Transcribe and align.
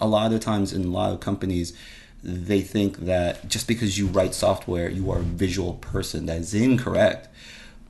A 0.00 0.06
lot 0.06 0.32
of 0.32 0.40
times 0.40 0.72
in 0.72 0.84
a 0.84 0.88
lot 0.88 1.12
of 1.12 1.18
companies, 1.18 1.72
they 2.22 2.60
think 2.60 2.98
that 2.98 3.48
just 3.48 3.66
because 3.66 3.98
you 3.98 4.06
write 4.06 4.32
software, 4.32 4.88
you 4.88 5.10
are 5.10 5.18
a 5.18 5.22
visual 5.22 5.74
person. 5.74 6.26
That 6.26 6.38
is 6.38 6.54
incorrect. 6.54 7.28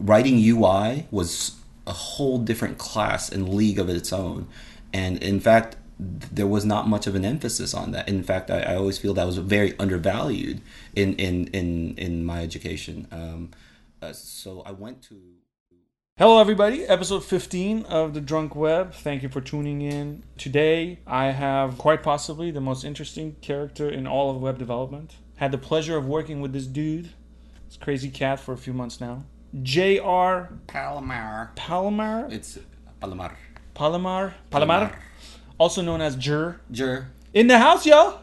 Writing 0.01 0.39
UI 0.39 1.07
was 1.11 1.57
a 1.87 1.93
whole 1.93 2.39
different 2.39 2.79
class 2.79 3.31
and 3.31 3.53
league 3.53 3.79
of 3.79 3.91
its 3.91 4.11
own. 4.13 4.49
And 4.93 5.23
in 5.23 5.39
fact, 5.39 5.77
there 5.99 6.47
was 6.47 6.65
not 6.65 6.89
much 6.89 7.07
of 7.07 7.15
an 7.15 7.25
emphasis 7.25 7.75
on 7.75 7.91
that. 7.93 8.09
In 8.09 8.23
fact, 8.23 8.51
I, 8.51 8.61
I 8.61 8.77
always 8.77 8.99
feel 8.99 9.13
that 9.15 9.27
was 9.27 9.39
very 9.39 9.77
undervalued 9.79 10.61
in 10.95 11.15
in 11.17 11.49
in, 11.49 11.95
in 11.97 12.25
my 12.25 12.43
education. 12.43 13.09
Um, 13.11 13.51
uh, 14.01 14.13
so 14.13 14.63
I 14.65 14.73
went 14.73 15.03
to. 15.05 15.38
Hello, 16.19 16.41
everybody. 16.41 16.85
Episode 16.85 17.25
15 17.25 17.85
of 17.85 18.13
The 18.13 18.21
Drunk 18.21 18.57
Web. 18.57 18.93
Thank 18.93 19.23
you 19.23 19.29
for 19.29 19.41
tuning 19.41 19.83
in. 19.83 20.25
Today, 20.37 20.99
I 21.07 21.27
have 21.27 21.79
quite 21.79 22.03
possibly 22.03 22.51
the 22.51 22.61
most 22.61 22.83
interesting 22.83 23.37
character 23.41 23.89
in 23.89 24.05
all 24.09 24.29
of 24.29 24.43
web 24.43 24.59
development. 24.59 25.15
Had 25.37 25.53
the 25.53 25.59
pleasure 25.59 25.97
of 25.97 26.07
working 26.07 26.41
with 26.41 26.53
this 26.53 26.67
dude, 26.67 27.11
this 27.69 27.77
crazy 27.77 28.11
cat, 28.11 28.41
for 28.41 28.53
a 28.53 28.57
few 28.57 28.73
months 28.73 29.01
now. 29.01 29.27
J.R. 29.63 30.55
Palomar. 30.67 31.53
Palomar? 31.55 32.27
It's 32.33 32.59
Palomar. 32.99 33.37
Palomar? 33.75 34.35
Palomar? 34.51 34.99
Also 35.57 35.83
known 35.83 36.01
as 36.01 36.17
Jur. 36.17 36.61
Jur. 36.73 37.07
In 37.33 37.47
the 37.47 37.59
house, 37.59 37.87
yo! 37.87 38.19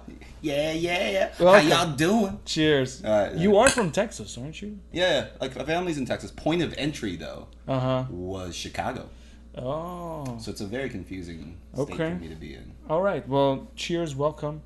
Yeah, 0.45 0.73
yeah, 0.73 1.09
yeah. 1.09 1.31
Welcome. 1.39 1.71
How 1.71 1.85
y'all 1.85 1.95
doing? 1.95 2.39
Cheers. 2.45 3.03
Uh, 3.03 3.33
you 3.35 3.57
are 3.57 3.67
from 3.67 3.89
Texas, 3.91 4.37
aren't 4.37 4.61
you? 4.61 4.77
Yeah, 4.91 5.29
like 5.41 5.55
my 5.55 5.63
family's 5.63 5.97
in 5.97 6.05
Texas. 6.05 6.29
Point 6.29 6.61
of 6.61 6.71
entry 6.77 7.15
though 7.15 7.47
Uh 7.67 7.79
huh. 7.79 8.03
was 8.11 8.55
Chicago, 8.55 9.09
Oh. 9.57 10.37
so 10.39 10.51
it's 10.51 10.61
a 10.61 10.67
very 10.67 10.87
confusing 10.87 11.57
state 11.73 11.81
Okay. 11.81 12.09
for 12.13 12.19
me 12.19 12.29
to 12.29 12.35
be 12.35 12.53
in. 12.53 12.73
All 12.87 13.01
right. 13.01 13.27
Well, 13.27 13.71
cheers. 13.75 14.15
Welcome. 14.15 14.61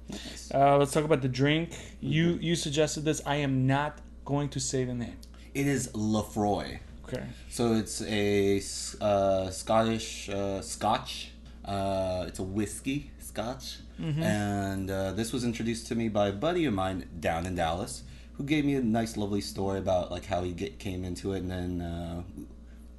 Uh, 0.54 0.76
let's 0.76 0.92
talk 0.92 1.06
about 1.06 1.22
the 1.22 1.30
drink. 1.30 1.70
You 2.02 2.38
you 2.42 2.58
suggested 2.58 3.06
this. 3.06 3.22
I 3.26 3.38
am 3.38 3.66
not 3.66 4.00
going 4.26 4.50
to 4.50 4.60
say 4.60 4.84
the 4.84 4.94
name. 4.94 5.16
It 5.54 5.66
is 5.66 5.88
Laphroaig. 5.94 6.80
Okay. 7.06 7.24
So 7.50 7.72
it's 7.76 8.02
a 8.02 8.58
uh, 9.00 9.50
Scottish 9.50 10.28
uh, 10.28 10.60
Scotch. 10.60 11.32
Uh, 11.64 12.26
it's 12.28 12.40
a 12.40 12.44
whiskey 12.44 13.12
Scotch, 13.20 13.78
and 14.00 14.90
uh, 14.90 15.12
this 15.12 15.34
was 15.34 15.44
introduced 15.44 15.88
to 15.88 15.96
me 15.96 16.08
by 16.10 16.28
a 16.30 16.32
buddy 16.34 16.66
of 16.66 16.74
mine 16.74 17.08
down 17.20 17.46
in 17.46 17.56
Dallas, 17.56 18.04
who 18.34 18.44
gave 18.44 18.66
me 18.66 18.76
a 18.76 18.82
nice, 18.82 19.18
lovely 19.18 19.42
story 19.42 19.80
about 19.80 20.12
like 20.12 20.26
how 20.26 20.44
he 20.44 20.52
get, 20.54 20.80
came 20.80 21.04
into 21.04 21.34
it, 21.34 21.40
and 21.40 21.52
then 21.52 21.82
uh, 21.82 22.22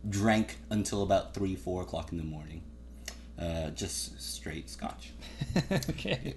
drank 0.09 0.59
until 0.71 1.03
about 1.03 1.35
three, 1.35 1.57
four 1.57 1.83
o'clock 1.83 2.13
in 2.13 2.19
the 2.19 2.25
morning, 2.25 2.63
uh, 3.39 3.71
just 3.71 4.21
straight 4.21 4.69
Scotch. 4.69 5.13
okay. 5.91 6.35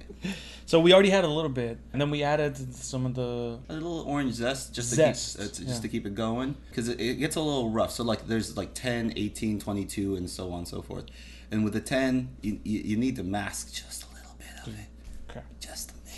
So 0.66 0.80
we 0.80 0.94
already 0.94 1.10
had 1.10 1.26
a 1.26 1.28
little 1.30 1.50
bit, 1.50 1.78
and 1.92 2.02
then 2.02 2.10
we 2.10 2.24
added 2.24 2.56
some 2.74 3.06
of 3.06 3.16
the. 3.16 3.60
A 3.70 3.74
little 3.74 4.02
orange 4.08 4.34
zest 4.36 4.74
just 4.74 4.90
to 4.92 4.96
Zest, 4.96 5.38
keep 5.38 5.46
uh, 5.46 5.50
to- 5.52 5.62
yeah. 5.64 5.68
just 5.68 5.82
to 5.82 5.88
keep 5.90 6.06
it 6.06 6.16
going 6.16 6.56
because 6.70 6.88
it, 6.88 7.00
it 7.02 7.16
gets 7.16 7.36
a 7.36 7.42
little 7.42 7.70
rough. 7.70 7.92
So 7.92 8.04
like 8.04 8.28
there's 8.28 8.56
like 8.56 8.74
10, 8.74 9.14
18, 9.16 9.60
22 9.60 10.16
and 10.16 10.30
so 10.30 10.52
on 10.54 10.60
and 10.60 10.68
so 10.68 10.82
forth. 10.82 11.06
And 11.52 11.64
with 11.64 11.74
the 11.74 11.82
10, 11.82 12.30
you, 12.42 12.60
you, 12.64 12.80
you 12.80 12.98
need 12.98 13.16
to 13.18 13.24
mask 13.24 13.74
just 13.74 14.03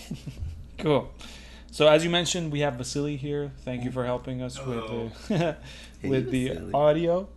Cool. 0.77 1.09
So 1.71 1.87
as 1.87 2.03
you 2.03 2.09
mentioned, 2.09 2.51
we 2.51 2.59
have 2.59 2.75
Vasily 2.75 3.15
here. 3.15 3.51
Thank 3.63 3.83
you 3.83 3.91
for 3.91 4.05
helping 4.05 4.41
us 4.41 4.63
with 4.63 4.87
the 5.29 5.57
Hey, 6.01 6.09
with 6.09 6.31
the 6.31 6.59
audio. 6.73 7.29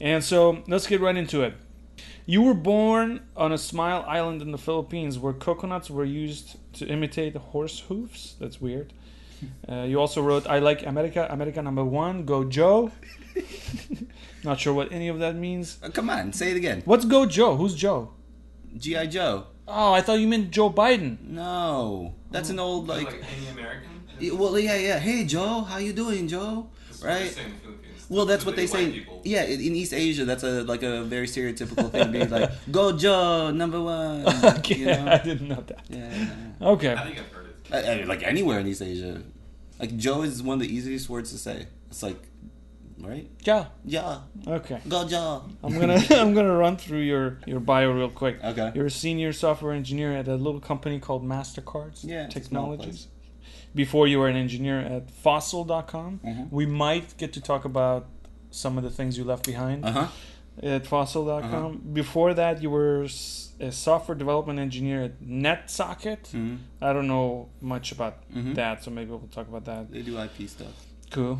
And 0.00 0.22
so 0.22 0.62
let's 0.66 0.86
get 0.86 1.00
right 1.00 1.16
into 1.16 1.42
it. 1.42 1.54
You 2.26 2.42
were 2.42 2.54
born 2.54 3.20
on 3.36 3.52
a 3.52 3.58
smile 3.58 4.04
island 4.06 4.42
in 4.42 4.50
the 4.52 4.58
Philippines 4.58 5.18
where 5.18 5.32
coconuts 5.32 5.90
were 5.90 6.04
used 6.04 6.56
to 6.74 6.86
imitate 6.86 7.36
horse 7.36 7.80
hoofs. 7.80 8.34
That's 8.40 8.60
weird. 8.60 8.92
Uh, 9.66 9.84
you 9.84 9.98
also 9.98 10.20
wrote, 10.20 10.46
I 10.46 10.58
like 10.58 10.84
America, 10.84 11.26
America 11.30 11.62
number 11.62 11.82
one, 11.82 12.26
go 12.26 12.44
Joe. 12.44 12.92
Not 14.44 14.60
sure 14.60 14.74
what 14.74 14.92
any 14.92 15.08
of 15.08 15.18
that 15.20 15.34
means. 15.34 15.78
Uh, 15.82 15.88
come 15.88 16.10
on, 16.10 16.34
say 16.34 16.50
it 16.50 16.58
again. 16.58 16.82
What's 16.84 17.06
go 17.06 17.24
Joe? 17.24 17.56
Who's 17.56 17.74
Joe? 17.74 18.10
G.I. 18.76 19.06
Joe. 19.06 19.46
Oh, 19.72 19.92
I 19.92 20.00
thought 20.00 20.18
you 20.18 20.26
meant 20.26 20.50
Joe 20.50 20.70
Biden. 20.70 21.20
No. 21.28 22.14
That's 22.30 22.50
an 22.50 22.58
old 22.58 22.88
like, 22.88 23.06
like 23.06 23.22
any 23.36 23.46
American? 23.48 23.88
Yeah, 24.18 24.32
well 24.34 24.58
yeah 24.58 24.74
yeah. 24.76 24.98
Hey 24.98 25.24
Joe, 25.24 25.62
how 25.62 25.78
you 25.78 25.92
doing, 25.92 26.28
Joe? 26.28 26.68
That's 26.88 27.00
what 27.02 27.08
they 27.08 27.14
Right? 27.22 27.30
say 27.30 27.44
in 27.44 27.52
the 27.52 27.58
Philippines. 27.58 28.06
Well, 28.10 28.26
that's 28.26 28.44
what 28.44 28.56
they 28.56 28.66
Typically 28.66 28.92
say. 28.92 28.98
people. 28.98 29.22
Yeah, 29.24 29.44
in 29.44 29.60
in 29.60 29.76
East 29.76 29.92
Asia, 29.94 30.24
that's 30.24 30.42
a 30.42 30.64
like 30.64 30.82
a 30.82 31.04
very 31.04 31.26
stereotypical 31.26 31.90
thing. 31.90 32.10
Being 32.12 32.28
like, 32.28 32.50
"Go 32.70 32.92
Joe, 32.96 33.50
number 33.52 33.80
one." 33.80 34.26
okay, 34.58 34.74
You 34.74 34.86
know? 34.86 35.06
I 35.16 35.18
didn't 35.18 35.48
know 35.48 35.62
that. 35.66 35.80
Yeah, 35.88 35.98
yeah, 35.98 36.26
yeah. 36.60 36.68
Okay. 36.74 36.92
I 36.92 37.04
think 37.04 37.18
I've 37.18 37.32
heard 37.32 37.46
it. 37.46 37.56
I- 37.72 38.00
I- 38.02 38.04
like 38.04 38.22
anywhere 38.24 38.58
in 38.58 38.66
East 38.66 38.82
Asia. 38.82 39.22
Like 39.78 39.96
Joe 39.96 40.22
is 40.22 40.42
one 40.42 40.54
of 40.60 40.60
the 40.66 40.72
easiest 40.76 41.08
words 41.08 41.30
to 41.32 41.38
say. 41.38 41.66
It's 41.88 42.02
like, 42.02 42.20
right? 43.02 43.28
Yeah. 43.44 43.66
Yeah, 43.84 44.18
Okay. 44.46 44.80
go 44.88 45.06
Joe. 45.08 45.44
I'm 45.62 45.78
gonna 45.78 45.98
I'm 46.10 46.34
gonna 46.34 46.56
run 46.56 46.76
through 46.76 47.00
your 47.00 47.38
your 47.46 47.60
bio 47.60 47.90
real 47.92 48.10
quick. 48.10 48.42
Okay. 48.42 48.72
You're 48.74 48.86
a 48.86 48.90
senior 48.90 49.32
software 49.32 49.72
engineer 49.72 50.12
at 50.16 50.28
a 50.28 50.36
little 50.36 50.60
company 50.60 50.98
called 51.00 51.24
Mastercards 51.24 52.00
Yeah, 52.04 52.24
it's 52.26 52.36
a 52.36 52.44
small 52.44 52.70
Technologies. 52.76 53.08
Before 53.74 54.06
you 54.08 54.18
were 54.18 54.28
an 54.28 54.36
engineer 54.36 54.78
at 54.80 55.10
Fossil.com. 55.10 56.20
Mhm. 56.24 56.50
We 56.50 56.66
might 56.66 57.16
get 57.18 57.32
to 57.34 57.40
talk 57.40 57.64
about 57.64 58.06
some 58.50 58.76
of 58.78 58.84
the 58.84 58.90
things 58.90 59.16
you 59.18 59.24
left 59.24 59.44
behind 59.46 59.84
Uh 59.84 59.92
huh. 59.92 60.06
at 60.62 60.86
Fossil.com. 60.86 61.44
Uh-huh. 61.54 61.68
Before 61.92 62.34
that, 62.34 62.60
you 62.62 62.70
were 62.70 63.06
a 63.60 63.70
software 63.70 64.16
development 64.16 64.58
engineer 64.58 65.02
at 65.04 65.20
NetSocket. 65.22 66.30
hmm 66.32 66.56
I 66.80 66.92
don't 66.92 67.06
know 67.06 67.48
much 67.60 67.92
about 67.92 68.14
Mhm. 68.34 68.54
that, 68.56 68.82
so 68.82 68.90
maybe 68.90 69.10
we'll 69.10 69.28
talk 69.30 69.48
about 69.48 69.64
that. 69.66 69.90
They 69.92 70.02
do 70.02 70.18
IP 70.18 70.48
stuff. 70.48 70.74
Cool. 71.10 71.38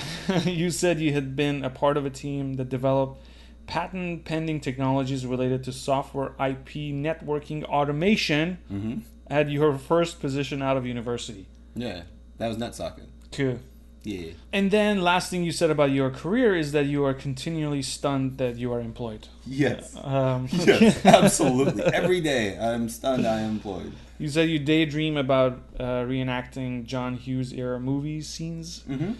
you 0.44 0.70
said 0.70 1.00
you 1.00 1.12
had 1.12 1.34
been 1.36 1.64
a 1.64 1.70
part 1.70 1.96
of 1.96 2.04
a 2.06 2.10
team 2.10 2.54
that 2.54 2.68
developed 2.68 3.20
patent 3.66 4.24
pending 4.24 4.60
technologies 4.60 5.24
related 5.24 5.62
to 5.64 5.72
software 5.72 6.28
IP 6.40 6.92
networking 6.92 7.62
automation 7.64 8.58
hmm 8.68 8.98
at 9.28 9.48
your 9.48 9.78
first 9.78 10.20
position 10.20 10.60
out 10.60 10.76
of 10.76 10.84
university. 10.84 11.46
Yeah, 11.74 12.02
that 12.36 12.48
was 12.48 12.58
NetSocket. 12.58 13.06
Cool. 13.30 13.60
Yeah. 14.02 14.32
And 14.52 14.70
then 14.70 15.00
last 15.00 15.30
thing 15.30 15.42
you 15.42 15.52
said 15.52 15.70
about 15.70 15.90
your 15.90 16.10
career 16.10 16.54
is 16.54 16.72
that 16.72 16.84
you 16.84 17.02
are 17.06 17.14
continually 17.14 17.80
stunned 17.80 18.36
that 18.38 18.56
you 18.56 18.70
are 18.74 18.80
employed. 18.80 19.28
Yes. 19.46 19.96
Um, 19.96 20.48
Yes, 20.52 21.06
absolutely. 21.06 21.82
Every 21.84 22.20
day, 22.20 22.58
I'm 22.58 22.90
stunned. 22.90 23.26
I 23.26 23.40
am 23.40 23.52
employed. 23.52 23.92
you 24.18 24.28
said 24.28 24.50
you 24.50 24.58
daydream 24.58 25.16
about 25.16 25.60
uh, 25.80 26.02
reenacting 26.04 26.84
John 26.84 27.14
Hughes 27.16 27.52
era 27.54 27.80
movie 27.80 28.20
scenes. 28.20 28.80
Mm-hmm. 28.80 29.12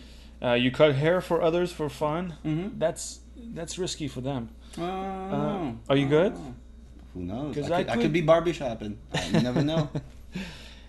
Uh, 0.43 0.55
you 0.55 0.71
cut 0.71 0.95
hair 0.97 1.21
for 1.21 1.41
others 1.43 1.71
for 1.73 1.89
fun. 1.89 2.35
Mm-hmm. 2.45 2.79
That's 2.79 3.21
that's 3.55 3.79
risky 3.79 4.09
for 4.09 4.21
them. 4.21 4.51
Oh. 4.79 5.77
are 5.89 5.97
you 5.97 6.09
good? 6.09 6.33
Who 7.15 7.21
knows? 7.23 7.55
'Cause 7.55 7.71
I 7.71 7.79
I 7.81 7.83
could, 7.83 7.91
I 7.91 7.95
could- 7.95 8.03
could 8.03 8.13
be 8.13 8.21
Barbie 8.23 8.53
shopping. 8.53 8.99
You 9.33 9.41
never 9.49 9.63
know. 9.63 9.91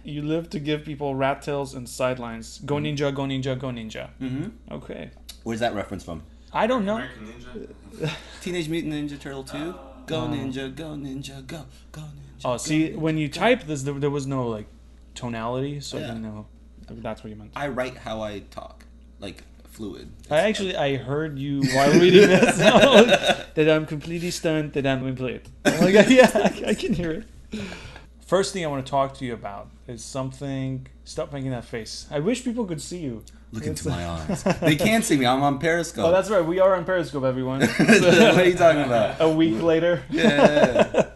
You 0.04 0.22
live 0.22 0.50
to 0.52 0.60
give 0.60 0.84
people 0.84 1.16
rat 1.16 1.42
tails 1.42 1.74
and 1.76 1.88
sidelines. 1.88 2.60
Go 2.66 2.76
ninja, 2.76 3.14
go 3.14 3.24
ninja, 3.24 3.58
go 3.58 3.68
ninja. 3.70 4.10
mm-hmm. 4.22 4.50
Okay. 4.74 5.12
Where's 5.44 5.60
that 5.60 5.74
reference 5.76 6.04
from? 6.04 6.24
I 6.52 6.68
don't 6.68 6.86
know. 6.86 6.96
American 6.98 7.28
Ninja? 7.28 8.12
Teenage 8.42 8.70
Mutant 8.70 8.94
Ninja 8.94 9.20
Turtle 9.20 9.44
2? 9.44 9.76
Go 10.06 10.22
Oh. 10.24 10.28
ninja, 10.28 10.74
go 10.76 10.90
ninja, 10.96 11.46
go, 11.48 11.66
go 11.92 12.02
ninja. 12.02 12.42
Oh, 12.46 12.52
go 12.54 12.58
see, 12.58 12.90
ninja. 12.90 12.98
when 12.98 13.18
you 13.18 13.28
type 13.30 13.64
this, 13.66 13.84
there, 13.84 13.94
there 13.96 14.10
was 14.10 14.28
no 14.28 14.48
like 14.48 14.68
tonality, 15.16 15.80
so 15.80 15.98
I 15.98 16.02
Yeah. 16.02 16.08
didn't 16.08 16.22
know. 16.24 16.46
That's 16.90 17.24
what 17.24 17.30
you 17.30 17.36
meant. 17.38 17.52
I 17.56 17.70
write 17.70 17.96
how 17.98 18.22
I 18.22 18.40
talk, 18.52 18.83
like 19.24 19.44
fluid. 19.70 20.12
I 20.30 20.42
actually 20.42 20.76
I 20.76 20.98
heard 20.98 21.40
you 21.40 21.64
while 21.74 21.92
reading 21.94 22.30
this 22.30 22.58
that 23.56 23.70
I'm 23.70 23.86
completely 23.86 24.30
stunned 24.30 24.74
that 24.74 24.86
I'm 24.86 25.08
employed. 25.08 25.42
I'm 25.66 25.82
like, 25.82 25.94
yeah, 26.10 26.30
I, 26.36 26.64
I 26.68 26.74
can 26.76 26.94
hear 26.94 27.12
it. 27.12 27.26
First 28.28 28.54
thing 28.54 28.64
I 28.64 28.68
want 28.68 28.86
to 28.86 28.90
talk 28.90 29.16
to 29.18 29.26
you 29.26 29.34
about 29.34 29.70
is 29.88 30.04
something. 30.04 30.88
Stop 31.06 31.34
making 31.34 31.52
that 31.52 31.66
face. 31.66 32.06
I 32.12 32.20
wish 32.20 32.44
people 32.44 32.66
could 32.66 32.82
see 32.82 33.00
you. 33.00 33.24
Look 33.52 33.66
into 33.66 33.90
my 33.90 34.08
eyes. 34.08 34.44
They 34.62 34.76
can't 34.76 35.04
see 35.06 35.16
me. 35.18 35.28
I'm 35.28 35.44
on 35.44 35.60
Periscope. 35.60 36.06
Oh, 36.06 36.12
that's 36.12 36.30
right. 36.30 36.44
We 36.44 36.60
are 36.60 36.76
on 36.76 36.86
Periscope, 36.86 37.24
everyone. 37.24 37.62
what 37.62 38.40
are 38.40 38.46
you 38.46 38.56
talking 38.56 38.82
about? 38.82 39.22
A 39.22 39.30
week 39.30 39.62
later. 39.62 40.02
Yeah. 40.10 41.10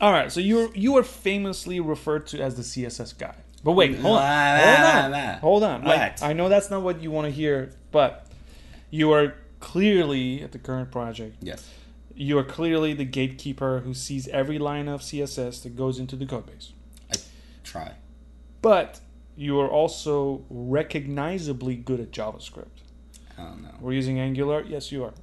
All 0.00 0.12
right. 0.12 0.30
So 0.30 0.40
you 0.40 0.56
were 0.56 0.74
you 0.74 0.92
were 0.92 1.02
famously 1.04 1.80
referred 1.80 2.26
to 2.28 2.42
as 2.42 2.56
the 2.56 2.62
CSS 2.62 3.16
guy. 3.16 3.36
But 3.64 3.72
wait, 3.72 3.98
hold 3.98 4.18
on, 4.18 4.58
hold 4.58 5.14
on, 5.14 5.40
hold 5.40 5.62
on. 5.62 5.86
I, 5.86 6.32
know 6.32 6.48
that's 6.48 6.70
not 6.70 6.82
what 6.82 7.00
you 7.00 7.10
want 7.10 7.26
to 7.26 7.30
hear, 7.30 7.72
but 7.92 8.26
you 8.90 9.12
are 9.12 9.34
clearly 9.60 10.42
at 10.42 10.52
the 10.52 10.58
current 10.58 10.90
project. 10.90 11.36
yes. 11.40 11.68
You 12.14 12.36
are 12.36 12.44
clearly 12.44 12.92
the 12.92 13.06
gatekeeper 13.06 13.80
who 13.80 13.94
sees 13.94 14.28
every 14.28 14.58
line 14.58 14.86
of 14.86 15.00
CSS 15.00 15.62
that 15.62 15.76
goes 15.76 15.98
into 15.98 16.14
the 16.14 16.26
codebase. 16.26 16.72
I 17.10 17.16
try. 17.64 17.92
But 18.60 19.00
you 19.34 19.58
are 19.60 19.68
also 19.68 20.44
recognizably 20.50 21.74
good 21.74 22.00
at 22.00 22.10
JavaScript. 22.10 22.82
I 23.38 23.44
don't 23.44 23.62
know. 23.62 23.74
We're 23.80 23.94
using 23.94 24.20
Angular. 24.20 24.62
Yes, 24.62 24.92
you 24.92 25.04
are. 25.04 25.14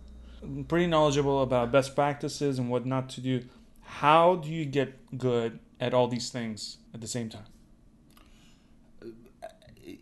Pretty 0.68 0.88
knowledgeable 0.88 1.44
about 1.44 1.72
best 1.72 1.96
practices 1.96 2.58
and 2.58 2.72
what 2.72 2.88
not 2.88 3.10
to 3.10 3.22
do. 3.22 3.44
How 3.82 4.36
do 4.38 4.50
you 4.50 4.66
get 4.66 5.18
good 5.18 5.60
at 5.80 5.94
all 5.94 6.08
these 6.08 6.30
things 6.30 6.78
at 6.94 7.02
the 7.02 7.08
same 7.08 7.30
time? 7.30 7.46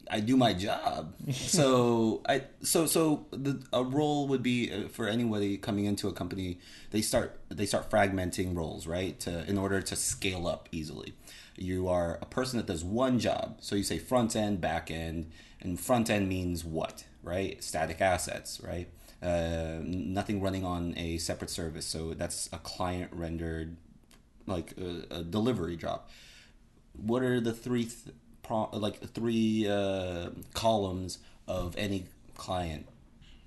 I 0.09 0.19
do 0.19 0.38
my 0.38 0.54
job. 0.54 1.13
so 1.31 2.21
I 2.27 2.44
so 2.62 2.86
so 2.86 3.25
the 3.31 3.63
a 3.74 3.83
role 3.83 4.27
would 4.27 4.44
be 4.44 4.71
uh, 4.71 4.88
for 4.88 5.07
anybody 5.07 5.57
coming 5.57 5.86
into 5.86 6.07
a 6.07 6.13
company. 6.13 6.59
They 6.92 7.01
start 7.01 7.39
they 7.50 7.65
start 7.65 7.89
fragmenting 7.89 8.56
roles 8.56 8.88
right 8.88 9.19
to 9.21 9.50
in 9.50 9.57
order 9.57 9.81
to 9.81 9.95
scale 9.95 10.48
up 10.48 10.69
easily. 10.71 11.13
You 11.57 11.88
are 11.88 12.19
a 12.21 12.25
person 12.25 12.57
that 12.57 12.68
does 12.68 12.83
one 12.83 13.19
job. 13.19 13.57
So 13.62 13.75
you 13.75 13.83
say 13.83 13.98
front 13.98 14.36
end, 14.36 14.62
back 14.62 14.92
end, 14.92 15.31
and 15.59 15.80
front 15.80 16.09
end 16.09 16.30
means 16.30 16.63
what 16.63 17.06
right? 17.27 17.62
Static 17.63 18.01
assets 18.01 18.62
right. 18.63 18.89
Uh, 19.21 19.80
nothing 19.81 20.42
running 20.42 20.63
on 20.63 20.94
a 20.98 21.18
separate 21.18 21.50
service. 21.50 21.86
So 21.86 22.13
that's 22.13 22.50
a 22.54 22.57
client 22.59 23.12
rendered 23.12 23.77
like 24.45 24.74
a, 24.77 25.18
a 25.18 25.24
delivery 25.24 25.75
job. 25.75 26.04
What 26.94 27.24
are 27.24 27.39
the 27.39 27.54
three 27.54 27.83
th- 27.83 28.15
pro- 28.47 28.69
like 28.71 28.99
three 29.13 29.67
uh, 29.67 30.29
columns 30.53 31.19
of 31.47 31.75
any 31.77 32.05
client? 32.35 32.88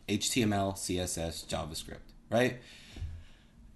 HTML, 0.08 0.74
CSS, 0.74 1.46
JavaScript, 1.46 2.12
right? 2.30 2.58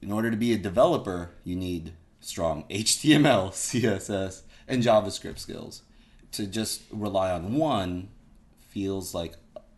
In 0.02 0.12
order 0.12 0.30
to 0.30 0.36
be 0.36 0.52
a 0.52 0.58
developer, 0.58 1.30
you 1.44 1.56
need 1.56 1.92
strong 2.20 2.64
HTML, 2.70 3.50
CSS, 3.50 4.42
and 4.68 4.82
JavaScript 4.82 5.38
skills. 5.38 5.82
To 6.32 6.46
just 6.46 6.82
rely 6.90 7.30
on 7.30 7.54
one 7.54 8.08
feels 8.68 9.14
like 9.14 9.34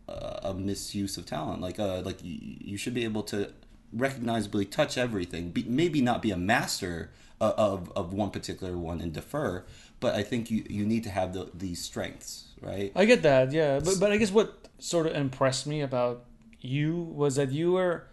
a, 0.07 0.53
misuse 0.53 1.17
of 1.17 1.25
talent. 1.25 1.61
Like 1.61 1.79
uh, 1.79 2.01
like 2.01 2.17
you, 2.21 2.77
should 2.77 2.93
be 2.93 3.03
able 3.03 3.23
to 3.23 3.51
recognizably 3.93 4.65
touch 4.65 4.97
everything. 4.97 5.51
Be, 5.51 5.63
maybe 5.63 6.01
not 6.01 6.21
be 6.21 6.31
a 6.31 6.37
master 6.37 7.11
of, 7.39 7.53
of, 7.53 7.91
of 7.95 8.13
one 8.13 8.31
particular 8.31 8.77
one 8.77 9.01
and 9.01 9.13
defer, 9.13 9.65
but 9.99 10.15
I 10.15 10.23
think 10.23 10.51
you, 10.51 10.63
you 10.69 10.85
need 10.85 11.03
to 11.05 11.09
have 11.09 11.33
the, 11.33 11.49
these 11.53 11.81
strengths, 11.81 12.49
right? 12.61 12.91
I 12.95 13.05
get 13.05 13.21
that, 13.23 13.51
yeah. 13.51 13.79
But 13.79 13.99
but 13.99 14.11
I 14.11 14.17
guess 14.17 14.31
what 14.31 14.67
sort 14.79 15.07
of 15.07 15.15
impressed 15.15 15.65
me 15.67 15.81
about 15.81 16.25
you 16.59 16.95
was 16.95 17.35
that 17.35 17.51
you 17.51 17.73
were 17.73 18.07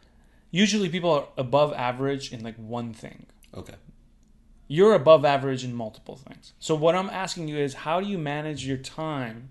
usually 0.51 0.89
people 0.89 1.11
are 1.11 1.27
above 1.37 1.73
average 1.75 2.33
in 2.33 2.43
like 2.43 2.57
one 2.57 2.93
thing. 2.93 3.27
Okay. 3.55 3.75
You're 4.67 4.95
above 4.95 5.25
average 5.25 5.65
in 5.65 5.75
multiple 5.75 6.17
things. 6.17 6.55
So 6.59 6.75
what 6.75 6.95
I'm 6.95 7.11
asking 7.11 7.49
you 7.49 7.59
is 7.59 7.75
how 7.75 8.01
do 8.01 8.07
you 8.07 8.17
manage 8.19 8.67
your 8.67 8.79
time 8.79 9.51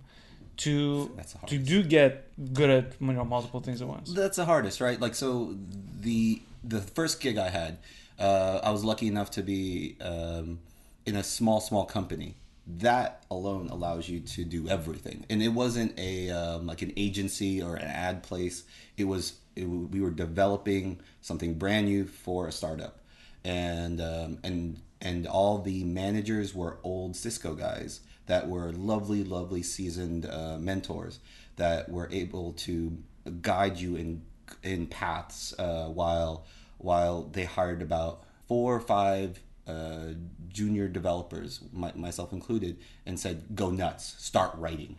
to 0.57 1.15
to 1.47 1.57
do 1.57 1.83
get 1.83 2.53
good 2.53 2.69
at 2.69 2.93
you 2.99 3.13
know 3.13 3.25
multiple 3.25 3.59
things 3.59 3.81
at 3.81 3.87
once? 3.87 4.11
That's 4.13 4.37
the 4.37 4.45
hardest, 4.45 4.81
right? 4.81 4.99
Like 4.99 5.15
so, 5.15 5.55
the 5.99 6.41
the 6.63 6.81
first 6.81 7.21
gig 7.21 7.37
I 7.37 7.49
had, 7.49 7.77
uh, 8.19 8.59
I 8.63 8.71
was 8.71 8.83
lucky 8.83 9.07
enough 9.07 9.31
to 9.31 9.43
be 9.43 9.97
um, 10.01 10.59
in 11.05 11.15
a 11.15 11.23
small 11.23 11.59
small 11.59 11.85
company. 11.85 12.35
That 12.65 13.25
alone 13.29 13.67
allows 13.69 14.07
you 14.07 14.21
to 14.21 14.45
do 14.45 14.69
everything, 14.69 15.25
and 15.29 15.43
it 15.43 15.49
wasn't 15.49 15.99
a 15.99 16.29
um, 16.29 16.65
like 16.65 16.81
an 16.81 16.93
agency 16.95 17.61
or 17.61 17.75
an 17.75 17.87
ad 17.87 18.23
place. 18.23 18.63
It 18.95 19.03
was 19.03 19.33
it, 19.55 19.65
we 19.65 19.99
were 19.99 20.11
developing 20.11 21.01
something 21.21 21.55
brand 21.55 21.87
new 21.87 22.05
for 22.05 22.47
a 22.47 22.51
startup, 22.51 22.99
and 23.43 23.99
um, 23.99 24.37
and 24.43 24.79
and 25.01 25.27
all 25.27 25.61
the 25.61 25.83
managers 25.83 26.55
were 26.55 26.79
old 26.83 27.17
Cisco 27.17 27.53
guys 27.53 27.99
that 28.27 28.47
were 28.47 28.71
lovely, 28.71 29.23
lovely 29.23 29.61
seasoned 29.61 30.25
uh, 30.25 30.57
mentors 30.57 31.19
that 31.57 31.89
were 31.89 32.09
able 32.11 32.53
to 32.53 32.97
guide 33.41 33.77
you 33.77 33.95
in 33.95 34.21
in 34.63 34.87
paths 34.87 35.53
uh, 35.59 35.87
while 35.87 36.45
while 36.77 37.23
they 37.23 37.43
hired 37.43 37.81
about 37.81 38.23
four 38.47 38.75
or 38.75 38.79
five 38.79 39.41
uh, 39.67 40.09
junior 40.53 40.87
developers, 40.87 41.59
my, 41.73 41.91
myself 41.95 42.31
included, 42.33 42.77
and 43.05 43.19
said, 43.19 43.55
"Go 43.55 43.71
nuts, 43.71 44.15
start 44.19 44.55
writing." 44.55 44.97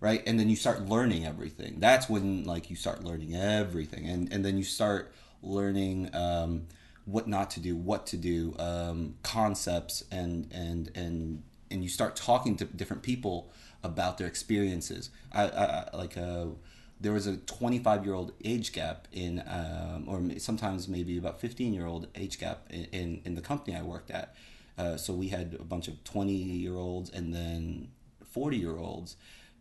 Right, 0.00 0.22
and 0.26 0.38
then 0.38 0.50
you 0.50 0.56
start 0.56 0.86
learning 0.86 1.24
everything. 1.24 1.76
That's 1.80 2.08
when 2.10 2.44
like 2.44 2.68
you 2.68 2.76
start 2.76 3.02
learning 3.04 3.34
everything, 3.34 4.06
and 4.06 4.30
and 4.32 4.44
then 4.44 4.58
you 4.58 4.64
start 4.64 5.12
learning 5.42 6.14
um, 6.14 6.66
what 7.06 7.26
not 7.26 7.50
to 7.52 7.60
do, 7.60 7.74
what 7.76 8.06
to 8.08 8.16
do, 8.18 8.54
um, 8.58 9.14
concepts, 9.22 10.04
and 10.10 10.48
and 10.52 10.90
and 10.94 11.42
and 11.70 11.82
you 11.82 11.88
start 11.88 12.16
talking 12.16 12.56
to 12.56 12.66
different 12.66 13.02
people 13.02 13.50
about 13.82 14.18
their 14.18 14.26
experiences. 14.26 15.10
I, 15.32 15.48
I 15.48 15.64
I- 15.92 15.96
like 15.96 16.18
uh, 16.18 16.46
there 17.00 17.12
was 17.12 17.26
a 17.26 17.36
25 17.38 18.04
year 18.04 18.14
old 18.14 18.32
age 18.44 18.72
gap 18.72 19.08
in, 19.12 19.42
um, 19.46 20.04
or 20.08 20.38
sometimes 20.38 20.88
maybe 20.88 21.18
about 21.18 21.40
15 21.40 21.72
year 21.74 21.86
old 21.86 22.08
age 22.14 22.38
gap 22.38 22.66
in, 22.70 22.84
in, 22.92 23.22
in 23.24 23.34
the 23.34 23.42
company 23.42 23.76
I 23.76 23.82
worked 23.82 24.10
at. 24.10 24.34
Uh, 24.76 24.96
so 24.96 25.12
we 25.12 25.28
had 25.28 25.56
a 25.58 25.64
bunch 25.64 25.88
of 25.88 26.02
20 26.04 26.32
year 26.32 26.74
olds 26.76 27.10
and 27.10 27.34
then 27.34 27.88
40 28.24 28.56
year 28.56 28.76
olds. 28.76 29.16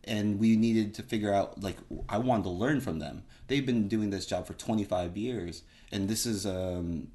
And 0.06 0.38
we 0.38 0.58
needed 0.58 0.94
to 0.96 1.04
figure 1.04 1.34
out, 1.34 1.62
like, 1.64 1.78
I 2.10 2.18
wanted 2.18 2.44
to 2.44 2.50
learn 2.50 2.82
from 2.82 3.00
them. 3.00 3.24
They've 3.48 3.66
been 3.66 3.88
doing 3.88 4.10
this 4.10 4.26
job 4.26 4.46
for 4.46 4.54
25 4.54 5.16
years. 5.16 5.64
And 5.94 6.10
this 6.10 6.26
is, 6.26 6.46
um, 6.46 7.08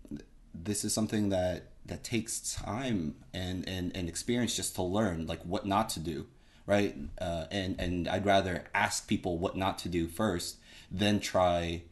this 0.55 0.85
is 0.85 0.95
something 0.95 1.29
that, 1.29 1.65
that 1.85 2.03
takes 2.03 2.55
time 2.55 3.17
and, 3.35 3.69
and, 3.69 3.95
and 3.95 4.09
experience 4.09 4.57
just 4.57 4.75
to 4.77 4.83
learn, 4.83 5.27
like, 5.27 5.43
what 5.43 5.67
not 5.67 5.91
to 5.91 6.01
do 6.01 6.29
right? 6.69 6.95
Uh, 7.19 7.47
and 7.51 7.81
and 7.81 8.07
I'd 8.07 8.27
rather 8.27 8.65
ask 8.75 9.09
people 9.09 9.39
what 9.39 9.57
not 9.57 9.79
to 9.79 9.89
do 9.89 10.07
first 10.07 10.59
than 10.93 11.19
try 11.19 11.83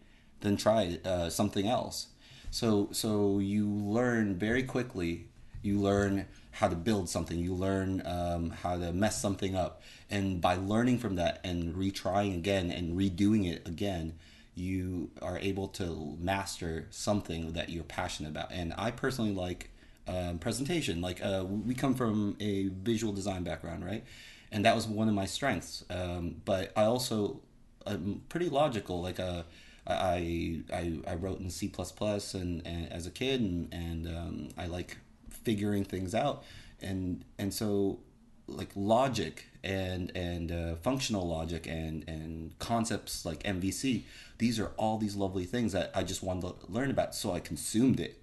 than 0.42 0.56
try 0.58 1.00
uh, 1.04 1.30
something 1.30 1.66
else. 1.66 2.08
So 2.50 2.90
so 2.92 3.38
you 3.40 3.66
learn 3.66 4.36
very 4.36 4.62
quickly. 4.62 5.28
You 5.66 5.80
learn 5.80 6.26
how 6.52 6.68
to 6.68 6.76
build 6.76 7.08
something. 7.08 7.38
You 7.38 7.54
learn 7.54 8.02
um, 8.06 8.50
how 8.50 8.78
to 8.78 8.92
mess 8.92 9.20
something 9.20 9.54
up, 9.54 9.82
and 10.10 10.40
by 10.40 10.54
learning 10.54 10.98
from 10.98 11.16
that 11.16 11.40
and 11.44 11.74
retrying 11.74 12.34
again 12.36 12.70
and 12.70 12.96
redoing 12.96 13.50
it 13.50 13.66
again, 13.66 14.14
you 14.54 15.10
are 15.20 15.38
able 15.38 15.68
to 15.68 16.16
master 16.18 16.86
something 16.90 17.52
that 17.52 17.68
you're 17.68 17.84
passionate 17.84 18.30
about. 18.30 18.52
And 18.52 18.72
I 18.78 18.90
personally 18.90 19.32
like 19.32 19.70
um, 20.08 20.38
presentation. 20.38 21.00
Like 21.00 21.22
uh, 21.22 21.44
we 21.46 21.74
come 21.74 21.94
from 21.94 22.36
a 22.40 22.68
visual 22.68 23.12
design 23.12 23.42
background, 23.42 23.84
right? 23.84 24.04
And 24.52 24.64
that 24.64 24.74
was 24.74 24.86
one 24.86 25.08
of 25.08 25.14
my 25.14 25.26
strengths. 25.26 25.84
Um, 25.90 26.36
but 26.44 26.72
I 26.76 26.84
also 26.84 27.40
I'm 27.86 28.22
pretty 28.28 28.48
logical. 28.48 29.02
Like 29.02 29.20
uh, 29.20 29.42
I 29.86 30.62
I 30.72 31.00
I 31.06 31.14
wrote 31.16 31.40
in 31.40 31.50
C 31.50 31.72
and, 31.78 32.66
and 32.66 32.92
as 32.92 33.06
a 33.06 33.10
kid, 33.10 33.40
and 33.40 33.72
and 33.72 34.06
um, 34.06 34.48
I 34.56 34.66
like 34.66 34.96
figuring 35.46 35.84
things 35.84 36.12
out, 36.14 36.42
and 36.82 37.24
and 37.38 37.54
so 37.54 38.00
like 38.48 38.70
logic 38.74 39.46
and 39.62 40.12
and 40.14 40.52
uh, 40.52 40.74
functional 40.82 41.26
logic 41.26 41.66
and 41.68 42.04
and 42.08 42.58
concepts 42.58 43.24
like 43.24 43.42
MVC. 43.44 44.02
These 44.38 44.58
are 44.58 44.72
all 44.76 44.98
these 44.98 45.14
lovely 45.14 45.44
things 45.44 45.72
that 45.72 45.90
I 45.94 46.02
just 46.02 46.22
wanted 46.22 46.42
to 46.42 46.54
learn 46.68 46.90
about, 46.90 47.14
so 47.14 47.32
I 47.32 47.40
consumed 47.40 48.00
it. 48.00 48.20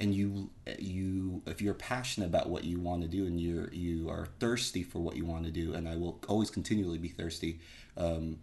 And 0.00 0.14
you 0.14 0.50
you 0.78 1.42
if 1.46 1.60
you're 1.60 1.74
passionate 1.74 2.26
about 2.26 2.48
what 2.48 2.64
you 2.64 2.80
want 2.80 3.02
to 3.02 3.08
do 3.08 3.26
and 3.26 3.38
you're 3.38 3.72
you 3.72 4.08
are 4.08 4.26
thirsty 4.40 4.82
for 4.82 4.98
what 4.98 5.14
you 5.14 5.24
want 5.24 5.44
to 5.44 5.52
do 5.52 5.74
and 5.74 5.88
i 5.88 5.94
will 5.94 6.18
always 6.28 6.50
continually 6.50 6.98
be 6.98 7.06
thirsty 7.06 7.60
um, 7.96 8.38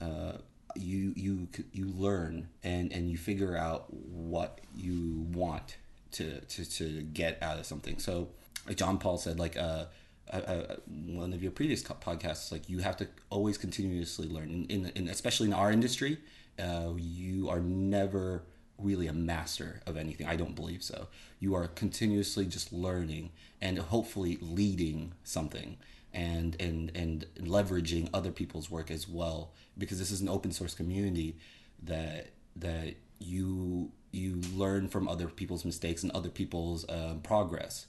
uh, 0.00 0.34
you 0.76 1.12
you 1.16 1.48
you 1.72 1.86
learn 1.96 2.46
and 2.62 2.92
and 2.92 3.10
you 3.10 3.18
figure 3.18 3.56
out 3.56 3.92
what 3.92 4.60
you 4.76 5.26
want 5.32 5.76
to 6.12 6.40
to, 6.42 6.64
to 6.64 7.02
get 7.02 7.42
out 7.42 7.58
of 7.58 7.66
something 7.66 7.98
so 7.98 8.28
like 8.66 8.76
john 8.76 8.98
paul 8.98 9.18
said 9.18 9.38
like 9.38 9.56
uh, 9.56 9.84
uh, 10.32 10.36
uh, 10.36 10.76
one 11.06 11.32
of 11.32 11.42
your 11.42 11.52
previous 11.52 11.82
podcasts 11.82 12.52
like 12.52 12.68
you 12.68 12.78
have 12.78 12.96
to 12.96 13.06
always 13.30 13.58
continuously 13.58 14.28
learn 14.28 14.48
in, 14.48 14.66
in, 14.66 14.92
in 14.94 15.08
especially 15.08 15.48
in 15.48 15.52
our 15.52 15.70
industry 15.70 16.18
uh, 16.58 16.90
you 16.96 17.48
are 17.48 17.60
never 17.60 18.44
really 18.82 19.06
a 19.06 19.12
master 19.12 19.80
of 19.86 19.96
anything. 19.96 20.26
I 20.26 20.36
don't 20.36 20.54
believe 20.54 20.82
so. 20.82 21.08
You 21.40 21.54
are 21.54 21.68
continuously 21.68 22.46
just 22.46 22.72
learning 22.72 23.30
and 23.60 23.78
hopefully 23.78 24.38
leading 24.40 25.14
something 25.24 25.78
and 26.12 26.56
and 26.60 26.92
and 26.94 27.24
leveraging 27.38 28.10
other 28.12 28.30
people's 28.30 28.70
work 28.70 28.90
as 28.90 29.08
well 29.08 29.52
because 29.78 29.98
this 29.98 30.10
is 30.10 30.20
an 30.20 30.28
open 30.28 30.52
source 30.52 30.74
community 30.74 31.36
that 31.82 32.30
that 32.56 32.94
you 33.18 33.90
you 34.12 34.40
learn 34.54 34.88
from 34.88 35.08
other 35.08 35.26
people's 35.28 35.64
mistakes 35.64 36.02
and 36.04 36.12
other 36.12 36.28
people's 36.30 36.84
um, 36.88 37.20
progress. 37.22 37.86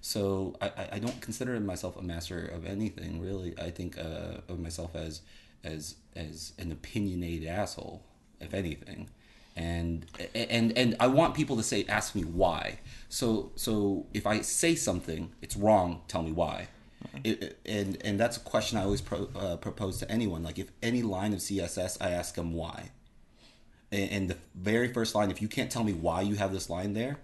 So 0.00 0.56
I, 0.60 0.66
I- 0.68 0.88
I 0.92 0.98
don't 0.98 1.20
consider 1.20 1.58
myself 1.60 1.96
a 1.96 2.02
master 2.02 2.44
of 2.46 2.64
anything 2.66 3.20
really. 3.20 3.54
I 3.58 3.70
think 3.70 3.98
uh, 3.98 4.40
of 4.48 4.58
myself 4.60 4.94
as 4.96 5.22
as 5.64 5.96
as 6.14 6.52
an 6.58 6.72
opinionated 6.72 7.48
asshole, 7.48 8.02
if 8.40 8.54
anything 8.54 9.08
and 9.56 10.04
and 10.34 10.76
and 10.76 10.96
I 11.00 11.06
want 11.06 11.34
people 11.34 11.56
to 11.56 11.62
say 11.62 11.84
ask 11.88 12.14
me 12.14 12.22
why. 12.24 12.80
So 13.08 13.52
so 13.56 14.06
if 14.14 14.26
I 14.26 14.40
say 14.42 14.74
something, 14.74 15.32
it's 15.42 15.56
wrong. 15.56 16.02
Tell 16.08 16.22
me 16.22 16.32
why. 16.32 16.68
It, 17.24 17.42
it- 17.42 17.58
and 17.66 17.98
and 18.04 18.20
that's 18.20 18.36
a 18.36 18.40
question 18.40 18.78
I 18.78 18.84
always 18.84 19.00
pro, 19.00 19.28
uh, 19.34 19.56
propose 19.56 19.98
to 19.98 20.10
anyone. 20.10 20.42
Like 20.42 20.58
if 20.58 20.70
any 20.82 21.02
line 21.02 21.32
of 21.32 21.40
CSS, 21.40 21.96
I 22.00 22.10
ask 22.10 22.34
them 22.34 22.52
why. 22.52 22.90
And, 23.96 24.30
the 24.30 24.36
very 24.54 24.92
first 24.92 25.14
line, 25.14 25.30
if 25.30 25.40
you 25.40 25.48
can't 25.48 25.70
tell 25.70 25.84
me 25.84 25.92
why 25.92 26.20
you 26.20 26.36
have 26.36 26.52
this 26.52 26.68
line 26.68 26.92
there, 26.92 27.18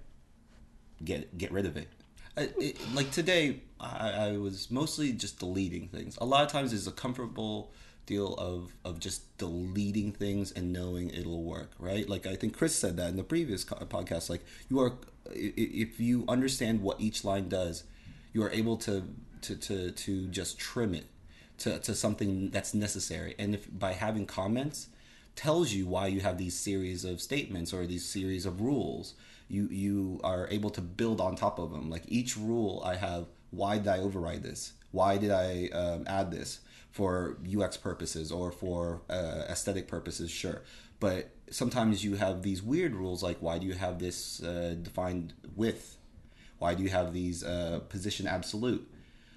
get 1.05 1.37
get 1.37 1.53
rid 1.53 1.67
of 1.67 1.77
it. 1.77 1.89
It, 2.37 2.79
like 2.95 3.11
today, 3.11 3.61
I, 3.79 4.11
I 4.11 4.37
was 4.39 4.71
mostly 4.71 5.13
just 5.13 5.39
deleting 5.39 5.89
things. 5.89 6.17
A 6.21 6.25
lot 6.25 6.45
of 6.45 6.51
times, 6.51 6.73
it's 6.73 6.87
a 6.87 6.93
comfortable 6.93 7.73
deal 8.07 8.35
of 8.35 8.75
of 8.85 8.99
just 8.99 9.37
deleting 9.39 10.13
things 10.13 10.51
and 10.53 10.73
knowing 10.73 11.11
it'll 11.11 11.43
work, 11.43 11.73
right? 11.79 12.09
Like 12.09 12.27
I 12.27 12.37
think 12.37 12.57
Chris 12.57 12.75
said 12.75 12.97
that 12.97 13.11
in 13.11 13.17
the 13.17 13.25
previous 13.25 13.65
podcast. 13.65 14.31
Like 14.31 14.45
you 14.69 14.81
are, 14.81 14.93
if 15.31 16.01
you 16.01 16.25
understand 16.29 16.81
what 16.81 17.01
each 17.01 17.25
line 17.25 17.49
does, 17.49 17.85
you 18.33 18.43
are 18.43 18.51
able 18.51 18.77
to 18.79 19.05
to 19.43 19.57
to 19.57 19.91
to 19.91 20.27
just 20.29 20.59
trim 20.59 20.95
it 20.95 21.07
to 21.59 21.79
to 21.81 21.95
something 21.95 22.51
that's 22.51 22.75
necessary. 22.75 23.35
And 23.39 23.55
if 23.55 23.67
by 23.79 23.93
having 23.93 24.27
comments 24.27 24.89
tells 25.37 25.73
you 25.73 25.87
why 25.87 26.07
you 26.07 26.21
have 26.21 26.39
these 26.39 26.55
series 26.59 27.05
of 27.05 27.21
statements 27.21 27.73
or 27.73 27.87
these 27.87 28.05
series 28.05 28.47
of 28.47 28.61
rules. 28.61 29.15
You 29.49 29.69
you 29.71 30.21
are 30.25 30.49
able 30.51 30.71
to 30.71 30.81
build 30.81 31.21
on 31.21 31.37
top 31.37 31.59
of 31.59 31.73
them 31.73 31.91
like 31.91 32.05
each 32.07 32.37
rule 32.37 32.83
i 32.85 32.97
have 32.97 33.27
why 33.51 33.77
did 33.79 33.89
i 33.89 33.99
override 33.99 34.43
this? 34.43 34.73
Why 34.93 35.19
did 35.19 35.31
i 35.31 35.69
um, 35.73 36.05
add 36.07 36.31
this 36.31 36.61
for 36.91 37.39
ux 37.59 37.77
purposes 37.77 38.31
or 38.33 38.51
for 38.51 39.03
uh, 39.11 39.45
aesthetic 39.49 39.89
purposes? 39.89 40.31
Sure. 40.31 40.63
But 41.01 41.31
sometimes 41.51 42.05
you 42.05 42.15
have 42.17 42.43
these 42.43 42.63
weird 42.63 42.95
rules 42.95 43.23
like 43.23 43.39
why 43.41 43.59
do 43.59 43.67
you 43.67 43.75
have 43.75 43.99
this 43.99 44.43
uh, 44.43 44.77
defined 44.81 45.35
width? 45.57 45.99
Why 46.59 46.75
do 46.75 46.83
you 46.83 46.91
have 46.91 47.13
these 47.13 47.43
uh, 47.43 47.81
position 47.89 48.27
absolute 48.27 48.89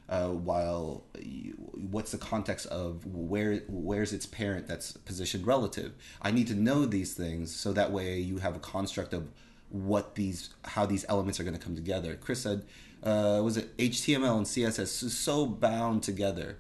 uh, 0.08 0.28
while 0.30 1.04
you, 1.20 1.54
what's 1.92 2.12
the 2.12 2.18
context 2.18 2.66
of 2.68 3.06
where 3.06 3.62
where's 3.68 4.14
its 4.14 4.26
parent 4.26 4.68
that's 4.68 4.92
positioned 4.94 5.48
relative? 5.48 5.94
I 6.22 6.32
need 6.32 6.48
to 6.48 6.56
know 6.56 6.86
these 6.86 7.14
things 7.14 7.56
so 7.56 7.74
that 7.74 7.92
way 7.92 8.20
you 8.20 8.38
have 8.40 8.56
a 8.56 8.60
construct 8.60 9.14
of 9.14 9.32
what 9.70 10.16
these 10.16 10.50
how 10.64 10.86
these 10.86 11.06
elements 11.10 11.40
are 11.40 11.44
going 11.44 11.58
to 11.58 11.64
come 11.64 11.76
together. 11.76 12.16
Chris 12.16 12.42
said 12.42 12.66
uh, 13.04 13.40
was 13.44 13.56
it 13.58 13.76
html 13.78 14.38
and 14.38 14.48
css 14.48 15.04
is 15.04 15.16
so 15.16 15.46
bound 15.46 16.02
together 16.02 16.58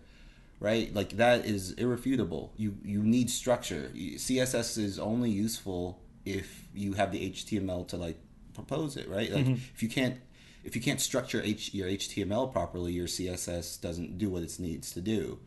right? 0.60 0.94
Like 0.94 1.18
that 1.18 1.46
is 1.46 1.72
irrefutable. 1.74 2.54
You 2.58 2.78
you 2.84 3.02
need 3.02 3.30
structure. 3.30 3.92
Css 3.94 4.78
is 4.78 5.00
only 5.00 5.30
useful 5.30 6.00
if 6.26 6.68
you 6.74 6.94
have 6.94 7.12
the 7.12 7.30
html 7.30 7.88
to 7.90 7.98
like 7.98 8.18
propose 8.54 8.98
it 8.98 9.08
right? 9.10 9.32
Like 9.32 9.48
if 9.48 9.84
you 9.84 9.90
can't 9.90 10.18
if 10.66 10.76
you 10.76 10.82
can't 10.82 11.00
structure 11.00 11.42
H, 11.44 11.74
your 11.74 11.88
html 11.88 12.52
properly 12.52 12.92
your 12.92 13.08
css 13.08 13.80
doesn't 13.80 14.18
do 14.18 14.30
what 14.30 14.44
it 14.44 14.60
needs 14.60 14.92
to 14.92 15.02
do 15.02 15.40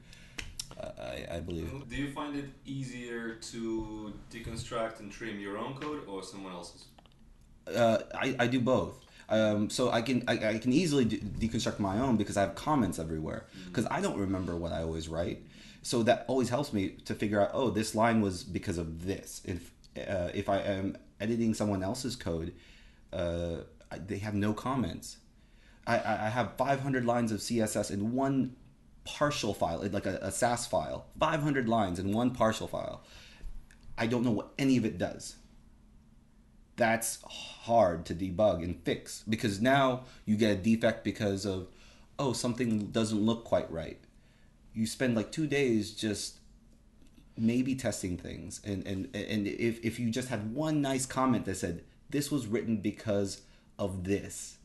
uh, 0.80 0.90
I, 1.00 1.36
I 1.36 1.40
believe 1.40 1.70
Do 1.88 1.96
you 1.96 2.10
find 2.12 2.36
it 2.36 2.48
easier 2.64 3.34
to 3.34 4.12
deconstruct 4.32 5.00
and 5.00 5.10
trim 5.10 5.40
your 5.40 5.58
own 5.58 5.74
code 5.74 6.06
or 6.06 6.22
someone 6.22 6.52
else's? 6.52 6.86
uh, 7.74 7.98
I, 8.14 8.36
I 8.38 8.46
do 8.46 8.60
both. 8.60 9.04
Um, 9.30 9.68
so 9.68 9.90
I 9.90 10.00
can 10.00 10.24
I, 10.26 10.54
I 10.54 10.58
can 10.58 10.72
easily 10.72 11.04
de- 11.04 11.18
deconstruct 11.18 11.78
my 11.78 11.98
own 11.98 12.16
because 12.16 12.36
I 12.38 12.40
have 12.40 12.54
comments 12.54 12.98
everywhere 12.98 13.46
because 13.66 13.86
I 13.90 14.00
don't 14.00 14.16
remember 14.16 14.56
what 14.56 14.72
I 14.72 14.82
always 14.82 15.06
write. 15.08 15.42
So 15.82 16.02
that 16.04 16.24
always 16.28 16.48
helps 16.48 16.72
me 16.72 16.90
to 17.04 17.14
figure 17.14 17.40
out 17.40 17.50
oh 17.52 17.70
this 17.70 17.94
line 17.94 18.22
was 18.22 18.42
because 18.42 18.78
of 18.78 19.04
this. 19.04 19.42
If 19.44 19.70
uh, 19.98 20.30
if 20.32 20.48
I 20.48 20.60
am 20.60 20.96
editing 21.20 21.52
someone 21.52 21.82
else's 21.82 22.16
code, 22.16 22.54
uh, 23.12 23.58
they 23.96 24.18
have 24.18 24.34
no 24.34 24.52
comments. 24.52 25.18
I, 25.86 25.96
I 25.96 26.28
have 26.28 26.56
500 26.56 27.06
lines 27.06 27.32
of 27.32 27.38
CSS 27.40 27.90
in 27.90 28.12
one 28.12 28.56
partial 29.04 29.54
file, 29.54 29.86
like 29.90 30.04
a, 30.04 30.18
a 30.20 30.30
Sass 30.30 30.66
file. 30.66 31.06
500 31.18 31.68
lines 31.68 31.98
in 31.98 32.12
one 32.12 32.30
partial 32.32 32.68
file. 32.68 33.02
I 33.96 34.06
don't 34.06 34.24
know 34.24 34.30
what 34.30 34.52
any 34.58 34.76
of 34.76 34.84
it 34.84 34.98
does 34.98 35.36
that's 36.78 37.18
hard 37.24 38.06
to 38.06 38.14
debug 38.14 38.62
and 38.62 38.80
fix 38.84 39.24
because 39.28 39.60
now 39.60 40.04
you 40.24 40.36
get 40.36 40.52
a 40.52 40.54
defect 40.54 41.04
because 41.04 41.44
of 41.44 41.66
oh 42.18 42.32
something 42.32 42.86
doesn't 42.86 43.20
look 43.20 43.44
quite 43.44 43.70
right 43.70 43.98
you 44.72 44.86
spend 44.86 45.14
like 45.14 45.32
two 45.32 45.46
days 45.46 45.90
just 45.90 46.38
maybe 47.36 47.74
testing 47.74 48.16
things 48.16 48.60
and 48.64 48.86
and 48.86 49.08
and 49.14 49.48
if, 49.48 49.84
if 49.84 49.98
you 49.98 50.08
just 50.08 50.28
had 50.28 50.54
one 50.54 50.80
nice 50.80 51.04
comment 51.04 51.44
that 51.44 51.56
said 51.56 51.82
this 52.10 52.30
was 52.30 52.46
written 52.46 52.76
because 52.76 53.42
of 53.78 54.04
this 54.04 54.58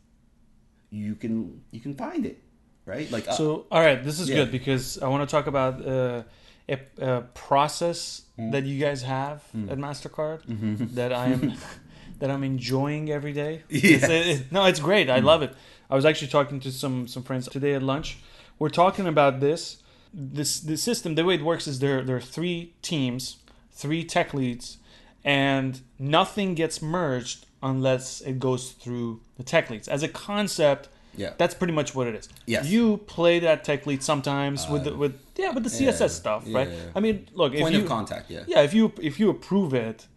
you 0.89 1.15
can 1.15 1.61
you 1.71 1.79
can 1.79 1.93
find 1.95 2.25
it 2.25 2.37
right 2.85 3.09
like 3.11 3.27
uh, 3.27 3.33
So, 3.33 3.65
all 3.71 3.81
right, 3.81 4.03
this 4.03 4.19
is 4.19 4.29
Yeah. 4.29 4.35
good 4.37 4.51
because 4.51 4.99
I 5.01 5.07
want 5.07 5.27
to 5.27 5.31
talk 5.35 5.47
about 5.47 5.85
uh, 5.85 6.23
a, 6.69 6.77
a 6.99 7.21
process 7.33 8.21
Mm. 8.39 8.51
that 8.51 8.63
you 8.65 8.79
guys 8.79 9.03
have 9.03 9.43
at 9.69 9.77
Mastercard 9.77 10.39
Mm-hmm. 10.47 10.95
that 10.95 11.11
I 11.13 11.27
am 11.27 11.53
that 12.19 12.29
I'm 12.31 12.43
enjoying 12.43 13.11
every 13.11 13.31
day. 13.33 13.61
Yes. 13.69 14.03
It's- 14.03 14.27
it- 14.39 14.51
no, 14.51 14.65
it's 14.65 14.79
great. 14.79 15.07
I 15.07 15.19
love 15.19 15.43
it. 15.43 15.53
I 15.91 15.95
was 15.95 16.03
actually 16.05 16.29
talking 16.37 16.59
to 16.61 16.71
some 16.71 17.07
some 17.07 17.21
friends 17.23 17.47
today 17.47 17.73
at 17.75 17.83
lunch. 17.83 18.17
We're 18.59 18.69
talking 18.83 19.07
about 19.07 19.39
this. 19.39 19.83
This 20.13 20.59
the 20.59 20.77
system. 20.77 21.13
The 21.15 21.23
way 21.23 21.35
it 21.35 21.43
works 21.43 21.67
is 21.67 21.77
there 21.79 22.03
there 22.03 22.15
are 22.15 22.27
three 22.37 22.73
teams, 22.81 23.37
three 23.71 24.03
tech 24.03 24.33
leads, 24.33 24.77
and 25.23 25.81
nothing 25.99 26.55
gets 26.55 26.81
merged 26.81 27.45
unless 27.63 28.21
it 28.21 28.37
goes 28.39 28.71
through 28.73 29.21
the 29.37 29.43
tech 29.43 29.69
leads. 29.71 29.87
As 29.87 30.03
a 30.03 30.07
concept, 30.07 30.89
Yeah. 31.15 31.33
that's 31.37 31.55
pretty 31.55 31.73
much 31.73 31.95
what 31.95 32.05
it 32.07 32.15
is. 32.15 32.29
Yes. 32.45 32.67
you 32.73 32.97
play 32.97 33.39
that 33.39 33.63
tech 33.63 33.85
lead 33.87 34.01
sometimes 34.03 34.67
with 34.69 34.83
the, 34.85 34.93
with 34.95 35.13
yeah 35.37 35.51
with 35.55 35.63
the 35.63 35.69
CSS 35.77 35.99
yeah, 36.01 36.07
stuff, 36.21 36.43
right? 36.57 36.69
yeah. 36.69 36.97
I 36.97 36.99
mean, 37.05 37.27
look, 37.33 37.53
if 37.53 37.61
point 37.61 37.75
you 37.75 37.81
of 37.81 37.87
contact 37.87 38.25
yeah 38.29 38.43
yeah, 38.53 38.61
if 38.67 38.73
you 38.73 38.91
if 39.09 39.19
you 39.19 39.29
approve 39.29 39.73
it, 39.73 40.07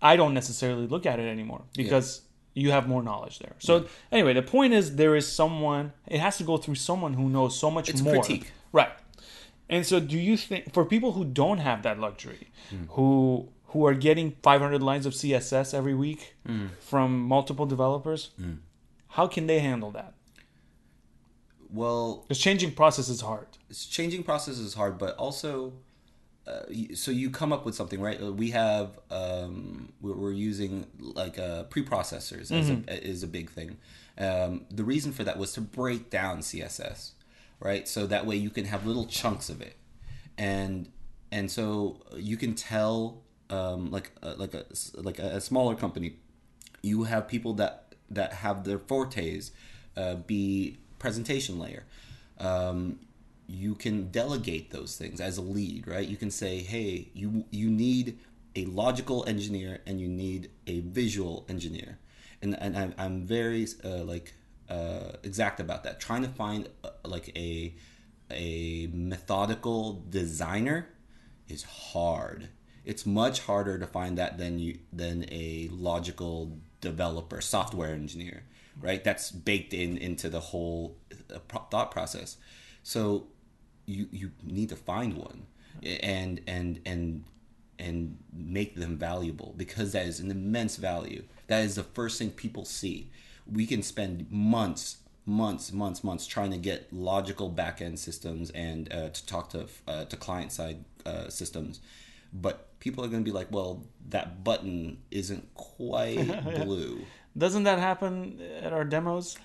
I 0.00 0.12
don't 0.16 0.34
necessarily 0.34 0.86
look 0.86 1.04
at 1.06 1.18
it 1.22 1.28
anymore 1.36 1.62
because 1.82 2.08
you 2.62 2.70
have 2.70 2.84
more 2.88 3.02
knowledge 3.02 3.36
there. 3.44 3.54
So 3.58 3.72
anyway, 4.16 4.32
the 4.40 4.46
point 4.56 4.72
is 4.78 4.96
there 4.96 5.14
is 5.20 5.26
someone. 5.40 5.92
It 6.06 6.20
has 6.26 6.34
to 6.38 6.44
go 6.44 6.56
through 6.56 6.76
someone 6.90 7.12
who 7.14 7.26
knows 7.36 7.52
so 7.58 7.70
much 7.70 7.86
It's 7.90 8.00
more. 8.02 8.14
critique. 8.14 8.46
right? 8.72 8.92
And 9.68 9.84
so, 9.84 9.98
do 9.98 10.16
you 10.28 10.36
think 10.36 10.72
for 10.72 10.84
people 10.84 11.10
who 11.16 11.24
don't 11.24 11.58
have 11.58 11.82
that 11.82 11.98
luxury, 12.06 12.44
Hmm. 12.70 12.84
who 12.96 13.48
who 13.68 13.86
are 13.86 13.94
getting 13.94 14.32
500 14.42 14.82
lines 14.82 15.06
of 15.06 15.12
CSS 15.14 15.74
every 15.74 15.94
week 15.94 16.34
Hmm. 16.46 16.66
from 16.80 17.20
multiple 17.20 17.66
developers, 17.66 18.30
how 19.08 19.26
can 19.26 19.46
they 19.46 19.58
handle 19.60 19.90
that? 19.92 20.14
well 21.70 22.24
Because 22.28 22.38
changing 22.38 22.72
process 22.72 23.08
is 23.08 23.20
hard. 23.20 23.46
it's 23.68 23.86
changing 23.86 24.22
process 24.22 24.58
is 24.58 24.74
hard, 24.74 24.98
but 24.98 25.16
also, 25.16 25.72
uh, 26.46 26.62
so 26.94 27.10
you 27.10 27.28
come 27.30 27.52
up 27.52 27.64
with 27.66 27.74
something, 27.74 28.00
right? 28.00 28.20
We 28.20 28.50
have, 28.52 28.98
um, 29.10 29.92
we're, 30.00 30.30
using 30.32 30.86
like 31.00 31.38
uh, 31.38 31.64
preprocessors 31.64 32.52
as 32.52 32.70
a, 32.70 33.04
is 33.04 33.22
a 33.24 33.26
big 33.26 33.50
thing. 33.50 33.78
Um, 34.16 34.64
the 34.70 34.84
reason 34.84 35.10
for 35.12 35.24
that 35.24 35.38
was 35.38 35.52
to 35.54 35.60
break 35.60 36.08
down 36.08 36.38
CSS, 36.38 37.12
right? 37.58 37.88
So 37.88 38.06
that 38.06 38.26
way 38.26 38.36
you 38.36 38.50
can 38.50 38.66
have 38.66 38.86
little 38.86 39.06
chunks 39.06 39.48
of 39.50 39.60
it, 39.60 39.76
and 40.38 40.88
and 41.32 41.50
so 41.50 42.00
you 42.16 42.36
can 42.36 42.54
tell, 42.54 43.22
um, 43.50 43.90
like 43.90 44.12
uh, 44.22 44.34
like 44.36 44.54
a 44.54 44.64
like 44.94 45.18
a, 45.18 45.36
a 45.36 45.40
smaller 45.40 45.74
company, 45.74 46.14
you 46.82 47.04
have 47.04 47.28
people 47.28 47.54
that 47.54 47.94
that 48.10 48.34
have 48.34 48.64
their 48.64 48.78
fortes 48.78 49.52
uh, 49.96 50.14
be 50.14 50.78
presentation 50.98 51.58
layer. 51.58 51.84
Um, 52.38 53.00
you 53.48 53.74
can 53.74 54.10
delegate 54.10 54.70
those 54.70 54.96
things 54.96 55.20
as 55.20 55.38
a 55.38 55.42
lead, 55.42 55.86
right? 55.86 56.06
You 56.06 56.16
can 56.16 56.30
say, 56.30 56.58
"Hey, 56.58 57.08
you 57.14 57.44
you 57.50 57.70
need 57.70 58.18
a 58.54 58.64
logical 58.66 59.24
engineer 59.26 59.80
and 59.86 60.00
you 60.00 60.08
need 60.08 60.50
a 60.66 60.80
visual 60.80 61.44
engineer," 61.48 61.98
and 62.42 62.56
and 62.60 62.76
I'm, 62.76 62.94
I'm 62.98 63.22
very 63.22 63.66
uh, 63.84 64.04
like 64.04 64.34
uh, 64.68 65.12
exact 65.22 65.60
about 65.60 65.84
that. 65.84 66.00
Trying 66.00 66.22
to 66.22 66.28
find 66.28 66.68
uh, 66.82 66.90
like 67.04 67.36
a 67.36 67.74
a 68.30 68.88
methodical 68.92 70.04
designer 70.10 70.88
is 71.48 71.62
hard. 71.62 72.48
It's 72.86 73.04
much 73.04 73.40
harder 73.40 73.78
to 73.78 73.86
find 73.86 74.16
that 74.16 74.38
than 74.38 74.58
you 74.58 74.78
than 74.92 75.26
a 75.30 75.68
logical 75.72 76.56
developer, 76.80 77.40
software 77.42 77.92
engineer, 77.92 78.44
right? 78.80 79.02
That's 79.04 79.30
baked 79.30 79.74
in 79.74 79.98
into 79.98 80.30
the 80.30 80.40
whole 80.40 80.96
uh, 81.34 81.40
thought 81.70 81.90
process. 81.90 82.36
So 82.82 83.26
you 83.86 84.08
you 84.12 84.30
need 84.42 84.68
to 84.70 84.76
find 84.76 85.18
one 85.18 85.46
and 85.82 86.40
and 86.46 86.80
and 86.86 87.24
and 87.78 88.18
make 88.32 88.76
them 88.76 88.96
valuable 88.96 89.54
because 89.56 89.92
that 89.92 90.06
is 90.06 90.20
an 90.20 90.30
immense 90.30 90.76
value. 90.76 91.24
That 91.48 91.64
is 91.64 91.74
the 91.74 91.82
first 91.82 92.18
thing 92.18 92.30
people 92.30 92.64
see. 92.64 93.10
We 93.50 93.66
can 93.66 93.82
spend 93.82 94.30
months, 94.30 94.98
months, 95.26 95.72
months, 95.72 96.02
months 96.02 96.26
trying 96.26 96.50
to 96.52 96.56
get 96.56 96.92
logical 96.92 97.50
backend 97.50 97.98
systems 97.98 98.50
and 98.50 98.92
uh, 98.92 99.10
to 99.10 99.26
talk 99.26 99.50
to 99.50 99.66
uh, 99.86 100.04
to 100.06 100.16
client 100.16 100.52
side 100.52 100.84
uh, 101.04 101.28
systems, 101.28 101.80
but 102.32 102.78
people 102.80 103.04
are 103.04 103.08
going 103.08 103.22
to 103.24 103.28
be 103.28 103.34
like, 103.34 103.50
"Well, 103.50 103.84
that 104.08 104.44
button 104.44 104.98
isn't 105.10 105.54
quite 105.54 106.44
blue." 106.64 107.04
Doesn't 107.36 107.64
that 107.64 107.78
happen 107.78 108.40
at 108.62 108.72
our 108.72 108.84
demos? 108.84 109.36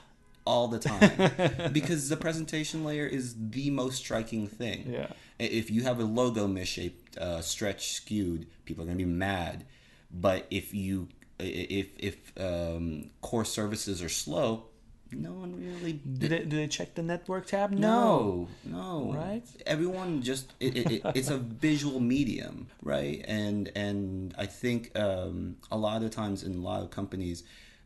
all 0.45 0.67
the 0.67 0.79
time 0.79 1.69
because 1.71 2.09
the 2.09 2.17
presentation 2.17 2.83
layer 2.83 3.05
is 3.05 3.35
the 3.38 3.69
most 3.69 3.97
striking 3.97 4.47
thing. 4.47 4.91
Yeah. 4.91 5.07
If 5.39 5.69
you 5.69 5.83
have 5.83 6.00
a 6.00 6.03
logo 6.03 6.47
misshaped, 6.47 7.17
uh, 7.17 7.41
stretched, 7.41 7.93
skewed, 7.93 8.47
people 8.65 8.83
are 8.83 8.88
gonna 8.88 8.97
be 8.97 9.05
mad. 9.05 9.65
But 10.11 10.47
if 10.51 10.73
you, 10.73 11.07
if 11.39 11.89
if 11.97 12.33
um, 12.39 13.11
core 13.21 13.45
services 13.45 14.03
are 14.03 14.09
slow, 14.09 14.65
no 15.13 15.34
one 15.34 15.56
really 15.58 15.94
Do 15.94 16.27
they, 16.27 16.39
do 16.39 16.56
they 16.56 16.68
check 16.68 16.96
the 16.96 17.03
network 17.03 17.48
tab? 17.48 17.72
No, 17.72 18.48
no. 18.63 19.13
Right? 19.15 19.44
Everyone 19.65 20.22
just 20.22 20.53
it, 20.60 20.77
it, 20.77 20.91
it, 20.91 21.01
it's 21.15 21.30
a 21.30 21.38
visual 21.68 22.00
medium, 22.00 22.68
right? 22.82 23.24
And 23.27 23.72
and 23.75 24.34
I 24.38 24.46
think 24.46 24.98
um, 24.98 25.58
a 25.72 25.77
lot 25.77 26.03
of 26.03 26.12
times 26.12 26.44
in 26.44 26.56
a 26.56 26.62
lot 26.62 26.82
of 26.82 26.91
companies, 26.91 27.44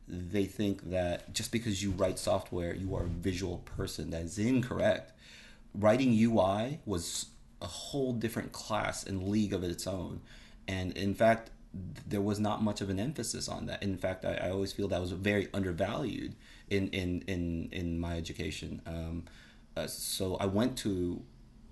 they 0.08 0.46
think 0.46 0.89
that 0.91 1.34
just 1.34 1.51
because 1.51 1.82
you 1.82 1.91
write 1.91 2.20
software, 2.20 2.75
you 2.75 2.96
are 2.96 3.03
a 3.03 3.08
visual 3.08 3.58
person. 3.77 4.12
That 4.12 4.24
is 4.24 4.38
incorrect. 4.38 5.12
Writing 5.74 6.13
UI 6.13 6.79
was 6.86 7.27
a 7.62 7.67
whole 7.67 8.13
different 8.13 8.51
class 8.51 9.03
and 9.03 9.29
league 9.29 9.53
of 9.53 9.63
its 9.63 9.88
own, 9.88 10.22
and 10.67 10.96
in 10.96 11.15
fact, 11.15 11.50
there 12.08 12.22
was 12.22 12.39
not 12.39 12.62
much 12.63 12.82
of 12.82 12.89
an 12.89 13.00
emphasis 13.00 13.50
on 13.50 13.65
that. 13.65 13.82
In 13.84 13.98
fact, 13.98 14.24
I, 14.24 14.36
I 14.36 14.50
always 14.51 14.72
feel 14.72 14.88
that 14.89 15.01
was 15.01 15.12
very 15.12 15.50
undervalued 15.53 16.36
in 16.69 16.89
in 16.89 17.24
in, 17.27 17.69
in 17.72 18.00
my 18.00 18.17
education. 18.17 18.81
Um, 18.86 19.25
uh, 19.77 19.88
so 19.88 20.36
I 20.36 20.45
went 20.45 20.77
to 20.79 21.22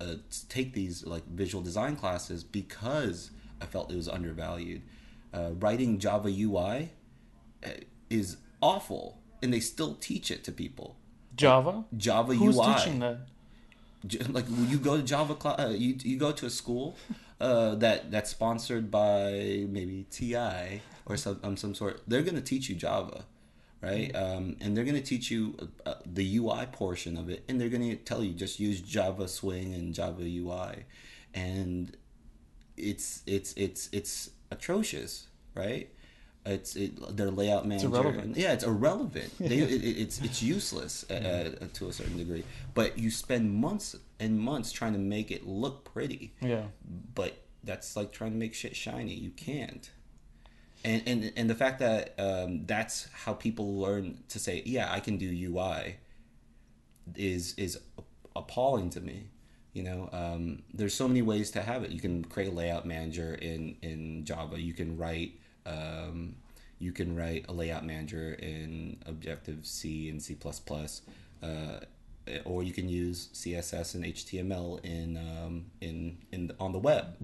uh, 0.02 0.16
take 0.50 0.74
these 0.74 1.06
like 1.06 1.26
visual 1.28 1.64
design 1.64 1.96
classes 1.96 2.44
because 2.44 3.32
I 3.62 3.66
felt 3.66 3.92
it 3.92 3.96
was 3.96 4.10
undervalued. 4.10 4.82
Uh, 5.34 5.52
writing 5.60 6.00
Java 6.00 6.30
UI 6.30 6.92
uh, 7.66 7.70
is 8.10 8.38
awful, 8.62 9.20
and 9.42 9.54
they 9.54 9.60
still 9.60 9.96
teach 9.96 10.30
it 10.30 10.44
to 10.44 10.52
people. 10.52 10.98
Java? 11.36 11.86
Java 11.98 12.36
Who's 12.36 12.58
UI 12.58 12.74
teaching 12.74 13.00
that? 13.00 13.20
Like 14.30 14.46
you 14.50 14.80
go 14.80 14.98
to 14.98 15.04
Java 15.04 15.34
class, 15.34 15.60
uh, 15.60 15.70
you 15.70 15.96
you 16.04 16.18
go 16.18 16.34
to 16.34 16.46
a 16.46 16.50
school 16.50 16.98
uh, 17.40 17.76
that 17.76 18.12
that's 18.12 18.30
sponsored 18.30 18.92
by 18.92 19.66
maybe 19.70 20.06
TI 20.12 20.82
or 21.06 21.16
some 21.16 21.40
um, 21.42 21.56
some 21.56 21.74
sort. 21.74 22.02
They're 22.06 22.22
gonna 22.22 22.42
teach 22.42 22.68
you 22.68 22.76
Java, 22.76 23.24
right? 23.84 24.16
Um, 24.16 24.56
and 24.62 24.76
they're 24.76 24.86
gonna 24.86 25.02
teach 25.02 25.30
you 25.30 25.56
uh, 25.86 25.90
uh, 25.90 25.96
the 26.06 26.38
UI 26.38 26.66
portion 26.72 27.18
of 27.18 27.30
it, 27.30 27.44
and 27.48 27.60
they're 27.60 27.70
gonna 27.70 27.96
tell 27.96 28.24
you 28.24 28.34
just 28.34 28.60
use 28.60 28.80
Java 28.82 29.28
Swing 29.28 29.74
and 29.74 29.94
Java 29.94 30.24
UI, 30.24 30.86
and 31.34 31.96
it's 32.78 33.22
it's 33.28 33.54
it's 33.54 33.90
it's 33.92 34.30
atrocious, 34.52 35.28
right? 35.56 35.90
It's 36.46 36.76
it, 36.76 37.16
their 37.16 37.32
layout 37.32 37.66
manager. 37.66 37.88
It's 37.88 37.96
irrelevant. 37.98 38.38
Yeah, 38.38 38.52
it's 38.54 38.64
irrelevant. 38.66 39.32
They, 39.40 39.60
it, 39.60 39.72
it- 39.84 39.98
it's 40.02 40.20
it's 40.22 40.42
useless 40.44 41.06
uh, 41.10 41.14
uh, 41.62 41.68
to 41.76 41.88
a 41.88 41.94
certain 41.94 42.18
degree. 42.18 42.44
But 42.74 42.98
you 42.98 43.12
spend 43.12 43.54
months 43.54 43.96
and 44.20 44.38
months 44.40 44.72
trying 44.74 44.94
to 44.94 45.00
make 45.00 45.32
it 45.32 45.48
look 45.48 45.86
pretty. 45.94 46.34
Yeah. 46.42 46.64
But 47.16 47.38
that's 47.64 47.96
like 47.96 48.12
trying 48.12 48.32
to 48.32 48.38
make 48.38 48.54
shit 48.54 48.76
shiny. 48.76 49.14
You 49.14 49.30
can't. 49.32 49.90
And 50.84 51.02
and 51.06 51.34
and 51.38 51.50
the 51.50 51.56
fact 51.56 51.80
that 51.80 52.14
um, 52.20 52.66
that's 52.66 53.08
how 53.14 53.34
people 53.34 53.80
learn 53.80 54.20
to 54.30 54.40
say, 54.40 54.62
yeah, 54.66 54.92
I 54.92 55.00
can 55.00 55.18
do 55.18 55.30
UI, 55.30 55.96
is 57.16 57.54
is 57.56 57.80
appalling 58.36 58.90
to 58.92 59.02
me. 59.02 59.28
You 59.74 59.84
know, 59.84 60.10
um, 60.12 60.62
there's 60.74 60.94
so 60.94 61.08
many 61.08 61.22
ways 61.22 61.52
to 61.52 61.62
have 61.62 61.84
it. 61.84 61.92
You 61.92 62.00
can 62.00 62.24
create 62.26 62.50
a 62.50 62.56
layout 62.56 62.86
manager 62.86 63.34
in 63.36 63.78
in 63.82 64.26
Java. 64.26 64.60
You 64.60 64.74
can 64.74 64.98
write 64.98 65.40
um, 65.66 66.36
you 66.80 66.92
can 66.92 67.16
write 67.16 67.46
a 67.48 67.54
layout 67.54 67.86
manager 67.86 68.34
in 68.34 68.98
Objective 69.06 69.66
C 69.66 70.10
and 70.10 70.22
C++, 70.22 70.38
uh, 71.42 71.48
or 72.44 72.64
you 72.64 72.74
can 72.74 72.90
use 72.90 73.30
CSS 73.34 73.96
and 73.96 74.04
HTML 74.04 74.84
in 74.84 75.18
um, 75.18 75.66
in 75.80 76.18
in 76.32 76.52
on 76.60 76.74
the 76.74 76.80
web. 76.80 77.16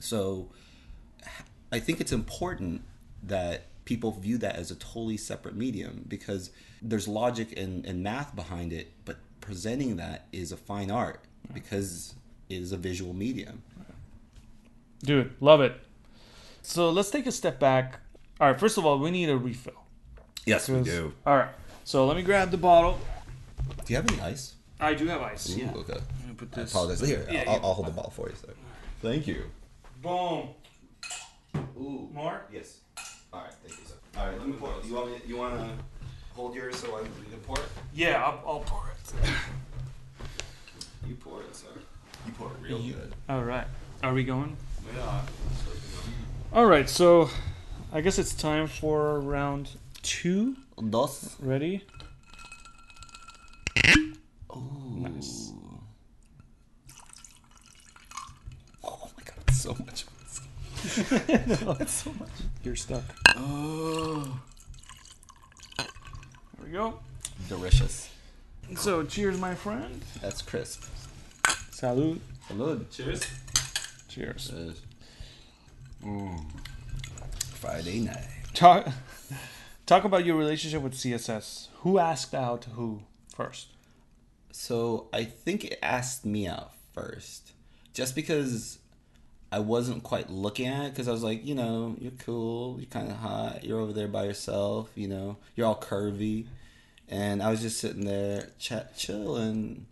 So 0.00 0.50
I 1.72 1.80
think 1.80 2.00
it's 2.00 2.12
important 2.12 2.82
that 3.22 3.66
people 3.84 4.12
view 4.12 4.38
that 4.38 4.56
as 4.56 4.70
a 4.70 4.74
totally 4.76 5.16
separate 5.16 5.56
medium 5.56 6.04
because 6.06 6.50
there's 6.80 7.08
logic 7.08 7.56
and, 7.58 7.84
and 7.86 8.02
math 8.02 8.36
behind 8.36 8.72
it, 8.72 8.92
but 9.04 9.16
presenting 9.40 9.96
that 9.96 10.26
is 10.32 10.52
a 10.52 10.56
fine 10.56 10.90
art 10.90 11.20
because 11.52 12.14
it 12.48 12.56
is 12.56 12.72
a 12.72 12.76
visual 12.76 13.12
medium. 13.14 13.62
Dude, 15.02 15.32
love 15.40 15.60
it. 15.60 15.80
So 16.62 16.90
let's 16.90 17.10
take 17.10 17.26
a 17.26 17.32
step 17.32 17.58
back. 17.58 17.98
All 18.40 18.50
right, 18.50 18.58
first 18.60 18.78
of 18.78 18.86
all, 18.86 18.98
we 18.98 19.10
need 19.10 19.28
a 19.28 19.36
refill. 19.36 19.72
Yes, 20.46 20.68
we 20.68 20.82
do. 20.82 21.12
All 21.26 21.36
right. 21.36 21.50
So 21.84 22.06
let 22.06 22.16
me 22.16 22.22
grab 22.22 22.50
the 22.50 22.56
bottle. 22.58 22.98
Do 23.84 23.92
you 23.92 23.96
have 23.96 24.08
any 24.10 24.20
ice? 24.20 24.54
I 24.78 24.94
do 24.94 25.06
have 25.06 25.22
ice. 25.22 25.48
yeah. 25.48 25.72
Okay. 25.74 25.94
I'm 25.94 26.22
gonna 26.22 26.34
put 26.36 26.48
I 26.56 26.62
this. 26.62 26.70
apologize. 26.72 27.00
Here, 27.00 27.26
Yeah, 27.30 27.40
I'll, 27.46 27.54
yeah. 27.54 27.60
I'll 27.62 27.74
hold 27.74 27.86
the 27.88 27.92
bottle 27.92 28.10
for 28.10 28.28
you. 28.28 28.34
Sir. 28.36 28.52
Thank 29.00 29.26
you. 29.26 29.44
Boom. 30.02 30.48
Ooh. 31.56 32.08
More? 32.12 32.42
Yes. 32.52 32.78
All 33.32 33.40
right. 33.42 33.52
Thank 33.64 33.78
you, 33.80 33.86
sir. 33.86 33.94
All 34.18 34.26
right. 34.28 34.38
Let 34.38 34.46
me 34.48 34.54
pour. 34.54 34.72
You 34.84 34.94
want 34.94 35.10
me? 35.10 35.18
You 35.26 35.36
want 35.36 35.58
to 35.58 35.68
hold 36.34 36.54
yours 36.54 36.76
so 36.76 36.96
I 36.96 37.02
we 37.02 37.08
can 37.30 37.38
pour 37.46 37.56
it? 37.58 37.64
Yeah, 37.94 38.22
I'll, 38.24 38.42
I'll 38.46 38.60
pour 38.60 38.84
it. 38.90 39.30
You 41.06 41.14
pour 41.16 41.40
it, 41.42 41.54
sir. 41.54 41.66
You 42.26 42.32
pour 42.32 42.48
it 42.48 42.54
real 42.62 42.78
You- 42.80 42.94
good. 42.94 43.14
All 43.28 43.42
right. 43.42 43.66
Are 44.02 44.12
we 44.14 44.24
going? 44.24 44.56
Yeah. 44.94 45.20
All 46.52 46.66
right. 46.66 46.88
So 46.88 47.30
I 47.92 48.00
guess 48.00 48.18
it's 48.18 48.34
time 48.34 48.66
for 48.66 49.20
round 49.20 49.70
two. 50.02 50.56
Dos. 50.90 51.36
Ready? 51.40 51.84
Ooh. 54.54 54.60
Nice. 54.96 55.52
Oh 58.84 59.10
my 59.16 59.22
god, 59.24 59.50
so 59.54 59.76
much. 59.86 60.04
That's 61.08 61.92
so 61.92 62.12
much. 62.18 62.28
You're 62.62 62.76
stuck. 62.76 63.02
Oh. 63.36 64.38
There 65.78 65.86
we 66.64 66.70
go. 66.70 66.98
Delicious. 67.48 68.10
So 68.76 69.02
cheers, 69.04 69.38
my 69.38 69.54
friend. 69.54 70.02
That's 70.20 70.42
crisp. 70.42 70.84
Salud. 71.44 72.18
Salud. 72.48 72.90
Cheers. 72.90 73.26
Cheers. 74.08 74.52
Mm. 76.04 76.44
Friday 77.54 78.00
night. 78.00 78.26
Talk. 78.52 78.88
Talk 79.86 80.04
about 80.04 80.26
your 80.26 80.36
relationship 80.36 80.82
with 80.82 80.92
CSS. 80.92 81.68
Who 81.80 81.98
asked 81.98 82.34
out 82.34 82.64
who 82.74 83.02
first? 83.34 83.68
So 84.50 85.08
I 85.12 85.24
think 85.24 85.64
it 85.64 85.78
asked 85.82 86.26
me 86.26 86.46
out 86.46 86.72
first, 86.92 87.52
just 87.94 88.14
because 88.14 88.78
I 89.52 89.58
wasn't 89.58 90.02
quite 90.02 90.30
looking 90.30 90.66
at 90.66 90.86
it. 90.86 90.90
Because 90.92 91.06
I 91.06 91.12
was 91.12 91.22
like, 91.22 91.44
you 91.44 91.54
know, 91.54 91.94
you're 92.00 92.12
cool, 92.12 92.76
you're 92.78 92.86
kind 92.86 93.10
of 93.10 93.18
hot, 93.18 93.64
you're 93.64 93.78
over 93.78 93.92
there 93.92 94.08
by 94.08 94.24
yourself, 94.24 94.90
you 94.94 95.06
know, 95.06 95.36
you're 95.54 95.66
all 95.66 95.78
curvy, 95.78 96.46
and 97.08 97.42
I 97.42 97.50
was 97.50 97.60
just 97.60 97.78
sitting 97.78 98.06
there 98.06 98.48
chat 98.58 98.96
chilling, 98.96 99.86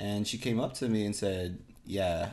and 0.00 0.26
she 0.26 0.36
came 0.36 0.58
up 0.58 0.74
to 0.74 0.88
me 0.88 1.06
and 1.06 1.14
said, 1.14 1.58
"Yeah, 1.86 2.30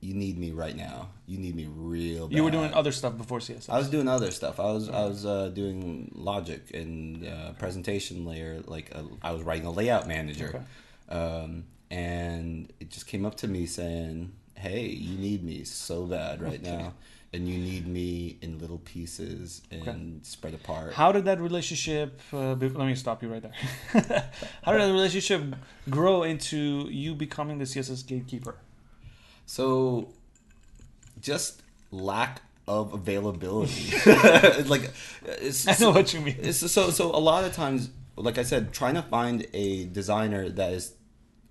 you 0.00 0.14
need 0.14 0.38
me 0.38 0.52
right 0.52 0.76
now. 0.76 1.08
You 1.26 1.38
need 1.38 1.56
me 1.56 1.66
real 1.68 2.28
bad." 2.28 2.36
You 2.36 2.44
were 2.44 2.52
doing 2.52 2.72
other 2.72 2.92
stuff 2.92 3.16
before 3.16 3.40
CSS. 3.40 3.68
I 3.68 3.78
was 3.78 3.90
doing 3.90 4.06
other 4.06 4.30
stuff. 4.30 4.60
I 4.60 4.72
was 4.72 4.88
I 4.88 5.04
was 5.04 5.26
uh, 5.26 5.48
doing 5.48 6.12
logic 6.14 6.70
and 6.72 7.26
uh, 7.26 7.52
presentation 7.58 8.24
layer. 8.24 8.62
Like 8.66 8.92
uh, 8.94 9.02
I 9.20 9.32
was 9.32 9.42
writing 9.42 9.66
a 9.66 9.72
layout 9.72 10.06
manager, 10.06 10.64
um, 11.08 11.64
and 11.90 12.72
it 12.78 12.90
just 12.90 13.08
came 13.08 13.26
up 13.26 13.36
to 13.38 13.48
me 13.48 13.66
saying, 13.66 14.32
"Hey, 14.60 14.86
you 14.86 15.16
need 15.18 15.42
me 15.42 15.64
so 15.64 16.06
bad 16.06 16.42
right 16.42 16.62
now, 16.62 16.94
and 17.32 17.48
you 17.48 17.58
need 17.58 17.86
me 17.86 18.38
in 18.42 18.58
little 18.58 18.78
pieces 18.78 19.62
and 19.70 20.24
spread 20.24 20.54
apart." 20.54 20.92
How 20.92 21.12
did 21.12 21.24
that 21.24 21.40
relationship? 21.40 22.20
Uh, 22.32 22.54
be- 22.54 22.68
let 22.68 22.86
me 22.86 22.94
stop 22.94 23.22
you 23.22 23.32
right 23.32 23.42
there. 23.42 23.52
How 24.62 24.72
did 24.72 24.82
that 24.82 24.92
relationship 24.92 25.42
grow 25.88 26.22
into 26.22 26.88
you 26.90 27.14
becoming 27.14 27.58
the 27.58 27.64
CSS 27.64 28.06
gatekeeper? 28.06 28.56
So, 29.46 30.08
just 31.20 31.62
lack 31.90 32.42
of 32.68 32.94
availability. 32.94 33.92
like, 34.66 34.92
it's, 35.24 35.66
I 35.66 35.76
know 35.80 35.90
what 35.90 36.14
you 36.14 36.20
mean. 36.20 36.36
It's, 36.38 36.58
so 36.70 36.90
so 36.90 37.14
a 37.14 37.18
lot 37.18 37.44
of 37.44 37.52
times, 37.52 37.90
like 38.16 38.38
I 38.38 38.44
said, 38.44 38.72
trying 38.72 38.94
to 38.94 39.02
find 39.02 39.46
a 39.52 39.86
designer 39.86 40.48
that 40.48 40.72
is 40.72 40.94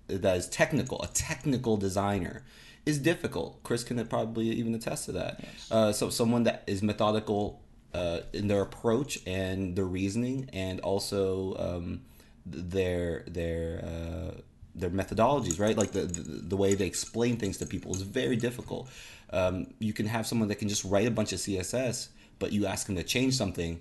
that 0.08 0.36
is 0.36 0.48
technical, 0.48 1.02
a 1.02 1.08
technical 1.08 1.76
designer, 1.76 2.42
is 2.86 2.98
difficult. 2.98 3.62
Chris 3.62 3.84
can 3.84 4.04
probably 4.06 4.48
even 4.50 4.74
attest 4.74 5.06
to 5.06 5.12
that. 5.12 5.44
Uh, 5.70 5.92
so 5.92 6.10
someone 6.10 6.44
that 6.44 6.64
is 6.66 6.82
methodical 6.82 7.60
uh, 7.94 8.20
in 8.32 8.48
their 8.48 8.62
approach 8.62 9.18
and 9.26 9.76
their 9.76 9.84
reasoning, 9.84 10.48
and 10.52 10.80
also 10.80 11.56
um, 11.58 12.02
their 12.46 13.24
their 13.26 13.84
uh, 13.84 14.40
their 14.74 14.90
methodologies, 14.90 15.58
right? 15.60 15.76
Like 15.76 15.92
the, 15.92 16.02
the 16.02 16.20
the 16.20 16.56
way 16.56 16.74
they 16.74 16.86
explain 16.86 17.36
things 17.36 17.58
to 17.58 17.66
people 17.66 17.94
is 17.94 18.02
very 18.02 18.36
difficult. 18.36 18.88
Um, 19.32 19.74
you 19.78 19.92
can 19.92 20.06
have 20.06 20.26
someone 20.26 20.48
that 20.48 20.56
can 20.56 20.68
just 20.68 20.84
write 20.84 21.06
a 21.06 21.10
bunch 21.10 21.32
of 21.32 21.38
CSS, 21.38 22.08
but 22.38 22.52
you 22.52 22.66
ask 22.66 22.86
them 22.86 22.96
to 22.96 23.04
change 23.04 23.34
something, 23.34 23.80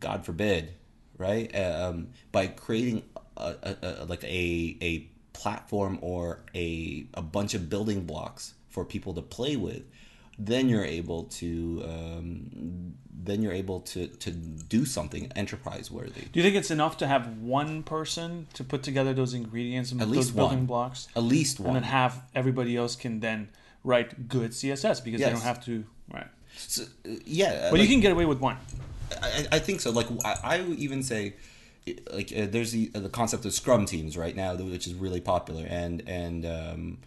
God 0.00 0.24
forbid, 0.24 0.74
right? 1.16 1.54
Um, 1.56 2.08
by 2.32 2.48
creating 2.48 3.02
a, 3.36 3.54
a, 3.62 3.76
a, 3.82 4.04
like 4.04 4.24
a 4.24 4.76
a 4.82 5.08
platform 5.38 5.98
or 6.02 6.40
a 6.54 7.06
a 7.14 7.22
bunch 7.22 7.54
of 7.54 7.70
building 7.70 8.00
blocks 8.04 8.54
for 8.68 8.84
people 8.84 9.14
to 9.14 9.22
play 9.22 9.54
with, 9.56 9.82
then 10.38 10.68
you're 10.68 10.84
able 11.00 11.24
to 11.24 11.82
um, 11.92 12.94
then 13.12 13.42
you're 13.42 13.52
able 13.64 13.80
to 13.92 14.08
to 14.24 14.30
do 14.30 14.84
something 14.84 15.30
enterprise 15.36 15.90
worthy. 15.90 16.22
Do 16.32 16.40
you 16.40 16.42
think 16.42 16.56
it's 16.56 16.72
enough 16.72 16.96
to 16.98 17.06
have 17.06 17.38
one 17.38 17.82
person 17.84 18.48
to 18.54 18.64
put 18.64 18.82
together 18.82 19.12
those 19.14 19.32
ingredients 19.32 19.92
and 19.92 20.02
At 20.02 20.10
those 20.10 20.30
building 20.32 20.58
one. 20.58 20.66
blocks, 20.66 21.08
At 21.14 21.22
least 21.22 21.60
one, 21.60 21.68
and 21.68 21.76
then 21.76 21.82
have 21.84 22.22
everybody 22.34 22.76
else 22.76 22.96
can 22.96 23.20
then 23.20 23.48
write 23.84 24.28
good 24.28 24.50
CSS 24.50 25.04
because 25.04 25.20
they 25.20 25.30
don't 25.30 25.42
have 25.42 25.64
to 25.66 25.84
right. 26.12 26.26
So, 26.56 26.82
uh, 26.82 27.10
yeah, 27.24 27.68
But 27.70 27.78
you 27.80 27.86
can 27.86 28.00
get 28.00 28.10
away 28.10 28.26
with 28.26 28.40
one. 28.40 28.56
I, 29.22 29.46
I 29.52 29.58
think 29.60 29.80
so. 29.80 29.90
Like 29.90 30.08
I, 30.24 30.34
I 30.56 30.60
would 30.60 30.78
even 30.78 31.02
say, 31.02 31.34
like 32.12 32.32
uh, 32.36 32.46
there's 32.48 32.72
the 32.72 32.86
the 32.88 33.08
concept 33.08 33.44
of 33.44 33.52
Scrum 33.52 33.86
teams 33.86 34.16
right 34.16 34.34
now, 34.34 34.54
which 34.54 34.86
is 34.86 34.94
really 34.94 35.20
popular, 35.20 35.66
and 35.68 36.02
and 36.06 36.46
um, 36.46 36.98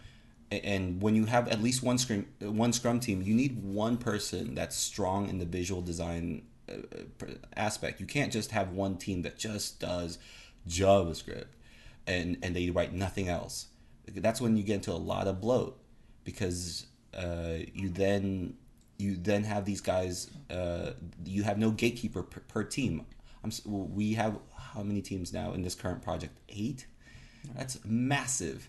and 0.50 1.02
when 1.02 1.14
you 1.14 1.26
have 1.26 1.48
at 1.48 1.62
least 1.62 1.82
one 1.82 1.98
Scrum 1.98 2.26
one 2.40 2.72
Scrum 2.72 3.00
team, 3.00 3.22
you 3.22 3.34
need 3.34 3.62
one 3.62 3.96
person 3.96 4.54
that's 4.54 4.76
strong 4.76 5.28
in 5.28 5.38
the 5.38 5.46
visual 5.46 5.82
design 5.82 6.42
uh, 6.68 6.74
uh, 7.22 7.26
aspect. 7.56 8.00
You 8.00 8.06
can't 8.06 8.32
just 8.32 8.50
have 8.50 8.72
one 8.72 8.96
team 8.96 9.22
that 9.22 9.38
just 9.38 9.80
does 9.80 10.18
JavaScript, 10.68 11.46
and 12.06 12.38
and 12.42 12.54
they 12.54 12.70
write 12.70 12.92
nothing 12.92 13.28
else. 13.28 13.66
That's 14.06 14.40
when 14.40 14.56
you 14.56 14.62
get 14.62 14.76
into 14.76 14.92
a 14.92 14.94
lot 14.94 15.26
of 15.26 15.40
bloat 15.40 15.78
because 16.24 16.86
uh, 17.14 17.58
you 17.72 17.88
then 17.88 18.54
you 18.98 19.16
then 19.16 19.44
have 19.44 19.64
these 19.64 19.80
guys. 19.80 20.30
Uh, 20.50 20.92
you 21.24 21.42
have 21.42 21.58
no 21.58 21.70
gatekeeper 21.70 22.22
per, 22.22 22.40
per 22.40 22.64
team. 22.64 23.06
I'm, 23.44 23.50
we 23.66 24.14
have 24.14 24.38
how 24.74 24.82
many 24.82 25.02
teams 25.02 25.32
now 25.32 25.52
in 25.52 25.62
this 25.62 25.74
current 25.74 26.02
project? 26.02 26.38
Eight. 26.48 26.86
That's 27.56 27.78
massive. 27.84 28.68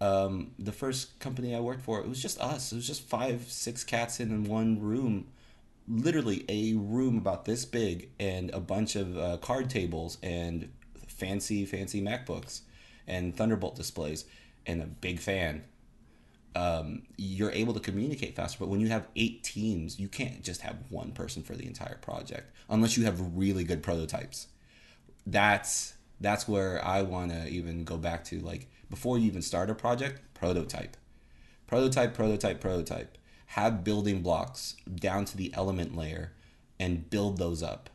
Um, 0.00 0.52
the 0.58 0.72
first 0.72 1.18
company 1.20 1.54
I 1.54 1.60
worked 1.60 1.82
for, 1.82 2.00
it 2.00 2.08
was 2.08 2.20
just 2.20 2.40
us. 2.40 2.72
It 2.72 2.76
was 2.76 2.86
just 2.86 3.02
five, 3.02 3.44
six 3.48 3.84
cats 3.84 4.20
in 4.20 4.44
one 4.44 4.80
room, 4.80 5.28
literally 5.88 6.44
a 6.48 6.74
room 6.74 7.16
about 7.16 7.44
this 7.44 7.64
big, 7.64 8.10
and 8.18 8.50
a 8.50 8.60
bunch 8.60 8.96
of 8.96 9.16
uh, 9.16 9.36
card 9.38 9.70
tables 9.70 10.18
and 10.22 10.70
fancy, 11.06 11.64
fancy 11.64 12.02
MacBooks 12.02 12.62
and 13.06 13.36
Thunderbolt 13.36 13.76
displays 13.76 14.24
and 14.66 14.82
a 14.82 14.86
big 14.86 15.18
fan 15.18 15.64
um, 16.54 17.02
you're 17.16 17.50
able 17.50 17.74
to 17.74 17.80
communicate 17.80 18.36
faster. 18.36 18.58
But 18.60 18.68
when 18.68 18.80
you 18.80 18.88
have 18.88 19.08
eight 19.16 19.42
teams, 19.42 19.98
you 19.98 20.08
can't 20.08 20.42
just 20.42 20.60
have 20.62 20.76
one 20.88 21.12
person 21.12 21.42
for 21.42 21.54
the 21.54 21.66
entire 21.66 21.96
project 21.96 22.54
unless 22.68 22.96
you 22.96 23.04
have 23.04 23.36
really 23.36 23.64
good 23.64 23.82
prototypes. 23.82 24.48
That's 25.26 25.94
that's 26.20 26.46
where 26.48 26.84
I 26.84 27.02
want 27.02 27.30
to 27.32 27.48
even 27.48 27.84
go 27.84 27.96
back 27.96 28.24
to 28.24 28.38
like 28.40 28.68
before 28.90 29.18
you 29.18 29.26
even 29.26 29.42
start 29.42 29.70
a 29.70 29.74
project, 29.74 30.20
prototype, 30.34 30.96
prototype, 31.66 32.14
prototype, 32.14 32.60
prototype. 32.60 33.18
Have 33.46 33.84
building 33.84 34.22
blocks 34.22 34.76
down 34.94 35.26
to 35.26 35.36
the 35.36 35.52
element 35.54 35.94
layer, 35.94 36.32
and 36.80 37.08
build 37.10 37.38
those 37.38 37.62
up. 37.62 37.90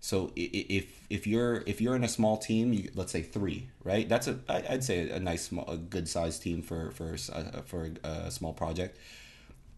So 0.00 0.32
if 0.34 1.06
if 1.10 1.26
you're 1.26 1.62
if 1.66 1.80
you're 1.80 1.94
in 1.94 2.04
a 2.04 2.08
small 2.08 2.36
team, 2.36 2.72
you, 2.72 2.90
let's 2.94 3.12
say 3.12 3.22
three, 3.22 3.68
right? 3.84 4.08
That's 4.08 4.26
a 4.26 4.38
I'd 4.48 4.82
say 4.82 5.08
a 5.10 5.20
nice 5.20 5.44
small 5.44 5.64
a 5.68 5.76
good 5.76 6.08
sized 6.08 6.42
team 6.42 6.60
for 6.60 6.90
for 6.90 7.16
for 7.64 7.92
a 8.02 8.30
small 8.30 8.52
project. 8.52 8.98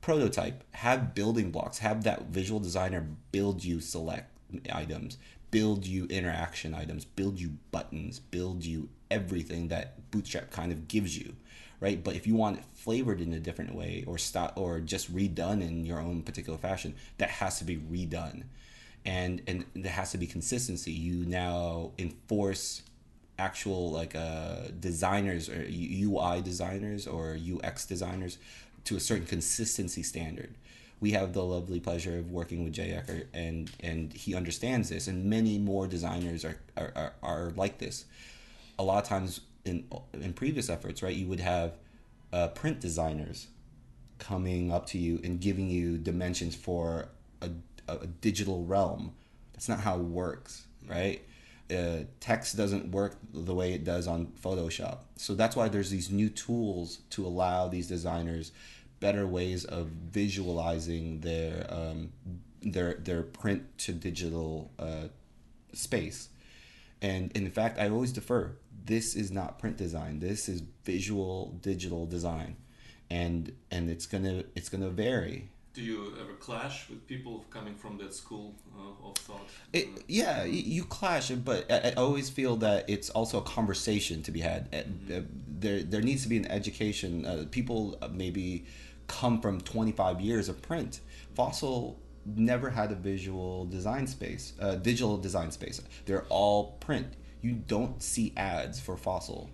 Prototype, 0.01 0.65
have 0.73 1.15
building 1.15 1.51
blocks, 1.51 1.79
have 1.79 2.05
that 2.05 2.27
visual 2.27 2.61
designer 2.61 3.07
build 3.33 3.65
you 3.65 3.81
select 3.81 4.31
items, 4.71 5.19
build 5.55 5.87
you 5.87 6.05
interaction 6.07 6.75
items, 6.75 7.05
build 7.05 7.39
you 7.39 7.53
buttons, 7.71 8.19
build 8.19 8.65
you 8.65 8.89
everything 9.09 9.69
that 9.69 10.11
Bootstrap 10.11 10.51
kind 10.51 10.73
of 10.73 10.89
gives 10.89 11.17
you, 11.17 11.37
right? 11.79 12.03
But 12.03 12.17
if 12.17 12.27
you 12.27 12.35
want 12.35 12.59
it 12.59 12.65
flavored 12.75 13.21
in 13.21 13.33
a 13.33 13.39
different 13.39 13.73
way 13.73 14.03
or 14.05 14.19
stop 14.19 14.55
or 14.57 14.81
just 14.81 15.15
redone 15.15 15.63
in 15.63 15.87
your 15.87 16.01
own 16.01 16.23
particular 16.23 16.59
fashion, 16.59 16.97
that 17.19 17.31
has 17.31 17.61
to 17.61 17.65
be 17.65 17.77
redone. 17.77 18.43
And 19.05 19.43
and 19.47 19.65
there 19.75 19.93
has 19.93 20.11
to 20.11 20.19
be 20.19 20.27
consistency. 20.27 20.91
You 20.91 21.25
now 21.25 21.93
enforce 21.99 22.83
actual 23.39 23.93
like 23.93 24.17
uh 24.17 24.69
designers 24.81 25.49
or 25.49 25.67
ui 25.69 26.41
designers 26.43 27.07
or 27.07 27.37
ux 27.65 27.85
designers 27.85 28.39
to 28.85 28.95
a 28.97 29.01
certain 29.01 29.27
consistency 29.27 30.05
standard 30.05 30.55
we 31.05 31.13
have 31.13 31.33
the 31.33 31.45
lovely 31.45 31.81
pleasure 31.81 32.19
of 32.19 32.31
working 32.31 32.65
with 32.65 32.73
jay 32.73 32.91
ecker 32.99 33.27
and 33.35 33.71
and 33.81 34.13
he 34.13 34.35
understands 34.35 34.89
this 34.89 35.07
and 35.07 35.25
many 35.25 35.59
more 35.59 35.87
designers 35.87 36.45
are 36.45 36.59
are, 36.77 36.93
are, 36.97 37.13
are 37.23 37.53
like 37.57 37.79
this 37.79 38.05
a 38.79 38.83
lot 38.83 39.03
of 39.03 39.09
times 39.09 39.41
in 39.65 39.85
in 40.15 40.33
previous 40.33 40.69
efforts 40.71 41.03
right 41.03 41.17
you 41.17 41.27
would 41.27 41.41
have 41.41 41.75
uh, 42.35 42.49
print 42.49 42.81
designers 42.81 43.47
coming 44.19 44.73
up 44.73 44.87
to 44.87 44.99
you 44.99 45.21
and 45.23 45.41
giving 45.41 45.69
you 45.71 45.99
dimensions 45.99 46.55
for 46.55 47.09
a, 47.41 47.51
a 47.89 48.07
digital 48.07 48.65
realm. 48.65 49.13
That's 49.53 49.69
not 49.69 49.81
how 49.81 49.97
it 49.97 50.05
works, 50.05 50.67
right? 50.89 51.23
Uh, 51.71 52.05
text 52.21 52.57
doesn't 52.57 52.91
work 52.91 53.17
the 53.33 53.55
way 53.55 53.73
it 53.73 53.85
does 53.85 54.07
on 54.07 54.33
Photoshop. 54.43 54.99
So 55.17 55.35
that's 55.35 55.57
why 55.57 55.69
there's 55.69 55.91
these 55.91 56.11
new 56.11 56.29
tools 56.29 56.99
to 57.11 57.27
allow 57.27 57.69
these 57.69 57.87
designers 57.87 58.53
better 59.07 59.27
ways 59.27 59.61
of 59.79 59.85
visualizing 60.21 61.21
their 61.21 61.55
um, 61.79 62.01
their 62.75 62.91
their 63.09 63.23
print 63.23 63.63
to 63.85 63.93
digital 63.93 64.71
uh, 64.79 65.09
space. 65.75 66.21
And 67.03 67.25
in 67.41 67.51
fact, 67.51 67.75
I 67.79 67.87
always 67.95 68.13
defer. 68.21 68.45
This 68.93 69.07
is 69.23 69.29
not 69.31 69.49
print 69.63 69.77
design. 69.87 70.21
This 70.21 70.49
is 70.49 70.63
visual 70.85 71.35
digital 71.71 72.07
design, 72.17 72.57
and 73.23 73.53
and 73.75 73.91
it's 73.95 74.07
gonna 74.13 74.37
it's 74.57 74.71
gonna 74.73 74.93
vary. 75.07 75.39
Do 75.75 75.83
you 75.83 76.01
ever 76.23 76.35
clash 76.47 76.89
with 76.89 77.01
people 77.09 77.45
coming 77.51 77.75
from 77.83 77.99
that 77.99 78.15
school 78.15 78.55
uh, 78.79 79.09
of 79.09 79.15
thought? 79.27 79.49
It, 79.73 79.87
yeah, 80.07 80.45
you 80.45 80.85
clash, 80.85 81.31
but 81.51 81.61
I, 81.69 81.79
I 81.89 81.93
always 82.05 82.31
feel 82.31 82.55
that 82.67 82.89
it's 82.95 83.11
also 83.11 83.39
a 83.39 83.47
conversation 83.59 84.23
to 84.23 84.31
be 84.31 84.41
had. 84.51 84.61
Uh, 84.73 84.77
uh, 85.17 85.23
There, 85.65 85.83
there 85.93 86.05
needs 86.09 86.23
to 86.23 86.29
be 86.29 86.37
an 86.37 86.49
education. 86.59 87.11
Uh, 87.27 87.45
people 87.51 87.81
uh, 88.03 88.09
maybe 88.23 88.47
come 89.07 89.41
from 89.41 89.61
25 89.61 90.21
years 90.21 90.49
of 90.49 90.63
print. 90.63 91.01
Fossil 91.35 91.99
never 92.25 92.71
had 92.71 92.91
a 92.91 92.95
visual 92.95 93.67
design 93.67 94.07
space, 94.07 94.55
uh, 94.61 94.77
digital 94.77 95.17
design 95.17 95.51
space. 95.51 95.81
They're 96.07 96.25
all 96.29 96.73
print. 96.81 97.09
You 97.43 97.53
don't 97.53 98.03
see 98.03 98.33
ads 98.37 98.81
for 98.81 98.97
Fossil 98.97 99.51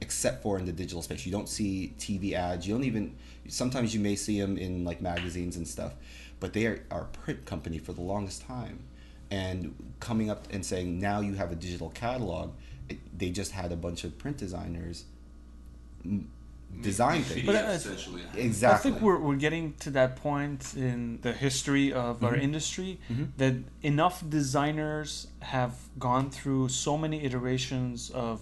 except 0.00 0.42
for 0.42 0.58
in 0.58 0.66
the 0.66 0.72
digital 0.72 1.00
space. 1.00 1.24
You 1.24 1.32
don't 1.32 1.48
see 1.48 1.94
TV 1.98 2.34
ads. 2.34 2.66
You 2.66 2.74
don't 2.74 2.84
even. 2.84 3.16
Sometimes 3.48 3.94
you 3.94 4.00
may 4.00 4.16
see 4.16 4.38
them 4.38 4.58
in 4.58 4.84
like 4.84 5.00
magazines 5.00 5.56
and 5.56 5.66
stuff, 5.66 5.94
but 6.40 6.52
they 6.52 6.66
are, 6.66 6.80
a 6.90 7.04
print 7.04 7.46
company 7.46 7.78
for 7.78 7.92
the 7.92 8.02
longest 8.02 8.42
time. 8.42 8.84
And 9.30 9.74
coming 10.00 10.30
up 10.30 10.46
and 10.52 10.64
saying 10.64 11.00
now 11.00 11.20
you 11.20 11.34
have 11.34 11.50
a 11.50 11.54
digital 11.54 11.88
catalog, 11.90 12.52
it, 12.88 12.98
they 13.18 13.30
just 13.30 13.52
had 13.52 13.72
a 13.72 13.76
bunch 13.76 14.04
of 14.04 14.18
print 14.18 14.36
designers 14.36 15.06
design 16.82 17.20
Maybe 17.22 17.34
things. 17.34 17.46
But 17.46 17.56
I- 17.56 17.72
essentially. 17.72 18.22
Exactly. 18.36 18.78
I 18.78 18.82
think 18.92 19.02
we're, 19.02 19.18
we're 19.18 19.36
getting 19.36 19.74
to 19.80 19.90
that 19.90 20.16
point 20.16 20.74
in 20.76 21.18
the 21.22 21.32
history 21.32 21.92
of 21.92 22.22
our 22.24 22.32
Mm-hmm. 22.32 22.40
industry 22.42 23.00
that 23.38 23.54
enough 23.82 24.22
designers 24.28 25.28
have 25.40 25.74
gone 25.98 26.30
through 26.30 26.68
so 26.68 26.96
many 26.98 27.24
iterations 27.24 28.10
of 28.10 28.40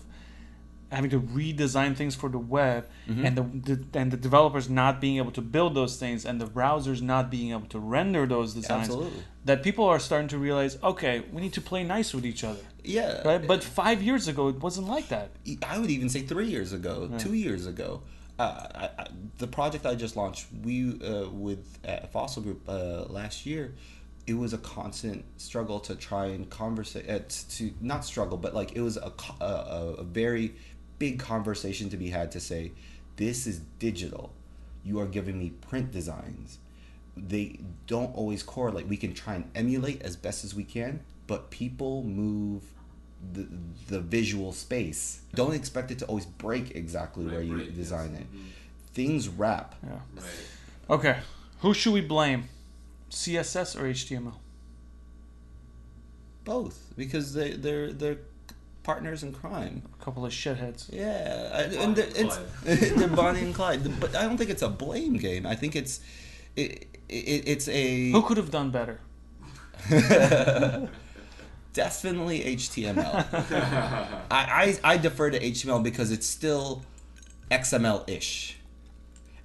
having 0.90 1.08
to 1.10 1.20
redesign 1.20 1.96
things 1.96 2.14
for 2.14 2.28
the 2.28 2.38
web 2.38 2.86
Mm-hmm. 3.08 3.24
and 3.26 3.36
the, 3.38 3.42
the 3.76 3.98
and 4.00 4.10
the 4.12 4.16
developers 4.16 4.68
not 4.70 5.00
being 5.00 5.16
able 5.16 5.32
to 5.32 5.40
build 5.40 5.74
those 5.74 5.96
things 5.96 6.24
and 6.24 6.40
the 6.40 6.46
browsers 6.46 7.00
not 7.02 7.30
being 7.30 7.50
able 7.50 7.66
to 7.68 7.78
render 7.80 8.26
those 8.26 8.52
designs 8.54 8.88
Absolutely. 8.88 9.22
that 9.44 9.62
people 9.62 9.84
are 9.86 9.98
starting 9.98 10.28
to 10.28 10.38
realize 10.38 10.78
okay 10.84 11.24
we 11.32 11.40
need 11.40 11.52
to 11.54 11.60
play 11.60 11.82
nice 11.82 12.12
with 12.14 12.24
each 12.26 12.44
other 12.44 12.60
yeah. 12.84 13.22
right 13.26 13.44
but 13.52 13.64
five 13.64 14.00
years 14.02 14.28
ago 14.28 14.48
it 14.48 14.56
wasn't 14.60 14.86
like 14.86 15.08
that 15.08 15.30
I 15.66 15.78
would 15.80 15.90
even 15.90 16.08
say 16.08 16.20
three 16.22 16.46
years 16.48 16.72
ago, 16.72 17.10
two 17.18 17.34
years 17.34 17.66
ago. 17.66 18.02
Uh, 18.42 18.88
I, 18.98 19.06
the 19.38 19.46
project 19.46 19.86
I 19.86 19.94
just 19.94 20.16
launched, 20.16 20.46
we 20.64 21.00
uh, 21.00 21.28
with 21.30 21.78
uh, 21.86 22.06
Fossil 22.08 22.42
Group 22.42 22.62
uh, 22.68 23.04
last 23.08 23.46
year, 23.46 23.74
it 24.26 24.34
was 24.34 24.52
a 24.52 24.58
constant 24.58 25.24
struggle 25.36 25.78
to 25.80 25.94
try 25.94 26.26
and 26.26 26.48
converse. 26.50 26.96
Uh, 26.96 27.20
to 27.50 27.72
not 27.80 28.04
struggle, 28.04 28.36
but 28.36 28.52
like 28.54 28.72
it 28.74 28.80
was 28.80 28.96
a, 28.96 29.12
a- 29.40 29.94
a 29.98 30.04
very 30.04 30.54
big 30.98 31.18
conversation 31.20 31.88
to 31.90 31.96
be 31.96 32.10
had 32.10 32.32
to 32.32 32.40
say, 32.40 32.72
this 33.16 33.46
is 33.46 33.60
digital. 33.78 34.32
You 34.84 34.98
are 35.00 35.06
giving 35.06 35.38
me 35.38 35.50
print 35.50 35.92
designs. 35.92 36.58
They 37.16 37.60
don't 37.86 38.14
always 38.16 38.42
correlate. 38.42 38.88
We 38.88 38.96
can 38.96 39.12
try 39.14 39.34
and 39.36 39.50
emulate 39.54 40.02
as 40.02 40.16
best 40.16 40.44
as 40.44 40.54
we 40.54 40.64
can, 40.64 41.00
but 41.28 41.50
people 41.50 42.02
move 42.02 42.62
the, 43.32 43.46
the 43.88 44.00
visual 44.00 44.52
space. 44.52 45.20
Don't 45.34 45.54
expect 45.54 45.90
it 45.90 45.98
to 46.00 46.06
always 46.06 46.26
break 46.26 46.74
exactly 46.74 47.24
Right, 47.24 47.32
where 47.34 47.42
you 47.42 47.54
break, 47.54 47.66
yes. 47.68 47.76
design 47.76 48.14
it. 48.14 48.26
Mhm. 48.34 48.46
Things 48.94 49.28
wrap. 49.28 49.74
yeah 49.84 50.00
Right. 50.14 50.24
okay 50.90 51.18
who 51.60 51.72
should 51.72 51.92
we 51.94 52.00
blame 52.02 52.48
css 53.10 53.76
or 53.78 53.84
html 53.84 54.34
Both 56.44 56.92
because 56.96 57.34
they 57.34 57.52
they're 57.52 57.92
they're 57.92 58.18
partners 58.82 59.22
in 59.22 59.32
crime. 59.32 59.82
a 59.98 60.04
couple 60.04 60.26
of 60.26 60.32
shitheads 60.32 60.92
Yeah, 60.92 61.56
and, 61.62 61.72
Bonnie 61.72 61.84
and 61.84 61.96
they're, 61.96 62.06
and 62.06 62.32
it's, 62.66 62.90
they're 62.98 63.08
Bonnie 63.08 63.42
and 63.42 63.54
Clyde. 63.54 64.00
But 64.00 64.16
I 64.16 64.22
don't 64.22 64.36
think 64.36 64.50
it's 64.50 64.62
a 64.62 64.68
blame 64.68 65.14
game. 65.18 65.46
I 65.46 65.54
think 65.54 65.76
it's 65.76 66.00
it, 66.56 66.88
it 67.08 67.42
it's 67.46 67.68
a 67.68 68.10
Who 68.10 68.22
could 68.22 68.36
have 68.38 68.50
done 68.50 68.70
better? 68.70 68.98
definitely 71.72 72.40
HTML. 72.56 73.26
I, 74.30 74.76
I 74.84 74.92
I 74.92 74.96
defer 74.96 75.30
to 75.30 75.38
HTML 75.38 75.82
because 75.82 76.10
it's 76.10 76.26
still 76.26 76.82
XML 77.50 78.08
ish, 78.08 78.56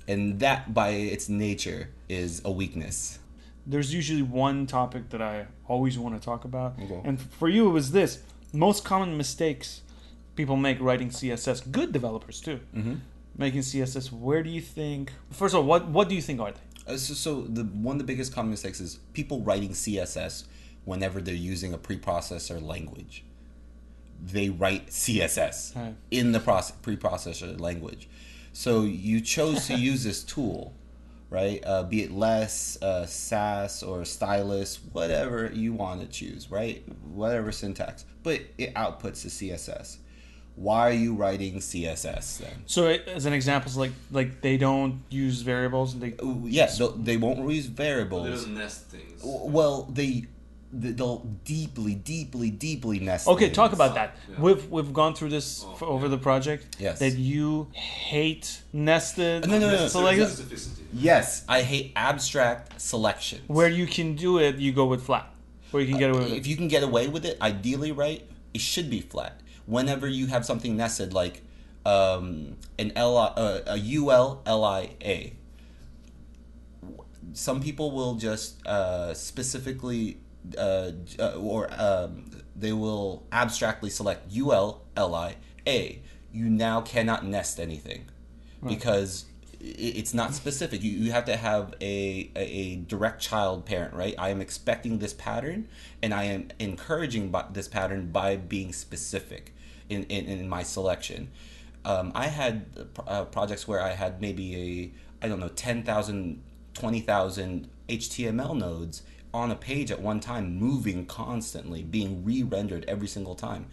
and 0.08 0.40
that 0.40 0.74
by 0.74 0.90
its 0.90 1.30
nature 1.30 1.90
is 2.10 2.42
a 2.46 2.52
weakness. 2.52 3.20
There's 3.66 3.94
usually 3.94 4.22
one 4.22 4.66
topic 4.66 5.10
that 5.10 5.22
I 5.22 5.48
always 5.68 5.98
want 6.00 6.16
to 6.20 6.24
talk 6.24 6.46
about, 6.46 6.76
Okay. 6.82 7.02
and 7.04 7.20
for 7.20 7.50
you 7.50 7.68
it 7.68 7.72
was 7.72 7.92
this: 7.92 8.20
most 8.54 8.84
common 8.86 9.18
mistakes 9.18 9.82
people 10.36 10.56
make 10.56 10.80
writing 10.80 11.10
CSS. 11.10 11.70
Good 11.72 11.92
developers 11.92 12.40
too, 12.42 12.60
Mm-hmm. 12.76 12.96
making 13.38 13.62
CSS. 13.62 14.12
Where 14.12 14.42
do 14.44 14.50
you 14.50 14.62
think? 14.62 15.12
First 15.32 15.54
of 15.54 15.60
all, 15.62 15.66
what 15.66 15.88
what 15.90 16.08
do 16.10 16.16
you 16.16 16.22
think 16.22 16.40
are 16.40 16.52
they? 16.52 16.94
Uh, 16.94 16.96
so, 16.98 17.13
so 17.13 17.42
the 17.42 17.63
one 17.63 17.96
of 17.96 18.00
the 18.00 18.06
biggest 18.06 18.34
common 18.34 18.52
mistakes 18.52 18.80
is 18.80 19.00
people 19.13 19.42
writing 19.42 19.72
CSS 19.72 20.46
whenever 20.88 21.19
they're 21.21 21.36
using 21.36 21.73
a 21.73 21.78
preprocessor 21.78 22.62
language. 22.63 23.23
They 24.26 24.50
write 24.50 24.88
CSS 24.88 25.76
Right. 25.76 25.93
in 26.10 26.32
the 26.32 26.39
process, 26.39 26.76
preprocessor 26.82 27.60
language. 27.60 28.08
So 28.54 28.84
you 28.84 29.19
chose 29.19 29.67
to 29.67 29.76
use 29.78 30.06
this 30.06 30.23
tool, 30.34 30.73
right? 31.30 31.62
Uh, 31.65 31.84
be 31.84 32.04
it 32.04 32.12
less, 32.12 32.82
uh, 32.82 33.06
Sass, 33.06 33.84
or 33.84 34.06
stylus, 34.06 34.80
whatever 34.93 35.52
you 35.54 35.73
want 35.73 36.00
to 36.02 36.08
choose, 36.08 36.50
right? 36.50 36.84
Whatever 37.13 37.52
syntax, 37.52 38.06
but 38.23 38.39
it 38.58 38.73
outputs 38.73 39.23
the 39.23 39.30
CSS. 39.30 39.97
Why 40.56 40.89
are 40.89 40.93
you 40.93 41.13
writing 41.13 41.58
CSS 41.60 42.39
then? 42.39 42.63
So 42.65 42.88
as 42.88 43.26
an 43.28 43.34
example, 43.34 43.67
it's 43.67 43.78
like 43.78 43.91
like 44.10 44.41
they 44.41 44.58
don't 44.58 45.02
use 45.12 45.41
variables 45.41 45.93
and 45.93 46.02
they 46.02 46.13
Ooh, 46.23 46.43
Yeah, 46.47 46.65
they'll- 46.76 46.93
they 46.93 47.17
won't 47.17 47.47
use 47.52 47.67
variables. 47.67 48.26
They 48.26 48.45
don't 48.45 48.58
nest 48.58 48.86
things. 48.88 49.21
Well, 49.23 49.84
they 49.84 50.26
they'll 50.72 51.20
deeply, 51.44 51.96
deeply, 51.96 52.50
deeply 52.50 53.00
nest. 53.00 53.28
Okay, 53.28 53.50
talk 53.50 53.74
about 53.74 53.96
that. 53.96 54.18
Yeah. 54.30 54.42
We've 54.42 54.70
we've 54.70 54.94
gone 54.94 55.14
through 55.16 55.30
this 55.30 55.64
Oh, 55.66 55.74
f 55.74 55.84
over 55.84 56.06
yeah. 56.06 56.12
the 56.12 56.18
project. 56.18 56.76
Yes. 56.80 57.00
That 57.00 57.16
you 57.16 57.68
hate 57.74 58.62
nested. 58.74 59.48
No, 59.48 59.60
no, 59.60 59.70
no, 59.70 59.76
no. 59.76 59.88
So 59.88 60.02
like. 60.02 60.20
Yes, 60.94 61.44
I 61.50 61.62
hate 61.62 61.92
abstract 61.96 62.80
selection. 62.82 63.42
where 63.48 63.68
you 63.70 63.86
can 63.86 64.16
do 64.16 64.40
it, 64.40 64.56
you 64.56 64.72
go 64.72 64.86
with 64.86 65.04
flat. 65.04 65.28
Where 65.72 65.84
you 65.84 65.90
can 65.90 66.00
get 66.00 66.12
away 66.12 66.20
with 66.20 66.28
if 66.28 66.34
it. 66.34 66.40
If 66.40 66.48
you 66.48 66.56
can 66.56 66.68
get 66.70 66.82
away 66.82 67.08
with 67.08 67.26
it, 67.26 67.38
ideally, 67.42 67.92
right, 67.92 68.26
it 68.54 68.62
should 68.62 68.90
be 68.90 69.02
flat. 69.02 69.42
Whenever 69.66 70.08
you 70.08 70.28
have 70.28 70.46
something 70.46 70.78
nested 70.78 71.14
like 71.14 71.44
um, 71.86 72.56
an 72.80 72.94
L 72.96 73.18
uh, 73.18 73.62
a 73.68 73.78
U 73.78 74.12
L 74.12 74.42
L 74.46 74.64
I 74.64 74.92
A, 75.02 75.34
some 77.34 77.62
people 77.62 77.92
will 77.92 78.16
just 78.16 78.66
uh, 78.66 79.14
specifically 79.14 80.20
uh, 80.58 80.92
uh, 81.20 81.34
or 81.38 81.70
um, 81.78 82.32
they 82.56 82.74
will 82.74 83.24
abstractly 83.32 83.90
select 83.90 84.32
U 84.32 84.54
L 84.54 84.82
L 84.96 85.16
I 85.16 85.36
A. 85.66 86.02
You 86.32 86.50
now 86.50 86.82
cannot 86.82 87.26
nest 87.26 87.60
anything 87.60 88.06
because 88.68 89.26
it's 89.60 90.14
not 90.14 90.34
specific. 90.34 90.84
You, 90.84 90.92
you 90.92 91.12
have 91.12 91.26
to 91.26 91.36
have 91.36 91.74
a, 91.82 92.30
a, 92.36 92.76
direct 92.76 93.22
child 93.22 93.66
parent, 93.66 93.94
right? 93.94 94.16
I 94.18 94.30
am 94.30 94.42
expecting 94.42 95.00
this 95.00 95.14
pattern 95.14 95.68
and 96.02 96.14
I 96.14 96.26
am 96.26 96.50
encouraging 96.60 97.34
this 97.52 97.68
pattern 97.68 98.12
by 98.12 98.36
being 98.36 98.72
specific 98.74 99.54
in, 99.90 100.04
in, 100.06 100.26
in 100.26 100.50
my 100.50 100.64
selection. 100.64 101.30
Um, 101.86 102.12
I 102.14 102.28
had 102.28 102.66
uh, 103.08 103.26
projects 103.26 103.68
where 103.68 103.82
I 103.82 103.92
had 103.92 104.22
maybe 104.22 104.94
a, 105.22 105.26
I 105.26 105.30
don't 105.30 105.40
know, 105.40 105.50
10,000, 105.50 106.44
20,000 106.74 107.70
HTML 107.90 108.58
nodes 108.58 109.02
on 109.38 109.52
a 109.52 109.56
page 109.56 109.91
at 109.91 110.02
one 110.02 110.19
time, 110.19 110.56
moving 110.56 111.06
constantly, 111.06 111.84
being 111.84 112.23
re 112.23 112.43
rendered 112.43 112.86
every 112.88 113.08
single 113.08 113.36
time. 113.36 113.67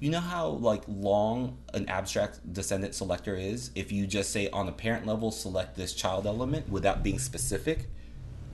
You 0.00 0.10
know 0.10 0.20
how 0.20 0.48
like 0.48 0.82
long 0.86 1.58
an 1.74 1.88
abstract 1.88 2.52
descendant 2.52 2.94
selector 2.94 3.34
is? 3.34 3.70
If 3.74 3.90
you 3.90 4.06
just 4.06 4.30
say 4.30 4.48
on 4.50 4.68
a 4.68 4.72
parent 4.72 5.06
level 5.06 5.30
select 5.30 5.76
this 5.76 5.92
child 5.92 6.26
element 6.26 6.68
without 6.68 7.02
being 7.02 7.18
specific, 7.18 7.88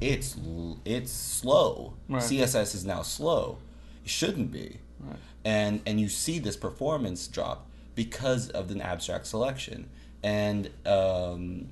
it's 0.00 0.36
it's 0.84 1.12
slow. 1.12 1.94
Right. 2.08 2.22
CSS 2.22 2.74
is 2.74 2.84
now 2.84 3.02
slow. 3.02 3.58
It 4.04 4.10
shouldn't 4.10 4.50
be. 4.50 4.78
Right. 5.00 5.16
And 5.44 5.82
and 5.86 6.00
you 6.00 6.08
see 6.08 6.38
this 6.38 6.56
performance 6.56 7.26
drop 7.28 7.68
because 7.94 8.48
of 8.50 8.70
an 8.70 8.80
abstract 8.80 9.26
selection. 9.26 9.90
And 10.22 10.70
um, 10.86 11.68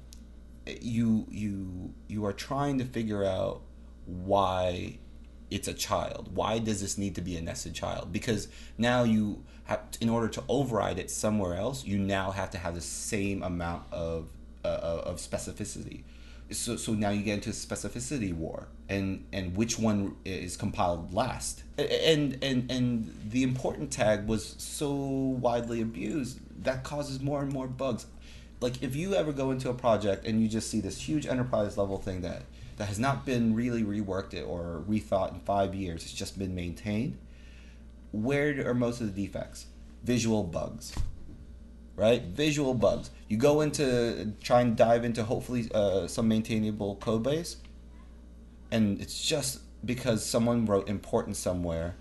you 0.67 1.27
you 1.31 1.95
you 2.09 2.25
are 2.27 2.33
trying 2.33 2.79
to 2.79 2.85
figure 2.85 3.25
out 3.25 3.63
why 4.07 4.99
it's 5.51 5.69
a 5.69 5.75
child. 5.75 6.31
Why 6.35 6.59
does 6.59 6.81
this 6.81 6.97
need 6.97 7.15
to 7.17 7.21
be 7.21 7.37
a 7.37 7.43
nested 7.43 7.75
child? 7.75 8.13
Because 8.13 8.49
now 8.79 9.05
you 9.05 9.45
have, 9.65 9.81
in 10.01 10.09
order 10.09 10.29
to 10.29 10.43
override 10.49 10.99
it 10.99 11.11
somewhere 11.11 11.55
else, 11.57 11.85
you 11.85 11.99
now 11.99 12.31
have 12.31 12.51
to 12.51 12.59
have 12.59 12.75
the 12.75 12.81
same 12.81 13.43
amount 13.43 13.85
of 13.93 14.29
uh, 14.65 15.03
of 15.05 15.17
specificity. 15.17 16.05
So, 16.51 16.77
so 16.77 16.93
now 16.93 17.11
you 17.11 17.23
get 17.23 17.35
into 17.35 17.51
a 17.51 17.53
specificity 17.53 18.33
war, 18.35 18.69
and 18.89 19.27
and 19.33 19.57
which 19.57 19.79
one 19.79 20.17
is 20.25 20.57
compiled 20.57 21.13
last? 21.13 21.65
And 21.79 22.39
and 22.43 22.71
and 22.71 23.15
the 23.29 23.43
important 23.43 23.91
tag 23.91 24.27
was 24.27 24.55
so 24.59 24.93
widely 24.93 25.81
abused 25.81 26.41
that 26.65 26.85
causes 26.85 27.21
more 27.21 27.43
and 27.43 27.53
more 27.53 27.67
bugs. 27.67 28.07
Like 28.61 28.83
if 28.83 28.95
you 28.95 29.15
ever 29.15 29.33
go 29.33 29.51
into 29.51 29.71
a 29.71 29.75
project 29.75 30.25
and 30.25 30.41
you 30.41 30.49
just 30.49 30.71
see 30.71 30.81
this 30.81 31.01
huge 31.01 31.27
enterprise 31.27 31.77
level 31.77 31.99
thing 31.99 32.21
that 32.21 32.43
that 32.77 32.87
has 32.87 32.99
not 32.99 33.25
been 33.27 33.55
really 33.55 33.83
reworked 33.83 34.35
or 34.47 34.83
rethought 34.89 35.35
in 35.35 35.41
five 35.41 35.75
years, 35.75 36.03
it's 36.03 36.13
just 36.13 36.39
been 36.39 36.55
maintained. 36.55 37.19
Where 38.13 38.69
are 38.69 38.75
most 38.75 39.01
of 39.01 39.15
the 39.15 39.27
defects? 39.27 39.67
Visual 40.05 40.43
bugs 40.45 40.95
right? 41.97 42.23
Visual 42.23 42.75
bugs. 42.75 43.11
You 43.29 43.37
go 43.37 43.61
into 43.61 44.33
try 44.43 44.61
and 44.61 44.77
dive 44.77 45.05
into 45.05 45.25
hopefully 45.25 45.71
uh, 45.75 46.07
some 46.07 46.29
maintainable 46.29 46.97
code 46.97 47.23
base, 47.23 47.57
and 48.71 49.01
it's 49.01 49.23
just 49.27 49.61
because 49.85 50.25
someone 50.25 50.67
wrote 50.67 50.89
important 50.89 51.37
somewhere, 51.37 51.97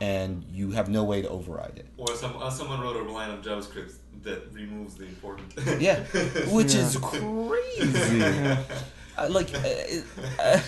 and 0.00 0.44
you 0.50 0.72
have 0.72 0.88
no 0.88 1.04
way 1.04 1.22
to 1.22 1.28
override 1.28 1.78
it. 1.78 1.86
Or 1.96 2.14
some, 2.14 2.36
uh, 2.36 2.50
someone 2.50 2.80
wrote 2.80 2.96
a 2.96 3.10
line 3.10 3.30
of 3.30 3.42
JavaScript 3.42 3.94
that 4.22 4.52
removes 4.52 4.94
the 4.94 5.04
important. 5.04 5.52
Yeah, 5.80 6.00
which 6.50 6.74
is 6.74 6.94
Yeah. 6.94 7.00
crazy. 7.00 8.56
Uh, 9.16 9.28
like, 9.30 9.54
uh, 9.54 9.60
uh, 10.40 10.60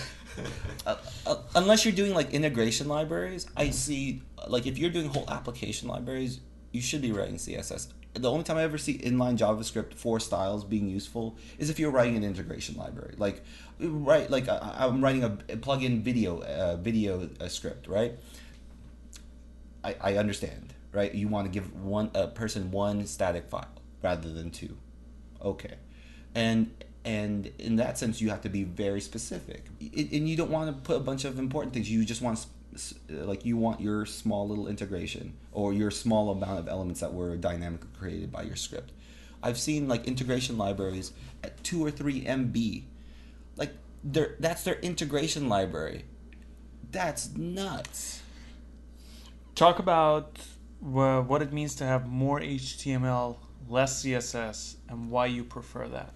uh, 0.85 0.95
uh, 1.25 1.35
unless 1.55 1.83
you're 1.85 1.93
doing 1.93 2.13
like 2.13 2.33
integration 2.33 2.87
libraries, 2.87 3.47
I 3.55 3.71
see 3.71 4.21
like 4.47 4.65
if 4.65 4.77
you're 4.77 4.89
doing 4.89 5.09
whole 5.09 5.25
application 5.29 5.87
libraries, 5.87 6.39
you 6.71 6.81
should 6.81 7.01
be 7.01 7.11
writing 7.11 7.35
CSS. 7.35 7.87
The 8.13 8.31
only 8.31 8.43
time 8.43 8.57
I 8.57 8.63
ever 8.63 8.77
see 8.77 8.97
inline 8.97 9.37
JavaScript 9.37 9.93
for 9.93 10.19
styles 10.19 10.63
being 10.63 10.89
useful 10.89 11.37
is 11.59 11.69
if 11.69 11.77
you're 11.77 11.91
writing 11.91 12.15
an 12.15 12.23
integration 12.23 12.75
library. 12.75 13.13
Like, 13.17 13.43
right, 13.79 14.29
like 14.29 14.49
I, 14.49 14.75
I'm 14.79 15.03
writing 15.03 15.23
a, 15.23 15.37
a 15.49 15.57
plug-in 15.57 16.01
video 16.01 16.77
video 16.81 17.29
script, 17.47 17.87
right? 17.87 18.17
I, 19.83 19.95
I 20.01 20.17
understand, 20.17 20.73
right? 20.91 21.13
You 21.13 21.27
want 21.27 21.45
to 21.45 21.51
give 21.51 21.75
one 21.75 22.11
a 22.15 22.27
person 22.27 22.71
one 22.71 23.05
static 23.05 23.49
file 23.49 23.67
rather 24.01 24.31
than 24.31 24.51
two. 24.51 24.77
Okay, 25.41 25.75
and 26.33 26.71
and 27.07 27.49
in 27.57 27.77
that 27.77 27.97
sense, 27.97 28.19
you 28.19 28.29
have 28.31 28.41
to 28.41 28.49
be 28.49 28.65
very 28.65 28.99
specific, 28.99 29.63
and 29.79 30.27
you 30.27 30.35
don't 30.35 30.51
want 30.51 30.75
to 30.75 30.81
put 30.81 30.97
a 30.97 30.99
bunch 30.99 31.23
of 31.23 31.39
important 31.39 31.73
things. 31.73 31.89
You 31.89 32.03
just 32.03 32.21
want 32.21 32.45
like 33.09 33.45
you 33.45 33.55
want 33.55 33.79
your 33.79 34.05
small 34.05 34.45
little 34.45 34.67
integration 34.67 35.37
or 35.53 35.73
your 35.73 35.89
small 35.89 36.29
amount 36.31 36.59
of 36.59 36.67
elements 36.67 36.99
that 36.99 37.13
were 37.13 37.37
dynamically 37.37 37.87
created 37.97 38.29
by 38.29 38.41
your 38.41 38.57
script. 38.57 38.91
I've 39.41 39.57
seen 39.57 39.87
like 39.87 40.05
integration 40.05 40.57
libraries 40.57 41.13
at 41.45 41.63
two 41.63 41.83
or 41.83 41.91
three 41.91 42.25
MB, 42.25 42.83
like 43.55 43.71
their 44.03 44.35
that's 44.41 44.63
their 44.63 44.79
integration 44.81 45.47
library. 45.47 46.03
That's 46.91 47.33
nuts. 47.37 48.21
Talk 49.55 49.79
about 49.79 50.39
what 50.81 51.41
it 51.41 51.53
means 51.53 51.73
to 51.75 51.85
have 51.85 52.05
more 52.05 52.41
HTML, 52.41 53.37
less 53.69 54.03
CSS, 54.03 54.75
and 54.89 55.09
why 55.09 55.27
you 55.27 55.45
prefer 55.45 55.87
that. 55.87 56.13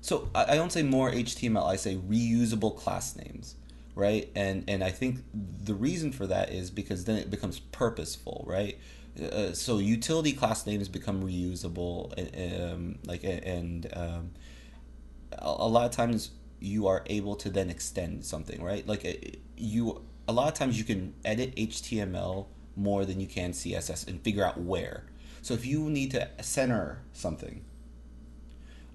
So 0.00 0.30
I, 0.34 0.52
I 0.52 0.56
don't 0.56 0.72
say 0.72 0.82
more 0.82 1.10
HTML. 1.10 1.64
I 1.64 1.76
say 1.76 1.96
reusable 1.96 2.76
class 2.76 3.16
names, 3.16 3.56
right? 3.94 4.30
And 4.34 4.64
and 4.68 4.82
I 4.82 4.90
think 4.90 5.18
the 5.34 5.74
reason 5.74 6.12
for 6.12 6.26
that 6.26 6.50
is 6.50 6.70
because 6.70 7.04
then 7.04 7.16
it 7.16 7.30
becomes 7.30 7.60
purposeful, 7.60 8.44
right? 8.46 8.78
Uh, 9.20 9.52
so 9.52 9.78
utility 9.78 10.32
class 10.32 10.66
names 10.66 10.88
become 10.88 11.22
reusable, 11.22 12.12
and, 12.16 12.72
um, 12.72 12.98
like 13.04 13.24
and 13.24 13.90
um, 13.94 14.30
a, 15.32 15.46
a 15.46 15.68
lot 15.68 15.84
of 15.84 15.90
times 15.90 16.30
you 16.60 16.86
are 16.86 17.02
able 17.06 17.34
to 17.34 17.50
then 17.50 17.70
extend 17.70 18.24
something, 18.24 18.62
right? 18.62 18.86
Like 18.86 19.04
uh, 19.04 19.12
you, 19.56 20.02
a 20.28 20.32
lot 20.32 20.48
of 20.48 20.54
times 20.54 20.78
you 20.78 20.84
can 20.84 21.14
edit 21.24 21.56
HTML 21.56 22.46
more 22.76 23.04
than 23.04 23.20
you 23.20 23.26
can 23.26 23.52
CSS 23.52 24.06
and 24.06 24.20
figure 24.22 24.44
out 24.44 24.60
where. 24.60 25.04
So 25.42 25.54
if 25.54 25.64
you 25.64 25.90
need 25.90 26.10
to 26.12 26.28
center 26.42 27.02
something, 27.12 27.64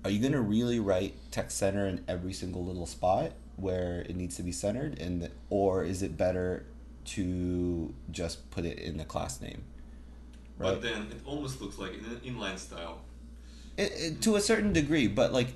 are 0.05 0.09
you 0.11 0.19
gonna 0.21 0.41
really 0.41 0.79
write 0.79 1.15
text 1.31 1.57
center 1.57 1.85
in 1.87 2.03
every 2.07 2.31
single 2.31 2.63
little 2.63 2.85
spot 2.85 3.31
where 3.57 4.01
it 4.07 4.15
needs 4.15 4.35
to 4.37 4.43
be 4.43 4.51
centered, 4.51 4.99
and 4.99 5.29
or 5.49 5.83
is 5.83 6.01
it 6.03 6.15
better 6.17 6.65
to 7.05 7.93
just 8.11 8.49
put 8.51 8.65
it 8.65 8.79
in 8.79 8.97
the 8.97 9.05
class 9.05 9.41
name? 9.41 9.63
But 10.57 10.81
then 10.81 11.07
it 11.11 11.17
almost 11.25 11.59
looks 11.61 11.77
like 11.77 11.93
an 11.93 12.21
inline 12.23 12.57
style. 12.59 13.01
it, 13.77 13.91
it- 13.97 14.21
to 14.21 14.35
a 14.37 14.41
certain 14.41 14.71
degree 14.73 15.07
but 15.07 15.33
like 15.33 15.49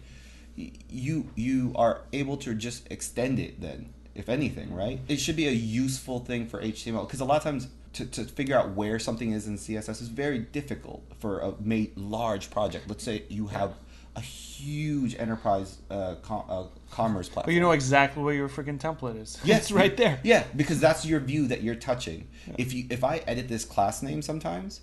you 0.55 1.29
you 1.35 1.71
are 1.75 2.01
able 2.11 2.35
to 2.37 2.53
just 2.53 2.85
extend 2.91 3.39
it 3.39 3.61
then 3.61 3.93
if 4.13 4.27
anything 4.27 4.73
right 4.73 4.99
it 5.07 5.17
should 5.17 5.35
be 5.37 5.47
a 5.47 5.51
useful 5.51 6.19
thing 6.19 6.45
for 6.45 6.61
html 6.61 7.07
because 7.07 7.21
a 7.21 7.25
lot 7.25 7.37
of 7.37 7.43
times 7.43 7.69
to, 7.93 8.05
to 8.05 8.25
figure 8.25 8.57
out 8.57 8.71
where 8.75 8.99
something 8.99 9.31
is 9.31 9.47
in 9.47 9.55
css 9.57 10.01
is 10.01 10.09
very 10.09 10.39
difficult 10.39 11.01
for 11.19 11.39
a 11.39 11.53
large 11.95 12.51
project 12.51 12.89
let's 12.89 13.03
say 13.05 13.23
you 13.29 13.47
have 13.47 13.71
a 14.15 14.21
huge 14.21 15.15
enterprise 15.17 15.77
uh, 15.89 16.15
com- 16.21 16.43
uh, 16.49 16.63
commerce 16.91 17.27
platform 17.29 17.45
But 17.47 17.53
you 17.53 17.61
know 17.61 17.71
exactly 17.71 18.23
where 18.23 18.33
your 18.33 18.49
freaking 18.49 18.79
template 18.79 19.21
is. 19.21 19.37
Yes, 19.43 19.61
it's 19.63 19.71
right 19.71 19.95
there. 19.95 20.19
yeah 20.23 20.43
because 20.55 20.79
that's 20.79 21.05
your 21.05 21.19
view 21.19 21.47
that 21.47 21.61
you're 21.63 21.75
touching 21.75 22.27
if 22.57 22.73
you 22.73 22.85
if 22.89 23.03
i 23.03 23.17
edit 23.27 23.47
this 23.47 23.63
class 23.65 24.01
name 24.03 24.21
sometimes 24.21 24.81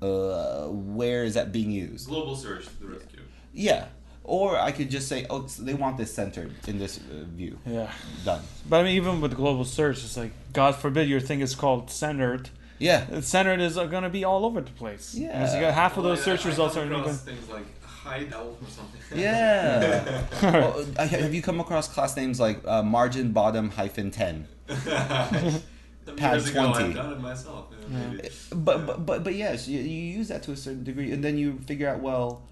uh, 0.00 0.66
where 0.68 1.24
is 1.24 1.34
that 1.34 1.52
being 1.52 1.70
used 1.70 2.08
Global 2.08 2.36
search 2.36 2.66
the 2.80 2.86
rescue. 2.86 3.20
Yeah. 3.52 3.86
Or 4.24 4.58
I 4.58 4.72
could 4.72 4.90
just 4.90 5.08
say, 5.08 5.26
oh, 5.30 5.46
so 5.46 5.62
they 5.62 5.72
want 5.74 5.96
this 5.96 6.12
centered 6.14 6.52
in 6.68 6.78
this 6.78 6.98
uh, 6.98 7.24
view. 7.24 7.58
Yeah. 7.66 7.90
Done. 8.26 8.42
But 8.68 8.80
I 8.80 8.82
mean, 8.84 8.96
even 8.96 9.22
with 9.22 9.34
global 9.34 9.64
search, 9.64 10.04
it's 10.04 10.18
like, 10.18 10.32
God 10.52 10.76
forbid 10.76 11.08
your 11.08 11.18
thing 11.20 11.40
is 11.40 11.54
called 11.54 11.90
centered. 11.90 12.50
Yeah. 12.78 13.20
Centered 13.20 13.60
is 13.60 13.76
going 13.76 14.02
to 14.02 14.10
be 14.10 14.24
all 14.24 14.44
over 14.44 14.60
the 14.60 14.70
place. 14.70 15.14
Yeah. 15.14 15.52
You 15.54 15.60
got 15.62 15.72
half 15.72 15.96
of 15.96 16.04
Well, 16.04 16.14
those 16.14 16.20
I- 16.20 16.24
search 16.26 16.44
I 16.44 16.48
results 16.50 16.74
come 16.74 16.84
are 16.84 16.88
going 16.90 17.00
across 17.00 17.22
things 17.22 17.48
like 17.48 17.64
hideout 18.08 18.56
or 18.62 18.68
something. 18.68 19.00
Yeah. 19.18 20.24
well, 20.42 20.84
have 20.98 21.34
you 21.34 21.42
come 21.42 21.60
across 21.60 21.88
class 21.88 22.16
names 22.16 22.38
like 22.40 22.66
uh, 22.66 22.82
margin 22.82 23.32
bottom 23.32 23.70
hyphen 23.70 24.10
10? 24.10 24.46
Pad 24.68 26.44
20. 26.44 26.56
I've 26.56 26.94
done 26.94 27.12
it 27.12 27.20
myself. 27.20 27.66
Yeah, 27.70 27.98
maybe. 28.10 28.28
But, 28.54 28.86
but, 28.86 29.06
but, 29.06 29.24
but 29.24 29.34
yes, 29.34 29.68
you, 29.68 29.80
you 29.80 30.16
use 30.18 30.28
that 30.28 30.42
to 30.44 30.52
a 30.52 30.56
certain 30.56 30.82
degree, 30.84 31.12
and 31.12 31.22
then 31.22 31.36
you 31.38 31.58
figure 31.66 31.88
out, 31.88 32.00
well, 32.00 32.42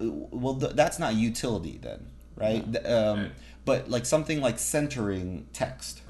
uh, 0.00 0.06
well, 0.08 0.54
th- 0.54 0.72
that's 0.72 0.98
not 0.98 1.14
utility 1.14 1.78
then, 1.82 2.06
right? 2.36 2.64
Th- 2.72 2.84
Um, 2.84 3.18
Right. 3.20 3.30
But 3.66 3.90
like 3.90 4.06
something 4.06 4.40
like 4.40 4.58
centering 4.60 5.46
text. 5.52 6.00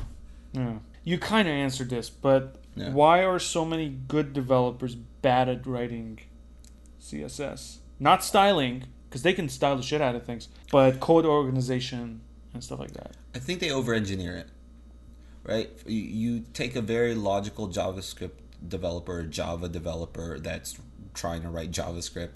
Yeah. 0.53 0.75
You 1.05 1.18
kind 1.18 1.49
of 1.49 1.55
answered 1.55 1.88
this, 1.90 2.11
but 2.11 2.57
Yeah. 2.77 2.90
why 2.90 3.25
are 3.25 3.38
so 3.38 3.64
many 3.64 3.88
good 3.88 4.33
developers 4.35 4.94
bad 4.94 5.49
at 5.49 5.66
writing 5.66 6.18
CSS? 7.01 7.79
Not 7.98 8.24
styling, 8.24 8.85
because 9.09 9.22
they 9.22 9.32
can 9.32 9.48
style 9.48 9.76
the 9.76 9.82
shit 9.82 10.00
out 10.00 10.14
of 10.14 10.24
things, 10.24 10.48
but 10.70 11.00
code 11.00 11.24
organization 11.24 12.20
and 12.52 12.62
stuff 12.62 12.78
like 12.78 12.92
that. 12.92 13.12
I 13.35 13.38
think 13.38 13.61
they 13.61 13.70
over 13.70 13.94
engineer 13.94 14.37
it, 14.37 14.48
right? 15.44 15.70
You, 15.87 16.40
take 16.52 16.76
a 16.76 16.82
very 16.82 17.14
logical 17.14 17.68
JavaScript 17.68 18.38
developer, 18.66 19.22
Java 19.22 19.68
developer 19.68 20.38
that's 20.38 20.76
trying 21.14 21.42
to 21.42 21.48
write 21.48 21.70
JavaScript, 21.70 22.35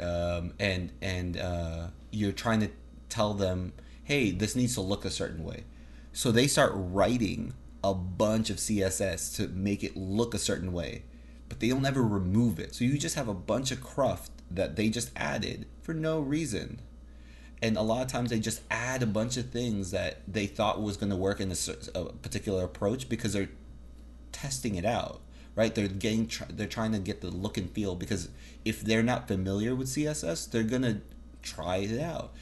um, 0.00 0.54
and 0.58 0.92
and 1.02 1.36
uh, 1.36 1.86
you're 2.10 2.32
trying 2.32 2.60
to 2.60 2.70
tell 3.08 3.34
them, 3.34 3.72
hey, 4.04 4.30
this 4.30 4.56
needs 4.56 4.74
to 4.74 4.80
look 4.80 5.04
a 5.04 5.10
certain 5.10 5.44
way. 5.44 5.64
So 6.12 6.32
they 6.32 6.46
start 6.46 6.72
writing 6.74 7.54
a 7.84 7.94
bunch 7.94 8.50
of 8.50 8.56
CSS 8.56 9.36
to 9.36 9.48
make 9.48 9.84
it 9.84 9.96
look 9.96 10.34
a 10.34 10.38
certain 10.38 10.72
way, 10.72 11.04
but 11.48 11.60
they 11.60 11.68
don't 11.68 11.86
ever 11.86 12.02
remove 12.02 12.58
it. 12.58 12.74
So 12.74 12.84
you 12.84 12.98
just 12.98 13.14
have 13.14 13.28
a 13.28 13.34
bunch 13.34 13.70
of 13.70 13.80
cruft 13.80 14.32
that 14.50 14.76
they 14.76 14.88
just 14.88 15.10
added 15.16 15.66
for 15.82 15.94
no 15.94 16.20
reason. 16.20 16.80
And 17.60 17.76
a 17.76 17.82
lot 17.82 18.02
of 18.02 18.08
times 18.08 18.30
they 18.30 18.38
just 18.38 18.62
add 18.70 19.02
a 19.02 19.06
bunch 19.06 19.36
of 19.36 19.50
things 19.50 19.90
that 19.90 20.22
they 20.28 20.46
thought 20.46 20.80
was 20.80 20.96
going 20.96 21.10
to 21.10 21.16
work 21.16 21.40
in 21.40 21.50
a, 21.50 21.98
a 21.98 22.04
particular 22.12 22.64
approach 22.64 23.08
because 23.08 23.32
they're 23.32 23.50
testing 24.32 24.76
it 24.76 24.84
out 24.84 25.20
right? 25.58 25.74
They're 25.74 25.88
getting 25.88 26.28
tr- 26.28 26.44
they're 26.50 26.68
trying 26.68 26.92
to 26.92 27.00
get 27.00 27.20
the 27.20 27.32
look 27.32 27.58
and 27.58 27.68
feel 27.68 27.96
because 27.96 28.28
if 28.64 28.80
they're 28.80 29.02
not 29.02 29.26
familiar 29.26 29.74
with 29.74 29.88
css 29.88 30.48
they're 30.48 30.62
going 30.62 30.82
to 30.82 31.00
try 31.42 31.78
it 31.78 32.00
out. 32.00 32.32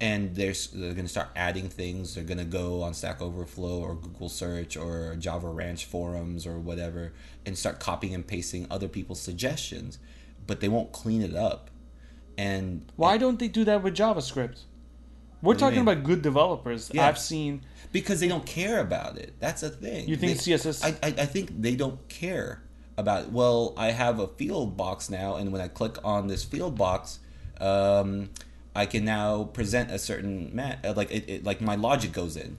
And 0.00 0.34
they're, 0.34 0.54
they're 0.72 0.92
going 0.92 1.06
to 1.06 1.08
start 1.08 1.28
adding 1.34 1.68
things. 1.68 2.14
They're 2.14 2.22
going 2.24 2.38
to 2.38 2.44
go 2.44 2.82
on 2.82 2.94
stack 2.94 3.20
overflow 3.20 3.80
or 3.80 3.94
google 3.94 4.28
search 4.28 4.76
or 4.76 5.16
java 5.16 5.48
ranch 5.48 5.84
forums 5.86 6.46
or 6.46 6.58
whatever 6.58 7.12
and 7.46 7.56
start 7.56 7.78
copying 7.78 8.14
and 8.14 8.26
pasting 8.26 8.66
other 8.70 8.88
people's 8.88 9.20
suggestions 9.20 9.98
but 10.48 10.58
they 10.60 10.68
won't 10.68 10.90
clean 10.90 11.22
it 11.22 11.36
up 11.36 11.70
and 12.36 12.84
Why 12.96 13.18
don't 13.18 13.38
they 13.38 13.46
do 13.48 13.64
that 13.64 13.82
with 13.84 13.94
JavaScript? 13.96 14.64
We're 15.40 15.48
What 15.50 15.58
do 15.58 15.64
you 15.64 15.70
talking 15.70 15.84
mean? 15.84 15.94
about 15.94 16.04
good 16.04 16.22
developers. 16.22 16.90
Yeah. 16.92 17.06
I've 17.06 17.18
seen. 17.18 17.62
because 17.92 18.18
they 18.20 18.26
don't 18.28 18.44
care 18.46 18.80
about 18.80 19.16
it. 19.18 19.34
That's 19.38 19.62
a 19.62 19.70
thing. 19.70 20.08
You 20.08 20.16
think 20.16 20.38
They- 20.38 20.52
CSS 20.54 20.84
I, 20.84 20.88
I 21.06 21.08
I 21.22 21.26
think 21.26 21.62
they 21.62 21.76
don't 21.76 22.06
care 22.08 22.62
about. 22.96 23.24
It. 23.24 23.32
Well, 23.32 23.72
I 23.76 23.92
have 23.92 24.18
a 24.18 24.26
field 24.26 24.76
box 24.76 25.08
now, 25.08 25.36
and 25.36 25.52
when 25.52 25.60
I 25.60 25.68
click 25.68 25.96
on 26.04 26.26
this 26.26 26.42
field 26.44 26.76
box, 26.76 27.20
um, 27.60 28.30
I 28.74 28.84
can 28.86 29.04
now 29.04 29.44
present 29.44 29.90
a 29.92 29.98
certain 29.98 30.50
mat. 30.54 30.80
uh, 30.84 30.92
Like 30.96 31.10
it, 31.12 31.24
it, 31.28 31.44
like 31.44 31.60
my 31.60 31.76
logic 31.76 32.12
goes 32.12 32.36
in. 32.36 32.58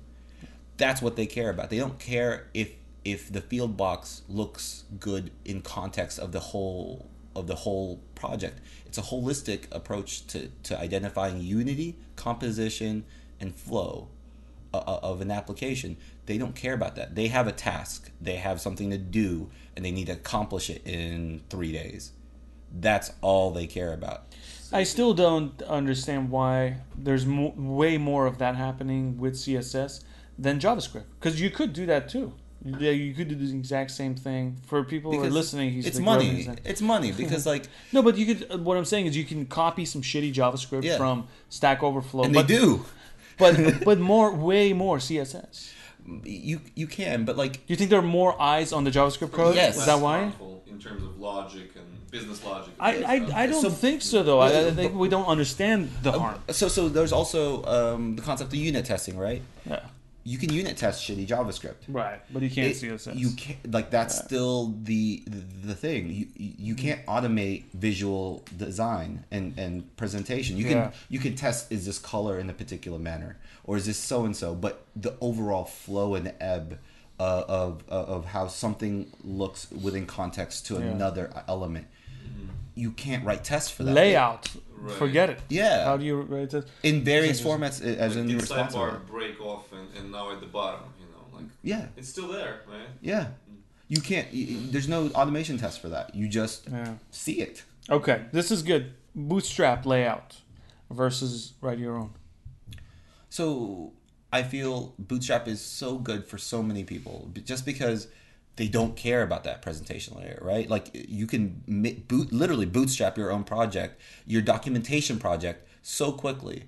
That's 0.77 1.01
what 1.01 1.15
they 1.17 1.25
care 1.25 1.49
about. 1.49 1.69
They 1.69 1.77
don't 1.77 1.99
care 1.99 2.47
if 2.53 2.69
if 3.05 3.31
the 3.31 3.41
field 3.41 3.75
box 3.77 4.21
looks 4.29 4.83
good 4.99 5.31
in 5.45 5.61
context 5.61 6.17
of 6.19 6.31
the 6.31 6.39
whole 6.51 7.07
of 7.39 7.47
the 7.47 7.55
whole 7.55 8.01
project. 8.15 8.59
It's 8.85 8.97
a 8.97 9.01
holistic 9.01 9.63
approach 9.71 10.27
to, 10.27 10.49
to 10.63 10.79
identifying 10.79 11.41
unity, 11.41 11.95
composition, 12.15 13.05
and 13.39 13.55
flow 13.55 14.09
o- 14.73 14.83
o- 14.85 14.99
of 15.01 15.21
an 15.21 15.31
application. 15.31 15.97
They 16.25 16.37
don't 16.37 16.55
care 16.55 16.73
about 16.73 16.95
that. 16.97 17.15
They 17.15 17.27
have 17.27 17.47
a 17.47 17.51
task, 17.51 18.11
they 18.21 18.35
have 18.35 18.61
something 18.61 18.89
to 18.91 18.97
do, 18.97 19.49
and 19.75 19.83
they 19.83 19.91
need 19.91 20.07
to 20.07 20.13
accomplish 20.13 20.69
it 20.69 20.85
in 20.85 21.41
three 21.49 21.71
days. 21.71 22.11
That's 22.71 23.11
all 23.21 23.51
they 23.51 23.65
care 23.65 23.93
about. 23.93 24.25
I 24.71 24.83
still 24.83 25.15
don't 25.15 25.59
understand 25.63 26.29
why 26.29 26.81
there's 26.95 27.25
mo- 27.25 27.55
way 27.57 27.97
more 27.97 28.27
of 28.27 28.37
that 28.37 28.55
happening 28.55 29.17
with 29.17 29.33
CSS 29.33 30.03
than 30.37 30.59
JavaScript. 30.59 31.05
Because 31.19 31.41
you 31.41 31.49
could 31.49 31.73
do 31.73 31.87
that 31.87 32.09
too. 32.09 32.33
Yeah, 32.65 32.91
you 32.91 33.13
could 33.13 33.29
do 33.29 33.35
the 33.35 33.49
exact 33.55 33.91
same 33.91 34.15
thing. 34.15 34.57
For 34.67 34.83
people 34.83 35.13
who 35.13 35.23
are 35.23 35.29
listening, 35.29 35.71
he's 35.71 35.85
it's 35.85 35.95
like 35.97 36.05
money. 36.05 36.25
rubbing 36.25 36.37
his 36.37 36.45
hand. 36.47 36.61
It's 36.65 36.81
money 36.81 37.11
because 37.13 37.45
like, 37.45 37.63
No, 37.93 38.01
but 38.01 38.17
you 38.17 38.25
could. 38.35 38.51
uh, 38.51 38.57
What 38.57 38.75
I'm 38.77 38.85
saying 38.85 39.05
is, 39.05 39.15
you 39.15 39.23
can 39.23 39.45
copy 39.45 39.85
some 39.85 40.01
shitty 40.01 40.33
JavaScript 40.33 40.83
Yeah. 40.83 40.97
from 40.97 41.27
Stack 41.49 41.81
Overflow, 41.83 42.23
and 42.25 42.33
but 42.33 42.47
they 42.47 42.55
do. 42.57 42.85
but 43.37 43.55
but 43.85 43.97
more, 43.99 44.33
way 44.35 44.73
more 44.73 44.97
CSS. 44.97 45.71
You 46.23 46.59
you 46.75 46.87
can, 46.87 47.23
but 47.23 47.37
like 47.37 47.53
Do 47.53 47.67
you 47.67 47.75
think 47.77 47.89
there 47.91 47.99
are 47.99 48.11
more 48.21 48.39
eyes 48.41 48.73
on 48.73 48.83
the 48.83 48.91
JavaScript 48.91 49.31
code? 49.31 49.55
Yes. 49.55 49.77
Is 49.77 49.85
that 49.85 49.99
why? 49.99 50.31
In 50.67 50.79
terms 50.79 51.03
of 51.03 51.17
logic 51.19 51.71
and 51.75 51.85
business 52.11 52.43
logic. 52.43 52.73
and 52.79 53.05
I. 53.05 53.13
I, 53.15 53.43
I 53.43 53.47
don't 53.47 53.61
So- 53.61 53.69
think 53.69 54.01
so 54.01 54.21
though. 54.23 54.39
I, 54.39 54.47
I 54.67 54.71
think 54.71 54.91
but- 54.93 54.99
we 54.99 55.07
don't 55.07 55.27
understand 55.27 55.89
the 56.03 56.11
harm. 56.11 56.39
so 56.49 56.67
so. 56.67 56.89
There's 56.89 57.13
also 57.13 57.63
um, 57.65 58.15
the 58.17 58.21
concept 58.21 58.51
of 58.51 58.55
unit 58.59 58.85
testing, 58.85 59.17
right? 59.17 59.41
Yeah. 59.65 59.81
You 60.31 60.37
can 60.37 60.51
unit 60.53 60.77
test 60.77 60.97
shitty 61.05 61.25
JavaScript. 61.27 61.81
Right, 61.87 62.21
but 62.31 62.41
you 62.43 62.49
can't 62.51 62.71
It- 62.71 62.77
CSS. 62.77 63.15
You 63.15 63.31
can't 63.31 63.71
like 63.71 63.89
that's 63.89 64.15
still 64.25 64.75
the 64.83 65.23
the 65.69 65.73
thing. 65.73 66.01
You 66.11 66.27
you 66.69 66.75
can't 66.75 67.03
automate 67.07 67.63
visual 67.73 68.43
design 68.55 69.11
and 69.31 69.57
and 69.57 69.73
presentation. 69.97 70.55
You 70.57 70.65
can 70.65 70.77
Yeah. 70.77 70.91
you 71.13 71.19
can 71.25 71.33
test 71.35 71.71
is 71.71 71.85
this 71.87 71.97
color 71.99 72.39
in 72.39 72.47
a 72.49 72.53
particular 72.53 72.99
manner 72.99 73.37
or 73.63 73.75
is 73.77 73.85
this 73.87 73.97
so 73.97 74.17
and 74.25 74.35
so, 74.35 74.53
but 74.53 74.85
the 74.95 75.15
overall 75.19 75.65
flow 75.65 76.13
and 76.15 76.31
ebb 76.39 76.77
uh, 77.19 77.43
of 77.47 77.83
of 77.89 78.25
how 78.35 78.47
something 78.47 79.11
looks 79.23 79.61
within 79.71 80.05
context 80.05 80.67
to 80.67 80.75
Yeah. 80.75 80.81
another 80.95 81.25
element. 81.47 81.87
You 82.75 82.91
can't 82.91 83.25
write 83.25 83.43
tests 83.43 83.71
for 83.71 83.83
that. 83.83 83.93
layout. 83.93 84.47
Right. 84.81 84.95
Forget 84.97 85.29
it. 85.29 85.39
Yeah. 85.49 85.85
How 85.85 85.97
do 85.97 86.05
you 86.05 86.21
write 86.21 86.53
it? 86.53 86.65
in 86.83 87.03
various 87.03 87.41
formats 87.41 87.81
as 87.81 88.15
like 88.15 88.21
in 88.23 88.27
did 88.27 88.41
responsible. 88.41 88.85
sidebar 88.85 89.05
break 89.07 89.39
off 89.41 89.71
and, 89.73 89.87
and 89.97 90.11
now 90.11 90.31
at 90.31 90.39
the 90.39 90.45
bottom, 90.47 90.81
you 90.99 91.05
know, 91.07 91.37
like 91.37 91.45
Yeah, 91.63 91.87
it's 91.97 92.09
still 92.09 92.27
there, 92.29 92.61
right? 92.67 92.87
yeah. 93.01 93.27
You 93.87 94.01
can't. 94.01 94.27
y- 94.31 94.47
y- 94.49 94.57
There's 94.71 94.87
no 94.87 95.09
automation 95.09 95.57
test 95.57 95.81
for 95.81 95.89
that. 95.89 96.13
You 96.15 96.27
just 96.29 96.67
Yeah. 96.69 96.93
see 97.11 97.41
it. 97.41 97.63
Okay, 97.89 98.25
this 98.31 98.51
is 98.51 98.61
good. 98.63 98.93
Bootstrap 99.15 99.85
layout 99.85 100.37
versus 100.91 101.53
write 101.61 101.79
your 101.79 101.97
own. 101.97 102.11
So 103.29 103.93
I 104.31 104.43
feel 104.43 104.93
Bootstrap 104.99 105.47
is 105.47 105.59
so 105.61 105.97
good 105.97 106.25
for 106.25 106.37
so 106.37 106.61
many 106.63 106.83
people, 106.83 107.31
just 107.45 107.65
because 107.65 108.07
they 108.59 108.67
don't 108.67 108.97
care 108.97 109.23
about 109.23 109.45
that 109.45 109.61
presentation 109.61 110.17
layer, 110.17 110.37
right? 110.41 110.69
Like 110.69 110.89
you 110.93 111.27
can 111.27 111.63
boot 112.09 112.33
literally 112.33 112.65
bootstrap 112.65 113.17
your 113.17 113.31
own 113.31 113.45
project, 113.45 114.01
your 114.27 114.41
documentation 114.41 115.17
project, 115.17 115.65
so 115.81 116.11
quickly, 116.11 116.65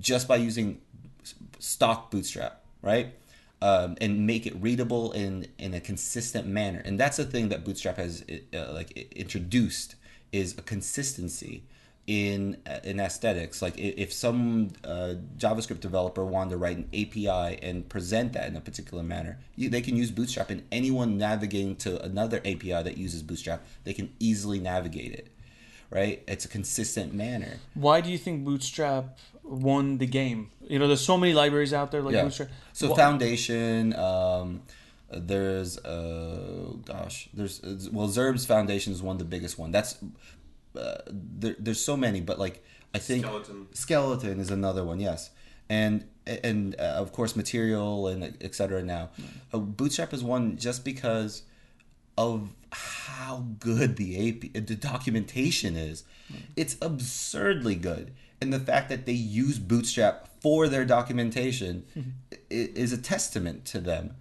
just 0.00 0.26
by 0.26 0.34
using 0.34 0.80
stock 1.60 2.10
Bootstrap, 2.10 2.64
right? 2.82 3.14
Um, 3.62 3.96
and 4.00 4.26
make 4.26 4.46
it 4.46 4.60
readable 4.60 5.12
in 5.12 5.46
in 5.58 5.74
a 5.74 5.80
consistent 5.80 6.48
manner, 6.48 6.82
and 6.84 6.98
that's 6.98 7.18
the 7.18 7.24
thing 7.24 7.50
that 7.50 7.64
Bootstrap 7.64 7.98
has 7.98 8.24
uh, 8.52 8.72
like 8.72 8.90
introduced 9.12 9.94
is 10.32 10.58
a 10.58 10.62
consistency 10.62 11.62
in 12.08 12.56
in 12.84 12.98
aesthetics. 12.98 13.60
Like 13.60 13.74
if 13.76 14.12
some 14.12 14.70
uh, 14.82 15.14
JavaScript 15.36 15.80
developer 15.80 16.24
wanted 16.24 16.50
to 16.50 16.56
write 16.56 16.78
an 16.78 16.88
API 16.94 17.58
and 17.62 17.86
present 17.86 18.32
that 18.32 18.48
in 18.48 18.56
a 18.56 18.62
particular 18.62 19.02
manner, 19.02 19.38
you, 19.56 19.68
they 19.68 19.82
can 19.82 19.94
use 19.94 20.10
Bootstrap, 20.10 20.48
and 20.48 20.62
anyone 20.72 21.18
navigating 21.18 21.76
to 21.76 22.02
another 22.02 22.38
API 22.38 22.82
that 22.82 22.96
uses 22.96 23.22
Bootstrap, 23.22 23.62
they 23.84 23.92
can 23.92 24.10
easily 24.18 24.58
navigate 24.58 25.12
it. 25.12 25.28
Right? 25.90 26.22
It's 26.26 26.44
a 26.46 26.48
consistent 26.48 27.12
manner. 27.14 27.58
Why 27.74 28.00
do 28.00 28.10
you 28.10 28.18
think 28.18 28.44
Bootstrap 28.44 29.18
won 29.42 29.98
the 29.98 30.06
game? 30.06 30.50
You 30.66 30.78
know, 30.78 30.86
there's 30.86 31.04
so 31.04 31.16
many 31.18 31.34
libraries 31.34 31.72
out 31.74 31.92
there 31.92 32.00
like 32.02 32.14
Yeah. 32.14 32.24
Bootstrap. 32.24 32.48
So 32.72 32.88
Wha- 32.88 32.96
foundation, 32.96 33.94
um, 33.96 34.62
there's 35.10 35.78
uh, 35.78 36.72
gosh, 36.84 37.28
there's 37.34 37.60
well, 37.90 38.08
ZURB's 38.08 38.44
foundation 38.46 38.92
is 38.94 39.02
one 39.02 39.14
of 39.14 39.18
the 39.18 39.24
biggest 39.24 39.58
one. 39.58 39.72
That's 39.72 39.96
uh, 40.76 40.98
there, 41.08 41.56
there's 41.58 41.80
so 41.84 41.96
many, 41.96 42.20
but 42.20 42.38
like 42.38 42.64
I 42.94 42.98
think 42.98 43.24
Skeleton. 43.24 43.66
skeleton 43.72 44.40
is 44.40 44.50
another 44.50 44.84
one. 44.84 45.00
Yes, 45.00 45.30
and 45.68 46.04
and 46.26 46.74
uh, 46.78 46.82
of 46.82 47.12
course 47.12 47.36
material 47.36 48.08
and 48.08 48.36
etc. 48.40 48.82
Now, 48.82 49.10
uh, 49.52 49.58
Bootstrap 49.58 50.12
is 50.12 50.22
one 50.24 50.56
just 50.56 50.84
because 50.84 51.42
of 52.16 52.50
how 52.72 53.46
good 53.60 53.96
the 53.96 54.28
AP, 54.28 54.52
the 54.66 54.74
documentation 54.74 55.76
is. 55.76 56.04
It's 56.56 56.76
absurdly 56.82 57.74
good. 57.76 58.12
And 58.40 58.52
the 58.52 58.60
fact 58.60 58.88
that 58.90 59.06
they 59.06 59.12
use 59.12 59.58
Bootstrap 59.58 60.28
for 60.40 60.68
their 60.68 60.84
documentation 60.84 61.84
i- 62.32 62.36
is 62.50 62.92
a 62.92 62.98
testament 62.98 63.64
to 63.66 63.80
them. 63.80 64.14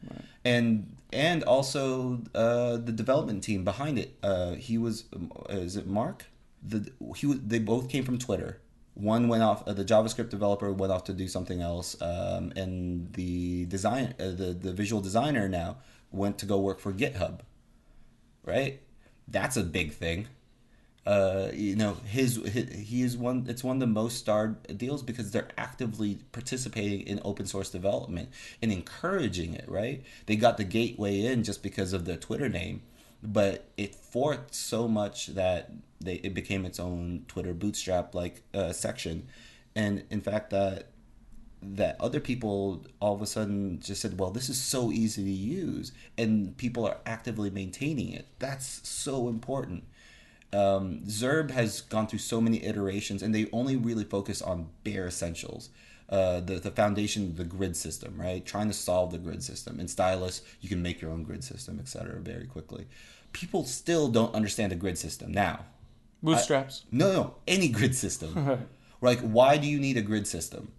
And 0.46 0.96
and 1.14 1.44
also 1.44 2.22
uh, 2.36 2.78
the 2.78 2.92
development 2.92 3.44
team 3.44 3.64
behind 3.64 3.98
it. 4.00 4.18
Uh, 4.24 4.54
he 4.54 4.78
was 4.78 5.06
is 5.50 5.76
it 5.76 5.88
Mark? 5.88 6.26
The 6.68 6.92
he 7.16 7.34
they 7.34 7.60
both 7.60 7.90
came 7.90 8.04
from 8.04 8.18
Twitter. 8.18 8.62
One 8.94 9.28
went 9.28 9.44
off. 9.44 9.68
Uh, 9.68 9.74
the 9.74 9.86
JavaScript 9.86 10.30
developer 10.30 10.72
went 10.74 10.92
off 10.92 11.04
to 11.06 11.14
do 11.14 11.28
something 11.28 11.62
else, 11.62 12.02
um, 12.02 12.52
and 12.56 13.14
the 13.14 13.66
design, 13.66 14.16
uh, 14.20 14.32
the 14.32 14.58
the 14.60 14.74
visual 14.74 15.02
designer 15.02 15.48
now 15.48 15.78
went 16.12 16.38
to 16.40 16.46
go 16.46 16.58
work 16.60 16.80
for 16.80 16.92
GitHub 16.92 17.42
right? 18.48 18.80
That's 19.28 19.58
a 19.58 19.64
big 19.64 19.92
thing. 19.92 20.28
Uh, 21.06 21.50
you 21.54 21.76
know, 21.76 21.98
his, 22.06 22.36
his 22.48 22.70
he 22.74 23.02
is 23.02 23.16
one. 23.16 23.46
It's 23.48 23.64
one 23.64 23.78
of 23.78 23.80
the 23.80 23.88
most 23.88 24.18
starred 24.18 24.78
deals 24.78 25.04
because 25.04 25.32
they're 25.32 25.50
actively 25.58 26.20
participating 26.32 27.02
in 27.02 27.22
open 27.24 27.46
source 27.46 27.70
development 27.70 28.30
and 28.62 28.72
encouraging 28.72 29.54
it. 29.54 29.66
Right? 29.70 30.04
They 30.26 30.36
got 30.36 30.58
the 30.58 30.64
gateway 30.64 31.22
in 31.22 31.44
just 31.44 31.62
because 31.64 31.94
of 31.94 32.06
their 32.06 32.18
Twitter 32.18 32.50
name, 32.50 32.82
but 33.22 33.70
it 33.78 33.96
forked 33.96 34.54
so 34.56 34.88
much 34.88 35.28
that 35.28 35.72
they 36.00 36.16
it 36.16 36.34
became 36.34 36.66
its 36.66 36.80
own 36.80 37.26
Twitter 37.28 37.54
Bootstrap 37.54 38.14
like 38.16 38.44
uh, 38.54 38.72
section, 38.72 39.28
and 39.76 40.04
in 40.10 40.22
fact 40.22 40.50
that 40.52 40.90
that 41.62 42.00
other 42.00 42.20
people 42.20 42.86
all 43.00 43.16
of 43.16 43.22
a 43.22 43.26
sudden 43.26 43.80
just 43.80 44.02
said, 44.02 44.20
well, 44.20 44.30
this 44.30 44.50
is 44.50 44.62
so 44.62 44.92
easy 44.92 45.24
to 45.24 45.30
use, 45.30 45.92
and 46.18 46.56
people 46.58 46.86
are 46.86 46.98
actively 47.06 47.50
maintaining 47.50 48.12
it. 48.12 48.28
That's 48.40 48.88
so 48.88 49.28
important. 49.28 49.84
Um, 50.54 51.02
ZURB 51.06 51.52
has 51.52 51.82
gone 51.82 52.08
through 52.08 52.20
so 52.20 52.40
many 52.40 52.64
iterations, 52.64 53.22
and 53.22 53.34
they 53.34 53.50
only 53.52 53.76
really 53.76 54.04
focus 54.04 54.42
on 54.42 54.70
bare 54.84 55.08
essentials. 55.08 55.70
Uh, 56.10 56.40
the, 56.40 56.56
the 56.56 56.72
foundation, 56.72 57.36
the 57.36 57.44
grid 57.44 57.76
system, 57.76 58.16
right? 58.18 58.46
Trying 58.46 58.68
to 58.68 58.74
solve 58.74 59.12
the 59.12 59.18
grid 59.18 59.44
system. 59.44 59.78
In 59.78 59.90
Stylus, 59.90 60.42
you 60.62 60.70
can 60.70 60.82
make 60.82 61.02
your 61.02 61.12
own 61.12 61.24
grid 61.24 61.44
system, 61.44 61.80
etc. 61.80 62.22
very 62.22 62.46
quickly. 62.46 62.88
People 63.34 63.66
still 63.66 64.08
don't 64.08 64.34
understand 64.34 64.72
the 64.72 64.78
grid 64.78 64.98
system 64.98 65.34
now. 65.34 65.66
Bootstraps. 66.24 66.84
No, 66.92 67.12
no, 67.12 67.36
any 67.48 67.70
grid 67.70 67.96
system. 67.96 68.68
like, 69.02 69.20
why 69.20 69.58
do 69.58 69.68
you 69.68 69.80
need 69.80 69.98
a 69.98 70.02
grid 70.02 70.28
system? 70.28 70.72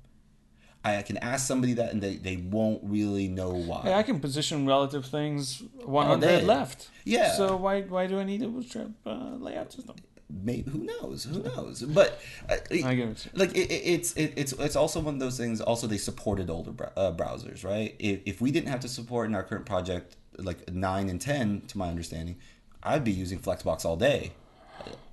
I 0.84 1.02
can 1.02 1.16
ask 1.18 1.46
somebody 1.46 1.74
that, 1.74 1.92
and 1.92 2.02
they, 2.02 2.16
they 2.16 2.36
won't 2.36 2.80
really 2.84 3.28
know 3.28 3.50
why. 3.50 3.82
Hey, 3.82 3.94
I 3.94 4.02
can 4.02 4.20
position 4.20 4.66
relative 4.66 5.06
things 5.06 5.62
100 5.84 6.44
left. 6.44 6.88
Yeah. 7.04 7.32
So 7.32 7.56
why 7.56 7.82
why 7.82 8.06
do 8.06 8.18
I 8.18 8.24
need 8.24 8.42
a 8.42 8.48
Bootstrap 8.48 8.88
uh, 9.04 9.36
layout 9.38 9.72
system? 9.72 9.96
Maybe 10.30 10.70
who 10.70 10.84
knows? 10.84 11.24
Who 11.24 11.42
knows? 11.42 11.82
But 11.82 12.20
uh, 12.48 12.56
I 12.84 12.94
get 12.94 13.08
it. 13.08 13.26
like 13.34 13.50
it, 13.56 13.70
it, 13.70 13.82
it's 13.84 14.12
it, 14.12 14.34
it's 14.36 14.52
it's 14.52 14.76
also 14.76 15.00
one 15.00 15.14
of 15.14 15.20
those 15.20 15.38
things. 15.38 15.60
Also, 15.60 15.86
they 15.86 15.96
supported 15.98 16.50
older 16.50 16.70
br- 16.72 16.84
uh, 16.96 17.12
browsers, 17.12 17.64
right? 17.64 17.94
If, 17.98 18.20
if 18.26 18.40
we 18.40 18.50
didn't 18.50 18.68
have 18.68 18.80
to 18.80 18.88
support 18.88 19.28
in 19.28 19.34
our 19.34 19.42
current 19.42 19.66
project 19.66 20.16
like 20.36 20.70
nine 20.72 21.08
and 21.08 21.20
ten, 21.20 21.62
to 21.68 21.78
my 21.78 21.88
understanding, 21.88 22.36
I'd 22.82 23.04
be 23.04 23.12
using 23.12 23.38
Flexbox 23.38 23.84
all 23.84 23.96
day. 23.96 24.32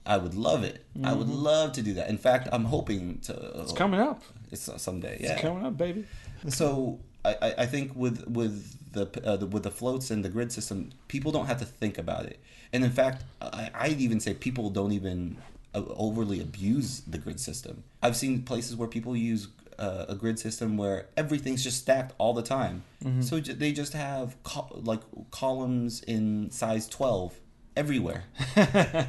I 0.05 0.17
would 0.17 0.35
love 0.35 0.63
it. 0.63 0.85
I 1.03 1.13
would 1.13 1.27
love 1.29 1.71
to 1.73 1.81
do 1.81 1.93
that. 1.95 2.09
In 2.09 2.17
fact, 2.17 2.47
I'm 2.51 2.65
hoping 2.65 3.19
to. 3.21 3.33
Mm-hmm. 3.33 3.61
It's 3.61 3.71
coming 3.73 3.99
up. 3.99 4.21
It's 4.51 4.69
someday. 4.81 5.17
Yeah, 5.19 5.33
It's 5.33 5.41
coming 5.41 5.65
up, 5.65 5.77
baby. 5.77 6.05
So 6.49 6.99
I, 7.23 7.53
I- 7.59 7.65
think 7.65 7.95
with 7.95 8.27
with 8.27 8.77
the, 8.93 9.05
uh, 9.27 9.35
the 9.37 9.47
with 9.47 9.63
the 9.63 9.71
floats 9.71 10.11
and 10.11 10.23
the 10.23 10.29
grid 10.29 10.51
system, 10.51 10.91
people 11.07 11.31
don't 11.31 11.47
have 11.47 11.59
to 11.59 11.65
think 11.65 11.97
about 11.97 12.25
it. 12.25 12.39
And 12.71 12.83
in 12.83 12.91
fact, 12.91 13.23
I, 13.41 13.69
I'd 13.73 13.99
even 13.99 14.19
say 14.19 14.33
people 14.33 14.69
don't 14.69 14.91
even 14.91 15.37
uh, 15.73 15.81
overly 15.97 16.39
abuse 16.39 17.01
the 17.01 17.17
grid 17.17 17.39
system. 17.39 17.83
I've 18.03 18.15
seen 18.15 18.43
places 18.43 18.75
where 18.75 18.87
people 18.87 19.15
use 19.15 19.47
uh, 19.79 20.05
a 20.07 20.15
grid 20.15 20.37
system 20.39 20.77
where 20.77 21.07
everything's 21.17 21.63
just 21.63 21.79
stacked 21.81 22.13
all 22.17 22.33
the 22.33 22.43
time. 22.43 22.83
So 23.21 23.39
ju- 23.39 23.53
they 23.53 23.71
just 23.71 23.93
have 23.93 24.41
col- 24.43 24.79
like 24.83 25.01
columns 25.31 26.01
in 26.03 26.49
size 26.51 26.87
twelve 26.87 27.33
everywhere. 27.75 28.23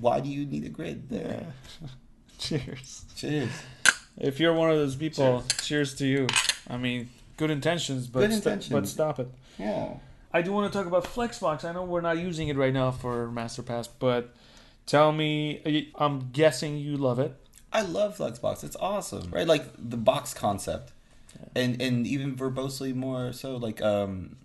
Why 0.00 0.20
do 0.20 0.28
you 0.28 0.46
need 0.46 0.64
a 0.64 0.68
grid 0.68 1.08
there? 1.08 1.46
Cheers. 2.38 3.04
Cheers. 3.16 3.50
If 4.16 4.38
you're 4.38 4.54
one 4.54 4.70
of 4.70 4.76
those 4.76 4.96
people, 4.96 5.44
cheers, 5.62 5.94
to 5.96 6.06
you. 6.06 6.26
I 6.68 6.76
mean, 6.76 7.10
good 7.36 7.50
intentions, 7.50 8.06
but 8.06 8.28
Good 8.30 8.42
st- 8.42 8.68
but 8.70 8.86
stop 8.86 9.18
it. 9.18 9.28
Yeah. 9.58 9.94
I 10.32 10.42
do 10.42 10.52
want 10.52 10.72
to 10.72 10.76
talk 10.76 10.86
about 10.86 11.04
Flexbox. 11.04 11.64
I 11.64 11.72
know 11.72 11.84
we're 11.84 12.00
not 12.00 12.18
using 12.18 12.48
it 12.48 12.56
right 12.56 12.72
now 12.72 12.90
for 12.90 13.28
MasterPass, 13.28 13.88
but 13.98 14.34
tell 14.86 15.12
me, 15.12 15.92
I'm 15.96 16.30
guessing 16.32 16.76
you 16.76 16.96
love 16.96 17.18
it. 17.18 17.34
I 17.72 17.82
love 17.82 18.18
Flexbox. 18.18 18.62
It's 18.62 18.76
awesome, 18.76 19.30
right? 19.30 19.46
Like 19.46 19.64
the 19.78 19.96
box 19.96 20.32
concept, 20.32 20.92
and 21.56 21.80
and 21.82 22.06
even 22.06 22.36
verbosely 22.36 22.94
more 22.94 23.32
so. 23.32 23.56
Like 23.56 23.82
um, 23.82 24.36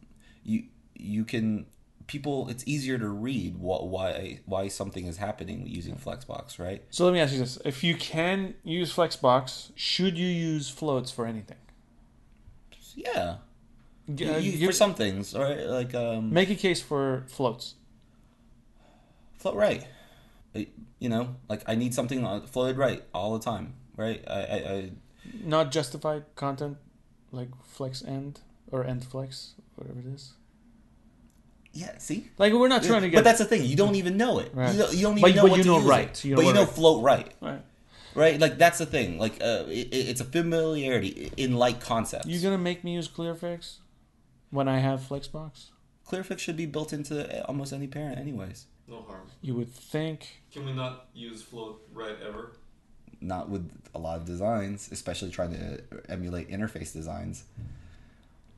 you 0.44 0.64
you 0.96 1.26
can 1.26 1.68
people. 2.10 2.50
It's 2.50 2.64
easier 2.68 2.98
to 2.98 3.08
read 3.08 3.56
what 3.58 3.88
why 3.88 4.42
why 4.46 4.68
something 4.68 5.06
is 5.06 5.18
happening 5.18 5.66
using 5.66 5.96
Flexbox, 5.96 6.60
right? 6.60 6.84
So 6.90 7.06
let 7.06 7.14
me 7.14 7.22
ask 7.22 7.32
you 7.32 7.40
this: 7.40 7.58
If 7.64 7.84
you 7.84 7.96
can 7.96 8.56
use 8.64 8.94
Flexbox, 8.94 9.72
should 9.76 10.18
you 10.18 10.28
use 10.28 10.68
floats 10.70 11.10
for 11.12 11.26
anything? 11.26 11.58
Yeah, 12.96 13.38
G- 14.14 14.26
You- 14.26 14.32
uh, 14.34 14.38
you- 14.38 14.68
for 14.68 14.74
some 14.74 14.94
things, 14.96 15.34
right? 15.34 15.66
Like 15.66 15.96
um, 15.96 16.34
make 16.34 16.50
a 16.50 16.56
case 16.56 16.82
for 16.82 17.24
floats. 17.30 17.76
float 19.38 19.56
right. 19.56 19.88
You 21.00 21.08
know, 21.08 21.36
like 21.48 21.64
I 21.68 21.76
need 21.76 21.94
something 21.94 22.26
floated 22.48 22.78
right 22.78 23.04
all 23.14 23.38
the 23.38 23.44
time, 23.52 23.76
right? 23.96 24.22
I, 24.28 24.40
I, 24.42 24.58
I 24.74 24.92
Not 25.44 25.72
justified 25.72 26.26
content 26.36 26.78
like 27.32 27.50
flex 27.64 28.04
end 28.04 28.42
or 28.72 28.84
end 28.84 29.06
flex, 29.06 29.54
whatever 29.76 30.00
it 30.00 30.08
is. 30.08 30.34
Yeah. 31.74 31.98
See, 31.98 32.30
Like 32.38 32.54
we're 32.54 32.68
not 32.68 32.84
trying 32.84 33.02
to 33.04 33.10
get. 33.10 33.18
but 33.18 33.24
that's 33.24 33.40
the 33.40 33.46
thing. 33.46 33.64
You 33.66 33.76
don't 33.76 33.96
even 33.96 34.18
know 34.18 34.40
it. 34.40 34.52
Right. 34.54 34.74
You, 34.74 34.80
don't, 34.80 34.94
you 34.94 35.02
don't 35.02 35.18
even 35.18 35.22
But- 35.32 35.36
know 35.36 35.42
but 35.44 35.52
what 35.52 35.58
you 35.58 35.64
to 35.64 35.70
know 35.70 35.78
use 35.78 35.86
right. 35.88 36.10
It. 36.10 36.26
You 36.26 36.32
know 36.32 36.42
but 36.42 36.46
you 36.48 36.54
know 36.54 36.64
right. 36.64 36.70
float 36.70 37.04
right. 37.04 37.34
right. 37.42 37.62
right? 38.16 38.40
Like 38.40 38.58
that's 38.58 38.78
the 38.80 38.86
thing. 38.86 39.18
Like 39.18 39.34
uh, 39.42 39.66
it, 39.68 39.90
it's 39.92 40.22
a 40.22 40.26
familiarity 40.26 41.32
in 41.38 41.56
like 41.56 41.80
concepts. 41.80 42.26
You 42.28 42.40
gonna 42.42 42.58
make 42.58 42.84
me 42.84 42.94
use 42.96 43.08
Clearfix 43.08 43.78
when 44.50 44.68
I 44.68 44.80
have 44.80 45.02
Flexbox? 45.02 45.68
Clearfix 46.08 46.40
should 46.40 46.58
be 46.58 46.66
built 46.66 46.92
into 46.92 47.46
almost 47.48 47.72
any 47.72 47.86
parent, 47.88 48.18
anyways. 48.18 48.66
No 48.88 49.04
harm. 49.04 49.28
You 49.42 49.54
would 49.56 49.72
think. 49.72 50.40
Can 50.52 50.66
we 50.66 50.74
not 50.74 51.06
use 51.14 51.44
float 51.44 51.82
right 51.94 52.16
ever? 52.28 52.54
Not 53.22 53.50
with 53.50 53.70
a 53.94 54.00
lot 54.00 54.18
of 54.18 54.26
designs, 54.26 54.90
especially 54.92 55.30
trying 55.30 55.52
to 55.52 55.84
emulate 56.10 56.50
interface 56.50 56.92
designs. 56.94 57.44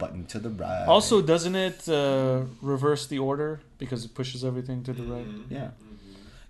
Button 0.01 0.25
to 0.33 0.39
the 0.39 0.49
right. 0.49 0.85
Also, 0.87 1.21
doesn't 1.21 1.55
it 1.55 1.87
uh, 1.87 2.41
reverse 2.61 3.03
the 3.07 3.19
order 3.19 3.51
because 3.77 4.03
it 4.05 4.11
pushes 4.19 4.43
everything 4.43 4.83
to 4.87 4.93
the 4.93 5.03
right? 5.03 5.27
Mhm. 5.27 5.43
yeah, 5.57 5.69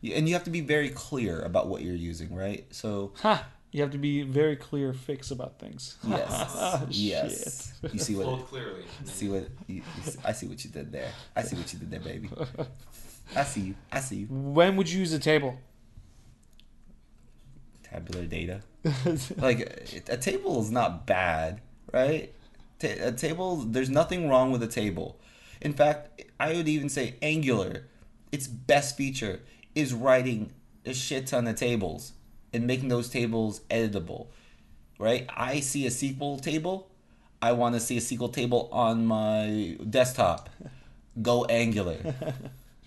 Mhm. 0.04 0.18
And 0.18 0.28
you 0.28 0.34
have 0.38 0.46
to 0.46 0.50
be 0.60 0.62
very 0.76 0.90
clear 0.90 1.42
about 1.50 1.68
what 1.68 1.80
you're 1.84 2.04
using, 2.12 2.30
right? 2.34 2.64
So 2.72 3.12
Ha! 3.22 3.36
You 3.74 3.82
have 3.84 3.92
to 3.92 3.98
be 3.98 4.24
very 4.24 4.58
clear 4.58 4.94
fix 4.94 5.32
about 5.32 5.60
things. 5.60 5.96
yes, 6.08 6.84
yes. 6.90 7.74
You 7.94 8.00
see 8.00 8.16
what? 8.16 8.26
Float 8.26 8.48
clearly. 8.50 8.84
See 9.06 9.30
what? 9.30 9.48
You, 9.68 9.76
you 9.98 10.04
see, 10.12 10.20
I 10.26 10.32
see 10.34 10.48
what 10.48 10.60
you 10.64 10.70
did 10.72 10.92
there. 10.92 11.12
I 11.36 11.42
see 11.44 11.56
what 11.56 11.72
you 11.72 11.80
did 11.80 11.90
there, 11.92 12.02
baby. 12.12 12.30
I 13.36 13.44
see 13.44 13.62
you. 13.62 13.76
I 13.92 14.00
see 14.02 14.18
you. 14.22 14.28
When 14.30 14.76
would 14.78 14.90
you 14.92 15.00
use 15.00 15.14
a 15.14 15.20
table? 15.20 15.54
tabular 17.92 18.26
data. 18.26 18.62
like 19.38 19.60
a 20.10 20.18
table 20.18 20.62
is 20.62 20.72
not 20.72 21.06
bad, 21.06 21.62
right? 21.94 22.34
Ta- 22.82 22.88
uh, 23.06 23.08
a 23.10 23.12
table, 23.12 23.58
there's 23.58 23.90
nothing 23.90 24.28
wrong 24.30 24.52
with 24.52 24.64
a 24.64 24.68
table. 24.68 25.20
In 25.62 25.74
fact, 25.74 26.24
I 26.40 26.54
would 26.54 26.68
even 26.68 26.90
say 26.90 27.16
Angular, 27.22 27.86
its 28.32 28.48
best 28.48 28.98
feature 28.98 29.40
is 29.76 29.94
writing 29.94 30.52
a 30.86 30.94
shit 30.94 31.28
ton 31.28 31.48
of 31.48 31.56
tables. 31.56 32.14
and 32.54 32.68
making 32.68 32.90
those 32.90 33.08
tables 33.10 33.62
editable. 33.70 34.28
Right? 35.00 35.26
I 35.36 35.62
see 35.62 35.86
a 35.88 35.90
SQL 35.90 36.42
table. 36.42 36.90
I 37.42 37.54
want 37.54 37.76
to 37.76 37.80
see 37.80 37.98
a 37.98 38.02
SQL 38.02 38.32
table 38.34 38.68
on 38.74 39.06
my 39.06 39.78
desktop. 39.90 40.50
Go 41.22 41.46
Angular. 41.46 41.98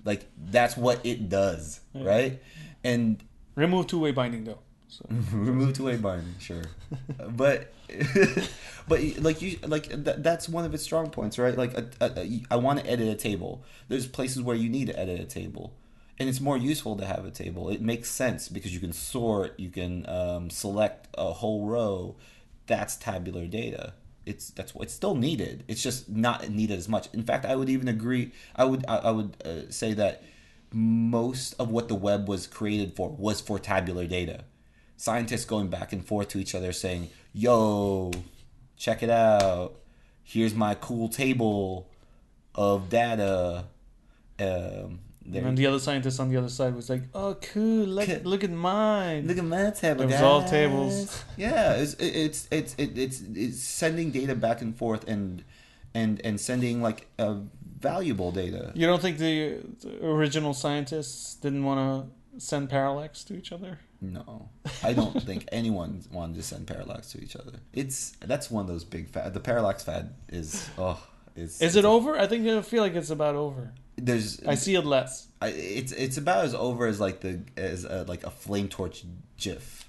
like 0.05 0.27
that's 0.37 0.77
what 0.77 1.01
it 1.05 1.29
does, 1.29 1.81
right? 1.95 2.41
And 2.85 3.23
Remove 3.55 3.87
two 3.87 3.99
way 4.01 4.13
binding 4.13 4.45
though. 4.45 4.59
So. 4.95 5.05
remove 5.33 5.75
two 5.75 5.87
way 5.87 5.97
binding, 5.97 6.37
sure, 6.39 6.63
but 7.31 7.73
but 8.89 9.01
like 9.19 9.43
you 9.43 9.59
like 9.67 9.89
th- 9.89 10.19
that's 10.19 10.49
one 10.49 10.65
of 10.65 10.73
its 10.73 10.85
strong 10.85 11.11
points, 11.11 11.37
right? 11.37 11.59
Like 11.59 11.75
a, 11.77 11.87
a, 12.01 12.21
a, 12.21 12.43
I 12.53 12.57
want 12.57 12.79
to 12.79 12.89
edit 12.89 13.09
a 13.09 13.17
table. 13.17 13.65
There's 13.89 14.07
places 14.07 14.43
where 14.43 14.55
you 14.55 14.69
need 14.69 14.87
to 14.87 14.97
edit 14.99 15.21
a 15.21 15.25
table, 15.25 15.73
and 16.17 16.29
it's 16.29 16.41
more 16.41 16.57
useful 16.57 16.97
to 16.97 17.05
have 17.05 17.25
a 17.25 17.33
table. 17.33 17.71
It 17.71 17.81
makes 17.81 18.09
sense 18.09 18.49
because 18.49 18.73
you 18.73 18.79
can 18.79 18.93
sort, 18.93 19.59
you 19.59 19.69
can 19.69 20.09
um, 20.09 20.49
select 20.49 21.09
a 21.15 21.33
whole 21.33 21.67
row. 21.67 22.15
That's 22.69 22.95
tabular 22.95 23.47
data. 23.47 23.95
It's 24.25 24.51
that's 24.51 24.73
it's 24.77 24.95
still 24.95 25.17
needed. 25.17 25.65
It's 25.67 25.83
just 25.83 26.09
not 26.09 26.49
needed 26.51 26.79
as 26.79 26.89
much. 26.89 27.09
In 27.13 27.25
fact, 27.25 27.45
I 27.45 27.57
would 27.57 27.69
even 27.69 27.89
agree. 27.89 28.31
I 28.55 28.65
would 28.65 28.85
I, 28.87 28.99
I 28.99 29.11
would 29.11 29.43
uh, 29.45 29.71
say 29.71 29.93
that 29.95 30.23
most 30.73 31.55
of 31.59 31.69
what 31.71 31.89
the 31.89 31.97
web 31.97 32.29
was 32.29 32.47
created 32.47 32.95
for 32.95 33.11
was 33.11 33.41
for 33.41 33.59
tabular 33.59 34.07
data. 34.07 34.45
Scientists 34.97 35.45
going 35.45 35.69
back 35.69 35.93
and 35.93 36.05
forth 36.05 36.29
to 36.29 36.39
each 36.39 36.55
other 36.55 36.73
saying, 36.73 37.09
"Yo, 37.33 38.11
check 38.77 39.03
it 39.03 39.11
out. 39.11 39.75
Here's 40.23 40.55
my 40.55 40.75
cool 40.75 41.09
table 41.09 41.89
of 42.55 42.89
data." 42.89 43.65
Um, 44.39 45.01
there- 45.27 45.47
And 45.47 45.57
the 45.57 45.67
other 45.67 45.79
scientist 45.79 46.21
on 46.21 46.29
the 46.31 46.37
other 46.37 46.49
side 46.49 46.75
was 46.75 46.89
like, 46.91 47.03
"Oh, 47.15 47.35
cool! 47.41 47.87
Look, 47.87 48.09
look 48.25 48.45
at 48.45 48.51
mine." 48.51 49.27
Look 49.27 49.39
at 49.39 49.45
my 49.45 49.71
table. 49.71 50.03
It 50.03 50.07
was 50.07 50.21
all 50.21 50.45
tables. 50.45 51.25
Yeah, 51.37 51.75
it's 51.75 51.95
it's 51.99 52.49
it's 52.51 52.75
it's 52.79 52.99
it's, 52.99 53.21
it's 53.35 53.59
sending 53.61 54.11
data 54.11 54.35
back 54.35 54.61
and 54.63 54.77
forth 54.77 55.09
and 55.09 55.43
and 55.95 56.21
and 56.25 56.41
sending 56.41 56.83
like 56.83 57.07
uh, 57.19 57.37
valuable 57.81 58.33
data. 58.33 58.73
You 58.75 58.87
don't 58.87 59.01
think 59.03 59.19
the, 59.19 59.59
the 59.83 60.05
original 60.07 60.53
scientists 60.55 61.35
didn't 61.37 61.65
want 61.65 61.79
to 61.81 62.11
send 62.39 62.71
parallax 62.71 63.25
to 63.25 63.35
each 63.37 63.53
other? 63.53 63.79
No, 64.01 64.49
I 64.83 64.93
don't 64.93 65.23
think 65.23 65.49
anyone 65.53 66.03
wanted 66.13 66.37
to 66.37 66.43
send 66.43 66.67
parallax 66.67 67.13
to 67.13 67.23
each 67.23 67.37
other. 67.37 67.53
It's 67.73 68.13
that's 68.21 68.51
one 68.51 68.63
of 68.63 68.69
those 68.69 68.85
big 68.85 69.09
fad. 69.09 69.35
The 69.35 69.41
parallax 69.41 69.83
fad 69.85 70.15
is 70.29 70.69
oh, 70.79 71.03
is 71.37 71.61
Is 71.63 71.77
it 71.77 71.85
over? 71.85 72.19
I 72.19 72.27
think 72.27 72.47
I 72.47 72.61
feel 72.63 72.83
like 72.83 72.95
it's 72.95 73.11
about 73.11 73.35
over. 73.35 73.73
There's 73.97 74.41
I 74.45 74.57
see 74.57 74.75
it 74.75 74.85
less. 74.85 75.29
I, 75.41 75.49
it's 75.49 75.93
it's 75.93 76.17
about 76.17 76.45
as 76.45 76.55
over 76.55 76.87
as 76.87 77.01
like 77.01 77.21
the 77.21 77.43
as 77.57 77.85
a, 77.85 78.05
like 78.09 78.25
a 78.25 78.31
flame 78.31 78.69
torch 78.69 79.05
GIF. 79.37 79.87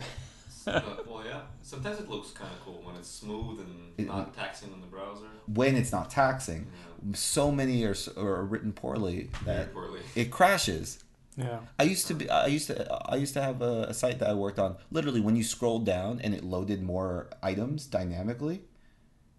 Uh, 0.67 0.81
well, 1.07 1.23
yeah. 1.25 1.41
Sometimes 1.61 1.99
it 1.99 2.09
looks 2.09 2.31
kind 2.31 2.51
of 2.51 2.59
cool 2.61 2.81
when 2.83 2.95
it's 2.95 3.09
smooth 3.09 3.59
and 3.59 3.91
It- 3.97 4.07
not 4.07 4.33
taxing 4.35 4.71
on 4.73 4.81
the 4.81 4.87
browser. 4.87 5.25
When 5.47 5.75
it's 5.75 5.91
not 5.91 6.09
taxing, 6.09 6.67
Yeah. 7.05 7.15
so 7.15 7.51
many 7.51 7.83
are 7.83 7.95
are 8.17 8.43
written 8.43 8.71
poorly 8.73 9.29
that 9.45 9.73
poorly. 9.73 9.99
it 10.15 10.31
crashes. 10.31 11.03
Yeah. 11.37 11.59
I 11.77 11.83
used 11.83 12.07
to 12.07 12.13
be. 12.13 12.29
I 12.29 12.47
used 12.47 12.67
to. 12.67 12.91
I 13.11 13.15
used 13.17 13.33
to 13.33 13.41
have 13.41 13.61
a, 13.61 13.83
a 13.89 13.93
site 13.93 14.19
that 14.19 14.29
I 14.29 14.33
worked 14.33 14.57
on. 14.59 14.77
Literally, 14.91 15.19
when 15.21 15.35
you 15.35 15.43
scrolled 15.43 15.85
down 15.85 16.21
and 16.23 16.33
it 16.33 16.43
loaded 16.43 16.81
more 16.81 17.29
items 17.43 17.85
dynamically, 17.85 18.61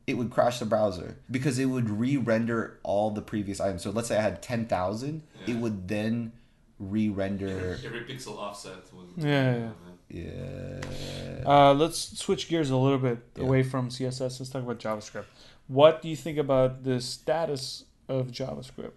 it 0.07 0.15
would 0.19 0.31
crash 0.31 0.59
the 0.59 0.67
browser 0.67 1.17
because 1.31 1.59
it 1.59 1.67
would 1.67 1.89
re-render 1.89 2.79
all 2.83 3.11
the 3.11 3.23
previous 3.23 3.61
items. 3.61 3.83
So 3.83 3.91
let's 3.91 4.09
say 4.09 4.19
I 4.19 4.21
had 4.23 4.43
ten 4.43 4.67
thousand, 4.67 5.23
Yeah. 5.47 5.55
it 5.55 5.61
would 5.61 5.89
then 5.89 6.33
re-render. 6.79 7.79
Every 7.85 8.01
pixel 8.05 8.37
offset 8.39 8.75
would. 8.95 9.25
Yeah, 9.25 9.57
yeah. 9.57 9.71
Yeah. 10.09 11.43
Uh, 11.47 11.75
let's 11.75 12.19
switch 12.19 12.49
gears 12.49 12.71
a 12.71 12.77
little 12.77 12.99
bit 12.99 13.19
Yeah. 13.37 13.43
away 13.45 13.63
from 13.63 13.89
CSS. 13.91 14.39
Let's 14.39 14.51
talk 14.51 14.63
about 14.63 14.79
JavaScript. 14.79 15.25
What 15.67 16.03
do 16.03 16.09
you 16.09 16.17
think 16.17 16.39
about 16.39 16.85
the 16.85 17.01
status 17.01 17.85
of 18.09 18.29
JavaScript 18.29 18.93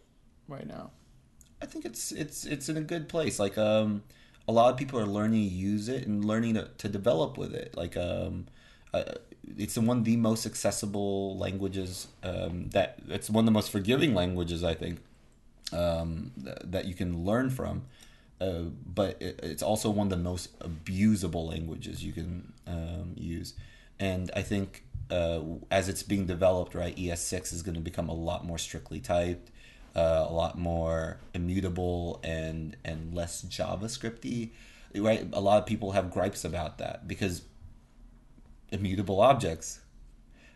right 0.47 0.68
now? 0.68 0.91
I 1.62 1.66
think 1.66 1.86
it's 1.86 2.12
it's 2.12 2.45
it's 2.45 2.70
in 2.70 2.78
a 2.78 2.82
good 2.82 3.10
place. 3.10 3.39
Like 3.39 3.57
um, 3.57 4.03
a 4.47 4.51
lot 4.51 4.72
of 4.72 4.78
people 4.78 4.99
are 4.99 5.05
learning 5.05 5.49
to 5.49 5.55
use 5.55 5.89
it 5.89 6.07
and 6.07 6.24
learning 6.24 6.55
to, 6.55 6.70
to 6.78 6.89
develop 6.89 7.38
with 7.38 7.53
it. 7.53 7.76
Like 7.76 7.97
um, 7.97 8.47
uh, 8.93 9.03
it's 9.57 9.78
one 9.78 9.99
of 9.99 10.03
the 10.05 10.18
most 10.18 10.45
accessible 10.45 11.38
languages. 11.38 12.07
Um, 12.24 12.70
that 12.70 12.99
it's 13.07 13.30
one 13.30 13.43
of 13.43 13.45
the 13.45 13.51
most 13.51 13.72
forgiving 13.72 14.14
languages 14.14 14.64
I 14.64 14.74
think 14.74 14.99
um, 15.74 16.32
th- 16.43 16.57
that 16.64 16.86
you 16.86 16.93
can 16.93 17.26
learn 17.26 17.49
from. 17.49 17.84
Uh, 18.39 18.70
but 18.86 19.22
it, 19.22 19.39
it's 19.43 19.62
also 19.64 19.89
one 19.89 20.07
of 20.07 20.12
the 20.12 20.18
most 20.18 20.57
abusable 20.60 21.49
languages 21.49 22.03
you 22.03 22.14
can 22.14 22.53
um, 22.68 23.14
use. 23.16 23.53
And 23.99 24.32
I 24.34 24.41
think 24.43 24.86
uh, 25.12 25.41
as 25.70 25.89
it's 25.89 26.03
being 26.03 26.26
developed, 26.26 26.74
right, 26.74 26.97
ES6 26.97 27.51
is 27.51 27.62
going 27.64 27.76
to 27.76 27.82
become 27.82 28.07
a 28.07 28.14
lot 28.14 28.45
more 28.45 28.57
strictly 28.57 28.99
typed, 29.01 29.51
uh, 29.96 30.26
a 30.28 30.34
lot 30.34 30.58
more 30.58 31.18
immutable, 31.34 32.20
and 32.24 32.76
and 32.84 33.14
less 33.14 33.44
JavaScripty. 33.44 34.50
Right, 34.96 35.28
a 35.34 35.40
lot 35.40 35.60
of 35.60 35.66
people 35.68 35.92
have 35.92 36.10
gripes 36.10 36.44
about 36.44 36.80
that 36.80 37.08
because 37.08 37.44
immutable 38.72 39.22
objects 39.22 39.80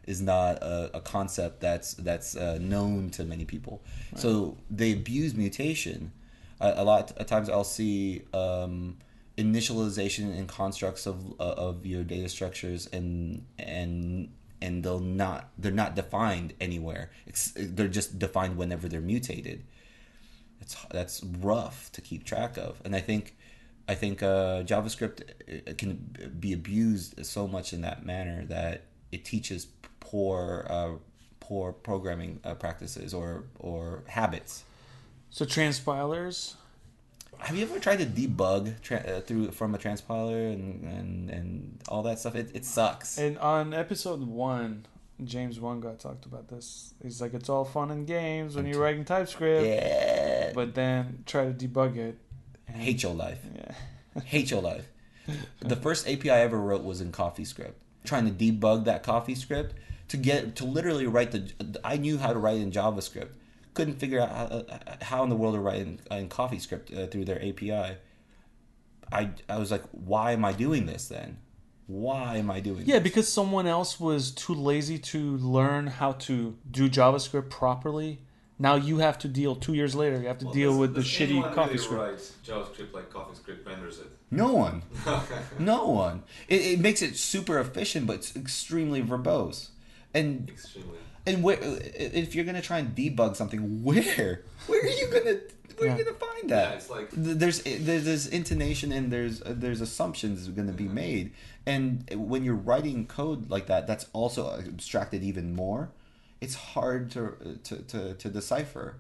is 0.05 0.21
not 0.21 0.61
a, 0.61 0.97
a 0.97 1.01
concept 1.01 1.61
that's 1.61 1.93
that's 1.93 2.35
uh, 2.35 2.57
known 2.59 3.09
to 3.11 3.23
many 3.23 3.45
people. 3.45 3.81
So 4.15 4.57
they 4.69 4.93
abuse 4.93 5.33
mutation. 5.33 6.11
A, 6.59 6.73
a 6.77 6.83
lot 6.83 7.11
of 7.11 7.25
times 7.25 7.49
I'll 7.49 7.63
see 7.63 8.23
um, 8.33 8.97
initialization 9.37 10.37
and 10.37 10.47
constructs 10.47 11.05
of 11.05 11.39
uh, 11.39 11.43
of 11.43 11.85
your 11.85 12.03
data 12.03 12.29
structures 12.29 12.87
and 12.87 13.45
and 13.57 14.29
and 14.63 14.81
they'll 14.81 14.99
not 14.99 15.49
they're 15.57 15.71
not 15.71 15.93
defined 15.93 16.53
anywhere. 16.59 17.11
They're 17.55 17.89
just 17.89 18.17
defined 18.17 18.57
whenever 18.57 18.87
they're 18.87 19.01
mutated. 19.01 19.63
That's 20.59 20.75
that's 20.89 21.23
rough 21.23 21.91
to 21.91 22.01
keep 22.01 22.23
track 22.23 22.57
of, 22.57 22.81
and 22.85 22.95
I 22.95 23.01
think 23.01 23.35
I 23.89 23.95
think 23.95 24.23
uh, 24.23 24.63
JavaScript 24.63 25.21
uh, 25.21 25.73
can 25.77 26.33
be 26.39 26.53
abused 26.53 27.25
so 27.25 27.45
much 27.45 27.73
in 27.73 27.81
that 27.81 28.05
manner 28.05 28.45
that 28.45 28.85
it 29.11 29.25
teaches 29.25 29.67
poor 29.99 30.65
uh, 30.69 30.91
poor 31.41 31.73
programming 31.73 32.39
uh, 32.45 32.53
practices 32.55 33.13
or 33.13 33.43
or 33.59 34.03
habits. 34.07 34.63
So 35.29 35.43
transpilers. 35.45 36.55
Have 37.39 37.55
you 37.55 37.63
ever 37.63 37.79
tried 37.79 37.99
to 37.99 38.05
debug 38.05 38.81
tra- 38.81 38.97
uh, 38.97 39.21
through 39.21 39.51
from 39.51 39.75
a 39.75 39.77
transpiler 39.77 40.53
and, 40.53 40.83
and, 40.83 41.29
and 41.29 41.79
all 41.87 42.03
that 42.03 42.19
stuff? 42.19 42.35
It, 42.35 42.51
it 42.53 42.65
sucks. 42.65 43.17
And 43.17 43.37
on 43.39 43.73
episode 43.73 44.21
one, 44.25 44.85
James 45.23 45.57
got 45.59 45.99
talked 45.99 46.25
about 46.25 46.47
this. 46.47 46.93
He's 47.01 47.21
like, 47.21 47.33
it's 47.33 47.49
all 47.49 47.65
fun 47.65 47.91
and 47.91 48.07
games 48.07 48.55
when 48.55 48.65
you're 48.65 48.81
writing 48.81 49.05
TypeScript, 49.05 49.65
yeah, 49.65 50.51
but 50.53 50.73
then 50.75 51.23
try 51.25 51.45
to 51.45 51.51
debug 51.51 51.97
it. 51.97 52.17
and- 52.67 52.77
hate 52.77 53.03
your 53.03 53.13
life. 53.13 53.39
Yeah. 53.55 54.21
hate 54.23 54.51
your 54.51 54.61
life. 54.61 54.85
The 55.59 55.75
first 55.77 56.07
API 56.07 56.29
I 56.29 56.41
ever 56.41 56.59
wrote 56.59 56.83
was 56.83 56.99
in 57.01 57.11
CoffeeScript. 57.11 57.73
Trying 58.03 58.25
to 58.25 58.31
debug 58.31 58.83
that 58.85 59.03
CoffeeScript 59.03 59.71
to 60.09 60.17
get 60.17 60.55
to 60.57 60.65
literally 60.65 61.07
write 61.07 61.31
the. 61.31 61.51
I 61.83 61.95
knew 61.97 62.17
how 62.17 62.33
to 62.33 62.39
write 62.39 62.57
in 62.57 62.71
JavaScript. 62.71 63.29
Couldn't 63.73 63.95
figure 63.99 64.19
out 64.21 64.29
how, 64.29 64.63
how 65.01 65.23
in 65.23 65.29
the 65.29 65.35
world 65.35 65.55
to 65.55 65.59
write 65.59 65.81
in, 65.81 65.99
in 66.11 66.29
CoffeeScript 66.29 66.95
uh, 66.97 67.07
through 67.07 67.25
their 67.25 67.37
API. 67.43 67.97
I 69.11 69.29
I 69.49 69.57
was 69.57 69.71
like, 69.71 69.83
why 69.91 70.31
am 70.31 70.45
I 70.45 70.53
doing 70.53 70.85
this 70.85 71.07
then? 71.07 71.37
Why 71.87 72.37
am 72.37 72.49
I 72.49 72.59
doing? 72.59 72.83
Yeah, 72.85 72.95
this? 72.95 73.03
because 73.03 73.27
someone 73.31 73.67
else 73.67 73.99
was 73.99 74.31
too 74.31 74.53
lazy 74.53 74.97
to 74.99 75.37
learn 75.37 75.87
how 75.87 76.13
to 76.13 76.55
do 76.69 76.89
JavaScript 76.89 77.49
properly. 77.49 78.21
Now 78.59 78.75
you 78.75 78.99
have 78.99 79.17
to 79.19 79.27
deal 79.27 79.55
two 79.55 79.73
years 79.73 79.93
later. 79.95 80.21
You 80.21 80.27
have 80.27 80.37
to 80.39 80.45
Well, 80.45 80.53
deal 80.53 80.69
does- 80.71 80.79
with 80.79 80.93
the 80.95 81.01
shitty 81.01 81.21
anyone 81.31 81.55
really 81.55 81.75
CoffeeScript. 81.75 81.97
write 81.97 82.31
JavaScript 82.45 82.93
like 82.93 83.09
CoffeeScript 83.11 83.65
renders 83.65 83.99
it. 83.99 84.07
no 84.31 84.53
one, 84.53 84.83
no 85.59 85.87
one. 85.89 86.23
It, 86.47 86.61
it 86.61 86.79
makes 86.79 87.01
it 87.01 87.17
super 87.17 87.59
efficient, 87.59 88.07
but 88.07 88.17
it's 88.17 88.35
extremely 88.35 89.01
verbose. 89.01 89.69
And 90.13 90.47
Extremely. 90.49 90.99
And 91.25 91.41
where, 91.41 91.57
if 91.61 92.35
you're 92.35 92.45
gonna 92.45 92.61
try 92.61 92.79
and 92.79 92.95
debug 92.95 93.35
something, 93.35 93.59
where, 93.83 94.41
where 94.67 94.81
are 94.81 94.87
you 94.87 95.07
gonna, 95.07 95.39
where 95.77 95.91
are 95.91 95.97
you 95.97 96.03
gonna 96.03 96.17
find 96.17 96.49
that? 96.49 96.63
Yeah, 96.63 96.69
that? 96.69 96.77
it's 96.77 96.89
like 96.89 97.09
There's 97.11 97.61
there's 97.61 98.05
there's 98.05 98.27
intonation 98.27 98.91
and 98.91 99.11
there's 99.11 99.41
uh, 99.41 99.53
there's 99.55 99.81
assumptions 99.81 100.47
going 100.49 100.67
to 100.67 100.73
be 100.73 100.87
made, 100.87 101.31
and 101.65 102.09
when 102.13 102.43
you're 102.43 102.55
writing 102.55 103.05
code 103.05 103.49
like 103.49 103.67
that, 103.67 103.87
that's 103.87 104.07
also 104.13 104.57
abstracted 104.57 105.23
even 105.23 105.55
more. 105.55 105.91
It's 106.41 106.55
hard 106.55 107.11
to 107.11 107.59
to 107.63 107.77
to, 107.77 108.13
to 108.15 108.29
decipher, 108.29 108.95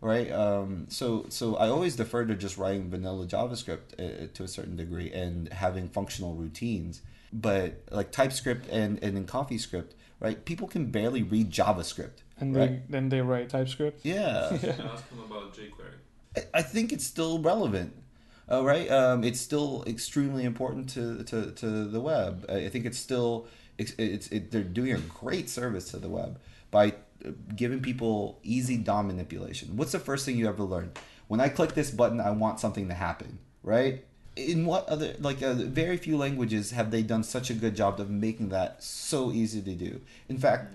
right? 0.00 0.30
Um, 0.32 0.86
so 0.88 1.26
so 1.28 1.56
I 1.56 1.68
always 1.68 1.94
defer 1.96 2.24
to 2.24 2.34
just 2.34 2.58
writing 2.58 2.90
vanilla 2.90 3.26
JavaScript 3.26 3.94
uh, 3.98 4.26
to 4.34 4.42
a 4.42 4.48
certain 4.48 4.76
degree 4.76 5.12
and 5.12 5.52
having 5.52 5.88
functional 5.88 6.34
routines. 6.34 7.02
But 7.32 7.82
like 7.90 8.10
TypeScript 8.10 8.68
and 8.70 8.98
and 9.02 9.16
in 9.16 9.26
CoffeeScript, 9.26 9.92
right? 10.20 10.44
People 10.44 10.68
can 10.68 10.86
barely 10.90 11.22
read 11.22 11.50
JavaScript, 11.50 12.22
And 12.40 12.54
right? 12.56 12.70
they, 12.70 12.82
then 12.92 13.08
they 13.08 13.20
write 13.20 13.48
TypeScript. 13.50 14.04
Yeah. 14.04 14.48
ask 14.52 14.62
him 14.62 15.20
about 15.26 15.54
jQuery. 15.54 15.94
I- 16.36 16.58
I 16.58 16.62
think 16.62 16.92
it's 16.92 17.04
still 17.04 17.38
relevant, 17.40 17.94
Oh, 18.50 18.64
right. 18.64 18.90
Um, 18.90 19.24
it's 19.24 19.38
still 19.40 19.84
extremely 19.86 20.44
important 20.44 20.88
to, 20.90 21.22
to, 21.24 21.50
to 21.52 21.84
the 21.84 22.00
web. 22.00 22.46
I 22.48 22.64
I 22.64 22.68
think 22.70 22.86
it's 22.86 22.96
still 22.98 23.46
it's, 23.76 23.92
it's 23.98 24.28
it, 24.28 24.50
they're 24.50 24.62
doing 24.62 24.92
a 24.94 24.98
great 25.00 25.50
service 25.50 25.90
to 25.90 25.98
the 25.98 26.08
web 26.08 26.40
by 26.70 26.94
uh, 27.26 27.32
giving 27.54 27.80
people 27.80 28.38
easy 28.42 28.78
DOM 28.78 29.08
manipulation. 29.08 29.76
What's 29.76 29.92
the 29.92 29.98
first 29.98 30.24
thing 30.24 30.38
you 30.38 30.48
ever 30.48 30.62
learned? 30.62 30.98
When 31.26 31.40
I 31.40 31.50
click 31.50 31.74
this 31.74 31.90
button, 31.90 32.20
I 32.22 32.30
want 32.30 32.58
something 32.58 32.88
to 32.88 32.94
happen, 32.94 33.38
right? 33.62 34.04
In 34.38 34.66
what 34.66 34.88
other 34.88 35.14
like 35.18 35.42
uh, 35.42 35.54
very 35.54 35.96
few 35.96 36.16
languages 36.16 36.70
have 36.70 36.90
they 36.90 37.02
done 37.02 37.24
such 37.24 37.50
a 37.50 37.54
good 37.54 37.74
job 37.74 37.98
of 38.00 38.08
making 38.08 38.50
that 38.50 38.82
so 38.82 39.32
easy 39.32 39.60
to 39.62 39.74
do? 39.74 40.00
In 40.28 40.38
fact, 40.38 40.74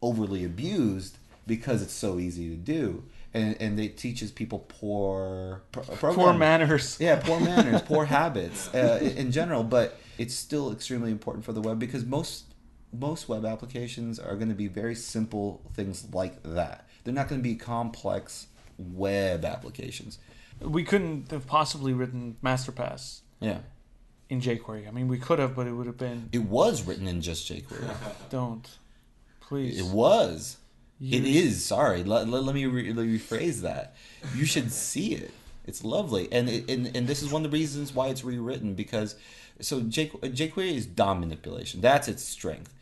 overly 0.00 0.44
abused 0.44 1.18
because 1.46 1.82
it's 1.82 1.92
so 1.92 2.18
easy 2.18 2.48
to 2.48 2.56
do, 2.56 3.04
and 3.34 3.56
and 3.60 3.78
it 3.78 3.96
teaches 3.98 4.30
people 4.32 4.60
poor 4.68 5.62
pro- 5.72 6.14
Poor 6.14 6.32
manners. 6.32 6.96
Yeah, 7.00 7.20
poor 7.20 7.40
manners, 7.40 7.82
poor 7.82 8.06
habits 8.06 8.74
uh, 8.74 8.98
in 9.02 9.18
in 9.18 9.32
general. 9.32 9.64
But 9.64 9.98
it's 10.16 10.34
still 10.34 10.72
extremely 10.72 11.10
important 11.10 11.44
for 11.44 11.52
the 11.52 11.60
web 11.60 11.78
because 11.78 12.04
most 12.04 12.44
most 12.92 13.28
web 13.28 13.44
applications 13.44 14.18
are 14.18 14.36
going 14.36 14.48
to 14.48 14.54
be 14.54 14.68
very 14.68 14.94
simple 14.94 15.60
things 15.74 16.06
like 16.12 16.42
that. 16.42 16.88
They're 17.02 17.12
not 17.14 17.28
going 17.28 17.40
to 17.40 17.48
be 17.48 17.56
complex 17.56 18.46
web 18.78 19.44
applications. 19.44 20.18
We 20.64 20.84
couldn't 20.84 21.30
have 21.30 21.46
possibly 21.46 21.92
written 21.92 22.36
MasterPass 22.42 23.20
Yeah, 23.40 23.58
in 24.28 24.40
jQuery. 24.40 24.88
I 24.88 24.90
mean, 24.90 25.08
we 25.08 25.18
could 25.18 25.38
have, 25.38 25.54
but 25.54 25.66
it 25.66 25.72
would 25.72 25.86
have 25.86 25.98
been 25.98 26.28
it 26.32 26.42
was 26.44 26.82
written 26.82 27.06
in 27.06 27.20
just 27.20 27.50
jQuery. 27.50 27.94
don't. 28.30 28.68
Please. 29.40 29.78
It 29.78 29.86
was. 29.94 30.56
It 31.00 31.22
You- 31.22 31.42
is. 31.42 31.64
Sorry. 31.64 32.02
Let, 32.04 32.28
let, 32.28 32.44
let 32.44 32.54
me 32.54 32.66
re- 32.66 32.92
let 32.92 33.06
me 33.06 33.18
rephrase 33.18 33.60
that. 33.62 33.94
You 34.34 34.44
should 34.46 34.72
see 34.72 35.14
it. 35.14 35.32
It's 35.66 35.82
lovely, 35.84 36.28
and 36.30 36.48
it, 36.48 36.70
and 36.70 36.94
and 36.96 37.06
this 37.06 37.22
is 37.22 37.32
one 37.32 37.44
of 37.44 37.50
the 37.50 37.56
reasons 37.56 37.94
why 37.94 38.08
it's 38.08 38.22
rewritten 38.22 38.74
because 38.74 39.16
so 39.60 39.80
J, 39.80 40.08
jQuery 40.08 40.74
is 40.74 40.84
DOM 40.86 41.20
manipulation. 41.20 41.80
That's 41.80 42.06
its 42.08 42.22
strength. 42.22 42.74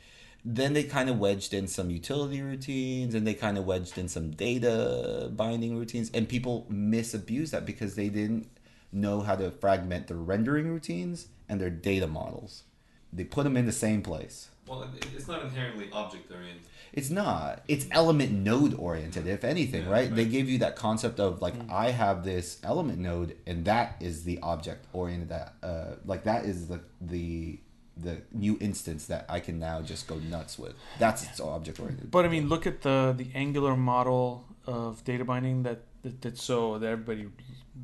Then 0.45 0.73
they 0.73 0.83
kind 0.83 1.09
of 1.09 1.19
wedged 1.19 1.55
in 1.55 1.69
some 1.69 1.91
utility 1.91 2.43
routines, 2.43 3.15
and 3.15 3.27
they 3.27 3.35
kind 3.35 3.57
of 3.57 3.65
wedged 3.65 3.97
in 3.97 4.09
some 4.09 4.31
data 4.31 5.31
binding 5.35 5.79
routines, 5.79 6.11
and 6.13 6.29
people 6.29 6.67
misabuse 6.71 7.51
that 7.51 7.65
because 7.65 7.95
they 7.95 8.09
didn't 8.09 8.49
know 8.93 9.21
how 9.21 9.37
to 9.37 9.51
fragment 9.51 10.09
their 10.09 10.17
rendering 10.17 10.69
routines 10.69 11.29
and 11.49 11.61
their 11.61 11.71
data 11.71 12.07
models. 12.07 12.65
They 13.13 13.25
put 13.25 13.45
them 13.45 13.57
in 13.57 13.67
the 13.67 13.73
same 13.73 14.03
place. 14.03 14.49
Well, 14.67 14.89
it's 15.15 15.29
not 15.29 15.43
inherently 15.43 15.91
object 15.93 16.31
oriented. 16.31 16.63
It's 16.93 17.11
not. 17.11 17.63
It's 17.69 17.87
element 17.91 18.33
node 18.33 18.75
oriented, 18.75 19.27
if 19.27 19.45
anything, 19.45 19.85
Yeah, 19.85 19.91
right? 19.91 20.15
They 20.15 20.27
gave 20.27 20.49
you 20.49 20.59
that 20.59 20.77
concept 20.77 21.21
of 21.21 21.41
like 21.41 21.55
I 21.71 21.91
have 21.91 22.23
this 22.23 22.59
element 22.63 22.99
node, 22.99 23.37
and 23.47 23.65
that 23.65 23.97
is 24.01 24.25
the 24.25 24.39
object 24.43 24.87
oriented. 24.93 25.31
That 25.31 25.55
uh, 25.63 25.95
like 26.05 26.25
that 26.25 26.45
is 26.45 26.69
the 26.69 26.81
the 27.01 27.59
the 27.97 28.23
new 28.33 28.57
instance 28.61 29.07
that 29.07 29.27
I 29.29 29.41
can 29.41 29.59
now 29.59 29.83
just 29.83 30.07
go 30.07 30.17
nuts 30.17 30.59
with. 30.59 30.75
That's 30.99 31.25
its 31.25 31.41
object 31.41 31.79
oriented. 31.81 32.11
But 32.11 32.25
I 32.25 32.29
mean, 32.29 32.49
look 32.49 32.67
at 32.67 32.83
the 32.83 33.15
the 33.17 33.29
Angular 33.35 33.77
model 33.77 34.45
of 34.67 35.05
data 35.05 35.25
binding 35.25 35.63
that 35.65 35.83
that, 36.03 36.21
that's 36.21 36.43
so 36.43 36.79
that 36.79 36.89
everybody 36.89 37.29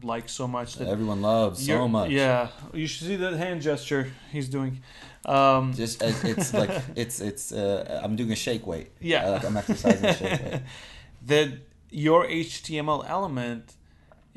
likes 0.02 0.32
so 0.32 0.46
much 0.46 0.76
that 0.76 0.88
everyone 0.88 1.22
loves 1.22 1.64
so 1.64 1.88
much. 1.88 2.11
Yeah, 2.11 2.48
you 2.72 2.86
should 2.86 3.06
see 3.06 3.16
that 3.16 3.34
hand 3.34 3.62
gesture 3.62 4.12
he's 4.32 4.48
doing. 4.48 4.82
Um, 5.24 5.74
Just 5.74 6.02
uh, 6.02 6.12
it's 6.24 6.54
like 6.54 6.70
it's 6.96 7.20
it's 7.20 7.52
uh, 7.52 8.00
I'm 8.02 8.16
doing 8.16 8.32
a 8.32 8.36
shake 8.36 8.66
weight. 8.66 8.90
Yeah. 9.00 9.26
Uh, 9.26 9.32
like 9.32 9.44
I'm 9.44 9.56
exercising 9.56 10.14
shake 10.14 10.42
weight. 10.42 10.61
that 11.26 11.48
your 11.90 12.26
HTML 12.26 13.04
element 13.09 13.74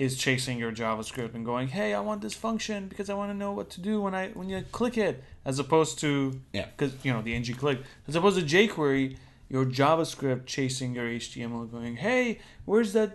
is 0.05 0.17
chasing 0.17 0.57
your 0.63 0.71
JavaScript 0.81 1.33
and 1.35 1.43
going, 1.51 1.67
"Hey, 1.79 1.89
I 1.93 2.01
want 2.09 2.19
this 2.21 2.33
function 2.33 2.87
because 2.91 3.07
I 3.09 3.15
want 3.19 3.29
to 3.33 3.37
know 3.43 3.51
what 3.59 3.69
to 3.75 3.79
do 3.81 3.93
when 4.01 4.13
I 4.21 4.23
when 4.39 4.47
you 4.49 4.59
click 4.79 4.97
it," 4.97 5.15
as 5.45 5.59
opposed 5.59 5.99
to 5.99 6.09
Yeah. 6.53 6.65
because 6.75 6.91
you 7.05 7.11
know 7.13 7.21
the 7.21 7.33
ng 7.35 7.53
click, 7.63 7.79
as 8.07 8.15
opposed 8.15 8.37
to 8.39 8.45
jQuery, 8.53 9.17
your 9.49 9.65
JavaScript 9.79 10.43
chasing 10.55 10.95
your 10.95 11.07
HTML, 11.07 11.65
going, 11.65 11.95
"Hey, 12.07 12.39
where's 12.65 12.91
that 12.93 13.11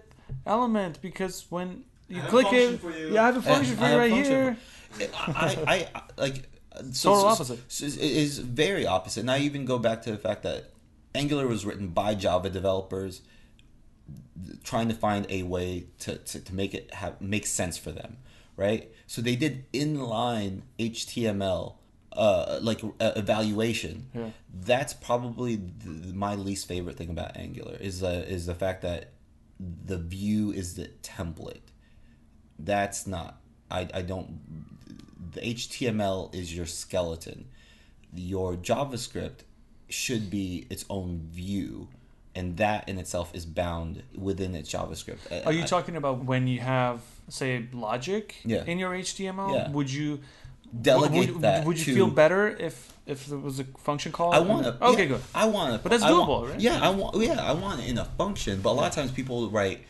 element?" 0.47 1.01
Because 1.03 1.47
when 1.51 1.68
you 2.09 2.18
I 2.18 2.20
have 2.20 2.28
a 2.28 2.30
click 2.34 2.53
it, 2.53 2.82
you. 2.82 3.14
yeah, 3.14 3.22
I 3.22 3.26
have 3.26 3.37
a 3.39 3.43
function 3.43 3.74
I 3.78 3.80
for 3.82 3.89
you 3.93 3.99
right 4.03 4.11
function 4.12 4.32
here. 4.34 4.57
I, 5.34 5.47
I, 5.74 5.76
I 5.99 6.03
like 6.16 6.37
so, 6.93 7.11
Total 7.11 7.20
so- 7.20 7.26
opposite. 7.34 7.61
so 7.68 7.87
it 7.87 7.99
is 8.24 8.39
very 8.39 8.87
opposite. 8.87 9.20
And 9.20 9.30
I 9.30 9.39
even 9.39 9.64
go 9.64 9.78
back 9.78 10.03
to 10.03 10.11
the 10.12 10.18
fact 10.18 10.43
that 10.45 10.70
Angular 11.14 11.47
was 11.49 11.64
written 11.66 11.89
by 11.89 12.14
Java 12.14 12.49
developers, 12.51 13.22
trying 14.64 14.89
to 14.89 14.95
find 14.95 15.26
a 15.30 15.43
way 15.45 15.87
to, 16.01 16.16
to, 16.18 16.41
to 16.41 16.55
make 16.55 16.74
it 16.74 16.93
have 16.95 17.20
make 17.20 17.47
sense 17.47 17.76
for 17.78 17.93
them, 17.93 18.18
right? 18.57 18.91
So 19.07 19.20
they 19.22 19.37
did 19.37 19.70
inline 19.72 20.62
HTML. 20.78 21.74
Uh, 22.12 22.59
like 22.62 22.82
uh, 22.82 23.12
evaluation, 23.14 24.07
Yeah. 24.14 24.30
that's 24.51 24.95
probably 24.95 25.61
my 26.14 26.34
least 26.34 26.66
favorite 26.66 26.97
thing 26.97 27.11
about 27.11 27.37
Angular 27.37 27.76
is 27.78 28.03
uh, 28.03 28.24
is 28.26 28.47
the 28.47 28.55
fact 28.55 28.80
that 28.80 29.11
the 29.61 29.99
view 29.99 30.51
is 30.51 30.76
the 30.76 30.89
template 31.03 31.68
that's 32.59 33.07
not 33.07 33.41
I, 33.70 33.89
I 33.93 34.03
don't 34.03 34.41
the 35.32 35.41
html 35.41 36.34
is 36.34 36.55
your 36.57 36.66
skeleton 36.66 37.49
your 38.14 38.55
javascript 38.55 39.41
should 39.89 40.30
be 40.30 40.66
its 40.70 40.84
own 40.89 41.20
view 41.30 41.89
and 42.37 42.57
that 42.59 42.89
in 42.89 42.99
itself 42.99 43.34
is 43.34 43.45
bound 43.47 44.03
within 44.14 44.55
its 44.55 44.70
javascript 44.72 45.47
Are 45.47 45.53
you 45.53 45.62
I- 45.62 45.66
talking 45.66 45.97
about 45.97 46.24
when 46.24 46.47
you 46.47 46.61
have, 46.61 47.01
say, 47.28 47.66
logic 47.72 48.37
Yeah. 48.45 48.62
in 48.66 48.78
your 48.78 48.93
HTML? 48.95 49.55
Yeah. 49.55 49.70
Would 49.70 49.91
you 49.91 50.20
delegate 50.82 51.32
would, 51.32 51.43
that 51.43 51.64
Would 51.64 51.78
you 51.78 51.84
to- 51.87 51.95
feel 51.95 52.11
better 52.11 52.49
if 52.49 52.93
if 53.07 53.26
there 53.26 53.39
was 53.39 53.61
a 53.61 53.64
function 53.78 54.11
call? 54.12 54.32
I 54.34 54.41
want 54.41 54.64
to. 54.64 54.72
Okay, 54.84 55.03
yeah, 55.05 55.09
good. 55.14 55.22
I 55.34 55.47
want 55.47 55.72
to. 55.72 55.78
But 55.78 55.91
that's 55.93 56.03
I 56.03 56.11
want- 56.12 56.28
doable, 56.28 56.51
right? 56.51 56.61
Yeah, 56.61 56.80
I 56.89 56.91
want. 56.91 57.16
Yeah, 57.16 57.41
I 57.41 57.53
want 57.53 57.80
it 57.82 57.89
in 57.89 57.99
a 57.99 58.05
function. 58.05 58.61
But 58.62 58.70
a 58.70 58.76
lot 58.80 58.87
of 58.89 58.95
times 58.95 59.11
people 59.12 59.49
write 59.51 59.80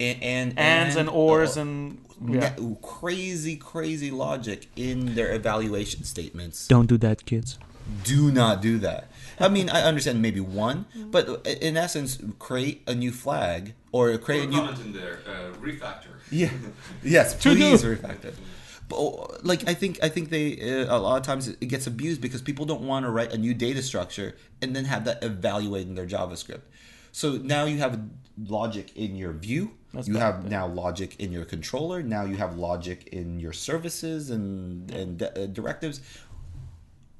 and 0.00 0.22
and 0.22 0.58
Ands 0.58 0.96
and 0.96 1.08
ors 1.08 1.56
uh, 1.56 1.60
and 1.62 1.98
yeah. 2.26 2.54
crazy, 2.80 3.56
crazy 3.56 4.10
logic 4.10 4.68
in 4.74 5.14
their 5.14 5.34
evaluation 5.34 6.02
statements. 6.04 6.66
Don't 6.66 6.86
do 6.86 6.96
that, 6.98 7.24
kids. 7.26 7.58
do 8.04 8.32
not 8.32 8.62
do 8.62 8.78
that. 8.78 9.10
I 9.40 9.48
mean, 9.48 9.68
I 9.70 9.82
understand 9.82 10.20
maybe 10.22 10.40
one, 10.40 10.86
Mm-hmm. 10.96 11.10
but 11.10 11.46
in 11.46 11.76
essence, 11.76 12.18
create 12.38 12.82
a 12.86 12.94
new 12.94 13.10
flag 13.12 13.74
or 13.92 14.12
Put 14.12 14.22
create 14.24 14.40
a 14.40 14.44
a 14.44 14.46
new. 14.50 14.56
comment 14.56 14.80
in 14.80 14.92
there. 14.92 15.18
Uh, 15.26 15.52
refactor. 15.60 16.14
Yeah. 16.30 16.50
Yes, 17.02 17.34
To 17.42 17.54
please 17.54 17.82
do. 17.82 17.96
refactor. 17.96 18.34
But 18.88 18.96
oh, 18.96 19.36
like 19.42 19.68
I 19.68 19.74
think 19.74 19.98
I 20.02 20.08
think 20.08 20.28
they 20.30 20.46
uh, 20.60 20.96
a 20.96 20.98
lot 20.98 21.16
of 21.20 21.24
times 21.26 21.48
it 21.48 21.68
gets 21.68 21.86
abused 21.86 22.20
because 22.20 22.42
people 22.42 22.64
don't 22.66 22.82
want 22.82 23.04
to 23.06 23.10
write 23.10 23.32
a 23.32 23.38
new 23.38 23.54
data 23.54 23.82
structure 23.82 24.36
and 24.60 24.74
then 24.76 24.84
have 24.86 25.04
that 25.06 25.22
evaluate 25.24 25.86
in 25.86 25.94
their 25.94 26.06
JavaScript. 26.06 26.62
So 27.12 27.36
now 27.36 27.64
you 27.64 27.78
have 27.78 28.00
logic 28.48 28.96
in 28.96 29.16
your 29.16 29.32
view. 29.32 29.72
That's 29.94 30.08
you 30.08 30.14
bad, 30.14 30.20
have 30.20 30.42
yeah. 30.44 30.48
now 30.58 30.66
logic 30.66 31.16
in 31.20 31.32
your 31.32 31.44
controller. 31.44 32.02
Now 32.02 32.24
you 32.24 32.36
have 32.36 32.56
logic 32.56 33.08
in 33.12 33.40
your 33.40 33.52
services 33.52 34.30
and 34.30 34.90
and 34.90 35.18
di- 35.18 35.26
uh, 35.36 35.46
directives. 35.46 36.00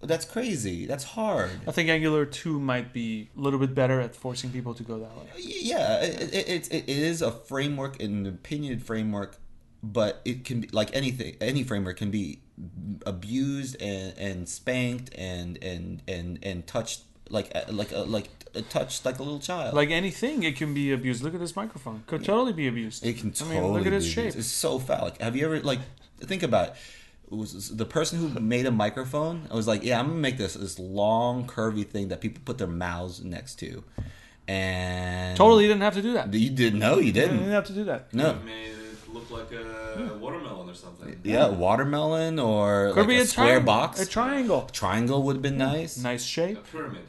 That's 0.03 0.25
crazy. 0.25 0.87
That's 0.87 1.05
hard. 1.05 1.51
I 1.67 1.71
think 1.71 1.89
Angular 1.89 2.27
2 2.27 2.59
might 2.59 2.93
be 2.93 3.31
a 3.37 3.41
little 3.41 3.59
bit 3.59 3.75
better 3.75 4.01
at 4.01 4.17
forcing 4.17 4.51
people 4.51 4.75
to 4.75 4.83
go 4.83 4.99
that 4.99 5.17
way. 5.17 5.25
yeah 5.37 6.03
it, 6.03 6.49
it, 6.49 6.73
it, 6.73 6.89
is 6.89 7.23
a 7.23 7.31
framework 7.31 8.03
an 8.03 8.27
opinionated 8.27 8.85
framework 8.85 9.37
but 9.83 10.21
it 10.25 10.45
can 10.45 10.61
be 10.61 10.69
like 10.73 10.95
anything 10.95 11.37
any 11.41 11.63
framework 11.63 11.97
can 11.97 12.11
be 12.11 12.41
abused 13.07 13.81
and, 13.81 14.17
and 14.19 14.49
spanked 14.49 15.11
and 15.17 15.59
and 15.63 16.03
and 16.07 16.39
and 16.43 16.67
touched 16.67 17.03
like 17.31 17.51
uh, 17.55 17.63
like 17.69 17.93
uh, 17.93 18.05
like 18.05 18.29
uh, 18.55 18.61
touched 18.69 19.05
like 19.05 19.19
a 19.19 19.23
little 19.23 19.39
child 19.41 19.75
Like 19.75 19.91
anything, 19.91 20.43
it 20.43 20.57
can 20.57 20.75
be 20.75 20.93
abused. 20.93 21.23
Look 21.23 21.35
at 21.35 21.41
this 21.41 21.57
microphone. 21.57 22.03
Could 22.07 22.25
totally 22.25 22.53
be 22.53 22.69
abused. 22.69 23.05
it 23.07 23.17
can 23.17 23.33
I 23.41 23.45
mean, 23.45 23.67
look 23.69 23.87
at 23.87 23.93
its 23.93 24.07
shape. 24.07 24.19
abused. 24.31 24.39
it's 24.39 24.49
so 24.49 24.79
phallic 24.79 25.21
have 25.21 25.35
you 25.35 25.45
ever 25.47 25.61
like 25.61 25.81
think 26.21 26.43
about 26.43 26.69
it 26.69 26.75
was 27.39 27.75
the 27.77 27.85
person 27.85 28.19
who 28.19 28.41
made 28.41 28.67
a 28.67 28.71
microphone 28.71 29.47
I 29.51 29.55
was 29.55 29.67
like 29.67 29.83
yeah 29.85 29.99
i'm 30.01 30.09
gonna 30.09 30.19
make 30.21 30.39
this 30.39 30.55
this 30.55 30.79
long 30.79 31.47
curvy 31.47 31.87
thing 31.87 32.09
that 32.09 32.21
people 32.21 32.43
put 32.45 32.59
their 32.59 32.67
mouths 32.67 33.23
next 33.25 33.55
to 33.61 33.83
and 34.49 35.37
Totally 35.37 35.67
didn't 35.67 35.83
have 35.83 35.95
to 35.95 36.03
do 36.03 36.13
that. 36.15 36.33
you 36.35 36.51
didn't 36.51 36.79
know 36.79 36.97
you 36.99 37.07
You 37.07 37.13
didn't 37.13 37.33
You 37.35 37.39
didn't 37.41 37.53
have 37.55 37.67
to 37.67 37.73
do 37.73 37.85
that. 37.85 38.13
no 38.13 38.35
Made 38.45 38.67
it 38.71 39.15
look 39.15 39.31
like 39.31 39.53
a 39.53 40.17
watermelon 40.19 40.69
or 40.71 40.75
something. 40.75 41.21
Yeah, 41.23 41.49
watermelon 41.49 42.39
or 42.39 42.89
Could 42.95 43.01
like 43.01 43.09
be 43.09 43.19
a, 43.19 43.23
a, 43.23 43.27
square 43.27 43.59
tri- 43.59 43.65
box. 43.67 44.01
A 44.01 44.07
triangle. 44.07 44.63
Triangle 44.73 45.23
would 45.25 45.37
have 45.37 45.43
been 45.43 45.59
nice. 45.59 45.99
Nice 45.99 46.25
A 46.25 46.27
shape. 46.27 46.59
pyramid. 46.73 47.03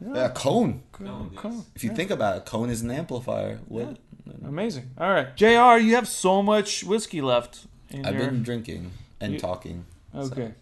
Yeah. 0.00 0.14
Yeah, 0.14 0.24
a 0.26 0.30
cone. 0.30 0.82
Cone, 0.92 1.30
yes. 1.32 1.40
Cool. 1.42 1.66
If 1.76 1.84
you 1.84 1.90
think 1.94 2.10
about 2.10 2.38
it, 2.38 2.46
cone 2.46 2.70
is 2.70 2.80
an 2.80 2.90
amplifier. 2.90 3.58
What? 3.68 3.98
Amazing. 4.42 4.90
All 4.98 5.10
right. 5.10 5.36
JR, 5.36 5.76
you 5.78 5.94
have 5.96 6.08
so 6.08 6.42
much 6.42 6.82
whiskey 6.82 7.20
left 7.20 7.66
in 7.90 8.06
I've 8.06 8.14
your. 8.14 8.24
been 8.30 8.42
drinking 8.42 8.90
and 9.20 9.34
You- 9.34 9.38
talking. 9.40 9.84
Okay. 10.14 10.52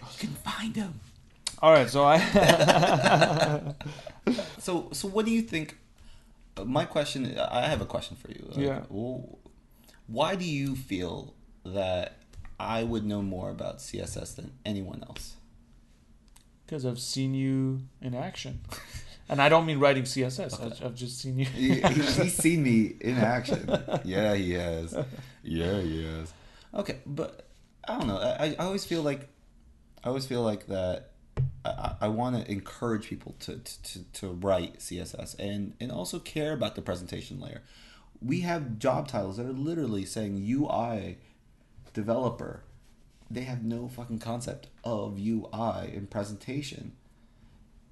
You 0.00 0.18
can 0.18 0.30
find 0.30 0.74
them. 0.74 1.00
All 1.60 1.72
right. 1.72 1.88
So 1.88 2.04
I. 2.04 2.18
So, 4.58 4.88
so 4.92 5.08
what 5.08 5.24
do 5.26 5.32
you 5.32 5.42
think? 5.42 5.76
uh, 6.56 6.64
My 6.64 6.84
question. 6.84 7.36
I 7.38 7.62
have 7.66 7.80
a 7.80 7.86
question 7.86 8.16
for 8.16 8.30
you. 8.30 8.44
Like, 8.48 8.56
Yeah. 8.58 8.80
w- 8.88 9.36
Why 10.06 10.36
do 10.36 10.44
you 10.44 10.76
feel 10.76 11.34
that 11.64 12.18
I 12.60 12.84
would 12.84 13.04
know 13.04 13.22
more 13.22 13.50
about 13.50 13.78
CSS 13.78 14.36
than 14.36 14.52
anyone 14.64 15.02
else. 15.08 15.34
Because 16.64 16.86
I've 16.86 17.00
seen 17.00 17.34
you 17.34 17.82
in 18.00 18.14
action. 18.14 18.60
And 19.28 19.40
I 19.42 19.48
don't 19.48 19.66
mean 19.66 19.78
writing 19.80 20.04
CSS. 20.04 20.60
I've, 20.64 20.84
I've 20.84 20.94
just 20.94 21.18
seen 21.20 21.38
you. 21.40 21.46
He- 21.46 21.80
he- 21.80 22.02
he's 22.22 22.34
seen 22.36 22.62
me 22.62 22.94
in 23.00 23.16
action. 23.18 23.68
Yeah, 24.04 24.34
he 24.34 24.52
has. 24.52 24.94
Yeah, 25.42 25.80
he 25.80 26.04
has. 26.04 26.32
Okay, 26.74 26.98
but 27.04 27.46
I 27.86 27.98
don't 27.98 28.06
know. 28.06 28.18
I, 28.18 28.54
I 28.58 28.64
always 28.64 28.84
feel 28.84 29.02
like 29.02 29.28
I 30.04 30.08
always 30.08 30.26
feel 30.26 30.42
like 30.42 30.66
that. 30.66 31.10
I, 31.64 31.94
I 32.02 32.08
want 32.08 32.36
to 32.36 32.50
encourage 32.50 33.08
people 33.08 33.36
to, 33.40 33.58
to, 33.58 34.04
to 34.14 34.28
write 34.28 34.80
CSS 34.80 35.38
and, 35.38 35.74
and 35.80 35.92
also 35.92 36.18
care 36.18 36.52
about 36.52 36.74
the 36.74 36.82
presentation 36.82 37.40
layer. 37.40 37.62
We 38.20 38.40
have 38.40 38.78
job 38.78 39.08
titles 39.08 39.36
that 39.36 39.46
are 39.46 39.52
literally 39.52 40.04
saying 40.04 40.44
UI 40.46 41.18
developer. 41.94 42.64
They 43.30 43.42
have 43.42 43.64
no 43.64 43.88
fucking 43.88 44.18
concept 44.18 44.68
of 44.84 45.18
UI 45.18 45.92
and 45.94 46.10
presentation. 46.10 46.92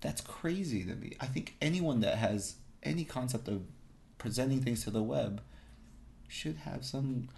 That's 0.01 0.21
crazy 0.21 0.85
to 0.85 0.95
me. 0.95 1.17
I 1.21 1.27
think 1.27 1.57
anyone 1.61 2.01
that 2.01 2.19
has 2.19 2.57
any 2.83 3.05
concept 3.05 3.49
of 3.49 3.63
presenting 4.19 4.61
things 4.61 4.85
to 4.85 4.91
the 4.91 5.03
web 5.03 5.41
should 6.31 6.57
have 6.59 6.85
some. 6.85 7.29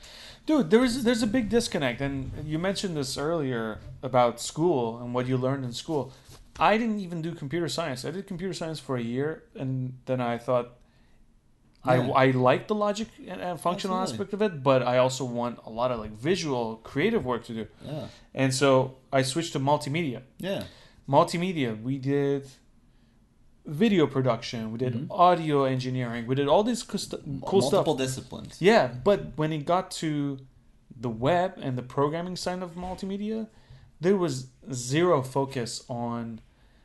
Dude, 0.46 0.70
there's 0.70 1.02
there's 1.04 1.22
a 1.22 1.26
big 1.26 1.48
disconnect, 1.48 2.00
and 2.00 2.30
you 2.44 2.58
mentioned 2.58 2.96
this 2.96 3.16
earlier 3.18 3.78
about 4.02 4.40
school 4.40 4.98
and 4.98 5.14
what 5.14 5.26
you 5.26 5.36
learned 5.36 5.64
in 5.64 5.72
school. 5.72 6.12
I 6.58 6.76
didn't 6.76 7.00
even 7.00 7.22
do 7.22 7.34
computer 7.34 7.68
science. 7.68 8.04
I 8.04 8.10
did 8.10 8.26
computer 8.26 8.52
science 8.54 8.78
for 8.78 8.96
a 8.96 9.02
year, 9.02 9.44
and 9.54 9.94
then 10.06 10.20
I 10.20 10.38
thought 10.38 10.66
Yeah. 11.84 11.92
I 12.14 12.26
I 12.26 12.30
like 12.50 12.68
the 12.68 12.74
logic 12.86 13.08
and, 13.26 13.40
functional 13.60 13.96
Absolutely. 13.98 14.02
aspect 14.02 14.32
of 14.34 14.40
it, 14.42 14.62
but 14.62 14.80
I 14.82 14.98
also 14.98 15.24
want 15.24 15.58
a 15.66 15.70
lot 15.70 15.90
of 15.90 15.98
like 16.04 16.12
visual, 16.12 16.76
creative 16.90 17.24
work 17.24 17.42
to 17.46 17.54
do. 17.54 17.66
Yeah. 17.84 18.06
And 18.34 18.54
so 18.54 18.68
I 19.12 19.22
switched 19.22 19.52
to 19.54 19.60
multimedia. 19.60 20.20
Yeah. 20.38 20.64
Multimedia, 21.08 21.70
we 21.82 21.98
did 21.98 22.46
video 23.66 24.06
production, 24.06 24.72
we 24.72 24.78
did 24.78 24.94
Mhm. 24.94 25.06
audio 25.10 25.64
engineering, 25.64 26.26
we 26.26 26.34
did 26.34 26.48
all 26.48 26.64
these 26.64 26.82
cool, 26.82 26.98
stu- 26.98 27.18
cool 27.46 27.60
stuff. 27.62 27.72
Multiple 27.86 27.94
disciplines. 27.94 28.60
Yeah, 28.60 28.88
but 29.04 29.32
when 29.36 29.52
it 29.52 29.64
got 29.64 29.90
to 30.02 30.38
the 31.00 31.08
web 31.10 31.54
and 31.60 31.78
the 31.78 31.82
programming 31.82 32.36
side 32.36 32.62
of 32.62 32.74
multimedia, 32.74 33.48
there 34.00 34.16
was 34.16 34.48
zero 34.72 35.22
focus 35.22 35.84
on. 35.88 36.40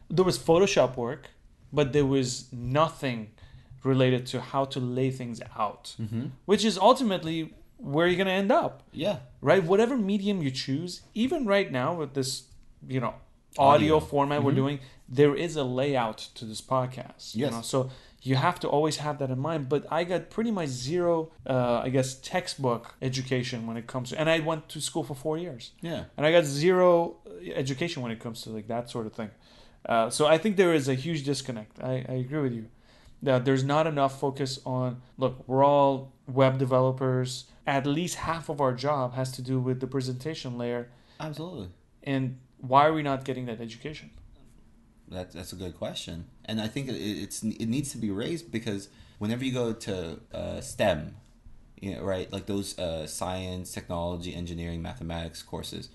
There 0.09 0.23
was 0.23 0.37
Photoshop 0.37 0.95
work, 0.95 1.31
but 1.73 1.93
there 1.93 2.05
was 2.05 2.51
nothing 2.53 3.31
related 3.83 4.25
to 4.27 4.41
how 4.41 4.65
to 4.65 4.79
lay 4.79 5.09
things 5.11 5.41
out, 5.57 5.95
Mm-hmm. 5.99 6.25
which 6.45 6.63
is 6.63 6.77
ultimately 6.77 7.53
where 7.77 8.07
you're 8.07 8.15
going 8.17 8.27
to 8.27 8.33
end 8.33 8.51
up, 8.51 8.83
Yeah. 8.91 9.17
right? 9.41 9.63
Whatever 9.63 9.97
medium 9.97 10.41
you 10.41 10.51
choose, 10.51 11.01
even 11.13 11.45
right 11.45 11.71
now 11.71 11.93
with 11.95 12.13
this, 12.13 12.43
you 12.87 12.99
know, 12.99 13.13
audio, 13.57 13.95
Audio. 13.95 13.99
format 13.99 14.43
we're 14.43 14.51
Mhm. 14.51 14.55
doing, 14.55 14.79
there 15.09 15.35
is 15.35 15.55
a 15.55 15.63
layout 15.63 16.17
to 16.35 16.45
this 16.45 16.61
podcast. 16.61 17.35
You 17.35 17.45
Yes. 17.45 17.51
know? 17.53 17.61
So 17.61 17.89
you 18.23 18.35
have 18.35 18.59
to 18.59 18.67
always 18.67 18.97
have 18.97 19.19
that 19.19 19.29
in 19.29 19.39
mind. 19.39 19.69
But 19.69 19.85
I 19.91 20.03
got 20.03 20.29
pretty 20.29 20.51
much 20.51 20.67
zero, 20.69 21.31
uh, 21.45 21.81
I 21.83 21.89
guess, 21.89 22.15
textbook 22.15 22.95
education 23.01 23.67
when 23.67 23.77
it 23.77 23.87
comes 23.87 24.09
to, 24.09 24.19
and 24.19 24.29
I 24.29 24.39
went 24.39 24.67
to 24.69 24.81
school 24.81 25.03
for 25.03 25.15
four 25.15 25.37
years, 25.37 25.71
Yeah. 25.81 26.05
and 26.17 26.25
I 26.25 26.31
got 26.31 26.43
zero 26.45 27.17
education 27.55 28.01
when 28.03 28.11
it 28.11 28.19
comes 28.19 28.41
to 28.41 28.49
like 28.49 28.67
that 28.67 28.89
sort 28.89 29.05
of 29.05 29.13
thing. 29.13 29.29
Uh, 29.85 30.09
so 30.09 30.25
I 30.27 30.37
think 30.37 30.57
there 30.57 30.73
is 30.73 30.87
a 30.89 30.95
huge 30.95 31.23
disconnect. 31.23 31.81
I, 31.81 32.05
I 32.09 32.13
agree 32.25 32.41
with 32.41 32.53
you. 32.53 32.65
That 33.23 33.45
there's 33.45 33.63
not 33.63 33.87
enough 33.87 34.19
focus 34.19 34.59
on 34.65 35.01
look, 35.17 35.47
we're 35.47 35.63
all 35.63 36.11
web 36.27 36.57
developers. 36.57 37.45
At 37.65 37.85
least 37.87 38.15
half 38.15 38.49
of 38.49 38.59
our 38.61 38.73
job 38.73 39.13
has 39.15 39.31
to 39.33 39.41
do 39.41 39.59
with 39.59 39.79
the 39.79 39.87
presentation 39.87 40.57
layer. 40.57 40.89
Absolutely. 41.19 41.69
And 42.03 42.37
why 42.59 42.85
are 42.85 42.93
we 42.93 43.03
not 43.03 43.23
getting 43.23 43.45
that 43.45 43.61
education? 43.61 44.11
That, 45.09 45.31
that's 45.31 45.53
a 45.53 45.55
good 45.55 45.77
question, 45.77 46.25
and 46.45 46.59
I 46.59 46.67
think 46.67 46.89
it, 46.89 46.95
it's 46.95 47.41
it 47.41 47.67
needs 47.67 47.91
to 47.91 47.97
be 47.97 48.11
raised 48.11 48.51
because 48.51 48.89
whenever 49.19 49.45
you 49.45 49.53
go 49.53 49.71
to 49.71 50.19
uh, 50.33 50.59
STEM, 50.59 51.15
you 51.79 51.95
know, 51.95 52.03
right, 52.03 52.31
like 52.31 52.45
those 52.45 52.77
uh, 52.77 53.07
science, 53.07 53.71
technology, 53.71 54.35
engineering, 54.35 54.81
mathematics 54.81 55.41
courses, 55.41 55.87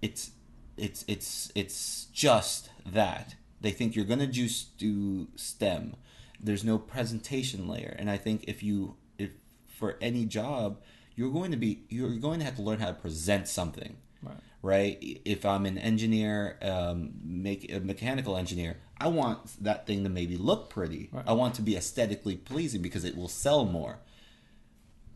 it's 0.00 0.30
it's 0.78 1.04
it's 1.06 1.52
it's 1.54 2.06
just 2.14 2.70
that 2.86 3.34
they 3.60 3.70
think 3.70 3.94
you're 3.94 4.06
gonna 4.06 4.26
just 4.26 4.78
do 4.78 5.28
STEM. 5.36 5.94
There's 6.40 6.64
no 6.64 6.78
presentation 6.78 7.68
layer, 7.68 7.94
and 7.98 8.10
I 8.10 8.16
think 8.16 8.44
if 8.48 8.62
you 8.62 8.96
if 9.18 9.32
for 9.68 9.98
any 10.00 10.24
job, 10.24 10.80
you're 11.14 11.30
going 11.30 11.50
to 11.50 11.58
be 11.58 11.82
you're 11.90 12.16
going 12.16 12.38
to 12.38 12.46
have 12.46 12.56
to 12.56 12.62
learn 12.62 12.80
how 12.80 12.88
to 12.88 12.94
present 12.94 13.48
something 13.48 13.98
Right. 14.24 14.36
Right? 14.64 14.96
If 15.24 15.44
I'm 15.44 15.66
an 15.66 15.76
engineer, 15.78 16.58
um, 16.62 17.10
make 17.22 17.70
a 17.72 17.80
mechanical 17.80 18.36
engineer, 18.36 18.78
I 18.98 19.08
want 19.08 19.62
that 19.62 19.86
thing 19.86 20.02
to 20.04 20.10
maybe 20.10 20.36
look 20.36 20.70
pretty. 20.70 21.10
Right. 21.12 21.24
I 21.26 21.32
want 21.34 21.54
to 21.56 21.62
be 21.62 21.76
aesthetically 21.76 22.36
pleasing 22.36 22.80
because 22.80 23.04
it 23.04 23.14
will 23.16 23.28
sell 23.28 23.64
more. 23.66 23.98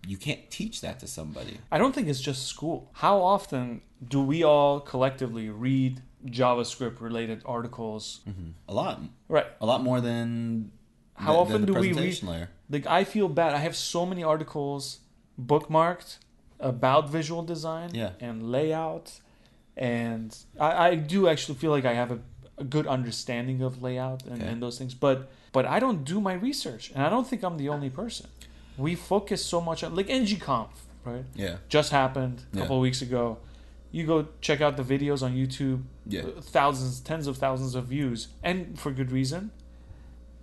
You 0.07 0.17
can't 0.17 0.51
teach 0.51 0.81
that 0.83 1.01
to 1.01 1.07
somebody. 1.07 1.59
I 1.73 1.79
don't 1.79 1.95
think 1.95 2.09
it's 2.09 2.21
just 2.21 2.47
school. 2.47 2.91
How 2.93 3.21
often 3.21 3.81
do 4.07 4.21
we 4.23 4.43
all 4.43 4.81
collectively 4.81 5.49
read 5.49 6.03
JavaScript 6.27 7.01
related 7.01 7.43
articles? 7.47 8.21
A 8.69 8.75
lot, 8.75 9.01
Right. 9.29 9.47
a 9.61 9.67
lot 9.67 9.83
more 9.83 10.01
than 10.01 10.71
How 11.15 11.33
than- 11.33 11.41
often 11.41 11.53
than 11.53 11.61
the 11.63 11.67
do 11.73 11.81
we 11.81 11.93
read? 11.93 12.23
layer. 12.23 12.51
Like 12.71 12.87
I 12.87 13.05
feel 13.05 13.29
bad. 13.29 13.55
I 13.55 13.59
have 13.59 13.75
so 13.77 14.05
many 14.05 14.23
articles 14.23 15.01
bookmarked 15.41 16.19
about 16.61 17.09
visual 17.09 17.43
design 17.43 17.91
Yeah. 17.95 18.13
and 18.21 18.51
layout, 18.53 19.21
and 19.79 20.37
I, 20.61 20.89
I 20.89 20.95
do 20.97 21.29
actually 21.29 21.57
feel 21.59 21.71
like 21.71 21.85
I 21.85 21.95
have 21.95 22.11
a, 22.11 22.19
a 22.59 22.65
good 22.65 22.87
understanding 22.87 23.63
of 23.63 23.81
layout 23.83 24.25
and, 24.25 24.43
Okay. 24.43 24.51
and 24.51 24.61
those 24.63 24.77
things. 24.79 24.95
But 24.95 25.31
but 25.53 25.65
I 25.65 25.79
don't 25.79 26.05
do 26.05 26.21
my 26.21 26.35
research, 26.35 26.91
and 26.95 27.03
I 27.07 27.09
don't 27.09 27.27
think 27.27 27.43
I'm 27.43 27.57
the 27.57 27.69
only 27.71 27.91
person. 27.91 28.27
We 28.77 28.95
focus 28.97 29.45
so 29.45 29.61
much 29.61 29.83
on 29.85 29.95
like 29.95 30.09
ngconf, 30.09 30.71
right? 31.05 31.25
Yeah, 31.35 31.57
Just 31.69 31.91
happened 31.93 32.37
a 32.41 32.57
Yeah. 32.57 32.63
couple 32.63 32.77
of 32.77 32.83
weeks 32.83 33.01
ago. 33.03 33.39
You 33.91 34.05
go 34.07 34.19
check 34.43 34.61
out 34.61 34.77
the 34.77 34.83
videos 34.95 35.23
on 35.23 35.33
YouTube. 35.35 35.81
Yeah. 36.07 36.23
thousands, 36.43 37.01
tens 37.01 37.27
of 37.27 37.37
thousands 37.39 37.75
of 37.75 37.85
views, 37.87 38.29
and 38.43 38.79
for 38.79 38.91
good 38.93 39.11
reason. 39.13 39.51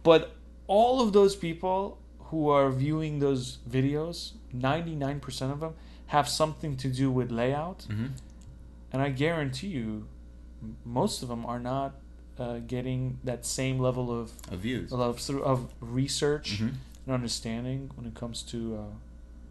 But 0.03 0.21
all 0.67 1.01
of 1.01 1.11
those 1.13 1.36
people 1.36 1.97
who 2.29 2.49
are 2.49 2.69
viewing 2.71 3.19
those 3.19 3.59
videos, 3.69 4.33
99% 4.53 5.51
of 5.51 5.59
them 5.59 5.73
have 6.07 6.27
something 6.27 6.75
to 6.77 6.88
do 6.89 7.11
with 7.11 7.31
layout. 7.31 7.79
mm-hmm. 7.89 8.07
And 8.96 9.04
I 9.04 9.10
guarantee 9.10 9.68
you, 9.68 10.08
most 10.86 11.22
of 11.22 11.28
them 11.28 11.46
are 11.46 11.60
not 11.60 11.96
uh, 12.39 12.60
getting 12.60 13.20
that 13.26 13.46
same 13.46 13.78
level 13.78 14.10
of 14.10 14.32
of 14.50 14.60
views. 14.60 14.93
of, 14.93 15.30
of 15.43 15.74
research 15.82 16.60
Mhm. 16.62 16.76
and 17.06 17.14
understanding 17.14 17.91
when 17.96 18.06
it 18.08 18.14
comes 18.16 18.41
to 18.43 18.58
uh, 18.78 18.93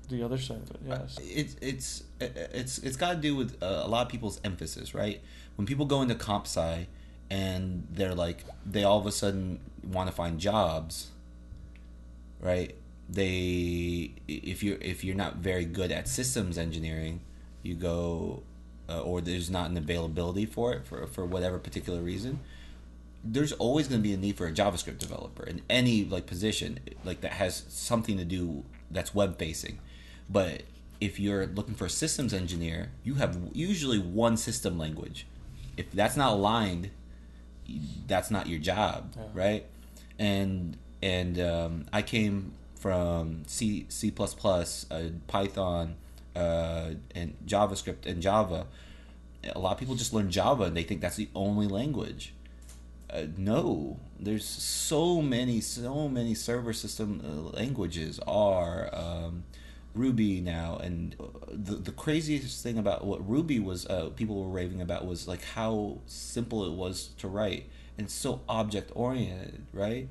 the 0.09 0.23
other 0.23 0.39
side 0.39 0.63
of 0.63 0.71
it. 0.71 0.81
Yes. 0.89 1.19
It's 1.23 1.57
it's 1.61 2.05
it's 2.21 2.79
it's 2.79 2.97
got 2.97 3.13
to 3.17 3.21
do 3.21 3.37
with 3.37 3.63
uh, 3.63 3.83
a 3.85 3.89
lot 3.89 4.07
of 4.07 4.09
people's 4.09 4.41
emphasis, 4.45 4.95
right? 4.95 5.21
When 5.57 5.67
people 5.67 5.85
go 5.85 6.01
into 6.01 6.15
comp 6.15 6.47
sci 6.47 6.87
and 7.31 7.87
they're 7.91 8.15
like, 8.15 8.45
they 8.65 8.83
all 8.85 8.99
of 8.99 9.07
a 9.07 9.13
sudden 9.13 9.61
want 9.83 10.09
to 10.09 10.15
find 10.17 10.41
jobs, 10.41 11.11
right? 12.41 12.75
They 13.11 14.15
if 14.27 14.63
you 14.63 14.79
if 14.81 15.05
you're 15.05 15.15
not 15.17 15.37
very 15.37 15.67
good 15.67 15.93
at 15.93 16.09
systems 16.09 16.57
engineering, 16.57 17.21
you 17.63 17.75
go 17.75 18.43
uh, 18.89 19.01
or 19.01 19.20
there's 19.20 19.51
not 19.51 19.70
an 19.70 19.76
availability 19.76 20.47
for 20.47 20.72
it 20.72 20.87
for 20.87 21.07
for 21.07 21.24
whatever 21.24 21.59
particular 21.59 22.01
reason. 22.01 22.41
There's 23.26 23.53
always 23.53 23.89
going 23.89 24.03
to 24.03 24.07
be 24.07 24.12
a 24.12 24.18
need 24.18 24.37
for 24.37 24.47
a 24.47 24.53
JavaScript 24.53 24.99
developer 24.99 25.45
in 25.45 25.62
any 25.70 26.05
like 26.05 26.26
position 26.26 26.78
like 27.05 27.22
that 27.22 27.32
has 27.32 27.64
something 27.68 28.18
to 28.18 28.24
do 28.24 28.64
that's 28.91 29.14
web 29.14 29.39
facing. 29.39 29.78
But 30.28 30.62
if 31.01 31.18
you're 31.18 31.47
looking 31.47 31.74
for 31.74 31.87
a 31.87 31.91
systems 31.91 32.32
engineer, 32.35 32.91
you 33.03 33.14
have 33.14 33.39
usually 33.55 33.99
one 33.99 34.37
system 34.37 34.78
language. 34.78 35.26
If 35.76 35.91
that's 35.93 36.16
not 36.16 36.32
aligned, 36.32 36.91
that's 38.07 38.30
not 38.30 38.47
your 38.47 38.59
job, 38.61 39.14
Yeah. 39.16 39.22
right? 39.35 39.66
And 40.18 40.76
and 41.03 41.41
um, 41.41 41.87
I 41.93 42.03
came 42.03 42.53
from 42.74 43.45
C 43.47 43.87
C 43.89 44.11
plus 44.11 44.35
plus, 44.35 44.87
uh, 44.91 45.09
Python, 45.26 45.97
uh, 46.35 46.91
and 47.14 47.37
JavaScript 47.47 48.07
and 48.07 48.22
Java. 48.22 48.66
A 49.55 49.59
lot 49.59 49.72
of 49.72 49.78
people 49.78 49.95
just 49.95 50.12
learn 50.12 50.30
Java 50.30 50.64
and 50.64 50.76
they 50.76 50.82
think 50.82 51.01
that's 51.01 51.16
the 51.16 51.28
only 51.35 51.66
language. 51.66 52.35
Uh, 53.11 53.24
no, 53.37 54.01
there's 54.18 54.47
so 54.47 55.20
many, 55.20 55.61
so 55.61 56.09
many 56.09 56.35
server 56.35 56.72
system 56.72 57.20
uh, 57.24 57.57
languages. 57.57 58.18
are 58.26 58.89
um, 58.93 59.45
Ruby 59.95 60.41
now, 60.41 60.76
and 60.78 61.14
uh, 61.20 61.24
the 61.53 61.76
the 61.76 61.93
craziest 61.93 62.61
thing 62.64 62.78
about 62.78 63.05
what 63.05 63.28
Ruby 63.28 63.61
was, 63.61 63.87
uh, 63.87 64.11
people 64.16 64.43
were 64.43 64.51
raving 64.51 64.80
about 64.80 65.07
was 65.07 65.28
like 65.28 65.45
how 65.45 65.99
simple 66.07 66.66
it 66.66 66.72
was 66.72 67.11
to 67.18 67.28
write 67.28 67.66
and 67.99 68.11
so 68.11 68.41
object 68.49 68.91
oriented, 68.95 69.66
right? 69.72 70.09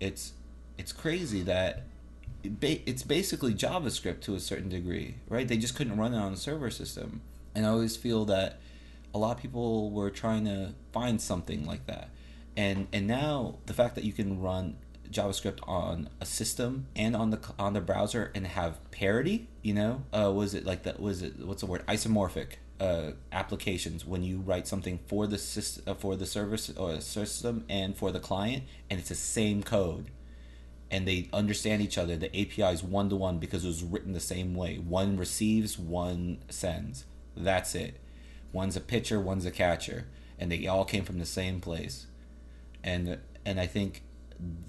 It's 0.00 0.32
it's 0.78 0.92
crazy 0.92 1.42
that 1.42 1.84
it's 2.44 3.02
basically 3.02 3.54
JavaScript 3.54 4.20
to 4.22 4.34
a 4.34 4.40
certain 4.40 4.68
degree, 4.68 5.16
right? 5.28 5.46
They 5.46 5.56
just 5.56 5.76
couldn't 5.76 5.96
run 5.96 6.14
it 6.14 6.18
on 6.18 6.32
a 6.32 6.36
server 6.36 6.70
system, 6.70 7.20
and 7.54 7.66
I 7.66 7.68
always 7.68 7.96
feel 7.96 8.24
that 8.26 8.60
a 9.14 9.18
lot 9.18 9.36
of 9.36 9.42
people 9.42 9.90
were 9.90 10.10
trying 10.10 10.44
to 10.46 10.74
find 10.92 11.20
something 11.20 11.64
like 11.64 11.86
that, 11.86 12.08
and 12.56 12.88
and 12.92 13.06
now 13.06 13.56
the 13.66 13.74
fact 13.74 13.94
that 13.94 14.04
you 14.04 14.12
can 14.12 14.40
run 14.40 14.76
JavaScript 15.10 15.60
on 15.68 16.08
a 16.20 16.26
system 16.26 16.86
and 16.96 17.14
on 17.14 17.30
the 17.30 17.40
on 17.58 17.74
the 17.74 17.80
browser 17.80 18.32
and 18.34 18.46
have 18.46 18.78
parity, 18.90 19.48
you 19.62 19.74
know, 19.74 20.02
uh, 20.12 20.32
was 20.32 20.54
it 20.54 20.64
like 20.64 20.82
that? 20.84 21.00
Was 21.00 21.22
it 21.22 21.44
what's 21.44 21.60
the 21.60 21.66
word? 21.66 21.86
Isomorphic 21.86 22.54
uh, 22.80 23.12
applications 23.30 24.04
when 24.04 24.24
you 24.24 24.38
write 24.38 24.66
something 24.66 24.98
for 25.06 25.26
the 25.26 25.38
system, 25.38 25.84
uh, 25.86 25.94
for 25.94 26.16
the 26.16 26.26
service 26.26 26.70
or 26.70 27.00
system 27.00 27.64
and 27.68 27.96
for 27.96 28.10
the 28.10 28.20
client, 28.20 28.64
and 28.90 28.98
it's 28.98 29.10
the 29.10 29.14
same 29.14 29.62
code 29.62 30.10
and 30.92 31.08
they 31.08 31.30
understand 31.32 31.80
each 31.80 31.96
other. 31.96 32.16
The 32.16 32.28
API 32.28 32.74
is 32.74 32.84
one 32.84 33.08
to 33.08 33.16
one 33.16 33.38
because 33.38 33.64
it 33.64 33.68
was 33.68 33.82
written 33.82 34.12
the 34.12 34.20
same 34.20 34.54
way. 34.54 34.76
One 34.76 35.16
receives, 35.16 35.78
one 35.78 36.38
sends. 36.50 37.06
That's 37.34 37.74
it. 37.74 37.98
One's 38.52 38.76
a 38.76 38.80
pitcher, 38.80 39.18
one's 39.18 39.46
a 39.46 39.50
catcher, 39.50 40.06
and 40.38 40.52
they 40.52 40.66
all 40.66 40.84
came 40.84 41.04
from 41.04 41.18
the 41.18 41.24
same 41.24 41.60
place. 41.60 42.06
And 42.84 43.18
and 43.46 43.58
I 43.58 43.66
think 43.66 44.02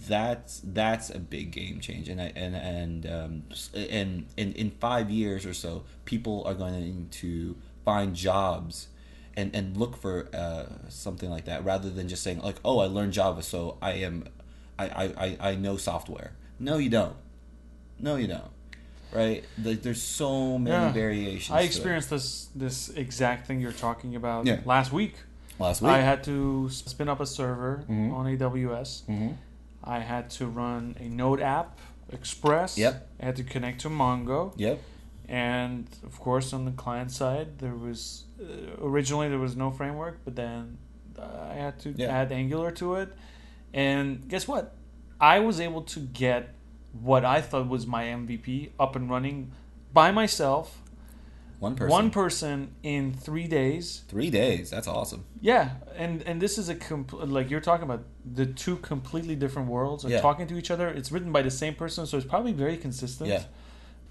that's 0.07 0.61
that's 0.63 1.09
a 1.09 1.19
big 1.19 1.51
game 1.51 1.81
change. 1.81 2.07
And 2.07 2.21
I, 2.21 2.31
and 2.37 2.55
and 2.55 3.05
um, 3.05 3.43
and 3.75 4.25
in 4.37 4.53
in 4.53 4.71
five 4.71 5.11
years 5.11 5.45
or 5.45 5.53
so, 5.53 5.83
people 6.05 6.45
are 6.45 6.53
going 6.53 7.09
to 7.11 7.57
find 7.83 8.15
jobs. 8.15 8.87
And, 9.35 9.55
and 9.55 9.75
look 9.75 9.97
for 9.97 10.29
uh, 10.31 10.65
something 10.89 11.27
like 11.27 11.45
that 11.45 11.65
rather 11.65 11.89
than 11.89 12.07
just 12.07 12.21
saying 12.21 12.41
like 12.41 12.57
oh 12.63 12.77
I 12.77 12.85
learned 12.85 13.13
Java 13.13 13.41
so 13.41 13.79
I 13.81 13.93
am 13.93 14.25
I, 14.79 14.85
I, 15.17 15.37
I 15.51 15.55
know 15.55 15.77
software. 15.77 16.31
No, 16.59 16.77
you 16.77 16.89
don't. 16.89 17.15
No, 17.99 18.15
you 18.15 18.27
don't. 18.27 18.51
Right? 19.13 19.43
Like, 19.63 19.83
there's 19.83 20.01
so 20.01 20.57
many 20.57 20.75
Yeah. 20.75 20.91
variations. 20.91 21.55
I 21.55 21.61
experienced 21.61 22.09
this 22.09 22.49
this 22.55 22.89
exact 22.89 23.45
thing 23.47 23.61
you're 23.61 23.71
talking 23.87 24.15
about 24.15 24.45
Yeah. 24.45 24.59
last 24.65 24.91
week. 24.91 25.15
last 25.59 25.81
week. 25.83 25.91
I 25.91 25.99
had 26.01 26.23
to 26.23 26.67
spin 26.71 27.07
up 27.07 27.19
a 27.19 27.25
server 27.27 27.83
Mhm. 27.87 28.11
on 28.11 28.25
AWS. 28.27 29.03
Mhm. 29.07 29.35
I 29.83 29.99
had 29.99 30.29
to 30.31 30.47
run 30.47 30.95
a 30.99 31.07
Node 31.07 31.41
app, 31.41 31.77
Express. 32.11 32.77
Yep. 32.77 33.07
I 33.21 33.25
had 33.25 33.35
to 33.35 33.43
connect 33.43 33.81
to 33.81 33.89
Mongo, 33.89 34.53
Yep. 34.57 34.79
and 35.29 35.87
of 36.03 36.19
course 36.19 36.53
on 36.53 36.65
the 36.65 36.71
client 36.71 37.11
side 37.11 37.59
there 37.59 37.75
was 37.75 38.25
uh, 38.41 38.83
originally 38.83 39.29
there 39.29 39.39
was 39.39 39.55
no 39.55 39.69
framework, 39.71 40.19
but 40.25 40.35
then 40.35 40.77
uh, 41.19 41.49
I 41.51 41.53
had 41.53 41.79
to 41.81 41.91
Yeah. 41.91 42.07
add 42.07 42.31
Angular 42.31 42.71
to 42.71 42.95
it. 42.95 43.13
And 43.73 44.27
guess 44.27 44.47
what? 44.47 44.75
I 45.19 45.39
was 45.39 45.59
able 45.59 45.81
to 45.83 45.99
get 45.99 46.53
what 46.91 47.25
I 47.25 47.41
thought 47.41 47.67
was 47.67 47.87
my 47.87 48.03
MVP 48.05 48.69
up 48.79 48.95
and 48.95 49.09
running 49.09 49.51
by 49.93 50.11
myself, 50.11 50.81
One 51.59 51.75
person. 51.75 51.89
one 51.91 52.09
person 52.11 52.75
in 52.83 53.13
three 53.13 53.47
days. 53.47 54.03
Three 54.07 54.29
days. 54.29 54.69
That's 54.69 54.87
awesome. 54.87 55.23
Yeah, 55.41 55.71
and 55.95 56.21
and 56.23 56.41
this 56.41 56.57
is 56.57 56.69
a 56.69 56.75
compl- 56.75 57.29
like 57.31 57.49
you're 57.49 57.61
talking 57.61 57.83
about 57.85 58.03
the 58.25 58.45
two 58.45 58.77
completely 58.77 59.35
different 59.35 59.69
worlds 59.69 60.05
are 60.05 60.09
Yeah. 60.09 60.21
talking 60.21 60.45
to 60.47 60.57
each 60.57 60.69
other. 60.71 60.87
It's 60.89 61.11
written 61.11 61.31
by 61.31 61.41
the 61.41 61.51
same 61.51 61.73
person, 61.75 62.05
so 62.05 62.17
it's 62.17 62.27
probably 62.27 62.53
very 62.53 62.77
consistent. 62.77 63.29
Yeah. 63.29 63.43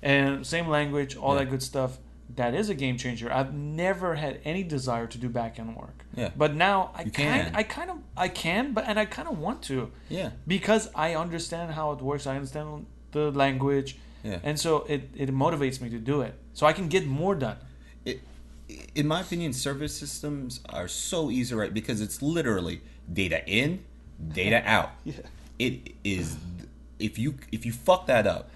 and 0.04 0.44
same 0.44 0.66
language, 0.66 1.14
all 1.16 1.34
Yeah. 1.34 1.44
that 1.44 1.50
good 1.50 1.62
stuff. 1.62 1.98
That 2.36 2.54
is 2.54 2.70
a 2.70 2.74
game 2.74 2.96
changer. 2.96 3.30
I've 3.30 3.52
never 3.52 4.14
had 4.14 4.40
any 4.44 4.62
desire 4.62 5.06
to 5.06 5.18
do 5.18 5.28
back 5.28 5.58
end 5.58 5.76
work, 5.76 6.04
Yeah. 6.16 6.30
but 6.36 6.54
now 6.54 6.90
I 6.94 7.02
You 7.02 7.10
kind, 7.10 7.44
can. 7.44 7.54
I 7.54 7.62
kind 7.62 7.90
of, 7.90 7.98
I 8.16 8.28
can, 8.28 8.72
but 8.72 8.84
and 8.88 8.98
I 8.98 9.04
kind 9.04 9.28
of 9.28 9.38
want 9.38 9.60
to 9.64 9.90
Yeah. 10.08 10.30
because 10.46 10.88
I 10.94 11.14
understand 11.14 11.72
how 11.72 11.92
it 11.92 12.00
works. 12.00 12.26
I 12.26 12.36
understand 12.36 12.86
the 13.12 13.30
language, 13.32 13.98
Yeah. 14.24 14.38
and 14.42 14.58
so 14.58 14.84
it 14.88 15.10
it 15.14 15.30
motivates 15.30 15.80
me 15.82 15.90
to 15.90 15.98
do 15.98 16.22
it, 16.22 16.34
so 16.54 16.66
I 16.66 16.72
can 16.72 16.88
get 16.88 17.06
more 17.06 17.34
done. 17.34 17.56
it, 18.06 18.20
in 18.94 19.06
my 19.06 19.20
opinion, 19.20 19.52
service 19.52 19.94
systems 19.94 20.60
are 20.70 20.88
so 20.88 21.30
easy, 21.30 21.54
right? 21.54 21.74
Because 21.74 22.00
it's 22.00 22.22
literally 22.22 22.80
data 23.12 23.40
in, 23.46 23.80
data 24.32 24.62
out. 24.76 24.90
Yeah. 25.04 25.14
It 25.58 25.92
is 26.02 26.36
if 26.98 27.18
you 27.18 27.34
if 27.52 27.66
you 27.66 27.72
fuck 27.72 28.06
that 28.06 28.26
up, 28.26 28.48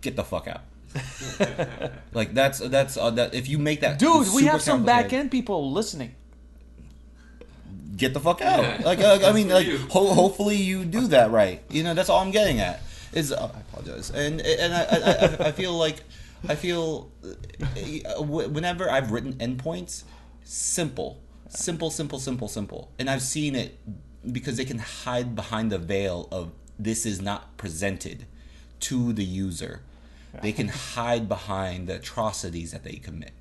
get 0.00 0.16
the 0.16 0.24
fuck 0.24 0.48
out. 0.48 0.62
like 2.12 2.34
that's 2.34 2.58
that's 2.58 2.96
uh, 2.96 3.10
that 3.10 3.34
if 3.34 3.48
you 3.48 3.58
make 3.58 3.80
that 3.80 3.98
Dude, 3.98 4.28
we 4.34 4.44
have 4.44 4.60
some 4.60 4.78
complicated, 4.78 5.10
back 5.10 5.12
end 5.12 5.30
people 5.30 5.72
listening. 5.72 6.14
get 7.96 8.14
the 8.14 8.20
fuck 8.20 8.40
out. 8.42 8.62
Yeah. 8.62 8.82
Like 8.84 8.98
uh, 9.00 9.20
I 9.24 9.32
mean, 9.32 9.48
like 9.48 9.68
ho- 9.90 10.12
hopefully 10.14 10.56
you 10.56 10.84
do 10.84 11.06
that 11.08 11.30
right. 11.30 11.62
You 11.70 11.82
know, 11.84 11.94
that's 11.94 12.08
all 12.08 12.20
I'm 12.20 12.30
getting 12.30 12.60
at. 12.60 12.82
Is 13.12 13.32
uh, 13.32 13.50
I 13.54 13.60
apologize, 13.60 14.10
and 14.10 14.40
and 14.40 14.74
I, 14.74 14.82
I, 14.82 15.44
I, 15.44 15.48
I 15.48 15.52
feel 15.52 15.74
like 15.74 16.02
I 16.48 16.54
feel 16.54 17.10
uh, 17.24 18.22
whenever 18.22 18.90
I've 18.90 19.10
written 19.10 19.34
endpoints, 19.34 20.04
simple, 20.44 21.20
simple, 21.48 21.90
simple, 21.90 22.18
simple, 22.18 22.48
simple, 22.48 22.90
and 22.98 23.10
I've 23.10 23.22
seen 23.22 23.54
it 23.54 23.78
because 24.30 24.56
they 24.56 24.64
can 24.64 24.78
hide 24.78 25.34
behind 25.34 25.70
the 25.72 25.78
veil 25.78 26.28
of 26.30 26.52
this 26.78 27.04
is 27.06 27.20
not 27.20 27.56
presented 27.56 28.26
to 28.80 29.12
the 29.12 29.24
user. 29.24 29.82
They 30.42 30.52
can 30.52 30.68
hide 30.68 31.28
behind 31.28 31.88
the 31.88 31.96
atrocities 31.96 32.70
that 32.72 32.84
they 32.84 32.94
commit, 32.94 33.32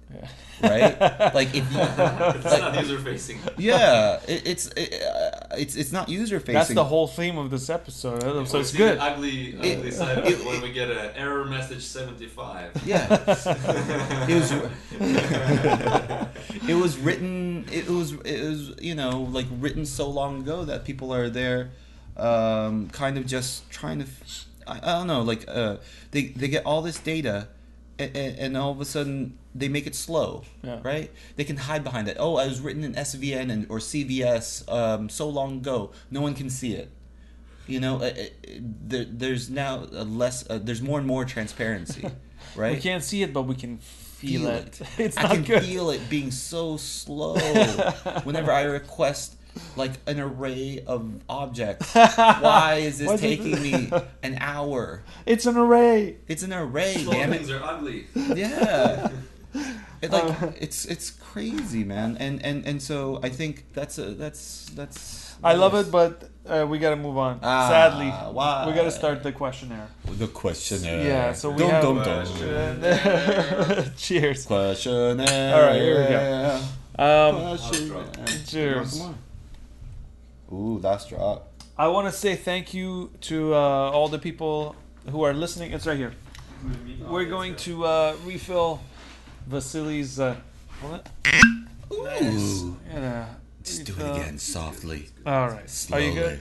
right? 0.61 0.99
Like 1.35 1.49
if 1.55 1.55
you, 1.71 1.79
it's 1.79 2.59
not 2.59 2.75
user 2.81 2.99
facing. 2.99 3.39
yeah, 3.57 4.19
it, 4.27 4.41
it's 4.47 4.67
it, 4.75 5.01
uh, 5.03 5.55
it's 5.57 5.75
it's 5.75 5.91
not 5.91 6.09
user 6.09 6.39
facing. 6.39 6.53
That's 6.55 6.73
the 6.73 6.83
whole 6.83 7.07
theme 7.07 7.37
of 7.37 7.51
this 7.51 7.69
episode, 7.69 8.21
so 8.47 8.57
We 8.57 8.61
it's 8.61 8.73
good. 8.75 8.97
The 8.97 9.03
ugly, 9.03 9.49
It- 9.61 9.77
ugly 9.77 9.91
side 9.91 10.17
of 10.17 10.25
it- 10.25 10.39
it 10.39 10.45
when 10.45 10.61
we 10.61 10.71
get 10.71 10.89
an 10.89 11.11
error 11.15 11.45
message 11.45 11.83
75. 11.83 12.81
Yeah, 12.85 13.07
it 14.27 14.35
was. 14.35 14.51
it 16.67 16.75
was 16.75 16.97
written. 16.97 17.65
It 17.71 17.87
was. 17.89 18.13
It 18.13 18.43
was. 18.43 18.73
You 18.81 18.95
know, 18.95 19.21
like 19.31 19.45
written 19.59 19.85
so 19.85 20.09
long 20.09 20.41
ago 20.41 20.65
that 20.65 20.85
people 20.85 21.13
are 21.13 21.29
there, 21.29 21.69
um, 22.17 22.89
kind 22.89 23.17
of 23.17 23.25
just 23.25 23.69
trying 23.69 23.99
to. 23.99 24.05
f- 24.05 24.45
I, 24.69 24.79
I 24.81 24.97
don't 24.97 25.07
know. 25.07 25.21
Like, 25.21 25.45
uh, 25.47 25.77
they 26.11 26.27
they 26.27 26.47
get 26.47 26.65
all 26.65 26.81
this 26.81 26.99
data, 26.99 27.47
and, 27.97 28.15
and 28.15 28.57
all 28.57 28.71
of 28.71 28.79
a 28.81 28.85
sudden 28.85 29.37
they 29.55 29.67
make 29.67 29.87
it 29.87 29.95
slow. 29.95 30.43
Yeah. 30.63 30.79
Right? 30.83 31.11
They 31.35 31.43
can 31.43 31.57
hide 31.57 31.83
behind 31.83 32.07
it. 32.07 32.17
Oh, 32.19 32.35
I 32.35 32.47
was 32.47 32.61
written 32.61 32.83
in 32.83 32.93
SVN 32.93 33.51
and 33.51 33.65
or 33.69 33.79
CVS 33.79 34.71
um, 34.71 35.09
so 35.09 35.27
long 35.29 35.57
ago. 35.57 35.91
No 36.11 36.21
one 36.21 36.33
can 36.35 36.49
see 36.49 36.73
it. 36.73 36.89
You 37.67 37.79
know, 37.79 37.97
uh, 37.97 38.05
uh, 38.05 38.23
there, 38.59 39.05
there's 39.05 39.49
now 39.49 39.77
less. 40.21 40.49
Uh, 40.49 40.59
there's 40.61 40.81
more 40.81 40.97
and 40.97 41.07
more 41.07 41.25
transparency. 41.25 42.05
Right? 42.55 42.75
We 42.75 42.81
can't 42.81 43.03
see 43.03 43.21
it, 43.21 43.31
but 43.31 43.43
we 43.43 43.53
can 43.53 43.77
feel, 43.77 44.41
feel 44.41 44.49
it. 44.49 44.81
it. 44.81 44.87
It's 44.97 45.17
I 45.17 45.23
not 45.23 45.31
can 45.33 45.43
good. 45.43 45.63
feel 45.63 45.91
it 45.91 46.09
being 46.09 46.31
so 46.31 46.77
slow 46.77 47.35
whenever 48.23 48.51
I 48.51 48.63
request 48.63 49.35
like 49.75 49.91
an 50.07 50.19
array 50.19 50.83
of 50.87 51.09
objects. 51.29 51.93
Why 51.95 52.81
is 52.81 52.97
this 52.99 53.07
Why 53.07 53.13
is 53.15 53.23
it- 53.23 53.27
taking 53.37 53.61
me 53.61 53.91
an 54.23 54.37
hour? 54.39 55.03
It's 55.25 55.45
an 55.45 55.57
array. 55.57 56.17
It's 56.27 56.43
an 56.43 56.53
array, 56.53 56.95
Small 56.95 57.13
damn 57.13 57.31
things 57.31 57.49
it. 57.49 57.61
are 57.61 57.63
ugly. 57.63 58.07
Yeah. 58.15 59.09
It, 60.01 60.11
like 60.13 60.41
Uh. 60.41 60.51
it's 60.57 60.85
it's 60.85 61.09
crazy, 61.11 61.83
man. 61.83 62.15
And 62.21 62.41
and 62.45 62.65
and 62.65 62.81
so 62.81 63.19
I 63.21 63.27
think 63.27 63.65
that's 63.73 63.97
a 63.97 64.13
that's 64.15 64.67
that's 64.73 65.35
I 65.43 65.55
love 65.55 65.75
it, 65.75 65.91
but 65.91 66.29
uh, 66.47 66.65
we 66.69 66.79
gotta 66.79 66.95
move 66.95 67.17
on. 67.17 67.39
Ah, 67.43 67.67
Sadly, 67.67 68.07
why? 68.07 68.65
we 68.65 68.71
gotta 68.73 68.91
start 68.91 69.23
the 69.23 69.33
questionnaire. 69.33 69.89
the 70.05 70.27
questionnaire. 70.27 71.03
Yeah, 71.05 71.33
so 71.33 71.49
we 71.51 71.57
dum, 71.57 71.69
have- 71.71 71.83
dum, 71.83 71.97
Question. 72.03 72.79
dum. 72.79 73.91
Cheers. 73.97 74.45
questionnaire. 74.45 75.55
All 75.55 75.61
right, 75.67 75.81
here 75.81 75.99
we 76.01 76.07
go. 76.07 76.61
Um, 77.03 77.57
Questionnaire. 77.57 78.25
cheers. 78.47 79.01
Ooh, 80.51 80.79
last 80.79 81.09
drop. 81.09 81.51
I 81.77 81.87
want 81.87 82.07
to 82.07 82.11
say 82.11 82.35
thank 82.35 82.73
you 82.73 83.11
to 83.21 83.53
uh, 83.53 83.57
all 83.57 84.07
the 84.07 84.19
people 84.19 84.75
who 85.09 85.23
are 85.23 85.33
listening. 85.33 85.71
It's 85.71 85.85
right 85.87 85.97
here. 85.97 86.13
We're 87.07 87.25
going 87.25 87.55
to 87.57 87.85
uh, 87.85 88.15
refill 88.25 88.81
Vasily's. 89.49 90.19
Uh, 90.19 90.35
what? 90.81 91.07
Ooh. 91.93 92.77
Yeah, 92.91 93.27
Just 93.63 93.85
do 93.85 93.93
it 93.93 94.11
again, 94.17 94.37
softly. 94.37 95.07
All 95.25 95.49
right. 95.49 95.69
Slowly. 95.69 96.03
Are 96.03 96.09
you 96.09 96.13
good? 96.13 96.39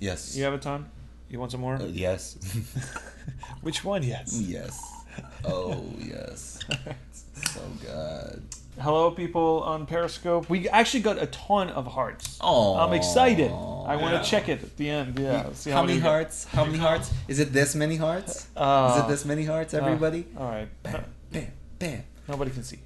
Yes. 0.00 0.36
You 0.36 0.44
have 0.44 0.54
a 0.54 0.58
ton? 0.58 0.86
You 1.28 1.38
want 1.38 1.52
some 1.52 1.60
more? 1.60 1.76
Uh, 1.76 1.84
yes. 1.84 2.36
Which 3.60 3.84
one? 3.84 4.02
Yes. 4.02 4.40
yes. 4.40 5.04
Oh, 5.44 5.84
yes. 5.98 6.58
so 7.52 7.60
good. 7.82 8.42
Hello, 8.78 9.10
people 9.10 9.62
on 9.64 9.84
Periscope. 9.84 10.48
We 10.48 10.66
actually 10.68 11.00
got 11.00 11.20
a 11.20 11.26
ton 11.26 11.68
of 11.70 11.86
hearts. 11.86 12.38
Oh. 12.40 12.76
I'm 12.76 12.94
excited. 12.94 13.50
I 13.50 13.96
want 13.96 14.12
to 14.14 14.18
Yeah. 14.18 14.22
check 14.22 14.48
it 14.48 14.62
at 14.62 14.76
the 14.78 14.88
end. 14.88 15.18
Yeah. 15.18 15.52
See 15.52 15.70
How 15.70 15.82
many 15.82 15.98
hearts? 15.98 16.44
How 16.44 16.64
many 16.64 16.78
hearts? 16.78 17.10
Is 17.28 17.40
it 17.40 17.52
this 17.52 17.74
many 17.74 17.96
hearts? 17.96 18.46
Uh, 18.56 18.94
Is 18.96 19.04
it 19.04 19.08
this 19.08 19.24
many 19.26 19.44
hearts, 19.44 19.74
everybody? 19.74 20.24
all 20.38 20.48
right. 20.48 20.68
Bam, 20.82 21.04
bam, 21.32 21.46
bam. 21.78 22.04
Nobody 22.28 22.50
can 22.52 22.62
see. 22.62 22.78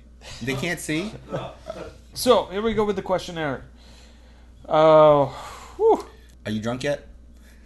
They 0.43 0.55
can't 0.55 0.81
see? 0.81 1.13
So 2.15 2.47
here 2.47 2.63
we 2.63 2.73
go 2.75 2.85
with 2.85 2.97
the 2.97 3.03
questionnaire. 3.03 3.65
Oh, 4.69 5.27
whew. 5.77 6.05
Are 6.47 6.51
you 6.51 6.61
drunk 6.61 6.83
yet? 6.83 7.07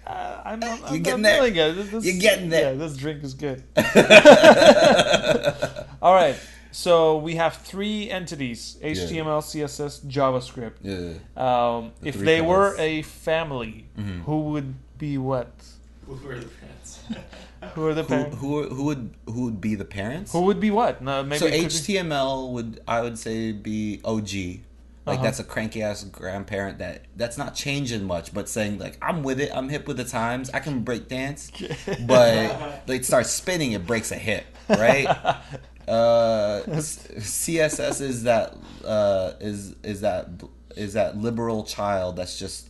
Uh, 0.06 0.40
I'm, 0.44 0.62
I'm, 0.64 0.84
I'm, 0.84 0.94
You're 0.94 0.98
getting 0.98 1.14
I'm 1.14 1.22
there. 1.22 1.34
feeling 1.36 1.56
it. 1.56 1.90
This- 1.92 2.04
You're 2.04 2.20
getting 2.20 2.48
there. 2.50 2.72
Yeah, 2.72 2.78
this 2.78 2.96
drink 2.96 3.22
is 3.22 3.32
good. 3.34 3.62
All 6.02 6.14
right. 6.14 6.36
So 6.70 7.16
we 7.16 7.36
have 7.36 7.54
three 7.56 8.10
entities: 8.10 8.76
HTML, 8.82 9.40
CSS, 9.42 10.00
JavaScript. 10.06 10.74
Yeah. 10.82 11.14
Um, 11.36 11.92
The 12.00 12.08
if 12.08 12.14
three 12.16 12.24
they 12.26 12.40
were 12.40 12.76
a 12.78 13.02
family, 13.02 13.86
Mhm. 13.98 14.22
who 14.24 14.40
would 14.52 14.74
be 14.98 15.18
what? 15.18 15.50
Who 16.06 16.14
wear 16.26 16.38
the 16.40 16.46
pants? 16.48 17.00
Who 17.74 17.86
are 17.88 17.94
the 17.94 18.02
Who, 18.02 18.08
parents? 18.08 18.36
who 18.38 18.68
who 18.68 18.84
would 18.84 19.10
who 19.26 19.44
would 19.46 19.60
be 19.60 19.74
the 19.74 19.84
parents? 19.84 20.30
Who 20.32 20.42
would 20.42 20.60
be 20.60 20.70
what? 20.70 21.02
No, 21.02 21.24
maybe 21.24 21.38
so 21.40 21.46
it 21.46 21.50
could 21.60 21.68
be- 21.86 21.94
HTML 21.94 22.52
would 22.52 22.80
I 22.86 23.00
would 23.00 23.18
say 23.18 23.50
be 23.52 24.00
OG. 24.04 24.60
Like 25.04 25.16
Uh-huh. 25.16 25.24
that's 25.24 25.40
a 25.40 25.44
cranky 25.44 25.82
ass 25.82 26.04
grandparent 26.04 26.78
that 26.78 27.06
that's 27.16 27.36
not 27.36 27.54
changing 27.56 28.04
much, 28.04 28.32
but 28.32 28.48
saying 28.48 28.78
like 28.78 28.96
I'm 29.02 29.22
with 29.24 29.40
it, 29.40 29.50
I'm 29.52 29.68
hip 29.70 29.88
with 29.88 29.96
the 29.96 30.04
times, 30.04 30.50
I 30.54 30.60
can 30.60 30.80
break 30.84 31.08
dance, 31.08 31.50
but 32.06 32.82
like 32.86 33.02
start 33.04 33.26
spinning, 33.26 33.72
it 33.72 33.86
breaks 33.86 34.12
a 34.12 34.16
hip, 34.16 34.44
right? 34.68 35.08
uh, 35.88 36.62
CSS 36.68 38.00
is 38.00 38.22
that 38.24 38.56
uh, 38.84 39.32
is 39.40 39.74
is 39.82 40.00
that 40.02 40.28
is 40.76 40.92
that 40.92 41.16
liberal 41.18 41.64
child 41.64 42.16
that's 42.16 42.38
just 42.38 42.68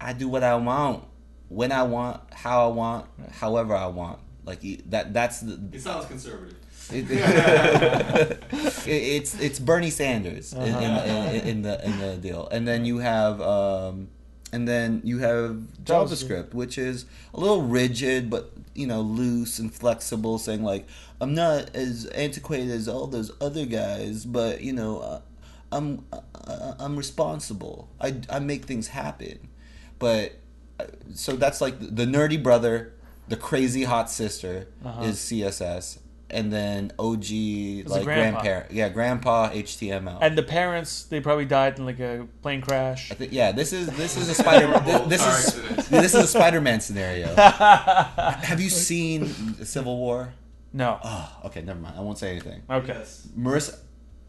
I 0.00 0.12
do 0.12 0.28
what 0.28 0.42
I 0.44 0.54
want 0.56 1.04
when 1.48 1.72
I 1.72 1.82
want, 1.82 2.20
how 2.32 2.68
I 2.70 2.72
want, 2.72 3.06
however 3.32 3.74
I 3.74 3.86
want. 3.86 4.18
Like 4.44 4.60
that 4.90 5.12
that's 5.12 5.40
the, 5.40 5.58
It 5.72 5.80
sounds 5.82 6.06
conservative. 6.06 6.56
it, 6.90 7.06
it- 7.10 8.42
it's 8.86 9.38
it's 9.40 9.58
Bernie 9.58 9.90
Sanders 9.90 10.52
in, 10.54 10.62
in, 10.62 10.72
Uh-huh. 10.74 11.30
in, 11.32 11.40
in 11.48 11.62
the 11.62 11.84
in 11.84 11.98
the 11.98 12.16
deal, 12.16 12.48
and 12.50 12.66
then 12.66 12.84
you 12.86 12.98
have 12.98 13.40
um, 13.42 14.08
and 14.52 14.66
then 14.66 15.02
you 15.04 15.18
have 15.18 15.56
JavaScript, 15.84 16.54
which 16.54 16.78
is 16.78 17.04
a 17.34 17.40
little 17.40 17.62
rigid, 17.62 18.30
but 18.30 18.52
you 18.74 18.86
know 18.86 19.02
loose 19.02 19.58
and 19.58 19.74
flexible, 19.74 20.38
saying 20.38 20.62
like 20.62 20.86
I'm 21.20 21.34
not 21.34 21.74
as 21.74 22.06
antiquated 22.06 22.70
as 22.70 22.86
all 22.88 23.06
those 23.06 23.30
other 23.40 23.66
guys, 23.66 24.24
but 24.24 24.60
you 24.62 24.72
know 24.72 25.00
uh, 25.00 25.20
I'm 25.72 26.04
uh, 26.12 26.74
I'm 26.78 26.96
responsible. 26.96 27.88
I 28.00 28.16
I 28.30 28.38
make 28.38 28.64
things 28.66 28.88
happen, 28.88 29.48
but 29.98 30.34
uh, 30.80 30.84
so 31.14 31.32
that's 31.36 31.60
like 31.60 31.78
the 31.80 32.06
nerdy 32.06 32.40
brother, 32.42 32.92
the 33.28 33.36
crazy 33.36 33.84
hot 33.84 34.10
sister 34.10 34.68
Uh-huh. 34.84 35.02
is 35.02 35.16
CSS, 35.18 35.98
and 36.30 36.52
then 36.52 36.92
OG 37.00 37.24
a 37.30 37.82
like 37.88 38.04
grandpa. 38.04 38.40
grandparent, 38.40 38.70
yeah, 38.72 38.88
grandpa 38.88 39.50
HTML. 39.50 40.18
And 40.22 40.38
the 40.38 40.42
parents, 40.44 41.02
they 41.04 41.20
probably 41.20 41.46
died 41.46 41.78
in 41.80 41.84
like 41.84 41.98
a 41.98 42.28
plane 42.42 42.60
crash. 42.60 43.10
I 43.10 43.14
think 43.14 43.32
yeah, 43.32 43.50
this 43.50 43.72
is 43.72 43.88
this 43.96 44.16
is 44.16 44.28
a 44.28 44.34
Spider 44.34 44.66
Horrible 44.78 45.06
this, 45.08 45.26
is 45.26 45.88
this 45.88 46.14
is 46.14 46.22
a 46.24 46.26
Spider-Man 46.28 46.80
scenario. 46.80 47.34
Have 47.34 48.60
you 48.60 48.70
seen 48.70 49.26
Civil 49.64 49.96
War? 49.98 50.32
No. 50.72 50.98
Oh, 51.02 51.40
okay, 51.46 51.62
never 51.62 51.80
mind. 51.80 51.96
I 51.98 52.00
won't 52.02 52.18
say 52.18 52.30
anything. 52.30 52.62
Okay. 52.68 52.88
Yes. 52.88 53.26
Marissa, 53.38 53.78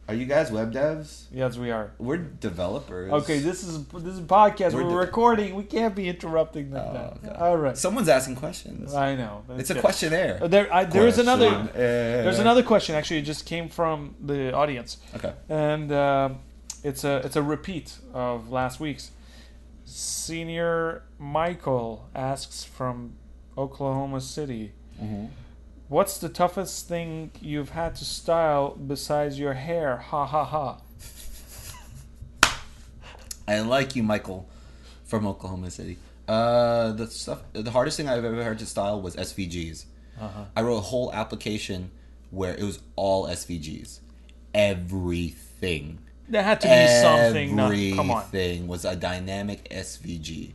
are 0.08 0.14
you 0.14 0.26
guys 0.26 0.52
web 0.52 0.74
devs? 0.74 1.26
Yes, 1.32 1.58
we 1.58 1.70
are. 1.70 1.92
We're 2.00 2.18
developers. 2.18 3.12
Okay, 3.12 3.40
this 3.40 3.64
is 3.64 3.86
this 3.88 4.04
is 4.14 4.20
a 4.20 4.24
podcast. 4.24 4.74
We're 4.74 4.84
We're, 4.86 4.90
de- 4.92 4.96
recording. 5.08 5.56
We 5.56 5.64
can't 5.64 5.94
be 5.96 6.08
interrupting 6.10 6.72
like 6.72 6.84
Oh, 6.88 6.94
that. 6.94 7.30
okay. 7.30 7.40
All 7.40 7.58
right. 7.58 7.78
Someone's 7.78 8.10
asking 8.10 8.38
questions. 8.38 8.94
I 8.94 9.16
know. 9.16 9.44
It's 9.58 9.70
a 9.70 9.74
Okay. 9.74 9.82
questionnaire. 9.82 10.40
Uh, 10.42 10.48
There, 10.48 10.74
I, 10.74 10.86
there 10.86 11.08
is 11.08 11.20
another. 11.20 11.50
Question. 11.50 11.72
There's 11.76 12.40
another 12.40 12.64
question. 12.64 12.96
Actually, 12.96 13.20
it 13.20 13.24
just 13.26 13.46
came 13.46 13.68
from 13.70 14.16
the 14.22 14.54
audience, 14.54 14.98
Okay. 15.16 15.34
and 15.50 15.92
uh, 15.92 16.30
it's 16.84 17.04
a 17.04 17.18
it's 17.26 17.36
a 17.36 17.44
repeat 17.44 17.98
of 18.14 18.50
last 18.50 18.80
week's. 18.80 19.12
Senior 19.86 21.04
Michael 21.18 22.08
asks 22.16 22.64
from 22.64 23.14
Oklahoma 23.58 24.22
City, 24.22 24.72
Mm-hmm. 25.02 25.26
"What's 25.90 26.18
the 26.18 26.30
toughest 26.30 26.88
thing 26.88 27.32
you've 27.42 27.72
had 27.72 27.96
to 27.96 28.06
style 28.06 28.76
besides 28.76 29.38
your 29.38 29.54
hair?" 29.56 29.98
Ha 29.98 30.26
ha 30.26 30.44
ha. 30.46 30.78
I 33.48 33.60
like 33.62 33.96
you, 33.96 34.04
Michael, 34.04 34.48
from 35.06 35.26
Oklahoma 35.28 35.72
City. 35.72 35.98
Uh, 36.28 36.92
the 36.92 37.08
stuff, 37.08 37.40
the 37.54 37.72
hardest 37.72 37.98
thing 37.98 38.08
I've 38.08 38.24
ever 38.24 38.44
had 38.44 38.60
to 38.60 38.66
style 38.68 39.02
was 39.02 39.16
SVGs. 39.16 39.86
Uh-huh. 40.22 40.44
I 40.56 40.62
wrote 40.62 40.78
a 40.78 40.82
whole 40.82 41.12
application 41.12 41.90
where 42.30 42.54
it 42.54 42.62
was 42.64 42.80
all 42.96 43.26
SVGs, 43.28 44.00
everything. 44.54 46.00
There 46.28 46.44
had 46.44 46.62
to 46.62 46.68
be 46.68 46.88
something. 47.02 47.56
Not, 47.56 47.74
come 47.96 48.12
on. 48.12 48.24
Everything 48.24 48.68
was 48.68 48.86
a 48.86 48.96
dynamic 48.96 49.68
SVG. 49.70 50.52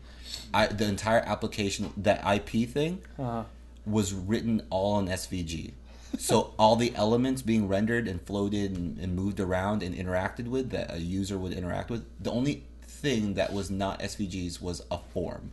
I, 0.53 0.68
the 0.68 0.87
entire 0.87 1.18
application, 1.20 1.93
that 1.97 2.22
IP 2.24 2.68
thing, 2.68 3.03
Uh-huh. 3.18 3.43
Was 3.87 4.12
written 4.12 4.66
all 4.70 4.99
in 4.99 5.07
SVG. 5.07 5.72
So 6.18 6.55
all 6.59 6.76
the 6.76 6.95
elements 6.95 7.43
being 7.43 7.66
rendered 7.66 8.07
and 8.07 8.22
floated 8.22 8.76
and, 8.76 8.99
and 8.99 9.16
moved 9.16 9.41
around 9.41 9.82
and 9.82 9.95
interacted 9.95 10.47
with 10.47 10.70
that 10.70 10.95
a 10.95 11.01
user 11.01 11.37
would 11.37 11.53
interact 11.53 11.91
with. 11.91 12.05
The 12.22 12.30
only 12.30 12.64
thing 12.82 13.35
that 13.35 13.53
was 13.53 13.70
not 13.70 14.01
SVGs 14.01 14.62
was 14.62 14.82
a 14.91 14.99
form, 14.99 15.51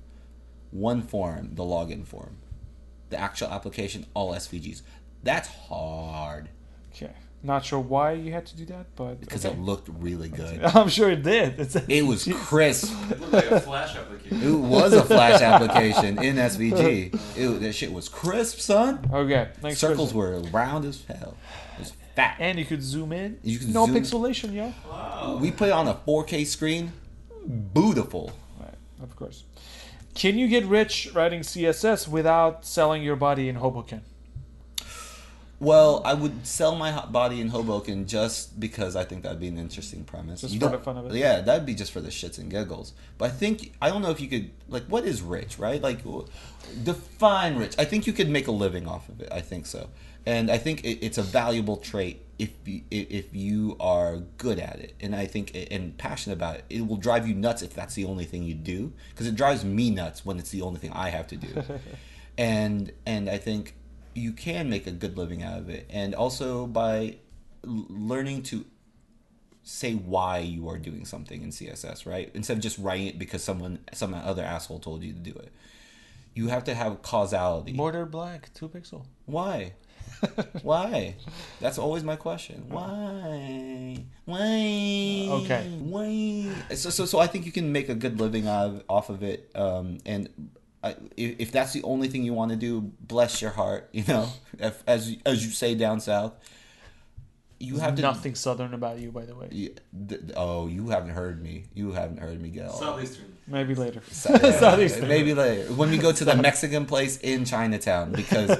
one 0.70 1.02
form, 1.02 1.56
the 1.56 1.64
login 1.64 2.06
form. 2.06 2.38
The 3.10 3.20
actual 3.20 3.50
application, 3.50 4.06
all 4.14 4.34
SVGs. 4.34 4.84
That's 5.24 5.50
hard 5.50 6.50
Okay. 6.94 7.12
Not 7.44 7.66
sure 7.66 7.80
why 7.80 8.12
you 8.14 8.32
had 8.32 8.46
to 8.48 8.56
do 8.56 8.66
that, 8.66 8.96
but 8.96 9.20
because 9.20 9.46
okay. 9.46 9.56
it 9.56 9.60
looked 9.60 9.89
really 10.00 10.30
good. 10.30 10.64
I'm 10.76 10.89
sure 10.89 11.10
it 11.10 11.24
did. 11.24 11.60
It's 11.60 11.76
It 11.76 12.04
was 12.04 12.26
crisp. 12.34 12.94
It 13.10 13.20
looked 13.20 13.34
like 13.34 13.52
a 13.52 13.60
Flash 13.60 13.96
application. 13.96 14.42
It 14.44 14.56
was 14.56 14.94
a 14.94 15.04
Flash 15.04 15.42
application 15.42 16.22
in 16.22 16.36
SVG. 16.36 17.20
It, 17.36 17.60
that 17.62 17.74
shit 17.74 17.92
was 17.92 18.08
crisp, 18.10 18.60
son. 18.60 19.10
okay. 19.12 19.50
Next 19.64 19.80
Circles 19.80 20.12
question. 20.14 20.44
were 20.44 20.50
round 20.52 20.86
as 20.86 21.04
hell. 21.06 21.36
It 21.78 21.80
was 21.80 21.94
fat. 22.16 22.36
And 22.39 22.60
you 22.60 22.66
could 22.66 22.84
zoom 22.84 23.12
in. 23.12 23.39
You 23.42 23.58
could 23.58 23.74
no 23.74 23.88
zoom- 23.88 23.96
pixelation, 23.96 24.54
yo. 24.54 24.72
Wow. 24.88 25.39
We 25.42 25.50
put 25.52 25.70
it 25.70 25.74
on 25.74 25.88
a 25.88 25.96
4K 25.96 26.46
screen. 26.46 26.92
Beautiful. 27.74 28.32
Right, 28.60 28.76
of 29.02 29.16
course. 29.16 29.46
Can 30.14 30.38
you 30.38 30.48
get 30.48 30.66
rich 30.66 31.10
writing 31.16 31.39
CSS 31.39 32.08
without 32.08 32.66
selling 32.66 33.02
your 33.02 33.16
body 33.16 33.50
in 33.50 33.56
Hoboken? 33.56 34.02
Well, 35.62 36.01
I 36.03 36.16
would 36.16 36.47
sell 36.47 36.76
my 36.76 37.05
body 37.05 37.39
in 37.39 37.49
Hoboken 37.49 38.07
just 38.07 38.59
because 38.59 38.95
I 38.95 39.03
think 39.03 39.22
that'd 39.22 39.39
be 39.39 39.47
an 39.47 39.59
interesting 39.59 40.03
premise. 40.03 40.41
Just 40.41 40.55
You 40.55 40.59
for 40.59 40.70
the 40.70 40.80
fun 40.80 40.97
of 40.97 41.05
it? 41.05 41.14
Yeah, 41.14 41.41
that'd 41.41 41.68
be 41.68 41.76
just 41.76 41.91
for 41.91 42.01
the 42.01 42.09
shits 42.09 42.39
and 42.39 42.49
giggles. 42.49 42.93
But 43.20 43.26
I 43.26 43.34
think 43.36 43.74
I 43.80 43.89
don't 43.89 44.01
know 44.01 44.09
if 44.09 44.20
you 44.20 44.28
could 44.28 44.49
like 44.70 44.86
what 44.86 45.05
is 45.05 45.22
rich, 45.22 45.59
right? 45.59 45.80
Like 45.80 45.99
define 46.84 47.57
rich. 47.57 47.76
I 47.78 47.86
think 47.86 48.07
you 48.07 48.14
could 48.14 48.28
make 48.28 48.47
a 48.47 48.51
living 48.51 48.88
off 48.88 49.07
of 49.07 49.22
it. 49.22 49.30
I 49.32 49.41
think 49.41 49.68
so, 49.68 49.91
and 50.26 50.49
I 50.49 50.57
think 50.57 50.84
it, 50.84 51.05
it's 51.05 51.20
a 51.20 51.24
valuable 51.24 51.78
trait 51.78 52.26
if 52.39 52.49
you, 52.66 52.82
if 52.89 53.36
you 53.36 53.78
are 53.80 54.18
good 54.39 54.57
at 54.57 54.80
it, 54.80 54.95
and 54.99 55.16
I 55.16 55.28
think 55.28 55.55
and 55.70 55.95
passionate 55.95 56.38
about 56.38 56.55
it. 56.55 56.66
It 56.72 56.88
will 56.88 56.97
drive 56.97 57.28
you 57.28 57.36
nuts 57.36 57.62
if 57.62 57.76
that's 57.76 57.93
the 57.93 58.05
only 58.05 58.26
thing 58.26 58.41
you 58.41 58.55
do, 58.55 58.93
because 59.12 59.28
it 59.28 59.36
drives 59.36 59.64
me 59.64 59.91
nuts 59.91 60.26
when 60.26 60.39
it's 60.39 60.49
the 60.49 60.64
only 60.64 60.80
thing 60.80 60.91
I 60.91 61.09
have 61.09 61.28
to 61.28 61.36
do. 61.36 61.64
and 62.39 62.91
and 63.05 63.30
I 63.30 63.38
think 63.38 63.76
you 64.14 64.32
can 64.32 64.70
make 64.70 64.88
a 64.88 64.91
good 64.91 65.18
living 65.18 65.43
out 65.43 65.59
of 65.59 65.70
it, 65.70 65.88
and 65.89 66.14
also 66.16 66.68
by 66.68 67.18
learning 67.64 68.43
to 68.43 68.66
say 69.64 69.93
why 69.93 70.39
you 70.39 70.68
are 70.70 70.78
doing 70.78 71.05
something 71.05 71.43
in 71.43 71.49
CSS, 71.49 72.05
right? 72.05 72.32
Instead 72.34 72.57
of 72.57 72.64
just 72.64 72.78
writing 72.78 73.07
it 73.07 73.20
because 73.20 73.43
someone 73.43 73.80
some 73.93 74.14
other 74.14 74.43
asshole 74.43 74.80
told 74.80 75.03
you 75.03 75.14
to 75.14 75.20
do 75.20 75.32
it. 75.32 75.51
You 76.34 76.47
have 76.47 76.64
to 76.66 76.74
have 76.74 77.01
causality. 77.01 77.74
Border 77.74 78.05
black, 78.05 78.53
two 78.53 78.70
pixel. 78.70 79.05
Why? 79.26 79.74
Why? 80.62 81.16
That's 81.59 81.78
always 81.78 82.03
my 82.03 82.16
question. 82.16 82.66
Why? 82.70 83.97
Why? 84.26 85.28
Okay. 85.41 85.68
Why? 85.80 86.76
So, 86.76 86.89
so, 86.89 87.05
so 87.05 87.20
I 87.20 87.28
think 87.28 87.45
you 87.45 87.51
can 87.51 87.72
make 87.72 87.89
a 87.89 87.95
good 87.95 88.20
living 88.20 88.47
out 88.47 88.68
of, 88.68 88.84
off 88.88 89.09
of 89.09 89.24
it. 89.24 89.51
Um, 89.55 89.97
and 90.05 90.30
I, 90.84 90.96
if, 91.16 91.36
if 91.40 91.52
that's 91.52 91.74
the 91.74 91.84
only 91.84 92.08
thing 92.08 92.24
you 92.24 92.34
want 92.34 92.52
to 92.52 92.58
do, 92.58 92.92
bless 93.02 93.42
your 93.42 93.52
heart. 93.52 93.90
You 93.94 94.04
know, 94.08 94.30
if, 94.60 94.84
as 94.88 95.16
as 95.26 95.46
you 95.46 95.52
say 95.52 95.76
down 95.76 96.00
south, 96.00 96.34
you 97.60 97.78
have 97.78 97.96
to. 97.96 98.02
Nothing 98.02 98.34
southern 98.36 98.74
about 98.74 98.98
you, 99.00 99.12
by 99.12 99.26
the 99.26 99.36
way. 99.36 99.48
Yeah, 99.52 99.70
th- 100.10 100.22
oh, 100.36 100.68
you 100.68 100.90
haven't 100.90 101.12
heard 101.12 101.42
me. 101.44 101.66
You 101.76 101.92
haven't 101.92 102.18
heard 102.18 102.42
me 102.42 102.50
get 102.50 102.68
all. 102.68 102.80
Southeastern. 102.80 103.26
Maybe 103.48 103.76
later. 103.76 104.02
So- 104.12 104.32
yeah, 104.32 104.52
Southeastern. 104.60 105.08
maybe 105.08 105.34
later 105.34 105.72
when 105.74 105.92
we 105.92 105.98
go 105.98 106.12
to 106.12 106.24
the 106.26 106.36
Mexican 106.50 106.86
place 106.86 107.18
in 107.18 107.44
Chinatown 107.46 108.12
because 108.14 108.58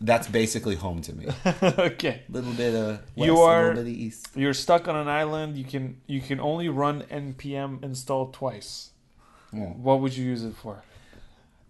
that's 0.00 0.28
basically 0.28 0.76
home 0.76 1.02
to 1.02 1.12
me. 1.12 1.26
okay. 1.62 2.22
little 2.30 2.52
bit 2.52 2.74
of 2.74 2.86
west, 3.16 3.26
You 3.26 3.36
a 3.36 3.42
are- 3.44 3.68
little 3.68 3.82
bit 3.84 3.92
of 3.92 3.98
east. 3.98 4.28
You're 4.36 4.54
stuck 4.54 4.86
on 4.88 4.96
an 4.96 5.08
island. 5.08 5.56
You 5.58 5.64
can 5.64 6.00
you 6.06 6.20
can 6.20 6.40
only 6.40 6.68
run 6.70 7.02
npm 7.10 7.82
install 7.82 8.30
twice. 8.30 8.90
Yeah. 9.52 9.64
What 9.70 10.00
would 10.00 10.16
you 10.16 10.24
use 10.24 10.44
it 10.44 10.54
for? 10.54 10.82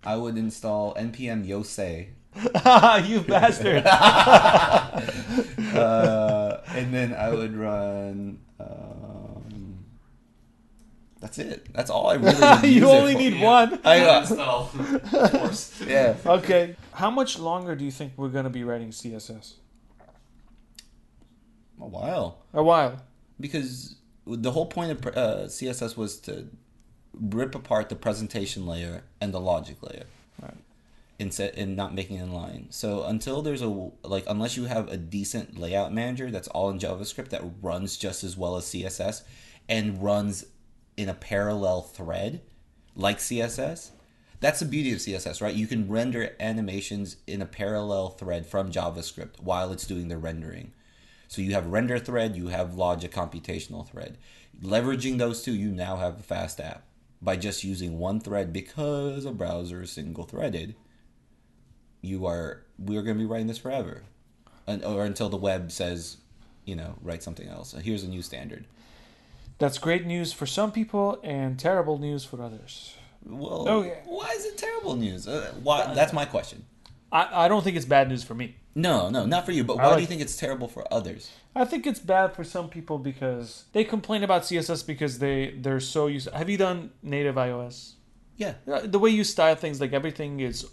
I 0.04 0.16
would 0.16 0.36
install 0.38 0.94
npm 0.94 1.46
yosei, 1.46 2.08
you 3.08 3.20
bastard! 3.20 3.84
uh, 5.76 6.60
and 6.68 6.94
then 6.94 7.14
I 7.14 7.30
would 7.30 7.56
run. 7.56 8.38
Um, 8.60 9.84
that's 11.20 11.38
it. 11.38 11.66
That's 11.72 11.90
all 11.90 12.08
I 12.08 12.14
really. 12.14 12.34
Would 12.40 12.64
you 12.70 12.88
only 12.88 13.14
for. 13.14 13.18
need 13.18 13.40
one. 13.42 13.80
I 13.84 14.00
uh, 14.04 14.20
install. 14.20 14.70
of 14.74 15.10
course. 15.32 15.82
yeah. 15.86 16.14
Okay. 16.24 16.76
How 16.92 17.10
much 17.10 17.38
longer 17.38 17.74
do 17.74 17.84
you 17.84 17.90
think 17.90 18.12
we're 18.16 18.28
gonna 18.28 18.50
be 18.50 18.62
writing 18.62 18.90
CSS? 18.90 19.54
A 21.80 21.86
while. 21.86 22.38
A 22.52 22.62
while. 22.62 23.02
because 23.40 23.96
the 24.26 24.50
whole 24.50 24.66
point 24.66 24.90
of 24.92 25.06
uh, 25.06 25.46
CSS 25.46 25.96
was 25.96 26.18
to 26.20 26.48
rip 27.12 27.54
apart 27.54 27.88
the 27.88 27.96
presentation 27.96 28.66
layer 28.66 29.02
and 29.20 29.32
the 29.32 29.40
logic 29.40 29.82
layer, 29.82 30.04
Right. 30.40 30.56
instead 31.18 31.54
and 31.56 31.76
not 31.76 31.94
making 31.94 32.16
it 32.18 32.22
in 32.22 32.32
line. 32.32 32.66
So 32.70 33.04
until 33.04 33.42
there's 33.42 33.62
a 33.62 33.90
like, 34.02 34.24
unless 34.26 34.56
you 34.56 34.64
have 34.64 34.88
a 34.88 34.96
decent 34.96 35.58
layout 35.58 35.92
manager 35.92 36.30
that's 36.30 36.48
all 36.48 36.70
in 36.70 36.78
JavaScript 36.78 37.30
that 37.30 37.42
runs 37.62 37.96
just 37.96 38.22
as 38.24 38.36
well 38.36 38.56
as 38.56 38.66
CSS 38.66 39.22
and 39.68 40.02
runs 40.02 40.44
in 40.96 41.08
a 41.08 41.14
parallel 41.14 41.82
thread 41.82 42.40
like 42.94 43.18
CSS. 43.18 43.90
That's 44.40 44.60
the 44.60 44.66
beauty 44.66 44.92
of 44.92 44.98
CSS, 44.98 45.40
right? 45.40 45.54
You 45.54 45.66
can 45.66 45.88
render 45.88 46.34
animations 46.38 47.16
in 47.26 47.42
a 47.42 47.46
parallel 47.46 48.10
thread 48.10 48.46
from 48.46 48.70
JavaScript 48.70 49.40
while 49.40 49.72
it's 49.72 49.86
doing 49.86 50.08
the 50.08 50.18
rendering. 50.18 50.72
So 51.26 51.42
you 51.42 51.54
have 51.54 51.66
render 51.66 51.98
thread, 51.98 52.36
you 52.36 52.48
have 52.48 52.74
logic 52.74 53.12
computational 53.12 53.86
thread. 53.86 54.16
Leveraging 54.62 55.18
those 55.18 55.42
two, 55.42 55.52
you 55.54 55.70
now 55.70 55.96
have 55.96 56.20
a 56.20 56.22
fast 56.22 56.60
app 56.60 56.84
by 57.20 57.36
just 57.36 57.64
using 57.64 57.98
one 57.98 58.20
thread 58.20 58.52
because 58.52 59.24
a 59.24 59.32
browser 59.32 59.82
is 59.82 59.90
single 59.90 60.24
threaded. 60.24 60.74
You 62.00 62.26
are 62.26 62.62
we 62.78 62.96
are 62.96 63.02
going 63.02 63.16
to 63.16 63.22
be 63.22 63.26
writing 63.26 63.48
this 63.48 63.58
forever, 63.58 64.02
and, 64.66 64.84
or 64.84 65.04
until 65.04 65.28
the 65.28 65.36
web 65.36 65.72
says, 65.72 66.18
you 66.64 66.76
know, 66.76 66.94
write 67.02 67.22
something 67.24 67.48
else. 67.48 67.72
Here's 67.82 68.04
a 68.04 68.08
new 68.08 68.22
standard. 68.22 68.66
That's 69.58 69.78
great 69.78 70.06
news 70.06 70.32
for 70.32 70.46
some 70.46 70.70
people 70.70 71.18
and 71.24 71.58
terrible 71.58 71.98
news 71.98 72.24
for 72.24 72.40
others. 72.40 72.94
Well, 73.26 73.68
Okay. 73.68 73.98
why 74.04 74.28
is 74.36 74.44
it 74.44 74.56
terrible 74.56 74.94
news? 74.94 75.26
Uh, 75.26 75.52
why? 75.62 75.92
That's 75.92 76.12
my 76.12 76.24
question. 76.24 76.64
I, 77.10 77.46
I 77.46 77.48
don't 77.48 77.64
think 77.64 77.76
it's 77.76 77.84
bad 77.86 78.08
news 78.08 78.22
for 78.22 78.34
me. 78.34 78.54
No, 78.86 79.10
no, 79.10 79.26
not 79.26 79.44
for 79.46 79.52
you. 79.52 79.64
But 79.64 79.78
I 79.80 79.86
why 79.88 79.94
do 79.96 80.00
you 80.00 80.06
think 80.06 80.20
it's 80.26 80.36
terrible 80.36 80.68
for 80.68 80.82
others? 80.98 81.30
I 81.54 81.64
think 81.64 81.86
it's 81.86 81.98
bad 82.14 82.28
for 82.36 82.44
some 82.44 82.68
people 82.76 82.98
because 82.98 83.64
they 83.72 83.84
complain 83.84 84.22
about 84.22 84.42
CSS 84.42 84.86
because 84.86 85.18
they 85.18 85.38
they're 85.62 85.80
so 85.96 86.06
used. 86.06 86.28
Have 86.40 86.48
you 86.52 86.58
done 86.58 86.90
native 87.02 87.34
iOS? 87.36 87.76
Yeah, 88.36 88.54
Uh, 88.72 88.86
The 88.94 89.00
way 89.00 89.10
you 89.10 89.24
style 89.24 89.56
things, 89.56 89.80
like 89.80 89.92
everything 89.92 90.38
is 90.48 90.64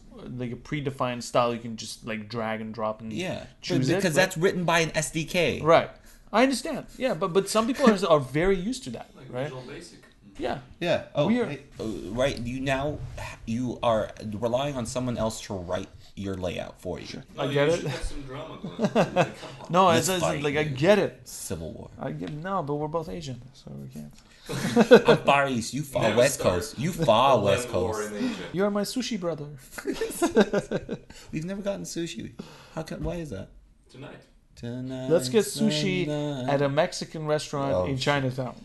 like 0.41 0.51
a 0.51 0.55
predefined 0.69 1.23
style. 1.23 1.51
You 1.55 1.59
can 1.67 1.75
just 1.77 2.05
like 2.05 2.21
drag 2.29 2.61
and 2.61 2.71
drop 2.77 3.01
and 3.01 3.11
yeah. 3.11 3.45
choose 3.61 3.87
But- 3.87 3.93
it, 3.93 3.95
because 3.97 4.15
right? 4.15 4.21
that's 4.25 4.37
written 4.37 4.63
by 4.65 4.79
an 4.85 4.91
SDK. 4.91 5.61
right. 5.63 5.89
I 6.31 6.43
understand. 6.43 6.85
Yeah, 6.97 7.13
but 7.21 7.29
but 7.33 7.49
some 7.49 7.65
people 7.65 7.85
are, 7.89 7.97
are 8.13 8.19
very 8.19 8.57
used 8.69 8.83
to 8.85 8.89
that, 8.91 9.07
Like 9.17 9.31
right? 9.37 9.43
Visual 9.49 9.63
Basic. 9.73 9.99
Yeah. 10.37 10.57
Yeah. 10.81 11.03
Oh, 11.15 11.27
We 11.27 11.39
are- 11.41 11.57
uh, 11.79 11.85
right. 12.23 12.37
You 12.51 12.59
now 12.59 12.99
you 13.47 13.79
are 13.81 14.11
relying 14.45 14.75
on 14.75 14.85
someone 14.85 15.17
else 15.17 15.37
to 15.47 15.53
write 15.69 15.89
your 16.15 16.35
layout 16.35 16.79
for 16.81 16.99
you. 16.99 17.21
No, 17.35 17.43
oh, 17.43 17.43
I 17.43 17.45
you 17.47 17.53
get 17.53 17.69
it. 17.69 17.75
should 17.79 17.87
have 17.87 18.03
some 18.03 18.21
drama 18.21 18.57
going 18.63 19.07
on. 19.07 19.15
Like. 19.15 19.69
No, 19.69 19.89
it's, 19.89 20.07
it's 20.07 20.21
fight, 20.21 20.41
like 20.41 20.55
I 20.55 20.63
get 20.63 20.97
it. 20.99 21.21
Civil 21.27 21.73
War. 21.73 21.89
I 21.99 22.11
get 22.11 22.31
no, 22.31 22.63
but 22.63 22.75
we're 22.75 22.87
both 22.87 23.09
Asian, 23.09 23.41
so 23.53 23.71
we 23.71 23.89
can't. 23.89 24.13
I'm 25.09 25.17
far 25.17 25.47
east. 25.49 25.73
You 25.73 25.81
far 25.81 26.03
Never 26.03 26.17
west 26.17 26.39
start 26.39 26.55
coast. 26.55 26.79
You 26.79 26.91
far 26.91 27.39
west 27.41 27.67
coast. 27.69 28.11
You're 28.53 28.69
my 28.69 28.83
sushi 28.83 29.19
brother. 29.19 29.47
We've 31.31 31.45
never 31.45 31.61
gotten 31.61 31.83
sushi. 31.83 32.31
How 32.75 32.83
come? 32.83 33.03
Why 33.03 33.15
is 33.15 33.31
that? 33.31 33.49
Tonight. 33.91 34.21
Tonight. 34.55 35.09
Let's 35.09 35.29
get 35.29 35.45
sushi 35.45 36.05
tonight. 36.05 36.53
at 36.53 36.61
a 36.61 36.69
Mexican 36.69 37.25
restaurant 37.25 37.73
Oh, 37.73 37.85
in. 37.85 37.97
Chinatown 37.97 38.55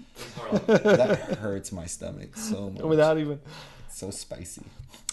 that 0.67 1.39
hurts 1.41 1.73
my 1.73 1.87
stomach 1.87 2.37
so 2.37 2.71
much. 2.71 2.83
without 2.83 3.19
even. 3.19 3.41
So 3.91 4.11
spicy. 4.11 4.63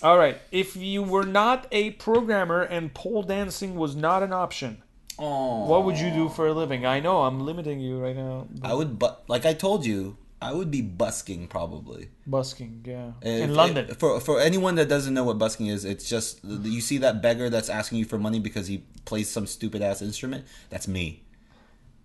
All 0.03 0.17
right. 0.17 0.38
If 0.51 0.75
you 0.75 1.01
were 1.03 1.25
not 1.25 1.67
a 1.71 1.91
programmer 1.91 2.61
and 2.61 2.93
pole 2.93 3.23
dancing 3.23 3.75
was 3.75 3.95
not 3.95 4.23
an 4.23 4.32
option, 4.34 4.84
Oh. 5.19 5.65
what 5.65 5.84
would 5.86 5.97
you 5.97 6.11
do 6.11 6.30
for 6.30 6.47
a 6.47 6.53
living? 6.53 6.86
I 6.86 6.99
know 6.99 7.23
I'm 7.23 7.39
limiting 7.45 7.80
you 7.80 7.99
right 7.99 8.15
now. 8.15 8.47
I 8.61 8.73
would, 8.75 8.99
but 8.99 9.23
like 9.28 9.45
I 9.45 9.53
told 9.53 9.86
you, 9.86 10.17
I 10.39 10.53
would 10.53 10.69
be 10.69 10.82
busking 10.82 11.47
probably. 11.47 12.09
Busking, 12.28 12.84
yeah. 12.86 13.07
Uh, 13.07 13.11
if- 13.30 13.43
in 13.49 13.55
London. 13.55 13.88
if- 13.89 13.97
for 13.97 14.19
for 14.19 14.39
anyone 14.39 14.75
that 14.75 14.88
doesn't 14.88 15.15
know 15.15 15.23
what 15.23 15.39
busking 15.39 15.65
is, 15.67 15.84
it's 15.84 16.07
just 16.07 16.39
you 16.43 16.80
see 16.80 16.99
that 16.99 17.21
beggar 17.23 17.49
that's 17.49 17.69
asking 17.69 17.97
you 17.97 18.05
for 18.05 18.19
money 18.19 18.39
because 18.39 18.67
he 18.67 18.84
plays 19.05 19.28
some 19.30 19.47
stupid 19.47 19.82
ass 19.82 20.03
instrument. 20.03 20.45
That's 20.69 20.88
me. 20.88 21.23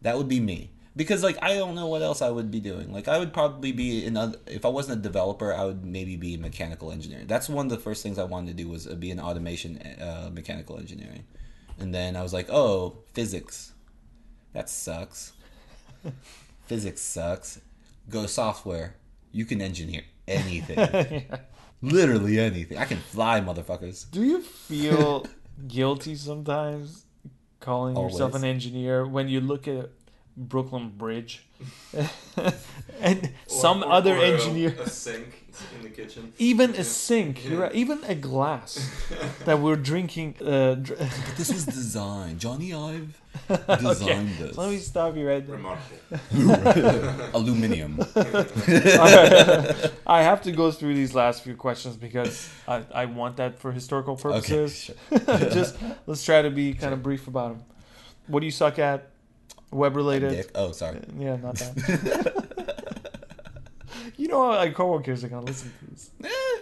That 0.00 0.16
would 0.16 0.28
be 0.28 0.40
me. 0.40 0.70
Because 0.94 1.22
like 1.22 1.38
I 1.42 1.54
don't 1.54 1.74
know 1.74 1.86
what 1.86 2.02
else 2.02 2.20
I 2.20 2.30
would 2.30 2.50
be 2.50 2.60
doing. 2.60 2.92
Like 2.92 3.08
I 3.08 3.18
would 3.18 3.32
probably 3.32 3.72
be 3.72 4.04
in 4.04 4.16
other, 4.16 4.38
if 4.46 4.64
I 4.64 4.68
wasn't 4.68 4.98
a 4.98 5.02
developer, 5.02 5.54
I 5.54 5.64
would 5.64 5.84
maybe 5.84 6.16
be 6.16 6.34
a 6.34 6.38
mechanical 6.38 6.92
engineer. 6.92 7.24
That's 7.26 7.48
one 7.48 7.66
of 7.66 7.70
the 7.70 7.78
first 7.78 8.02
things 8.02 8.18
I 8.18 8.24
wanted 8.24 8.56
to 8.56 8.62
do 8.62 8.68
was 8.68 8.86
uh, 8.86 8.94
be 8.94 9.10
an 9.10 9.18
automation 9.18 9.78
uh, 9.78 10.30
mechanical 10.32 10.78
engineering. 10.78 11.24
And 11.78 11.94
then 11.94 12.14
I 12.14 12.22
was 12.22 12.32
like, 12.32 12.50
"Oh, 12.50 12.98
physics. 13.14 13.72
That 14.52 14.68
sucks. 14.68 15.32
physics 16.66 17.00
sucks. 17.00 17.60
Go 18.10 18.26
software. 18.26 18.96
You 19.32 19.46
can 19.46 19.62
engineer 19.62 20.02
anything. 20.28 21.24
Literally 21.82 22.38
anything. 22.38 22.78
I 22.78 22.84
can 22.84 22.98
fly, 22.98 23.40
motherfuckers. 23.40 24.10
Do 24.10 24.22
you 24.22 24.42
feel 24.42 25.26
guilty 25.68 26.14
sometimes 26.14 27.06
calling 27.60 27.96
yourself 27.96 28.34
an 28.34 28.44
engineer 28.44 29.06
when 29.06 29.28
you 29.28 29.40
look 29.40 29.66
at 29.66 29.90
Brooklyn 30.36 30.90
Bridge 30.96 31.44
and 33.00 33.30
some 33.46 33.82
Or- 33.82 33.86
or- 33.86 33.92
other 33.92 34.16
or 34.16 34.22
engineer, 34.24 34.74
A, 34.80 34.88
sink 34.88 35.28
in 35.76 35.82
the 35.82 35.90
kitchen. 35.90 36.32
even 36.38 36.74
a 36.76 36.82
sink, 36.84 37.44
you're 37.44 37.60
right, 37.60 37.74
even 37.74 37.98
a 38.08 38.14
glass 38.14 38.90
that 39.44 39.60
we're 39.60 39.76
drinking. 39.76 40.36
Uh, 40.40 40.74
dr- 40.76 40.98
But 40.98 41.36
this 41.36 41.50
is 41.50 41.66
design. 41.66 42.38
Jony 42.38 42.72
Ive 42.74 43.20
okay, 43.50 43.76
designed 43.82 44.30
this. 44.38 44.56
let 44.56 44.70
me 44.70 44.78
stop 44.78 45.14
you 45.16 45.28
right 45.28 45.46
there. 45.46 45.56
Remarkable. 45.56 47.38
Aluminium. 47.38 48.00
I 50.06 50.22
have 50.22 50.42
to 50.42 50.52
go 50.52 50.70
through 50.70 50.94
these 50.94 51.14
last 51.14 51.42
few 51.44 51.56
questions 51.56 51.96
because 51.96 52.48
I, 52.66 52.82
I 52.94 53.04
want 53.06 53.36
that 53.36 53.58
for 53.58 53.72
historical 53.72 54.14
Okay. 54.14 54.22
purposes. 54.22 54.74
sure. 54.84 55.50
Just 55.50 55.76
let's 56.06 56.24
try 56.24 56.42
to 56.42 56.50
be 56.50 56.72
kind 56.74 56.92
of 56.94 57.02
brief 57.02 57.28
about 57.28 57.52
them. 57.52 57.64
What 58.26 58.40
do 58.40 58.46
you 58.46 58.52
suck 58.52 58.78
at? 58.78 59.08
Web 59.72 59.96
related? 59.96 60.50
Oh, 60.54 60.72
sorry. 60.72 61.00
Yeah, 61.18 61.36
not 61.36 61.56
that. 61.56 63.12
you 64.16 64.28
know, 64.28 64.52
our 64.52 64.70
coworkers 64.70 65.24
are 65.24 65.28
gonna 65.28 65.46
listen 65.46 65.72
to 65.78 65.90
this. 65.90 66.10
Eh, 66.22 66.60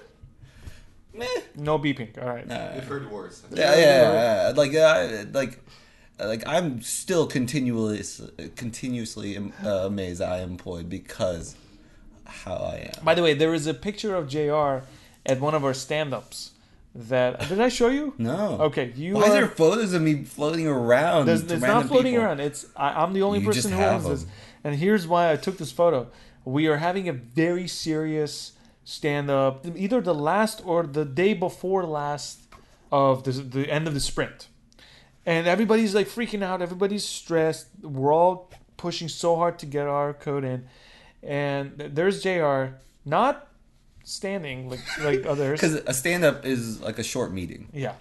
meh. 1.14 1.26
No 1.56 1.78
beeping. 1.78 2.16
All 2.22 2.28
right. 2.28 2.46
Nah. 2.46 2.74
We've 2.74 2.84
heard 2.84 3.10
worse. 3.10 3.42
Yeah, 3.50 3.76
yeah, 3.76 4.12
yeah. 4.12 4.52
Like, 4.56 4.74
uh, 4.74 5.24
like, 5.32 5.60
like 6.18 6.46
I'm 6.46 6.80
still 6.82 7.26
continuously, 7.26 8.50
continuously 8.56 9.36
uh, 9.36 9.68
amazed 9.68 10.22
I 10.22 10.38
am 10.38 10.50
employed 10.50 10.88
because 10.88 11.56
how 12.24 12.54
I 12.54 12.92
am. 12.96 13.04
By 13.04 13.14
the 13.14 13.22
way, 13.22 13.34
there 13.34 13.52
is 13.54 13.66
a 13.66 13.74
picture 13.74 14.14
of 14.14 14.28
Jr. 14.28 14.86
at 15.26 15.40
one 15.40 15.54
of 15.54 15.64
our 15.64 15.74
stand-ups. 15.74 16.52
That 16.94 17.48
did 17.48 17.60
I 17.60 17.68
show 17.68 17.88
you? 17.88 18.14
No. 18.18 18.58
Okay, 18.62 18.92
you 18.96 19.14
Why 19.14 19.22
is 19.22 19.28
are. 19.28 19.32
there 19.32 19.46
photos 19.48 19.92
of 19.92 20.02
me 20.02 20.24
floating 20.24 20.66
around? 20.66 21.26
There's, 21.26 21.42
it's 21.42 21.62
not 21.62 21.86
floating 21.86 22.14
people? 22.14 22.26
around. 22.26 22.40
It's 22.40 22.66
I, 22.74 23.02
I'm 23.02 23.12
the 23.12 23.22
only 23.22 23.38
You 23.38 23.46
person 23.46 23.72
who 23.72 23.80
owns 23.80 24.08
this. 24.08 24.26
And 24.64 24.74
here's 24.74 25.06
why 25.06 25.30
I 25.30 25.36
took 25.36 25.56
this 25.58 25.70
photo. 25.70 26.08
We 26.44 26.66
are 26.66 26.78
having 26.78 27.08
a 27.08 27.12
very 27.12 27.68
serious 27.68 28.52
stand 28.84 29.30
up, 29.30 29.64
either 29.76 30.00
the 30.00 30.14
last 30.14 30.62
or 30.64 30.82
the 30.84 31.04
day 31.04 31.32
before 31.32 31.84
last 31.84 32.40
of 32.90 33.22
the, 33.22 33.32
the 33.32 33.70
end 33.70 33.86
of 33.86 33.94
the 33.94 34.00
sprint. 34.00 34.48
And 35.24 35.46
everybody's 35.46 35.94
like 35.94 36.08
freaking 36.08 36.42
out. 36.42 36.60
Everybody's 36.60 37.04
stressed. 37.04 37.68
We're 37.82 38.12
all 38.12 38.50
pushing 38.76 39.08
so 39.08 39.36
hard 39.36 39.58
to 39.60 39.66
get 39.66 39.86
our 39.86 40.12
code 40.12 40.44
in. 40.44 40.66
And 41.22 41.74
there's 41.78 42.22
JR, 42.22 42.78
not 43.04 43.46
standing 44.04 44.68
like 44.70 44.80
like 45.00 45.26
others. 45.26 45.60
Because 45.60 45.74
a 45.86 45.94
stand 45.94 46.24
up 46.24 46.44
is 46.44 46.80
like 46.80 46.98
a 46.98 47.02
short 47.02 47.32
meeting. 47.32 47.68
Yeah. 47.72 47.94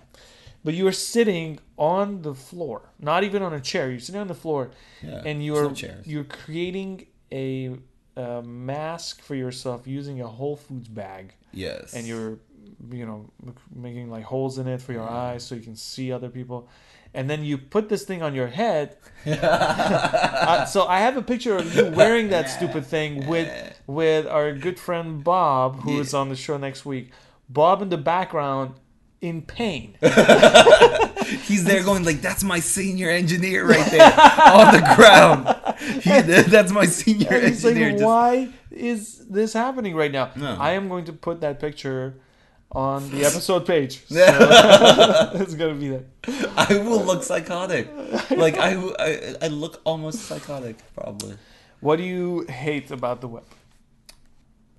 But 0.63 0.73
you 0.73 0.85
are 0.87 0.91
sitting 0.91 1.59
on 1.77 2.21
the 2.21 2.33
floor, 2.35 2.81
not 2.99 3.23
even 3.23 3.41
on 3.41 3.53
a 3.53 3.61
chair. 3.61 3.89
You're 3.89 3.99
sitting 4.01 4.19
on 4.19 4.27
the 4.27 4.35
floor, 4.35 4.71
Yeah. 5.01 5.21
and 5.25 5.43
you're 5.43 5.69
no 5.69 5.75
you're 6.05 6.25
creating 6.25 7.05
a, 7.31 7.75
a 8.17 8.41
mask 8.41 9.21
for 9.21 9.35
yourself 9.35 9.87
using 9.87 10.19
a 10.19 10.27
Whole 10.27 10.57
Foods 10.57 10.89
bag, 10.89 11.33
Yes. 11.53 11.93
and 11.93 12.05
you're 12.05 12.39
you 12.91 13.05
know 13.05 13.29
making 13.73 14.09
like 14.09 14.23
holes 14.23 14.57
in 14.59 14.67
it 14.67 14.81
for 14.81 14.93
your 14.93 15.07
eyes 15.09 15.43
so 15.45 15.55
you 15.55 15.61
can 15.61 15.75
see 15.77 16.11
other 16.11 16.29
people, 16.29 16.67
and 17.13 17.29
then 17.29 17.43
you 17.43 17.57
put 17.57 17.89
this 17.89 18.03
thing 18.03 18.21
on 18.21 18.33
your 18.35 18.47
head. 18.47 18.97
Uh, 19.25 20.65
so 20.65 20.85
I 20.87 20.99
have 20.99 21.17
a 21.17 21.21
picture 21.21 21.55
of 21.57 21.75
you 21.75 21.87
wearing 21.91 22.29
that 22.29 22.49
stupid 22.49 22.85
thing 22.85 23.27
with 23.27 23.49
with 23.85 24.25
our 24.25 24.53
good 24.53 24.79
friend 24.79 25.21
Bob, 25.23 25.81
who 25.81 25.99
is 25.99 26.13
Yeah. 26.13 26.19
on 26.19 26.29
the 26.29 26.35
show 26.35 26.57
next 26.57 26.85
week. 26.85 27.11
Bob 27.49 27.81
in 27.81 27.89
the 27.89 27.97
background 27.97 28.75
in 29.21 29.41
pain. 29.41 29.95
He's 31.43 31.65
there 31.65 31.83
going 31.83 32.03
like, 32.05 32.21
"That's 32.21 32.43
my 32.43 32.59
senior 32.59 33.09
engineer 33.09 33.65
right 33.67 33.89
there 33.91 34.13
on 34.55 34.73
the 34.73 34.93
ground." 34.95 35.55
He, 36.01 36.21
that's 36.21 36.71
my 36.71 36.85
senior 36.85 37.39
he's 37.39 37.63
engineer. 37.65 37.89
like, 37.89 37.93
just- 37.97 38.05
why 38.05 38.49
is 38.71 39.25
this 39.27 39.53
happening 39.53 39.95
right 39.95 40.11
now? 40.11 40.31
No. 40.35 40.55
I 40.59 40.71
am 40.71 40.87
going 40.89 41.05
to 41.05 41.13
put 41.13 41.41
that 41.41 41.59
picture 41.59 42.15
on 42.71 43.09
the 43.11 43.25
episode 43.25 43.65
page. 43.65 44.03
So 44.09 44.17
it's 45.35 45.55
gonna 45.55 45.73
be 45.75 45.89
there. 45.89 46.05
I 46.55 46.77
will 46.77 47.03
look 47.03 47.23
psychotic. 47.23 47.89
Like 48.29 48.57
I, 48.57 48.75
I, 48.99 49.35
I 49.43 49.47
look 49.47 49.81
almost 49.83 50.19
psychotic, 50.21 50.77
probably. 50.93 51.37
What 51.79 51.95
do 51.95 52.03
you 52.03 52.45
hate 52.49 52.91
about 52.91 53.21
the 53.21 53.27
web? 53.27 53.45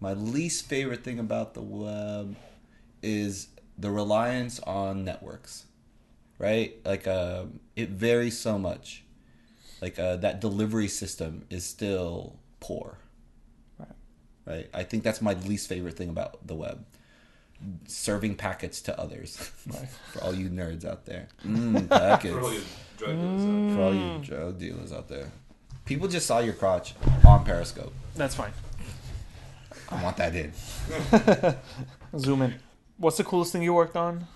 My 0.00 0.12
least 0.12 0.66
favorite 0.66 1.04
thing 1.04 1.18
about 1.18 1.54
the 1.54 1.62
web 1.62 2.36
is 3.02 3.48
the 3.78 3.90
reliance 3.90 4.60
on 4.60 5.04
networks, 5.04 5.66
right? 6.38 6.76
Like, 6.84 7.06
um, 7.06 7.60
it 7.76 7.90
varies 7.90 8.38
so 8.38 8.58
much. 8.58 9.04
Like 9.80 9.98
uh, 9.98 10.16
that 10.16 10.40
delivery 10.40 10.88
system 10.88 11.46
is 11.48 11.64
still 11.64 12.36
poor. 12.60 12.98
Right. 13.78 13.88
Right. 14.46 14.70
I 14.74 14.82
think 14.82 15.02
that's 15.02 15.22
my 15.22 15.32
least 15.32 15.68
favorite 15.68 15.96
thing 15.96 16.10
about 16.10 16.46
the 16.46 16.54
web. 16.54 16.84
Serving 17.86 18.36
packets 18.36 18.80
to 18.82 18.98
others. 18.98 19.50
Right. 19.66 19.88
For 20.12 20.24
all 20.24 20.34
you 20.34 20.48
nerds 20.48 20.84
out 20.84 21.04
there. 21.06 21.28
Mm, 21.46 21.88
packets. 21.90 22.34
For 22.34 22.40
all 22.40 22.52
you 22.52 22.62
drug 22.98 23.16
dealers 23.16 23.74
For 23.74 23.82
all 23.82 23.94
you 23.94 24.18
drug 24.24 24.58
dealers 24.58 24.92
out 24.92 25.08
there. 25.08 25.30
People 25.84 26.08
just 26.08 26.26
saw 26.26 26.38
your 26.38 26.54
crotch 26.54 26.94
on 27.26 27.44
Periscope. 27.44 27.92
That's 28.14 28.34
fine. 28.34 28.52
I 29.88 30.02
want 30.02 30.16
that 30.18 30.34
in. 30.34 30.52
Zoom 32.18 32.42
in. 32.42 32.54
What's 32.98 33.16
the 33.16 33.24
coolest 33.24 33.52
thing 33.52 33.62
you 33.62 33.74
worked 33.74 33.96
on? 33.96 34.26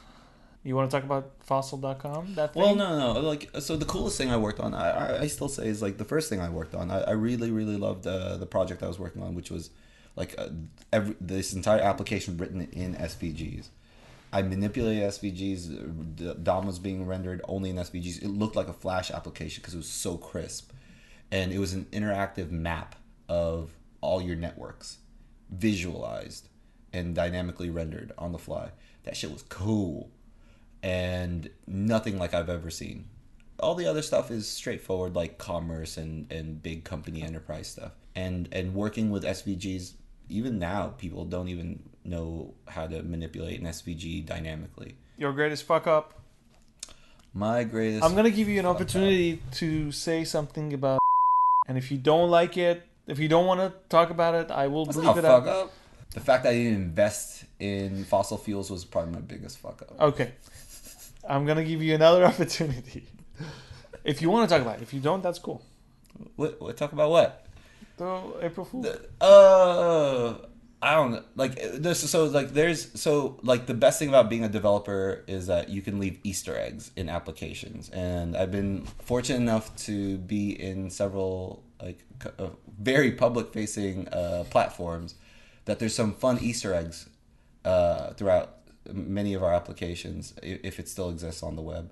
You 0.65 0.75
want 0.75 0.91
to 0.91 0.97
talk 0.97 1.05
about 1.05 1.31
fossil.com? 1.41 2.35
That 2.37 2.55
thing? 2.55 2.63
Well, 2.63 2.75
no, 2.75 3.13
no. 3.15 3.21
Like, 3.21 3.51
so 3.61 3.77
the 3.77 3.85
coolest 3.85 4.17
thing 4.17 4.31
I 4.31 4.37
worked 4.39 4.61
on, 4.61 4.73
I, 4.73 4.91
I, 4.91 5.21
I 5.23 5.27
still 5.27 5.49
say 5.49 5.69
is 5.69 5.83
like 5.83 5.99
the 5.99 6.05
first 6.05 6.31
thing 6.31 6.41
I 6.41 6.49
worked 6.49 6.75
on. 6.75 6.91
I, 6.91 7.03
I 7.03 7.11
really, 7.11 7.51
really 7.51 7.77
loved 7.77 8.07
uh, 8.07 8.37
the 8.39 8.47
project 8.47 8.83
I 8.83 8.89
was 8.89 8.99
working 8.99 9.23
on, 9.23 9.35
which 9.35 9.51
was 9.51 9.71
like 10.17 10.35
uh, 10.39 10.49
every 10.93 11.17
this 11.21 11.53
entire 11.53 11.81
application 11.81 12.37
written 12.37 12.69
in 12.73 12.95
SVGs. 12.95 13.69
I 14.33 14.43
manipulated 14.43 15.05
SVGs. 15.05 16.43
DOM 16.43 16.67
was 16.67 16.81
being 16.81 17.07
rendered 17.07 17.41
only 17.47 17.71
in 17.71 17.77
SVGs. 17.77 18.23
It 18.23 18.29
looked 18.29 18.57
like 18.57 18.69
a 18.69 18.73
Flash 18.73 19.11
application 19.11 19.61
because 19.61 19.75
it 19.75 19.79
was 19.79 19.89
so 19.89 20.17
crisp, 20.17 20.73
and 21.31 21.53
it 21.53 21.59
was 21.59 21.73
an 21.73 21.87
interactive 21.93 22.51
map 22.51 22.97
of 23.29 23.71
all 24.01 24.21
your 24.21 24.37
networks, 24.37 24.99
visualized 25.51 26.49
and 26.93 27.15
dynamically 27.15 27.71
rendered 27.71 28.13
on 28.17 28.33
the 28.33 28.39
fly. 28.39 28.71
That 29.03 29.17
shit 29.17 29.33
was 29.33 29.43
cool 29.43 30.11
and 30.85 31.49
nothing 31.67 32.19
like 32.19 32.35
I've 32.35 32.51
ever 32.51 32.71
seen. 32.71 33.07
All 33.59 33.75
the 33.75 33.87
other 33.87 34.03
stuff 34.03 34.31
is 34.31 34.47
straightforward, 34.47 35.15
like 35.15 35.39
commerce 35.39 35.97
and, 35.97 36.31
and 36.31 36.63
big 36.63 36.85
company 36.85 37.23
enterprise 37.23 37.69
stuff. 37.69 37.93
And 38.15 38.49
and 38.53 38.75
working 38.75 39.11
with 39.11 39.25
SVGs, 39.25 39.95
even 40.29 40.59
now, 40.59 40.95
people 40.99 41.25
don't 41.25 41.49
even 41.49 41.83
know 42.05 42.55
how 42.69 42.87
to 42.87 43.03
manipulate 43.03 43.61
an 43.61 43.67
SVG 43.67 44.25
dynamically. 44.27 44.95
Your 45.17 45.33
greatest 45.33 45.65
fuck 45.65 45.87
up. 45.87 46.21
My 47.33 47.65
greatest. 47.65 48.05
I'm 48.05 48.15
gonna 48.15 48.31
give 48.31 48.49
you 48.49 48.61
an 48.61 48.67
opportunity 48.67 49.43
to 49.53 49.91
say 49.91 50.25
something 50.25 50.73
about, 50.73 51.01
and 51.67 51.77
if 51.77 51.91
you 51.91 51.99
don't 51.99 52.31
like 52.31 52.57
it, 52.57 52.83
if 53.07 53.19
you 53.19 53.29
don't 53.29 53.47
want 53.47 53.61
to 53.61 53.73
talk 53.89 54.11
about 54.11 54.35
it, 54.35 54.51
I 54.51 54.69
will 54.69 54.85
That's 54.87 54.99
bleep 54.99 55.17
it 55.19 55.23
fuck 55.23 55.45
out. 55.45 55.49
up. 55.49 55.73
The 56.13 56.21
fact 56.21 56.45
that 56.45 56.51
I 56.51 56.55
didn't 56.55 56.75
invest 56.75 57.45
in 57.59 58.05
fossil 58.05 58.39
fuels 58.39 58.71
was 58.71 58.85
probably 58.85 59.15
my 59.15 59.21
biggest 59.21 59.59
fuck 59.59 59.83
up. 59.83 60.01
Okay, 60.01 60.33
I'm 61.29 61.45
gonna 61.45 61.65
give 61.65 61.83
you 61.83 61.95
another 61.95 62.25
opportunity. 62.33 63.05
If 64.05 64.23
you 64.23 64.31
want 64.31 64.49
to 64.49 64.55
talk 64.55 64.63
about 64.63 64.77
it, 64.77 64.83
if 64.83 64.95
you 64.95 65.01
don't, 65.01 65.23
that's 65.23 65.39
cool. 65.39 65.63
What, 66.37 66.61
what 66.61 66.77
talk 66.77 66.93
about 66.93 67.11
what? 67.11 67.44
So 67.99 68.39
April 68.43 68.67
Fool. 68.67 68.87
Uh, 69.21 70.35
I 70.83 70.95
don't 70.97 71.13
know. 71.13 71.23
Like 71.35 71.55
this, 71.55 72.11
so 72.11 72.25
like 72.25 72.53
there's 72.53 73.01
so 73.01 73.39
like 73.43 73.67
the 73.67 73.75
best 73.75 73.99
thing 73.99 74.09
about 74.09 74.29
being 74.29 74.45
a 74.45 74.49
developer 74.49 75.25
is 75.27 75.47
that 75.47 75.71
you 75.71 75.81
can 75.81 75.99
leave 75.99 76.19
Easter 76.25 76.57
eggs 76.59 76.91
in 76.97 77.09
applications, 77.09 77.89
and 77.91 78.37
I've 78.37 78.51
been 78.51 78.85
fortunate 79.03 79.39
enough 79.39 79.75
to 79.87 80.19
be 80.19 80.51
in 80.51 80.91
several 80.91 81.63
like 81.81 82.05
uh, 82.39 82.49
very 82.79 83.13
public 83.13 83.53
facing 83.53 84.09
uh, 84.09 84.45
platforms 84.51 85.15
that 85.65 85.79
there's 85.79 85.95
some 85.95 86.13
fun 86.15 86.39
Easter 86.41 86.75
eggs 86.75 87.09
uh, 87.65 88.13
throughout 88.13 88.57
many 88.93 89.33
of 89.33 89.43
our 89.43 89.55
applications 89.55 90.35
if 90.43 90.79
it 90.79 90.89
still 90.89 91.09
exists 91.11 91.43
on 91.43 91.57
the 91.57 91.63
web. 91.63 91.91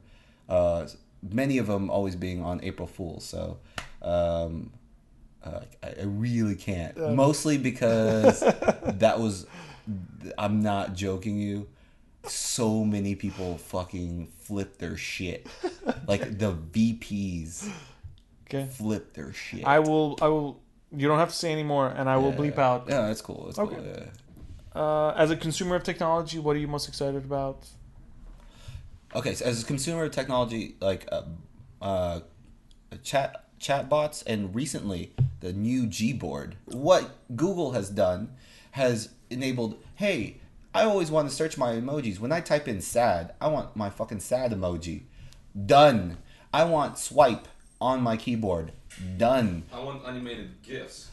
Uh, 0.48 0.86
many 1.22 1.58
of 1.58 1.66
them 1.66 1.88
always 1.90 2.16
being 2.16 2.42
on 2.42 2.60
April 2.62 2.86
Fools. 2.86 3.24
So 3.24 3.58
um, 4.02 4.72
uh, 5.44 5.60
I, 5.82 5.86
I 6.00 6.04
really 6.04 6.54
can't. 6.56 6.96
Mostly 6.96 7.58
because 7.58 8.40
that 8.86 9.18
was. 9.20 9.46
I'm 10.38 10.62
not 10.62 10.94
joking 10.94 11.38
you. 11.38 11.68
So 12.24 12.84
many 12.84 13.16
people 13.16 13.58
fucking 13.58 14.28
flip 14.42 14.78
their 14.78 14.96
shit. 14.96 15.46
Like 16.06 16.38
the 16.38 16.52
VPs 16.54 17.68
Okay. 18.46 18.68
flip 18.70 19.14
their 19.14 19.32
shit. 19.32 19.64
I 19.66 19.80
will. 19.80 20.18
I 20.20 20.28
will. 20.28 20.60
You 20.94 21.08
don't 21.08 21.18
have 21.18 21.30
to 21.30 21.34
say 21.34 21.52
anymore, 21.52 21.88
and 21.88 22.08
I 22.08 22.18
will 22.18 22.32
bleep 22.32 22.58
out. 22.58 22.84
Yeah, 22.88 23.06
that's 23.06 23.22
cool. 23.22 23.46
That's 23.46 23.58
Okay. 23.58 23.76
cool. 23.76 23.84
Yeah. 23.84 24.80
Uh, 24.80 25.14
as 25.16 25.30
a 25.30 25.36
consumer 25.36 25.74
of 25.76 25.82
technology, 25.82 26.38
what 26.38 26.54
are 26.56 26.58
you 26.58 26.68
most 26.68 26.88
excited 26.88 27.24
about? 27.24 27.66
Okay, 29.14 29.34
so 29.34 29.44
as 29.44 29.62
a 29.62 29.66
consumer 29.66 30.04
of 30.04 30.12
technology, 30.12 30.76
like 30.80 31.06
uh, 31.12 31.22
uh, 31.80 32.20
chat 33.02 33.44
chatbots, 33.60 34.22
and 34.26 34.54
recently 34.54 35.12
the 35.42 35.52
new 35.52 35.86
Gboard, 35.86 36.52
what 36.64 37.10
Google 37.36 37.72
has 37.72 37.90
done 37.90 38.32
has 38.70 39.10
enabled. 39.28 39.76
Hey, 39.96 40.40
I 40.72 40.84
always 40.84 41.10
want 41.10 41.28
to 41.28 41.34
search 41.34 41.58
my 41.58 41.72
emojis. 41.72 42.18
When 42.18 42.32
I 42.32 42.40
type 42.40 42.68
in 42.68 42.80
sad, 42.80 43.34
I 43.40 43.48
want 43.48 43.76
my 43.76 43.90
fucking 43.90 44.20
sad 44.20 44.52
emoji. 44.52 45.02
Done. 45.66 46.18
I 46.54 46.64
want 46.64 46.96
swipe 46.96 47.48
on 47.80 48.02
my 48.02 48.16
keyboard. 48.16 48.72
Done. 49.18 49.64
I 49.72 49.80
want 49.80 50.06
animated 50.06 50.62
GIFs. 50.62 51.10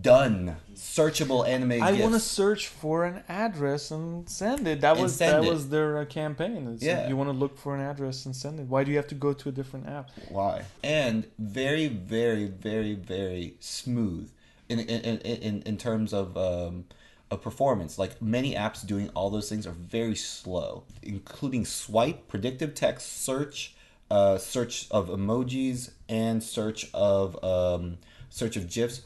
Done. 0.00 0.56
Searchable 0.74 1.46
anime. 1.46 1.82
I 1.82 1.92
want 1.92 2.14
to 2.14 2.20
search 2.20 2.68
for 2.68 3.04
an 3.04 3.22
address 3.28 3.90
and 3.90 4.28
send 4.28 4.66
it. 4.68 4.80
That 4.80 4.96
was 4.96 5.18
that 5.18 5.44
it. 5.44 5.48
was 5.48 5.68
their 5.68 5.98
uh, 5.98 6.04
campaign. 6.04 6.68
It's 6.74 6.82
Yeah. 6.82 7.08
You 7.08 7.16
want 7.16 7.28
to 7.28 7.36
look 7.36 7.58
for 7.58 7.74
an 7.74 7.80
address 7.80 8.26
and 8.26 8.34
send 8.34 8.60
it. 8.60 8.66
Why 8.66 8.84
do 8.84 8.90
you 8.90 8.96
have 8.96 9.08
to 9.08 9.14
go 9.14 9.32
to 9.32 9.48
a 9.48 9.52
different 9.52 9.88
app? 9.88 10.10
Why? 10.28 10.64
And 10.82 11.26
very, 11.38 11.88
very, 11.88 12.46
very, 12.46 12.94
very 12.94 13.56
smooth 13.60 14.30
in 14.68 14.80
in 14.80 15.18
in, 15.18 15.62
in, 15.62 15.76
terms 15.76 16.12
of 16.12 16.36
um, 16.36 16.84
of 17.30 17.42
performance. 17.42 17.98
Like 17.98 18.20
many 18.20 18.54
apps 18.54 18.86
doing 18.86 19.10
all 19.14 19.30
those 19.30 19.48
things 19.48 19.66
are 19.66 19.72
very 19.72 20.16
slow, 20.16 20.84
including 21.02 21.64
swipe, 21.64 22.28
predictive 22.28 22.74
text 22.74 23.24
search, 23.24 23.74
uh, 24.10 24.38
search 24.38 24.88
of 24.90 25.08
emojis, 25.08 25.90
and 26.08 26.42
search 26.42 26.88
of 26.94 27.42
um, 27.44 27.98
search 28.30 28.56
of 28.56 28.70
gifs. 28.70 29.02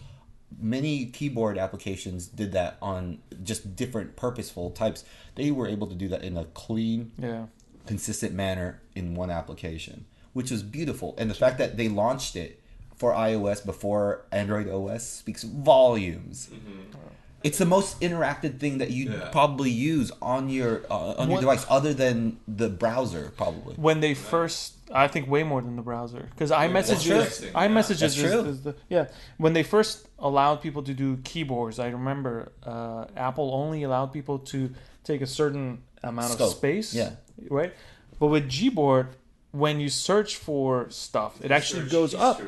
Many 0.58 1.06
keyboard 1.06 1.58
applications 1.58 2.26
did 2.26 2.52
that 2.52 2.76
on 2.82 3.18
just 3.44 3.76
different 3.76 4.16
purposeful 4.16 4.70
types. 4.70 5.04
They 5.36 5.50
were 5.50 5.66
able 5.68 5.86
to 5.86 5.94
do 5.94 6.08
that 6.08 6.22
in 6.22 6.36
a 6.36 6.44
clean, 6.46 7.12
Yeah. 7.18 7.46
consistent 7.86 8.34
manner 8.34 8.80
in 8.94 9.14
one 9.14 9.30
application, 9.30 10.06
which 10.32 10.50
was 10.50 10.62
beautiful. 10.62 11.14
And 11.18 11.30
the 11.30 11.34
fact 11.34 11.58
that 11.58 11.76
they 11.76 11.88
launched 11.88 12.36
it 12.36 12.60
for 12.96 13.12
iOS 13.14 13.64
before 13.64 14.26
Android 14.30 14.68
OS 14.68 15.06
speaks 15.06 15.42
volumes. 15.44 16.50
Mm-hmm. 16.52 17.09
It's 17.42 17.58
the 17.58 17.64
most 17.64 18.00
interactive 18.00 18.58
thing 18.58 18.78
that 18.78 18.90
you 18.90 19.10
Yeah. 19.10 19.28
probably 19.32 19.70
use 19.70 20.12
on 20.20 20.48
your 20.50 20.82
uh, 20.90 21.14
on 21.20 21.30
your 21.30 21.40
device, 21.40 21.64
other 21.70 21.94
than 21.94 22.38
the 22.46 22.68
browser, 22.68 23.32
probably. 23.36 23.74
When 23.76 24.00
they 24.00 24.14
first, 24.14 24.74
I 24.92 25.08
think 25.08 25.28
way 25.28 25.42
more 25.42 25.62
than 25.62 25.76
the 25.76 25.82
browser, 25.82 26.28
because 26.32 26.50
that's 26.50 26.70
iMessages, 26.70 27.40
true. 27.40 27.50
iMessages 27.52 28.02
is, 28.02 28.18
is 28.22 28.62
the 28.62 28.74
yeah. 28.88 29.06
When 29.38 29.54
they 29.54 29.62
first 29.62 30.06
allowed 30.18 30.60
people 30.60 30.82
to 30.82 30.92
do 30.92 31.16
keyboards, 31.24 31.78
I 31.78 31.88
remember 31.88 32.52
uh, 32.62 33.06
Apple 33.16 33.54
only 33.54 33.84
allowed 33.84 34.12
people 34.12 34.38
to 34.52 34.74
take 35.04 35.22
a 35.22 35.26
certain 35.26 35.82
amount 36.02 36.38
of 36.38 36.50
space. 36.50 36.92
Yeah. 36.94 37.12
Right. 37.48 37.72
But 38.18 38.26
with 38.26 38.50
Gboard, 38.50 39.06
when 39.52 39.80
you 39.80 39.88
search 39.88 40.36
for 40.36 40.90
stuff, 40.90 41.42
it 41.42 41.50
actually 41.50 41.88
goes 41.88 42.14
up. 42.14 42.38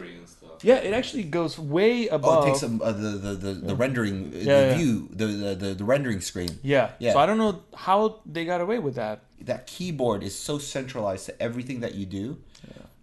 History 0.62 0.70
and 0.70 0.74
stuff. 0.78 0.84
Yeah, 0.84 0.90
it 0.90 0.94
actually 0.98 1.24
goes 1.24 1.58
way 1.58 2.08
above. 2.08 2.38
Oh, 2.38 2.42
it 2.42 2.46
takes 2.48 2.60
some, 2.60 2.80
uh, 2.82 2.92
the, 2.92 3.08
the, 3.10 3.34
the, 3.34 3.52
the 3.54 3.74
rendering, 3.74 4.32
uh, 4.34 4.38
Yeah, 4.38 4.60
the 4.60 4.66
yeah. 4.68 4.76
view, 4.76 5.08
the, 5.12 5.26
the, 5.26 5.54
the, 5.54 5.74
the 5.74 5.84
rendering 5.84 6.20
screen. 6.20 6.58
yeah. 6.62 6.90
Yeah. 6.98 7.12
So 7.12 7.18
I 7.18 7.26
don't 7.26 7.38
know 7.38 7.62
how 7.74 8.20
they 8.26 8.44
got 8.44 8.60
away 8.60 8.78
with 8.78 8.94
that. 8.96 9.20
that 9.42 9.66
keyboard 9.66 10.22
is 10.22 10.38
so 10.38 10.58
centralized 10.58 11.26
to 11.26 11.42
everything 11.42 11.80
that 11.80 11.94
you 11.94 12.06
do. 12.06 12.38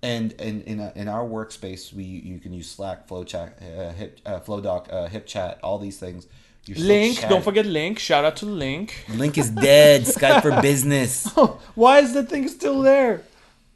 And, 0.02 0.34
and 0.40 0.61
in, 0.64 0.80
a, 0.80 0.94
in 0.95 1.10
our 1.10 1.26
workspace, 1.26 1.91
we 1.91 2.03
you 2.06 2.40
can 2.40 2.53
use 2.53 2.72
Slack, 2.72 3.06
FlowChat, 3.10 3.49
uh, 3.61 3.91
Hip, 3.91 4.19
uh, 4.26 4.40
Flowdock, 4.40 4.88
uh, 4.90 5.10
HipChat, 5.10 5.57
all 5.61 5.77
these 5.77 5.98
things. 5.99 6.26
You're 6.65 6.77
Lync, 6.77 7.15
chatting. 7.15 7.30
don't 7.30 7.44
forget 7.44 7.65
Lync. 7.65 7.99
Shout 7.99 8.23
out 8.23 8.38
to 8.38 8.45
Lync. 8.45 8.91
Lync 9.07 9.38
is 9.38 9.49
dead. 9.49 10.03
Skype 10.03 10.41
for 10.41 10.61
Business. 10.72 11.27
Oh, 11.36 11.60
Why 11.76 11.99
is 11.99 12.14
that 12.14 12.30
thing 12.30 12.48
still 12.48 12.81
there? 12.81 13.23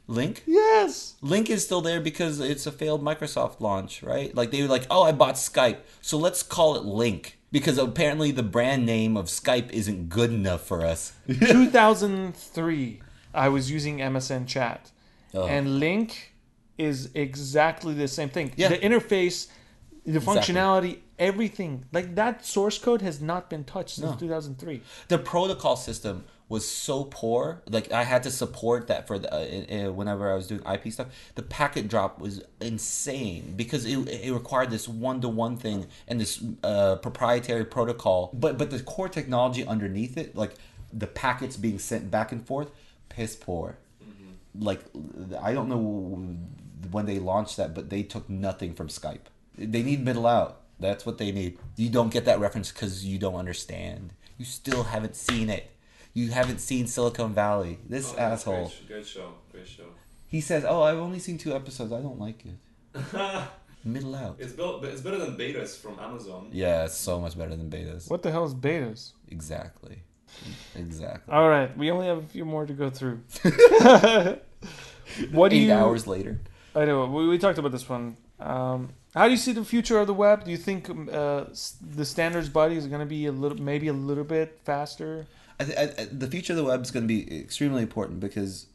Lync? 0.08 0.40
Yes. 0.46 1.14
Lync 1.22 1.48
is 1.48 1.64
still 1.64 1.80
there 1.80 2.00
because 2.00 2.38
it's 2.40 2.66
a 2.66 2.72
failed 2.72 3.02
Microsoft 3.02 3.60
launch, 3.60 4.02
right? 4.02 4.34
Like 4.34 4.50
they 4.50 4.60
were 4.62 4.68
like, 4.68 4.86
"Oh, 4.90 5.02
I 5.02 5.12
bought 5.12 5.36
Skype, 5.36 5.78
so 6.02 6.18
let's 6.18 6.42
call 6.42 6.76
it 6.76 6.82
Lync." 6.84 7.32
because 7.52 7.78
apparently 7.78 8.32
the 8.32 8.42
brand 8.42 8.84
name 8.84 9.16
of 9.16 9.26
Skype 9.26 9.70
isn't 9.70 10.08
good 10.08 10.32
enough 10.32 10.62
for 10.66 10.84
us. 10.84 11.12
2003, 11.28 13.00
I 13.32 13.48
was 13.48 13.70
using 13.70 13.98
MSN 13.98 14.46
Chat, 14.46 14.90
Oh. 15.32 15.46
and 15.46 15.80
Lync 15.80 16.12
is 16.78 17.10
exactly 17.14 17.94
the 17.94 18.08
same 18.08 18.28
thing. 18.28 18.52
Yeah. 18.56 18.68
The 18.68 18.78
interface, 18.78 19.48
the 20.04 20.16
Exactly. 20.16 20.54
functionality, 20.54 20.98
everything. 21.18 21.84
Like 21.92 22.14
that 22.16 22.44
source 22.44 22.78
code 22.78 23.02
has 23.02 23.20
not 23.20 23.48
been 23.48 23.64
touched 23.64 23.96
since 23.96 24.10
No. 24.10 24.16
2003. 24.16 24.82
the 25.08 25.18
protocol 25.18 25.76
system 25.76 26.24
was 26.54 26.66
so 26.66 27.04
poor. 27.04 27.62
Like 27.68 27.90
I 27.92 28.04
had 28.04 28.22
to 28.22 28.30
support 28.30 28.86
that 28.86 29.08
for 29.08 29.18
the 29.18 29.28
uh, 29.34 29.88
uh, 29.88 29.92
whenever 29.92 30.30
I 30.30 30.36
was 30.36 30.46
doing 30.46 30.62
IP 30.72 30.92
stuff. 30.92 31.08
The 31.34 31.42
packet 31.42 31.88
drop 31.88 32.20
was 32.20 32.42
insane 32.60 33.54
because 33.56 33.84
it, 33.84 33.98
it 34.08 34.32
required 34.32 34.70
this 34.70 34.88
one 34.88 35.20
to 35.22 35.28
one 35.28 35.56
thing 35.56 35.88
and 36.06 36.20
this 36.20 36.42
uh, 36.62 36.96
proprietary 36.96 37.64
protocol. 37.64 38.30
But 38.32 38.56
but 38.56 38.70
the 38.70 38.80
core 38.80 39.08
technology 39.08 39.66
underneath 39.66 40.16
it, 40.16 40.36
like 40.36 40.54
the 40.92 41.08
packets 41.08 41.56
being 41.56 41.80
sent 41.80 42.08
back 42.10 42.30
and 42.30 42.46
forth, 42.46 42.70
piss 43.08 43.34
poor. 43.34 43.78
Like 44.56 44.80
I 45.42 45.52
don't 45.52 45.68
know 45.68 45.82
when 46.92 47.06
they 47.06 47.18
launched 47.18 47.56
that, 47.56 47.74
but 47.74 47.90
they 47.90 48.04
took 48.04 48.30
nothing 48.30 48.74
from 48.74 48.86
Skype. 48.86 49.26
They 49.58 49.82
need 49.82 50.04
middle 50.04 50.28
out. 50.28 50.60
That's 50.78 51.04
what 51.04 51.18
they 51.18 51.32
need. 51.32 51.58
You 51.74 51.90
don't 51.90 52.12
get 52.12 52.24
that 52.26 52.38
reference 52.38 52.70
because 52.70 53.04
you 53.04 53.18
don't 53.18 53.34
understand. 53.34 54.12
You 54.38 54.44
still 54.44 54.84
haven't 54.84 55.16
seen 55.16 55.50
it. 55.50 55.70
You 56.14 56.30
haven't 56.30 56.60
seen 56.60 56.86
Silicon 56.86 57.34
Valley. 57.34 57.78
This 57.88 58.14
Oh, 58.16 58.18
asshole. 58.20 58.66
Great, 58.68 58.88
great 58.88 59.06
show. 59.06 59.34
Great 59.52 59.66
show. 59.68 59.84
He 60.28 60.40
says, 60.40 60.64
"Oh, 60.66 60.82
I've 60.82 60.98
only 60.98 61.18
seen 61.18 61.38
two 61.38 61.54
episodes. 61.54 61.92
I 61.92 62.00
don't 62.00 62.18
like 62.18 62.44
it." 62.46 62.54
Middle 63.84 64.14
out. 64.14 64.36
It's 64.38 64.52
built, 64.54 64.82
it's 64.84 65.02
better 65.02 65.18
than 65.18 65.36
betas 65.36 65.76
from 65.78 65.98
Amazon. 65.98 66.48
Yeah, 66.52 66.84
it's 66.84 66.94
so 66.96 67.20
much 67.20 67.36
better 67.36 67.54
than 67.54 67.68
betas. 67.68 68.08
What 68.08 68.22
the 68.22 68.30
hell 68.32 68.44
is 68.46 68.54
betas? 68.54 69.12
Exactly. 69.28 69.98
Exactly. 70.74 71.32
All 71.34 71.48
right, 71.48 71.76
we 71.76 71.90
only 71.90 72.06
have 72.06 72.18
a 72.18 72.26
few 72.26 72.44
more 72.46 72.64
to 72.64 72.72
go 72.72 72.88
through. 72.88 73.20
what 75.32 75.50
do 75.50 75.56
Eight 75.56 75.64
you? 75.66 75.72
hours 75.72 76.06
later. 76.06 76.40
I 76.74 76.84
know 76.86 77.06
we, 77.06 77.28
we 77.28 77.38
talked 77.38 77.58
about 77.58 77.72
this 77.72 77.88
one. 77.88 78.16
Um, 78.40 78.90
how 79.14 79.26
do 79.26 79.30
you 79.30 79.36
see 79.36 79.52
the 79.52 79.64
future 79.64 79.98
of 79.98 80.06
the 80.06 80.14
web? 80.14 80.44
Do 80.44 80.50
you 80.50 80.56
think 80.56 80.88
um, 80.90 81.08
uh, 81.12 81.44
the 81.80 82.04
standards 82.04 82.48
body 82.48 82.76
is 82.76 82.86
going 82.86 83.00
to 83.00 83.06
be 83.06 83.26
a 83.26 83.32
little, 83.32 83.58
maybe 83.60 83.88
a 83.88 83.92
little 83.92 84.24
bit 84.24 84.58
faster? 84.64 85.26
I 85.58 85.64
th- 85.64 85.78
I, 85.78 86.04
the 86.04 86.26
future 86.26 86.52
of 86.52 86.56
the 86.56 86.64
web 86.64 86.82
is 86.82 86.90
going 86.90 87.04
to 87.04 87.08
be 87.08 87.40
extremely 87.40 87.82
important 87.82 88.20
because 88.20 88.66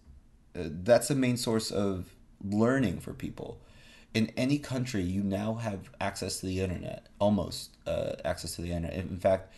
uh, 0.56 0.64
that's 0.66 1.08
the 1.08 1.16
main 1.16 1.38
source 1.38 1.72
of 1.72 2.14
learning 2.44 3.00
for 3.00 3.14
people. 3.14 3.60
In 4.14 4.32
any 4.36 4.58
country, 4.58 5.04
you 5.04 5.22
now 5.22 5.56
have 5.56 5.90
access 6.02 6.40
to 6.40 6.46
the 6.46 6.62
internet, 6.62 7.08
almost 7.20 7.76
uh, 7.86 8.14
access 8.26 8.56
to 8.56 8.62
the 8.62 8.72
internet. 8.72 8.94
In 8.94 9.18
fact, 9.18 9.54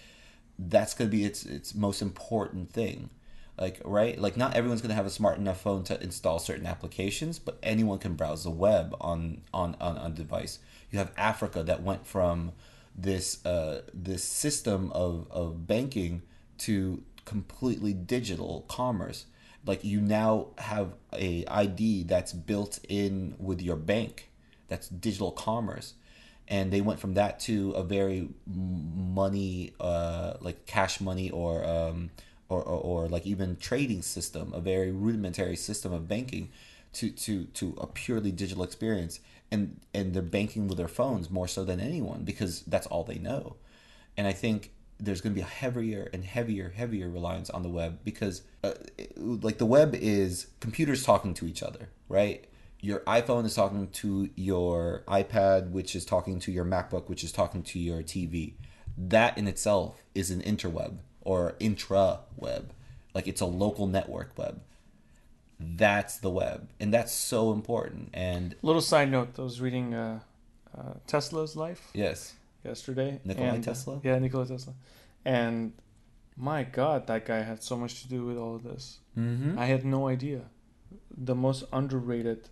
that's 0.60 0.94
going 0.94 1.10
to 1.10 1.16
be 1.16 1.24
its 1.24 1.46
its 1.46 1.74
most 1.74 2.02
important 2.02 2.72
thing. 2.72 3.10
Like 3.58 3.82
right, 3.86 4.20
like 4.20 4.38
not 4.38 4.56
everyone's 4.56 4.82
going 4.82 4.90
to 4.90 4.96
have 4.96 5.06
a 5.06 5.12
smart 5.12 5.38
enough 5.38 5.62
phone 5.62 5.84
to 5.86 6.02
install 6.02 6.40
certain 6.40 6.66
applications, 6.66 7.38
but 7.38 7.60
anyone 7.62 8.00
can 8.00 8.16
browse 8.16 8.44
the 8.44 8.50
web 8.50 8.96
on 9.00 9.42
on 9.54 9.76
on 9.80 9.98
on 9.98 10.12
a 10.12 10.16
device. 10.16 10.60
You 10.90 11.00
have 11.00 11.12
Africa 11.16 11.64
that 11.64 11.84
went 11.84 12.06
from 12.06 12.54
this 12.96 13.46
uh, 13.46 13.84
this 13.94 14.24
system 14.24 14.92
of, 14.94 15.28
of 15.32 15.68
banking 15.68 16.24
to 16.60 17.04
completely 17.26 17.94
digital 17.94 18.66
commerce. 18.68 19.26
Like 19.66 19.84
you 19.84 20.02
now 20.02 20.48
have 20.58 20.94
a 21.14 21.46
ID 21.46 22.04
that's 22.04 22.34
built 22.34 22.80
in 22.90 23.36
with 23.38 23.62
your 23.62 23.76
bank. 23.76 24.30
That's 24.68 24.88
digital 24.88 25.32
commerce, 25.32 25.94
and 26.48 26.72
they 26.72 26.82
went 26.82 27.00
from 27.00 27.14
that 27.16 27.40
to 27.42 27.72
a 27.72 27.84
very 27.84 28.30
money, 28.48 29.74
uh, 29.80 30.36
like 30.40 30.66
cash 30.66 31.02
money 31.02 31.30
or, 31.30 31.66
um, 31.66 32.10
or, 32.50 32.64
or 32.64 33.04
or 33.04 33.08
like 33.10 33.26
even 33.28 33.58
trading 33.58 34.02
system, 34.02 34.54
a 34.54 34.62
very 34.62 34.92
rudimentary 34.92 35.58
system 35.58 35.92
of 35.92 36.08
banking, 36.08 36.50
to 36.94 37.10
to 37.10 37.46
to 37.46 37.76
a 37.80 37.88
purely 37.88 38.32
digital 38.32 38.64
experience. 38.64 39.20
And 39.52 39.82
and 39.94 40.14
they're 40.14 40.22
banking 40.22 40.68
with 40.70 40.78
their 40.78 40.88
phones 40.88 41.30
more 41.30 41.48
so 41.48 41.66
than 41.66 41.82
anyone 41.82 42.24
because 42.24 42.62
that's 42.62 42.88
all 42.88 43.04
they 43.04 43.18
know. 43.18 43.58
And 44.16 44.26
I 44.26 44.32
think 44.32 44.72
there's 45.04 45.20
going 45.20 45.34
to 45.34 45.36
be 45.36 45.42
a 45.42 45.50
heavier 45.50 46.10
and 46.14 46.24
heavier, 46.24 46.70
heavier 46.76 47.10
reliance 47.10 47.50
on 47.50 47.64
the 47.64 47.70
web 47.70 48.00
because, 48.04 48.44
uh, 48.64 48.74
it- 48.98 49.18
like, 49.18 49.58
the 49.58 49.66
web 49.66 49.96
is 49.96 50.48
computers 50.60 51.04
talking 51.04 51.34
to 51.34 51.48
each 51.48 51.64
other, 51.64 51.90
right? 52.08 52.46
Your 52.80 53.00
iPhone 53.02 53.46
is 53.46 53.56
talking 53.56 53.90
to 53.90 54.30
your 54.36 55.04
iPad, 55.08 55.72
which 55.72 55.96
is 55.96 56.06
talking 56.06 56.40
to 56.40 56.52
your 56.52 56.66
MacBook, 56.66 57.10
which 57.10 57.24
is 57.24 57.32
talking 57.32 57.64
to 57.64 57.80
your 57.80 58.02
TV. 58.04 58.54
That 58.98 59.38
in 59.38 59.48
itself 59.48 60.04
is 60.14 60.30
an 60.32 60.42
interweb 60.42 60.98
or 61.22 61.56
intra 61.60 62.20
web. 62.38 62.72
Like, 63.14 63.28
it's 63.28 63.42
a 63.42 63.46
local 63.46 63.88
network 63.88 64.38
web. 64.38 64.62
That's 65.60 66.18
the 66.18 66.30
web. 66.30 66.70
And 66.80 66.94
that's 66.94 67.12
so 67.12 67.52
important. 67.54 68.10
And 68.14 68.56
Little 68.62 68.82
side 68.82 69.12
note: 69.12 69.30
I 69.38 69.42
was 69.44 69.62
reading 69.62 69.94
uh, 69.94 70.20
uh, 70.76 70.94
Tesla's 71.08 71.56
life 71.56 71.90
yes, 71.94 72.34
yesterday. 72.64 73.20
Nikolai 73.24 73.48
and, 73.48 73.68
uh, 73.68 73.72
Tesla? 73.72 74.00
yeah, 74.04 74.20
Nikola 74.20 74.46
Tesla. 74.46 74.74
And 75.26 75.74
my 76.38 76.64
God, 76.64 77.08
that 77.08 77.26
guy 77.26 77.42
had 77.42 77.62
so 77.64 77.78
much 77.78 78.02
to 78.02 78.08
do 78.10 78.26
with 78.26 78.38
all 78.38 78.56
of 78.56 78.64
this. 78.64 79.00
mm-hmm. 79.18 79.58
I 79.58 79.66
had 79.66 79.86
no 79.86 80.08
idea. 80.08 80.42
The 81.16 81.36
most 81.36 81.64
underrated, 81.72 82.50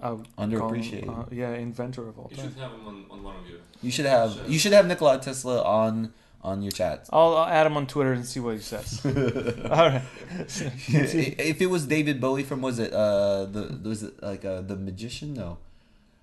I 0.00 0.10
would 0.12 0.26
call 0.36 0.46
Underappreciated. 0.46 1.08
uh, 1.08 1.24
yeah, 1.30 1.52
inventor 1.54 2.08
of 2.08 2.18
all 2.18 2.28
time. 2.28 2.36
You 2.36 2.42
time. 2.42 2.52
should 2.52 2.62
have 2.62 2.72
him 2.72 2.86
on, 2.86 3.04
on 3.10 3.22
one 3.22 3.36
of 3.36 3.48
you. 3.48 3.60
You 3.82 3.90
should 3.90 4.06
have 4.06 4.38
you 4.48 4.58
should 4.58 4.72
have 4.72 4.86
Nikola 4.86 5.18
Tesla 5.20 5.62
on 5.62 6.12
on 6.42 6.62
your 6.62 6.72
chats. 6.72 7.10
I'll, 7.12 7.36
I'll 7.36 7.46
add 7.46 7.66
him 7.66 7.76
on 7.76 7.86
Twitter 7.86 8.12
and 8.12 8.24
see 8.24 8.40
what 8.40 8.54
he 8.54 8.60
says. 8.60 9.00
all 9.04 9.88
right. 9.88 10.02
if 10.38 11.60
it 11.60 11.66
was 11.66 11.86
David 11.86 12.20
Bowie 12.20 12.44
from 12.44 12.62
was 12.62 12.78
it 12.78 12.92
uh 12.92 13.46
the 13.46 13.80
was 13.82 14.02
it 14.04 14.22
like 14.22 14.44
uh, 14.44 14.60
the 14.60 14.76
magician 14.76 15.34
no 15.34 15.58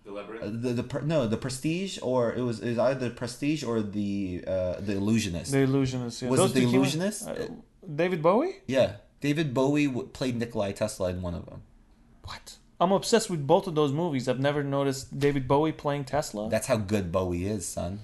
The 0.05 0.11
uh, 0.11 0.13
labyrinth. 0.13 0.61
the 0.61 0.73
the 0.81 1.01
no 1.03 1.27
the 1.27 1.37
Prestige 1.37 1.97
or 2.01 2.33
it 2.33 2.41
was 2.41 2.59
is 2.59 2.77
either 2.77 3.07
the 3.09 3.15
Prestige 3.15 3.63
or 3.63 3.81
the 3.81 4.43
uh 4.45 4.79
the 4.79 4.93
Illusionist 4.93 5.51
The 5.51 5.59
Illusionist. 5.59 6.21
Yeah. 6.21 6.29
Was 6.29 6.39
it 6.41 6.53
The 6.53 6.59
two 6.61 6.65
came 6.67 6.75
Illusionist? 6.75 7.27
uh, 7.27 7.35
David 7.95 8.21
Bowie? 8.21 8.55
yeah 8.67 8.93
David 9.21 9.53
Bowie 9.53 9.87
w- 9.87 10.07
played 10.07 10.35
Nikolai 10.35 10.71
Tesla 10.73 11.09
in 11.09 11.21
one 11.21 11.33
of 11.35 11.45
them 11.45 11.61
What? 12.23 12.57
I'm 12.81 12.91
obsessed 12.91 13.29
with 13.29 13.47
both 13.47 13.65
of 13.67 13.75
those 13.75 13.93
movies. 13.93 14.27
I've 14.27 14.41
never 14.41 14.61
noticed 14.61 15.17
David 15.17 15.47
Bowie 15.47 15.71
playing 15.71 16.03
Tesla. 16.05 16.49
that's 16.49 16.67
how 16.67 16.75
good 16.75 17.11
Bowie 17.11 17.45
is 17.45 17.65
son 17.65 17.99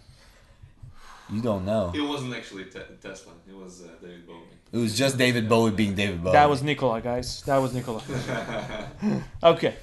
you 1.30 1.42
don't 1.42 1.66
know 1.66 1.92
It 1.94 2.02
wasn't 2.02 2.34
actually 2.34 2.66
te- 2.66 2.80
Tesla. 3.02 3.34
It 3.48 3.56
was 3.56 3.84
uh, 3.84 3.88
David 4.02 4.26
Bowie. 4.26 4.56
it 4.72 4.78
was 4.78 4.98
just 4.98 5.18
David 5.18 5.50
Bowie 5.50 5.72
being 5.72 5.96
David 5.96 6.24
Bowie 6.24 6.32
That 6.34 6.50
was 6.50 6.64
Nikola, 6.64 7.02
guys. 7.02 7.44
That 7.44 7.58
was 7.58 7.74
Nikola. 7.74 8.02
okay. 9.44 9.76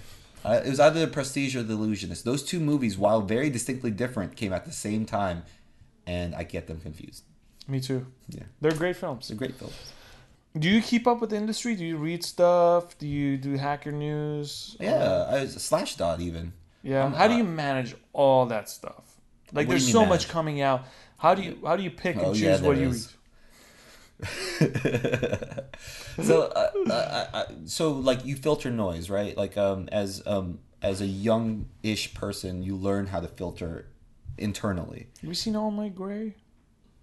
Uh, 0.47 0.61
it 0.65 0.69
was 0.71 0.79
either 0.81 1.01
the 1.01 1.07
Prestige 1.09 1.57
or 1.57 1.63
the 1.65 1.75
Illusionist. 1.75 2.25
Those 2.25 2.43
two 2.45 2.61
movies, 2.61 2.97
while 2.97 3.21
very 3.21 3.51
distinctly 3.51 3.91
different, 3.91 4.37
came 4.37 4.53
at 4.53 4.65
the 4.65 4.73
same 4.73 5.05
time, 5.05 5.43
and 6.07 6.35
I 6.35 6.45
get 6.45 6.69
them 6.69 6.79
confused. 6.81 7.25
Me 7.67 7.81
too. 7.81 8.07
Yeah, 8.29 8.45
They're 8.61 8.73
great 8.73 8.97
films. 8.97 9.27
they're 9.29 9.37
great 9.37 9.57
films. 9.57 9.75
Do 10.57 10.69
you 10.71 10.81
keep 10.81 11.07
up 11.07 11.21
with 11.21 11.31
the 11.31 11.37
industry? 11.37 11.75
Do 11.75 11.85
you 11.85 11.97
read 11.97 12.25
stuff? 12.25 12.97
Do 12.99 13.07
you 13.09 13.37
do 13.37 13.57
hacker 13.57 13.93
news? 13.93 14.77
Yeah, 14.81 15.27
I 15.29 15.41
was 15.43 15.57
Slashdot 15.57 16.21
even. 16.21 16.53
Yeah. 16.83 17.03
I'm- 17.03 17.13
How 17.13 17.27
do 17.27 17.35
uh, 17.35 17.39
you 17.39 17.45
manage 17.45 17.95
all 18.13 18.47
that 18.47 18.71
stuff? 18.71 19.03
Like, 19.53 19.67
What 19.67 19.73
there's 19.73 19.91
so 19.93 20.07
much 20.07 20.29
coming 20.29 20.61
out. 20.61 20.85
How 21.19 21.35
do 21.35 21.43
you 21.43 21.59
how 21.65 21.77
do 21.77 21.83
you 21.83 21.91
pick 21.91 22.17
Oh, 22.19 22.27
and 22.27 22.35
choose 22.35 22.43
yeah, 22.43 22.61
what 22.67 22.77
you 22.77 22.91
read? 22.91 23.03
so, 26.23 26.43
uh, 26.43 26.71
uh, 26.89 27.27
uh, 27.33 27.45
so 27.67 27.93
like 27.93 28.25
you 28.25 28.37
filter 28.37 28.71
noise, 28.71 29.11
right? 29.11 29.37
Like 29.37 29.57
um, 29.57 29.89
as 29.93 30.23
um, 30.27 30.61
as 30.83 31.01
a 31.01 31.07
young-ish 31.07 32.15
person, 32.15 32.63
you 32.63 32.77
learn 32.77 33.07
how 33.07 33.21
to 33.21 33.29
filter 33.29 33.89
internally. 34.39 35.09
Have 35.21 35.29
you 35.29 35.35
seen 35.35 35.57
All 35.57 35.71
Night 35.71 35.95
Gray? 35.95 36.35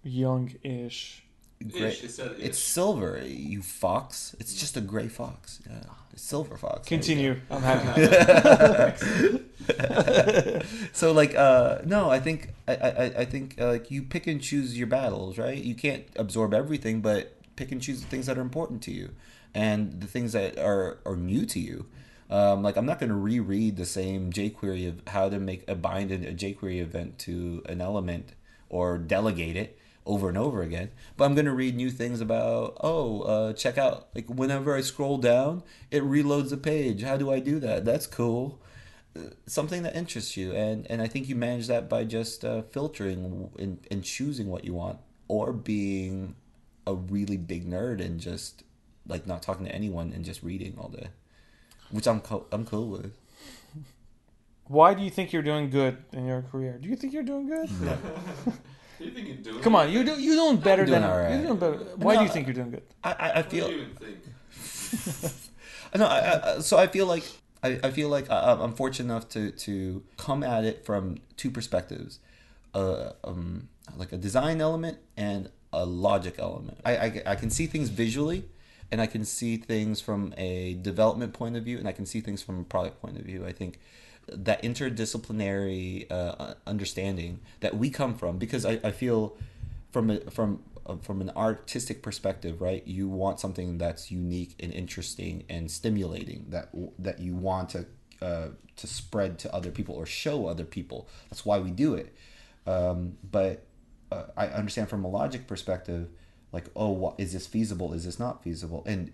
Young-ish. 0.02 1.22
Gray- 1.70 1.88
Ish, 1.88 2.04
it. 2.18 2.36
It's 2.38 2.58
silver, 2.58 3.20
you 3.24 3.62
fox. 3.62 4.34
It's 4.38 4.54
just 4.54 4.76
a 4.76 4.80
gray 4.80 5.08
fox. 5.08 5.60
Yeah, 5.68 5.78
it's 5.78 6.03
silver 6.16 6.56
fox. 6.56 6.88
There 6.88 6.98
we 6.98 7.04
go. 7.04 7.06
Continue. 7.06 7.40
I'm 7.50 7.62
happy. 7.62 9.40
so 10.92 11.12
like 11.12 11.34
uh 11.34 11.78
no 11.84 12.10
i 12.10 12.20
think 12.20 12.50
i 12.68 12.74
i, 12.74 13.04
I 13.20 13.24
think 13.24 13.58
uh, 13.60 13.68
like 13.68 13.90
you 13.90 14.02
pick 14.02 14.26
and 14.26 14.40
choose 14.40 14.76
your 14.76 14.86
battles 14.86 15.38
right 15.38 15.56
you 15.56 15.74
can't 15.74 16.04
absorb 16.16 16.52
everything 16.52 17.00
but 17.00 17.34
pick 17.56 17.72
and 17.72 17.80
choose 17.80 18.00
the 18.02 18.06
things 18.06 18.26
that 18.26 18.36
are 18.36 18.42
important 18.42 18.82
to 18.82 18.90
you 18.90 19.14
and 19.54 20.00
the 20.00 20.06
things 20.06 20.32
that 20.32 20.58
are 20.58 20.98
are 21.06 21.16
new 21.16 21.46
to 21.46 21.58
you 21.58 21.86
um, 22.30 22.62
like 22.62 22.76
i'm 22.76 22.84
not 22.84 22.98
going 22.98 23.10
to 23.10 23.16
reread 23.16 23.76
the 23.76 23.86
same 23.86 24.30
jquery 24.30 24.86
of 24.86 25.00
how 25.08 25.28
to 25.28 25.38
make 25.38 25.66
a 25.68 25.74
bind 25.74 26.10
in 26.10 26.24
a 26.24 26.32
jquery 26.32 26.80
event 26.80 27.18
to 27.18 27.62
an 27.66 27.80
element 27.80 28.34
or 28.68 28.98
delegate 28.98 29.56
it 29.56 29.78
over 30.06 30.28
and 30.28 30.36
over 30.38 30.62
again. 30.62 30.90
But 31.16 31.24
i'm 31.24 31.34
going 31.34 31.46
to 31.46 31.52
read 31.52 31.74
new 31.76 31.90
things 31.90 32.20
about 32.20 32.76
oh 32.80 33.22
uh, 33.22 33.52
check 33.52 33.78
out 33.78 34.08
like 34.14 34.28
whenever 34.28 34.76
i 34.76 34.80
scroll 34.80 35.18
down 35.18 35.62
it 35.90 36.02
reloads 36.02 36.50
the 36.50 36.56
page. 36.56 37.02
How 37.02 37.16
do 37.16 37.30
i 37.32 37.38
do 37.40 37.58
that? 37.60 37.84
That's 37.84 38.06
cool. 38.06 38.60
Something 39.46 39.82
that 39.84 39.94
interests 39.94 40.36
you. 40.36 40.52
And 40.52 40.86
and 40.90 41.00
i 41.02 41.06
think 41.06 41.28
you 41.28 41.36
manage 41.36 41.66
that 41.68 41.88
by 41.88 42.04
just 42.04 42.44
uh, 42.44 42.62
filtering 42.62 43.50
and, 43.58 43.86
and 43.90 44.04
choosing 44.04 44.48
what 44.48 44.64
you 44.64 44.74
want 44.74 44.98
or 45.28 45.52
being 45.52 46.34
a 46.86 46.94
really 46.94 47.38
big 47.38 47.68
nerd 47.68 48.04
and 48.04 48.20
just 48.20 48.62
like 49.06 49.26
not 49.26 49.42
talking 49.42 49.64
to 49.66 49.74
anyone 49.74 50.12
and 50.12 50.24
just 50.24 50.42
reading 50.42 50.76
all 50.78 50.88
day 50.88 51.08
which 51.90 52.06
i'm 52.06 52.20
co- 52.20 52.46
i'm 52.52 52.64
cool 52.66 52.88
with. 52.88 53.16
Why 54.66 54.94
do 54.94 55.02
you 55.02 55.10
think 55.10 55.32
you're 55.32 55.42
doing 55.42 55.68
good 55.68 55.98
in 56.12 56.26
your 56.26 56.42
career? 56.42 56.78
Do 56.80 56.88
you 56.88 56.96
think 56.96 57.12
you're 57.12 57.22
doing 57.22 57.46
good? 57.46 57.68
Do 58.98 59.04
you 59.04 59.10
think 59.10 59.28
you're 59.28 59.36
doing? 59.36 59.62
Come 59.62 59.74
on, 59.76 59.90
you 59.90 60.04
do 60.04 60.20
you 60.20 60.34
doing 60.34 60.56
better 60.58 60.84
doing 60.84 61.00
than 61.00 61.10
all 61.10 61.18
right. 61.18 61.34
you're 61.34 61.42
doing 61.42 61.58
better. 61.58 61.76
Why 61.96 62.16
do 62.16 62.22
you 62.22 62.28
think 62.28 62.46
you're 62.46 62.54
doing 62.54 62.70
good? 62.70 62.82
i 63.02 63.12
i, 63.12 63.30
I 63.30 63.36
What 63.36 63.50
do 63.50 63.56
feel 63.56 63.70
you 63.70 63.76
even 63.82 63.96
think? 63.96 65.32
No, 65.96 66.06
I, 66.06 66.56
I, 66.56 66.58
so 66.58 66.76
I 66.76 66.88
feel 66.88 67.06
like 67.06 67.22
I, 67.62 67.78
I 67.84 67.90
feel 67.92 68.08
like 68.08 68.28
I, 68.28 68.52
I'm 68.52 68.74
fortunate 68.74 69.12
enough 69.12 69.28
to 69.30 69.52
to 69.52 70.02
come 70.16 70.42
at 70.42 70.64
it 70.64 70.84
from 70.84 71.18
two 71.36 71.50
perspectives, 71.50 72.18
uh, 72.74 73.10
um, 73.22 73.68
like 73.96 74.12
a 74.12 74.16
design 74.16 74.60
element 74.60 74.98
and 75.16 75.50
a 75.72 75.86
logic 75.86 76.34
element. 76.38 76.78
I, 76.84 76.96
I 76.96 77.22
I 77.26 77.34
can 77.36 77.50
see 77.50 77.66
things 77.66 77.90
visually, 77.90 78.44
and 78.90 79.00
I 79.00 79.06
can 79.06 79.24
see 79.24 79.56
things 79.56 80.00
from 80.00 80.34
a 80.36 80.74
development 80.74 81.32
point 81.32 81.56
of 81.56 81.62
view, 81.64 81.78
and 81.78 81.86
I 81.86 81.92
can 81.92 82.06
see 82.06 82.20
things 82.20 82.42
from 82.42 82.58
a 82.60 82.64
product 82.64 83.00
point 83.00 83.16
of 83.16 83.24
view. 83.24 83.46
I 83.46 83.52
think 83.52 83.78
that 84.28 84.62
interdisciplinary 84.62 86.10
uh, 86.10 86.54
understanding 86.66 87.40
that 87.60 87.76
we 87.76 87.90
come 87.90 88.14
from, 88.14 88.38
because 88.38 88.64
I, 88.64 88.80
I 88.82 88.90
feel 88.90 89.36
from 89.92 90.10
a, 90.10 90.20
from 90.30 90.62
uh, 90.86 90.96
from 90.96 91.20
an 91.20 91.30
artistic 91.36 92.02
perspective, 92.02 92.60
right? 92.60 92.86
You 92.86 93.08
want 93.08 93.40
something 93.40 93.78
that's 93.78 94.10
unique 94.10 94.54
and 94.60 94.72
interesting 94.72 95.44
and 95.48 95.70
stimulating 95.70 96.46
that 96.50 96.68
that 96.98 97.20
you 97.20 97.34
want 97.34 97.70
to 97.70 97.86
uh, 98.20 98.48
to 98.76 98.86
spread 98.86 99.38
to 99.40 99.54
other 99.54 99.70
people 99.70 99.94
or 99.94 100.06
show 100.06 100.46
other 100.46 100.64
people. 100.64 101.08
That's 101.30 101.44
why 101.46 101.58
we 101.58 101.70
do 101.70 101.94
it. 101.94 102.14
Um, 102.66 103.16
but 103.30 103.64
uh, 104.10 104.24
I 104.36 104.46
understand 104.48 104.88
from 104.88 105.04
a 105.04 105.08
logic 105.08 105.46
perspective, 105.46 106.08
like, 106.52 106.66
oh, 106.74 106.90
what, 106.90 107.14
is 107.18 107.32
this 107.32 107.46
feasible? 107.46 107.92
Is 107.92 108.04
this 108.04 108.18
not 108.18 108.42
feasible? 108.42 108.82
And 108.86 109.12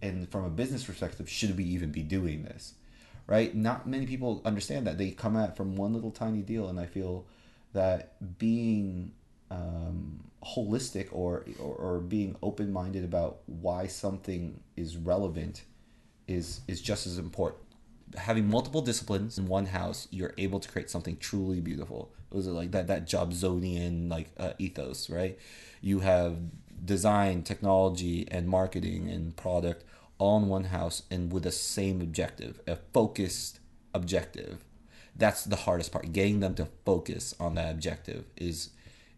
and 0.00 0.28
from 0.30 0.44
a 0.44 0.50
business 0.50 0.84
perspective, 0.84 1.28
should 1.28 1.56
we 1.56 1.64
even 1.64 1.90
be 1.90 2.02
doing 2.02 2.44
this? 2.44 2.74
Right? 3.28 3.54
Not 3.54 3.86
many 3.86 4.06
people 4.06 4.42
understand 4.44 4.86
that. 4.88 4.98
They 4.98 5.10
come 5.10 5.36
at 5.36 5.56
from 5.56 5.76
one 5.76 5.92
little 5.92 6.10
tiny 6.10 6.40
deal, 6.40 6.68
and 6.68 6.80
I 6.80 6.86
feel 6.86 7.26
that 7.74 8.38
being 8.38 9.12
um, 9.50 10.24
holistic 10.42 11.08
or, 11.12 11.44
or 11.60 11.74
or 11.74 12.00
being 12.00 12.36
open 12.42 12.72
minded 12.72 13.04
about 13.04 13.40
why 13.46 13.86
something 13.86 14.60
is 14.76 14.96
relevant 14.96 15.62
is 16.26 16.60
is 16.68 16.80
just 16.80 17.06
as 17.06 17.18
important. 17.18 17.62
Having 18.16 18.48
multiple 18.48 18.80
disciplines 18.80 19.36
in 19.38 19.46
one 19.46 19.66
house, 19.66 20.08
you're 20.10 20.34
able 20.38 20.60
to 20.60 20.68
create 20.68 20.88
something 20.88 21.18
truly 21.18 21.60
beautiful. 21.60 22.10
It 22.30 22.36
was 22.36 22.46
like 22.46 22.70
that 22.70 22.86
that 22.86 23.06
Jobsonian 23.06 24.10
like 24.10 24.30
uh, 24.38 24.52
ethos, 24.58 25.10
right? 25.10 25.38
You 25.82 26.00
have 26.00 26.38
design, 26.84 27.42
technology, 27.42 28.26
and 28.30 28.48
marketing 28.48 29.08
and 29.10 29.36
product 29.36 29.84
all 30.18 30.38
in 30.38 30.48
one 30.48 30.64
house 30.64 31.04
and 31.10 31.32
with 31.32 31.44
the 31.44 31.52
same 31.52 32.00
objective, 32.00 32.60
a 32.66 32.76
focused 32.92 33.60
objective. 33.94 34.64
That's 35.16 35.44
the 35.44 35.56
hardest 35.56 35.90
part. 35.90 36.12
Getting 36.12 36.40
them 36.40 36.54
to 36.56 36.68
focus 36.84 37.34
on 37.40 37.54
that 37.54 37.70
objective 37.70 38.24
is 38.36 38.70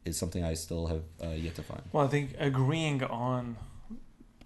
is 0.04 0.16
something 0.16 0.42
I 0.42 0.54
still 0.54 0.86
have 0.86 1.02
uh, 1.22 1.34
yet 1.34 1.54
to 1.56 1.62
find. 1.62 1.82
Well, 1.92 2.06
I 2.06 2.08
think 2.08 2.34
agreeing 2.38 3.02
on 3.04 3.56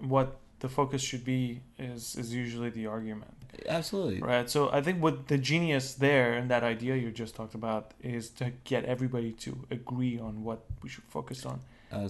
what 0.01 0.39
the 0.59 0.69
focus 0.69 1.03
should 1.03 1.25
be 1.25 1.61
is 1.79 2.17
is 2.17 2.35
usually 2.35 2.71
the 2.71 2.87
argument, 2.87 3.35
Absolutely. 3.69 4.21
right? 4.21 4.51
So 4.51 4.71
I 4.73 4.81
think 4.81 5.03
what 5.03 5.29
the 5.29 5.39
genius 5.39 5.95
there 5.95 6.33
and 6.35 6.51
that 6.51 6.65
idea 6.65 6.97
you 6.97 7.11
just 7.11 7.37
talked 7.37 7.55
about 7.55 7.93
is 8.03 8.31
to 8.31 8.53
get 8.65 8.85
everybody 8.85 9.33
to 9.45 9.51
agree 9.71 10.19
on 10.19 10.43
what 10.43 10.65
we 10.83 10.89
should 10.89 11.05
focus 11.05 11.47
on. 11.47 11.61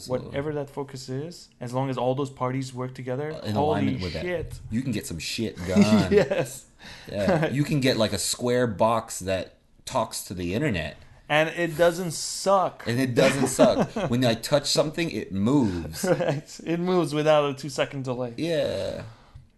Whatever 0.07 0.53
that 0.55 0.71
focus 0.71 1.09
is, 1.09 1.49
as 1.61 1.73
long 1.73 1.91
as 1.91 1.97
all 1.99 2.15
those 2.15 2.31
parties 2.31 2.73
work 2.75 2.95
together, 2.95 3.33
Uh, 3.33 3.47
in 3.47 3.55
holy 3.55 3.69
alignment 3.69 4.03
with 4.03 4.13
that. 4.15 4.23
shit! 4.23 4.61
You 4.71 4.83
can 4.83 4.93
get 4.93 5.07
some 5.07 5.19
shit 5.19 5.57
done. 5.69 6.13
yes, 6.13 6.67
Yeah. 7.11 7.47
You 7.59 7.65
can 7.65 7.81
get 7.81 7.97
like 7.97 8.13
a 8.13 8.19
square 8.19 8.67
box 8.67 9.19
that 9.21 9.55
talks 9.85 10.25
to 10.25 10.35
the 10.35 10.55
internet 10.55 10.97
and 11.29 11.49
it 11.51 11.77
doesn't 11.79 12.11
suck. 12.13 12.85
and 12.87 13.01
it 13.01 13.15
doesn't 13.15 13.49
suck. 13.49 13.91
when 14.11 14.25
I 14.25 14.35
touch 14.35 14.67
something, 14.71 15.11
it 15.11 15.33
moves. 15.33 16.05
right, 16.05 16.61
it 16.67 16.81
moves 16.81 17.15
without 17.15 17.45
a 17.51 17.55
two 17.55 17.71
second 17.71 18.05
delay. 18.05 18.35
Yeah. 18.37 19.03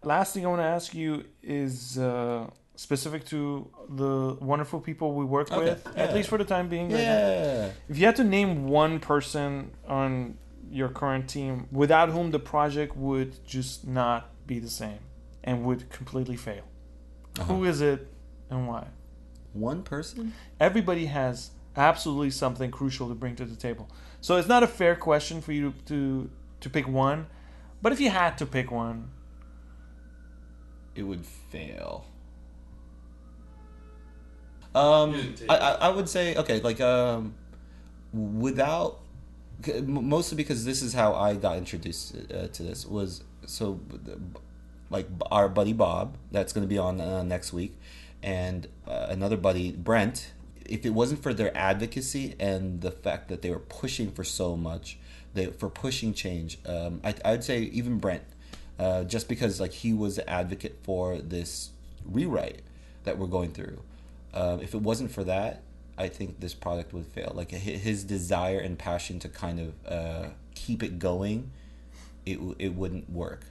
Last 0.03 0.33
thing 0.33 0.45
I 0.45 0.49
want 0.49 0.61
to 0.61 0.65
ask 0.77 0.93
you 0.93 1.25
is 1.43 1.97
uh, 1.97 2.47
specific 2.77 3.25
to 3.25 3.67
the 3.89 4.37
wonderful 4.39 4.79
people 4.79 5.13
we 5.13 5.25
work 5.25 5.51
Okay, 5.51 5.71
with, 5.71 5.97
at 5.97 6.13
least 6.15 6.29
for 6.29 6.37
the 6.37 6.45
time 6.45 6.69
being. 6.69 6.89
right 6.89 7.03
now. 7.03 7.69
If 7.89 7.97
you 7.97 8.05
had 8.05 8.15
to 8.17 8.23
name 8.23 8.67
one 8.67 8.99
person 8.99 9.71
on 9.87 10.37
your 10.71 10.87
current 10.89 11.27
team 11.27 11.67
without 11.71 12.09
whom 12.09 12.31
the 12.31 12.39
project 12.39 12.95
would 12.95 13.43
just 13.45 13.85
not 13.87 14.29
be 14.47 14.59
the 14.59 14.69
same 14.69 14.99
and 15.43 15.65
would 15.65 15.89
completely 15.89 16.37
fail, 16.37 16.63
Uh-huh. 17.39 17.45
who 17.53 17.65
is 17.65 17.81
it 17.81 18.07
and 18.49 18.67
why? 18.67 18.87
One 19.53 19.81
person? 19.83 20.33
Everybody 20.59 21.05
has 21.07 21.51
absolutely 21.75 22.31
something 22.31 22.69
crucial 22.71 23.07
to 23.09 23.15
bring 23.15 23.35
to 23.37 23.45
the 23.45 23.55
table. 23.55 23.89
So 24.21 24.37
it's 24.37 24.47
not 24.47 24.61
a 24.63 24.67
fair 24.67 24.95
question 24.95 25.41
for 25.41 25.51
you 25.51 25.71
to 25.71 25.77
to, 25.91 26.29
to 26.61 26.69
pick 26.69 26.87
one, 26.87 27.25
but 27.81 27.91
if 27.91 27.99
you 27.99 28.09
had 28.11 28.37
to 28.37 28.45
pick 28.45 28.69
one, 28.71 29.09
It 30.95 31.03
would 31.03 31.25
fail. 31.25 32.05
Um, 34.77 35.11
You 35.11 35.21
didn't 35.21 35.37
take 35.37 35.51
I. 35.51 35.55
I, 35.57 35.71
I 35.71 35.89
would 35.89 36.09
say 36.09 36.35
okay, 36.35 36.59
like 36.61 36.79
um, 36.81 37.33
without 38.13 38.99
mostly 39.85 40.37
because 40.37 40.65
this 40.65 40.81
is 40.81 40.93
how 40.93 41.15
I 41.15 41.35
got 41.35 41.57
introduced 41.57 42.15
uh, 42.15 42.47
to 42.47 42.63
this 42.63 42.85
was 42.85 43.23
so 43.45 43.79
like 44.89 45.07
our 45.31 45.49
buddy 45.49 45.73
Bob 45.73 46.17
that's 46.31 46.53
going 46.53 46.63
to 46.63 46.69
be 46.69 46.77
on 46.77 47.01
uh, 47.01 47.23
next 47.23 47.53
week, 47.53 47.77
and 48.21 48.67
uh, 48.87 49.07
another 49.09 49.37
buddy 49.37 49.71
Brent. 49.71 50.31
If 50.65 50.85
it 50.85 50.89
wasn't 50.89 51.23
for 51.23 51.33
their 51.33 51.55
advocacy 51.57 52.35
and 52.41 52.81
the 52.81 52.91
fact 52.91 53.29
that 53.29 53.41
they 53.41 53.49
were 53.49 53.59
pushing 53.59 54.11
for 54.11 54.25
so 54.25 54.57
much, 54.57 54.97
they 55.33 55.45
for 55.47 55.69
pushing 55.69 56.13
change, 56.13 56.59
um, 56.65 56.99
I 57.03 57.15
I'd 57.23 57.43
say 57.43 57.61
even 57.61 57.99
Brent, 57.99 58.23
uh, 58.77 59.05
just 59.05 59.29
because 59.29 59.61
like 59.61 59.71
he 59.71 59.93
was 59.93 60.17
the 60.17 60.29
advocate 60.29 60.77
for 60.83 61.17
this 61.19 61.71
rewrite 62.05 62.61
that 63.05 63.17
we're 63.17 63.27
going 63.27 63.51
through. 63.53 63.79
Um, 64.37 64.61
if 64.61 64.73
it 64.75 64.81
wasn't 64.81 65.11
for 65.11 65.23
that, 65.23 65.63
I 65.97 66.07
think 66.09 66.39
this 66.39 66.53
product 66.53 66.93
would 66.93 67.07
fail. 67.07 67.31
Like 67.33 67.49
his 67.51 68.03
desire 68.03 68.59
and 68.59 68.77
passion 68.77 69.19
to 69.19 69.29
kind 69.29 69.59
of 69.59 69.91
uh, 69.91 70.29
keep 70.53 70.83
it 70.83 70.99
going, 70.99 71.51
it 72.25 72.39
it 72.59 72.75
wouldn't 72.75 73.09
work, 73.09 73.41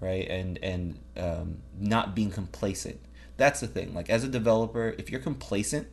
right? 0.00 0.26
And 0.28 0.58
and 0.62 0.98
um, 1.16 1.58
not 1.78 2.14
being 2.14 2.30
complacent. 2.30 2.98
That's 3.36 3.60
the 3.60 3.66
thing. 3.66 3.94
Like 3.94 4.08
as 4.08 4.24
a 4.24 4.28
developer, 4.28 4.94
if 4.96 5.10
you're 5.10 5.20
complacent, 5.20 5.86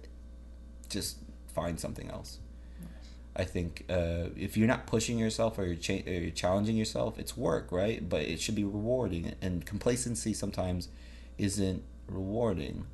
just 0.89 1.17
find 1.53 1.79
something 1.79 2.09
else. 2.09 2.39
I 3.35 3.43
think 3.45 3.85
uh, 3.89 4.29
if 4.35 4.57
you're 4.57 4.67
not 4.67 4.85
pushing 4.85 5.17
yourself 5.17 5.57
or 5.57 5.65
you're, 5.65 5.75
cha- 5.75 6.03
or 6.05 6.11
you're 6.11 6.31
challenging 6.31 6.75
yourself, 6.75 7.17
it's 7.17 7.37
work, 7.37 7.71
right? 7.71 8.07
But 8.07 8.23
it 8.23 8.41
should 8.41 8.55
be 8.55 8.65
rewarding. 8.65 9.33
And 9.41 9.65
complacency 9.65 10.33
sometimes 10.33 10.89
isn't 11.37 11.83
rewarding. 12.07 12.85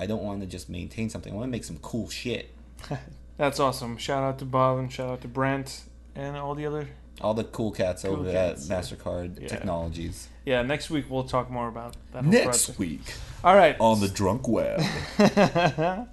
I 0.00 0.06
don't 0.06 0.22
want 0.22 0.40
to 0.40 0.46
just 0.46 0.70
maintain 0.70 1.10
something. 1.10 1.32
I 1.32 1.36
want 1.36 1.48
to 1.48 1.52
make 1.52 1.64
some 1.64 1.76
cool 1.78 2.08
shit. 2.08 2.50
that's 3.36 3.60
awesome. 3.60 3.98
Shout 3.98 4.22
out 4.22 4.38
to 4.38 4.46
Bob 4.46 4.78
and 4.78 4.90
shout 4.90 5.10
out 5.10 5.20
to 5.20 5.28
Brent 5.28 5.82
and 6.14 6.36
all 6.36 6.54
the 6.54 6.64
other. 6.64 6.88
All 7.20 7.34
the 7.34 7.44
cool 7.44 7.70
cats 7.70 8.02
Cool 8.02 8.20
over 8.20 8.32
cats, 8.32 8.70
at. 8.70 8.82
Mastercard 8.82 9.42
Yeah. 9.42 9.48
Technologies. 9.48 10.28
Yeah, 10.46 10.62
next 10.62 10.88
week 10.88 11.10
we'll 11.10 11.24
talk 11.24 11.50
more 11.50 11.68
about 11.68 11.96
that. 12.12 12.24
Next 12.24 12.44
project. 12.66 12.78
week 12.78 13.14
All 13.44 13.54
right. 13.54 13.76
on 13.78 14.00
the 14.00 14.08
drunk 14.08 14.48
web. 14.48 14.80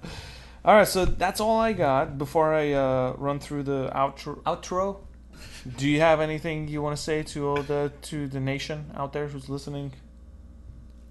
all 0.64 0.74
right, 0.76 0.86
so 0.86 1.06
that's 1.06 1.40
all 1.40 1.58
I 1.58 1.72
got. 1.72 2.18
Before 2.18 2.52
I 2.52 2.72
uh, 2.72 3.14
run 3.16 3.40
through 3.40 3.62
the 3.62 3.90
outro, 3.94 4.42
outro, 4.42 4.98
do 5.78 5.88
you 5.88 6.00
have 6.00 6.20
anything 6.20 6.68
you 6.68 6.82
want 6.82 6.94
to 6.94 7.02
say 7.02 7.22
to 7.22 7.48
all 7.48 7.62
the 7.62 7.90
to 8.02 8.28
the 8.28 8.38
nation 8.40 8.90
out 8.94 9.14
there 9.14 9.28
who's 9.28 9.48
listening? 9.48 9.92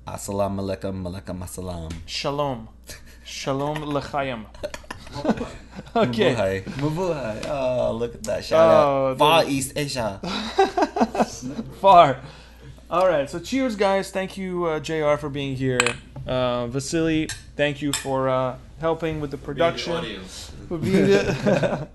Assalamu 0.08 0.62
alaikum, 0.62 1.04
alaikum 1.04 1.42
assalam. 1.44 1.92
Shalom, 2.06 2.68
shalom 3.26 3.78
lechayim. 3.78 4.46
Okay. 5.96 6.34
Mabuhay. 6.36 6.64
Mabuhay. 6.64 7.46
Oh, 7.50 7.92
look 7.94 8.16
at 8.16 8.24
that. 8.24 8.44
Shout 8.44 8.60
Oh, 8.70 9.12
out. 9.12 9.18
Far 9.18 9.46
East 9.46 9.74
Asia. 9.76 10.20
Far. 11.82 12.18
All 12.90 13.08
right. 13.08 13.30
So 13.30 13.40
cheers, 13.40 13.76
guys. 13.76 14.12
Thank 14.12 14.38
you, 14.38 14.66
uh, 14.66 14.80
Jr. 14.80 15.16
for 15.18 15.30
being 15.30 15.56
here. 15.56 15.80
Uh, 16.26 16.68
Vasily, 16.68 17.30
thank 17.56 17.82
you 17.82 17.94
for 17.94 18.28
uh, 18.28 18.58
helping 18.80 19.22
with 19.22 19.32
the 19.32 19.38
production. 19.38 20.20
For 20.68 20.78
being 20.78 21.08
the- 21.08 21.88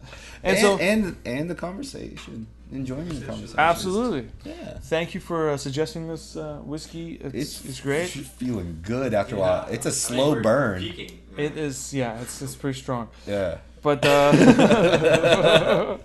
and 0.42 0.56
And, 0.56 0.58
so 0.58 0.78
and 0.78 1.16
and 1.26 1.50
the 1.50 1.54
conversation. 1.54 2.46
Enjoying 2.72 3.08
the 3.08 3.24
conversation. 3.26 3.58
Absolutely. 3.58 4.28
Yeah. 4.44 4.78
Thank 4.80 5.14
you 5.14 5.20
for 5.20 5.50
uh, 5.50 5.56
suggesting 5.56 6.08
this 6.08 6.36
uh, 6.36 6.60
whiskey. 6.64 7.14
It's, 7.22 7.64
it's, 7.64 7.80
great. 7.80 8.08
feeling 8.08 8.78
good 8.82 9.14
after 9.14 9.36
a 9.36 9.38
while. 9.38 9.66
It's 9.70 9.86
a 9.86 9.92
slow 9.92 10.32
we're 10.32 10.42
burn. 10.42 10.80
Peaking. 10.80 11.18
It 11.36 11.56
is, 11.56 11.92
yeah, 11.94 12.20
it's, 12.20 12.42
it's 12.42 12.54
pretty 12.54 12.78
strong. 12.78 13.08
Yeah. 13.26 13.58
But, 13.82 14.04
uh, 14.04 14.32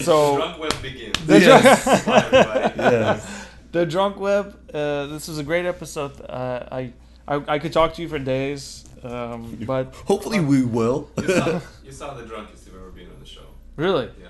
so, 0.00 0.32
the 0.32 0.36
Drunk 0.36 0.58
web 0.60 0.82
begins. 0.82 1.26
The 1.26 1.40
Yes. 1.40 1.84
drunk- 2.04 2.76
Yes. 2.76 3.46
the 3.72 3.86
drunk 3.86 4.20
web, 4.20 4.56
uh, 4.74 5.06
this 5.06 5.28
was 5.28 5.38
a 5.38 5.42
great 5.44 5.66
episode. 5.66 6.12
Uh, 6.28 6.66
I, 6.70 6.92
I, 7.26 7.42
I 7.54 7.58
could 7.58 7.72
talk 7.72 7.94
to 7.94 8.02
you 8.02 8.08
for 8.08 8.18
days, 8.18 8.84
um, 9.02 9.58
but 9.66 9.94
Hopefully 10.06 10.40
we 10.40 10.62
will. 10.64 11.08
You 11.18 11.28
sound, 11.28 11.62
you 11.84 11.92
sound 11.92 12.18
the 12.20 12.26
drunkest 12.26 12.66
you've 12.66 12.76
ever 12.76 12.90
been 12.90 13.08
on 13.10 13.20
the 13.20 13.26
show. 13.26 13.42
really, 13.76 14.10
Yeah. 14.20 14.28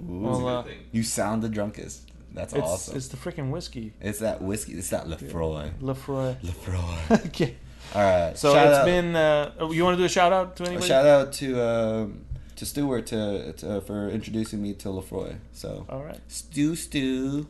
Ooh. 0.00 0.20
Well, 0.20 0.48
uh, 0.48 0.64
you 0.92 1.02
sound 1.02 1.42
the 1.42 1.48
drunkest. 1.48 2.10
That's 2.32 2.52
it's, 2.52 2.62
awesome. 2.62 2.96
it's 2.96 3.08
the 3.08 3.16
freaking 3.16 3.50
whiskey. 3.50 3.94
It's 4.00 4.18
that 4.18 4.42
whiskey. 4.42 4.74
It's 4.74 4.90
that 4.90 5.06
Laphroaig. 5.06 5.78
Laphroaig. 5.80 6.38
Laphroaig. 6.42 7.26
okay. 7.26 7.56
All 7.94 8.02
right. 8.02 8.36
So 8.36 8.52
shout 8.52 8.66
it's 8.66 8.76
out, 8.76 8.84
been. 8.84 9.16
Uh, 9.16 9.52
oh, 9.58 9.72
you 9.72 9.84
want 9.84 9.96
to 9.96 10.02
do 10.02 10.04
a 10.04 10.08
shout 10.08 10.32
out 10.32 10.54
to 10.56 10.64
a 10.64 10.66
anybody? 10.66 10.86
shout 10.86 11.06
out 11.06 11.32
to 11.34 11.62
um, 11.62 12.26
to 12.56 12.66
Stewart 12.66 13.06
to, 13.06 13.54
to 13.54 13.80
for 13.80 14.10
introducing 14.10 14.60
me 14.60 14.74
to 14.74 14.88
Laphroaig. 14.88 15.38
So 15.52 15.86
All 15.88 16.02
right. 16.04 16.20
Stew 16.28 16.76
Stew. 16.76 17.46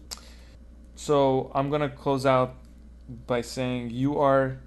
So 0.94 1.50
I'm 1.52 1.68
gonna 1.68 1.88
close 1.88 2.24
out 2.24 2.54
by 3.26 3.40
saying 3.40 3.90
you 3.90 4.18
are. 4.18 4.58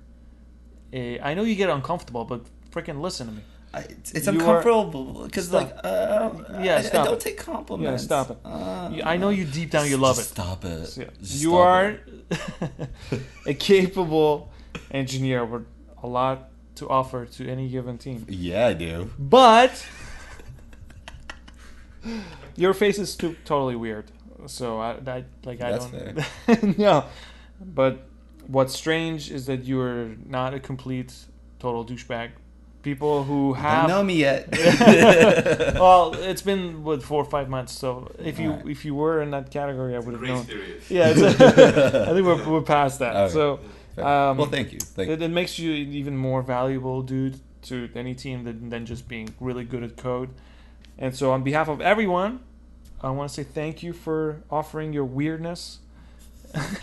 A, 0.92 1.20
I 1.20 1.34
know 1.34 1.44
you 1.44 1.56
get 1.56 1.70
uncomfortable, 1.70 2.26
but 2.26 2.42
freaking 2.72 3.00
listen 3.00 3.28
to 3.28 3.34
me. 3.34 3.42
I, 3.72 3.80
it's 3.82 4.12
it's 4.14 4.26
You 4.28 4.34
uncomfortable 4.34 5.24
because 5.26 5.54
like 5.54 5.72
uh, 5.84 6.32
Yeah, 6.60 6.76
I, 6.76 7.00
I 7.02 7.06
don't 7.06 7.14
it. 7.14 7.20
take 7.20 7.38
compliments. 7.38 8.04
Yeah, 8.04 8.06
stop 8.06 8.32
it. 8.32 8.38
Uh, 8.44 8.90
I 9.04 9.18
know 9.18 9.30
you 9.30 9.46
deep 9.46 9.70
down 9.72 9.88
you 9.88 9.98
love 9.98 10.18
it. 10.18 10.24
Stop 10.24 10.66
it. 10.66 10.88
So, 10.88 11.02
yeah. 11.02 11.08
You 11.22 11.50
stop 11.52 11.60
are 11.68 12.00
it. 12.32 13.22
a 13.46 13.54
capable 13.54 14.52
engineer 14.92 15.46
with 15.46 15.66
a 16.02 16.08
lot 16.08 16.50
to 16.76 16.90
offer 16.90 17.26
to 17.26 17.48
any 17.48 17.70
given 17.70 17.98
team. 17.98 18.26
Yeah, 18.28 18.68
I 18.68 18.74
do. 18.74 19.12
But 19.20 19.86
your 22.56 22.74
face 22.74 22.98
is 23.00 23.16
too 23.16 23.36
totally 23.46 23.76
weird. 23.76 24.06
So 24.48 24.80
I, 24.80 24.92
I 25.06 25.24
like 25.44 25.62
I 25.62 25.72
That's 25.72 25.86
don't 25.88 26.78
no. 26.80 27.06
But 27.62 28.08
what's 28.48 28.74
strange 28.74 29.30
is 29.32 29.46
that 29.48 29.66
you're 29.66 30.16
not 30.26 30.54
a 30.54 30.60
complete 30.60 31.14
total 31.60 31.86
douchebag. 31.86 32.32
People 32.82 33.26
who 33.26 33.54
Don't 33.54 33.62
have 33.62 33.90
know 33.90 34.04
me 34.04 34.16
yet. 34.16 34.48
well, 35.76 36.14
it's 36.14 36.42
been 36.42 36.84
what 36.84 37.04
four 37.04 37.22
or 37.22 37.30
five 37.30 37.50
months. 37.50 37.74
So 37.74 38.10
if 38.20 38.40
you 38.40 38.52
Alright. 38.52 38.68
if 38.68 38.86
you 38.86 38.96
were 38.96 39.22
in 39.22 39.32
that 39.32 39.52
category, 39.52 39.96
I 39.96 40.00
would 40.00 40.14
have 40.14 40.24
known. 40.24 40.46
period. 40.46 40.82
Yeah, 40.90 41.14
it's 41.14 41.42
I 41.42 42.14
think 42.14 42.26
we're, 42.26 42.50
we're 42.50 42.62
past 42.62 43.00
that. 43.00 43.16
Alright. 43.16 43.32
So 43.32 43.60
um, 43.98 44.38
well, 44.38 44.46
thank 44.46 44.72
you. 44.72 44.80
Thank 44.80 45.10
it, 45.10 45.22
it 45.22 45.28
makes 45.30 45.60
you 45.60 45.72
an 45.72 45.94
even 45.94 46.16
more 46.16 46.42
valuable 46.42 47.02
dude 47.02 47.40
to 47.64 47.90
any 47.96 48.16
team 48.16 48.46
than, 48.46 48.70
than 48.70 48.86
just 48.86 49.08
being 49.08 49.34
really 49.40 49.66
good 49.66 49.84
at 49.84 49.98
code. 49.98 50.30
And 50.98 51.16
so, 51.16 51.32
on 51.32 51.44
behalf 51.44 51.68
of 51.68 51.82
everyone, 51.82 52.42
I 53.02 53.10
want 53.12 53.30
to 53.30 53.36
say 53.36 53.44
thank 53.44 53.84
you 53.84 53.94
for 53.94 54.42
offering 54.50 54.94
your 54.94 55.06
weirdness. 55.06 55.80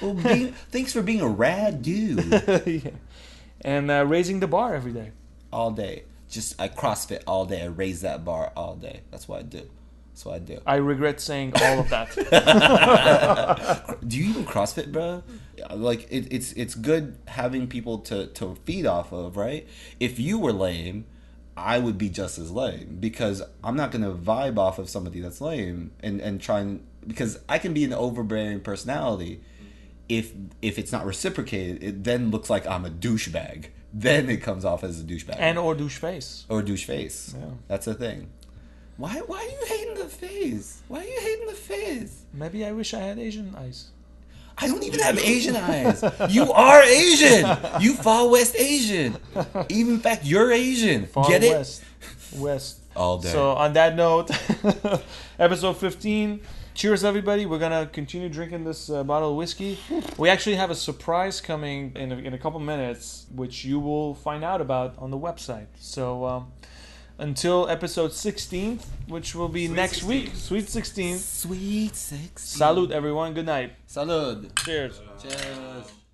Well, 0.00 0.14
being, 0.14 0.52
thanks 0.70 0.92
for 0.92 1.02
being 1.02 1.20
a 1.20 1.28
rad 1.28 1.82
dude 1.82 2.24
yeah. 2.66 2.90
And 3.62 3.90
uh, 3.90 4.04
raising 4.06 4.38
the 4.38 4.46
bar 4.46 4.76
every 4.76 4.92
day. 4.92 5.10
All 5.56 5.70
day. 5.70 6.04
Just 6.28 6.60
I 6.60 6.68
CrossFit 6.68 7.22
all 7.26 7.46
day. 7.46 7.62
I 7.62 7.66
raise 7.66 8.02
that 8.02 8.24
bar 8.24 8.52
all 8.56 8.76
day. 8.76 9.00
That's 9.10 9.26
what 9.26 9.38
I 9.40 9.42
do. 9.42 9.62
That's 10.12 10.24
what 10.26 10.34
I 10.34 10.38
do. 10.38 10.60
I 10.66 10.76
regret 10.76 11.18
saying 11.20 11.52
all 11.60 11.80
of 11.80 11.88
that. 11.88 12.14
do 14.06 14.18
you 14.18 14.30
even 14.30 14.44
CrossFit, 14.44 14.92
bro? 14.92 15.22
Like 15.74 16.06
it, 16.10 16.28
it's 16.30 16.52
it's 16.52 16.74
good 16.74 17.16
having 17.26 17.68
people 17.68 18.00
to 18.00 18.26
to 18.26 18.54
feed 18.66 18.84
off 18.86 19.12
of, 19.12 19.36
right? 19.38 19.66
If 19.98 20.18
you 20.18 20.38
were 20.38 20.52
lame, 20.52 21.06
I 21.56 21.78
would 21.78 21.96
be 21.96 22.10
just 22.10 22.38
as 22.38 22.50
lame 22.50 22.98
because 23.00 23.42
I'm 23.64 23.76
not 23.76 23.90
gonna 23.90 24.12
vibe 24.12 24.58
off 24.58 24.78
of 24.78 24.90
somebody 24.90 25.20
that's 25.20 25.40
lame 25.40 25.92
and 26.00 26.20
and 26.20 26.38
try 26.38 26.60
and 26.60 26.86
because 27.06 27.38
I 27.48 27.58
can 27.58 27.72
be 27.72 27.84
an 27.84 27.94
overbearing 27.94 28.60
personality. 28.60 29.40
If 30.08 30.32
if 30.60 30.78
it's 30.78 30.92
not 30.92 31.06
reciprocated, 31.06 31.82
it 31.82 32.04
then 32.04 32.30
looks 32.30 32.50
like 32.50 32.66
I'm 32.66 32.84
a 32.84 32.90
douchebag. 32.90 33.68
Then 33.92 34.28
it 34.28 34.38
comes 34.42 34.64
off 34.64 34.84
as 34.84 35.00
a 35.00 35.04
douchebag 35.04 35.36
and 35.38 35.58
or 35.58 35.74
douche 35.74 35.98
face. 35.98 36.44
or 36.48 36.60
douche 36.62 36.84
face. 36.84 37.34
Yeah. 37.38 37.46
That's 37.68 37.86
the 37.86 37.94
thing. 37.94 38.28
Why 38.96 39.20
why 39.26 39.38
are 39.38 39.42
you 39.44 39.64
hating 39.66 39.94
the 39.94 40.08
face? 40.10 40.82
Why 40.88 41.00
are 41.00 41.04
you 41.04 41.20
hating 41.20 41.46
the 41.46 41.52
face? 41.54 42.22
Maybe 42.32 42.64
I 42.64 42.72
wish 42.72 42.94
I 42.94 43.00
had 43.00 43.18
Asian 43.18 43.54
eyes. 43.56 43.88
I 44.58 44.68
don't 44.68 44.82
even 44.84 45.00
have 45.00 45.18
Asian 45.18 45.54
eyes. 45.56 46.02
You 46.30 46.50
are 46.50 46.82
Asian. 46.82 47.46
You 47.80 47.92
far 47.94 48.26
west 48.30 48.56
Asian. 48.56 49.16
Even 49.68 49.94
in 49.94 50.00
fact, 50.00 50.24
you're 50.24 50.50
Asian. 50.50 51.06
Far 51.06 51.28
Get 51.28 51.44
it? 51.44 51.50
west. 51.52 51.82
West. 52.36 52.80
All 52.96 53.18
day. 53.18 53.28
So 53.28 53.50
on 53.52 53.74
that 53.74 53.94
note, 53.94 54.30
episode 55.38 55.76
15. 55.76 56.40
Cheers, 56.76 57.04
everybody! 57.04 57.46
We're 57.46 57.58
gonna 57.58 57.86
continue 57.90 58.28
drinking 58.28 58.64
this 58.64 58.90
uh, 58.90 59.02
bottle 59.02 59.30
of 59.30 59.36
whiskey. 59.36 59.78
We 60.18 60.28
actually 60.28 60.56
have 60.56 60.70
a 60.70 60.74
surprise 60.74 61.40
coming 61.40 61.92
in 61.96 62.12
a, 62.12 62.16
in 62.16 62.34
a 62.34 62.38
couple 62.38 62.60
minutes, 62.60 63.24
which 63.34 63.64
you 63.64 63.80
will 63.80 64.14
find 64.14 64.44
out 64.44 64.60
about 64.60 64.94
on 64.98 65.10
the 65.10 65.16
website. 65.16 65.68
So 65.80 66.26
um, 66.26 66.52
until 67.16 67.66
episode 67.70 68.10
16th, 68.10 68.84
which 69.08 69.34
will 69.34 69.48
be 69.48 69.68
Sweet 69.68 69.74
next 69.76 69.92
16. 70.02 70.08
week, 70.10 70.34
sweet 70.34 70.66
16th. 70.66 71.16
Sweet 71.16 71.96
six. 71.96 72.42
Salute, 72.44 72.90
everyone. 72.90 73.32
Good 73.32 73.46
night. 73.46 73.72
Salud. 73.88 74.54
Cheers. 74.62 75.00
Cheers. 75.22 76.05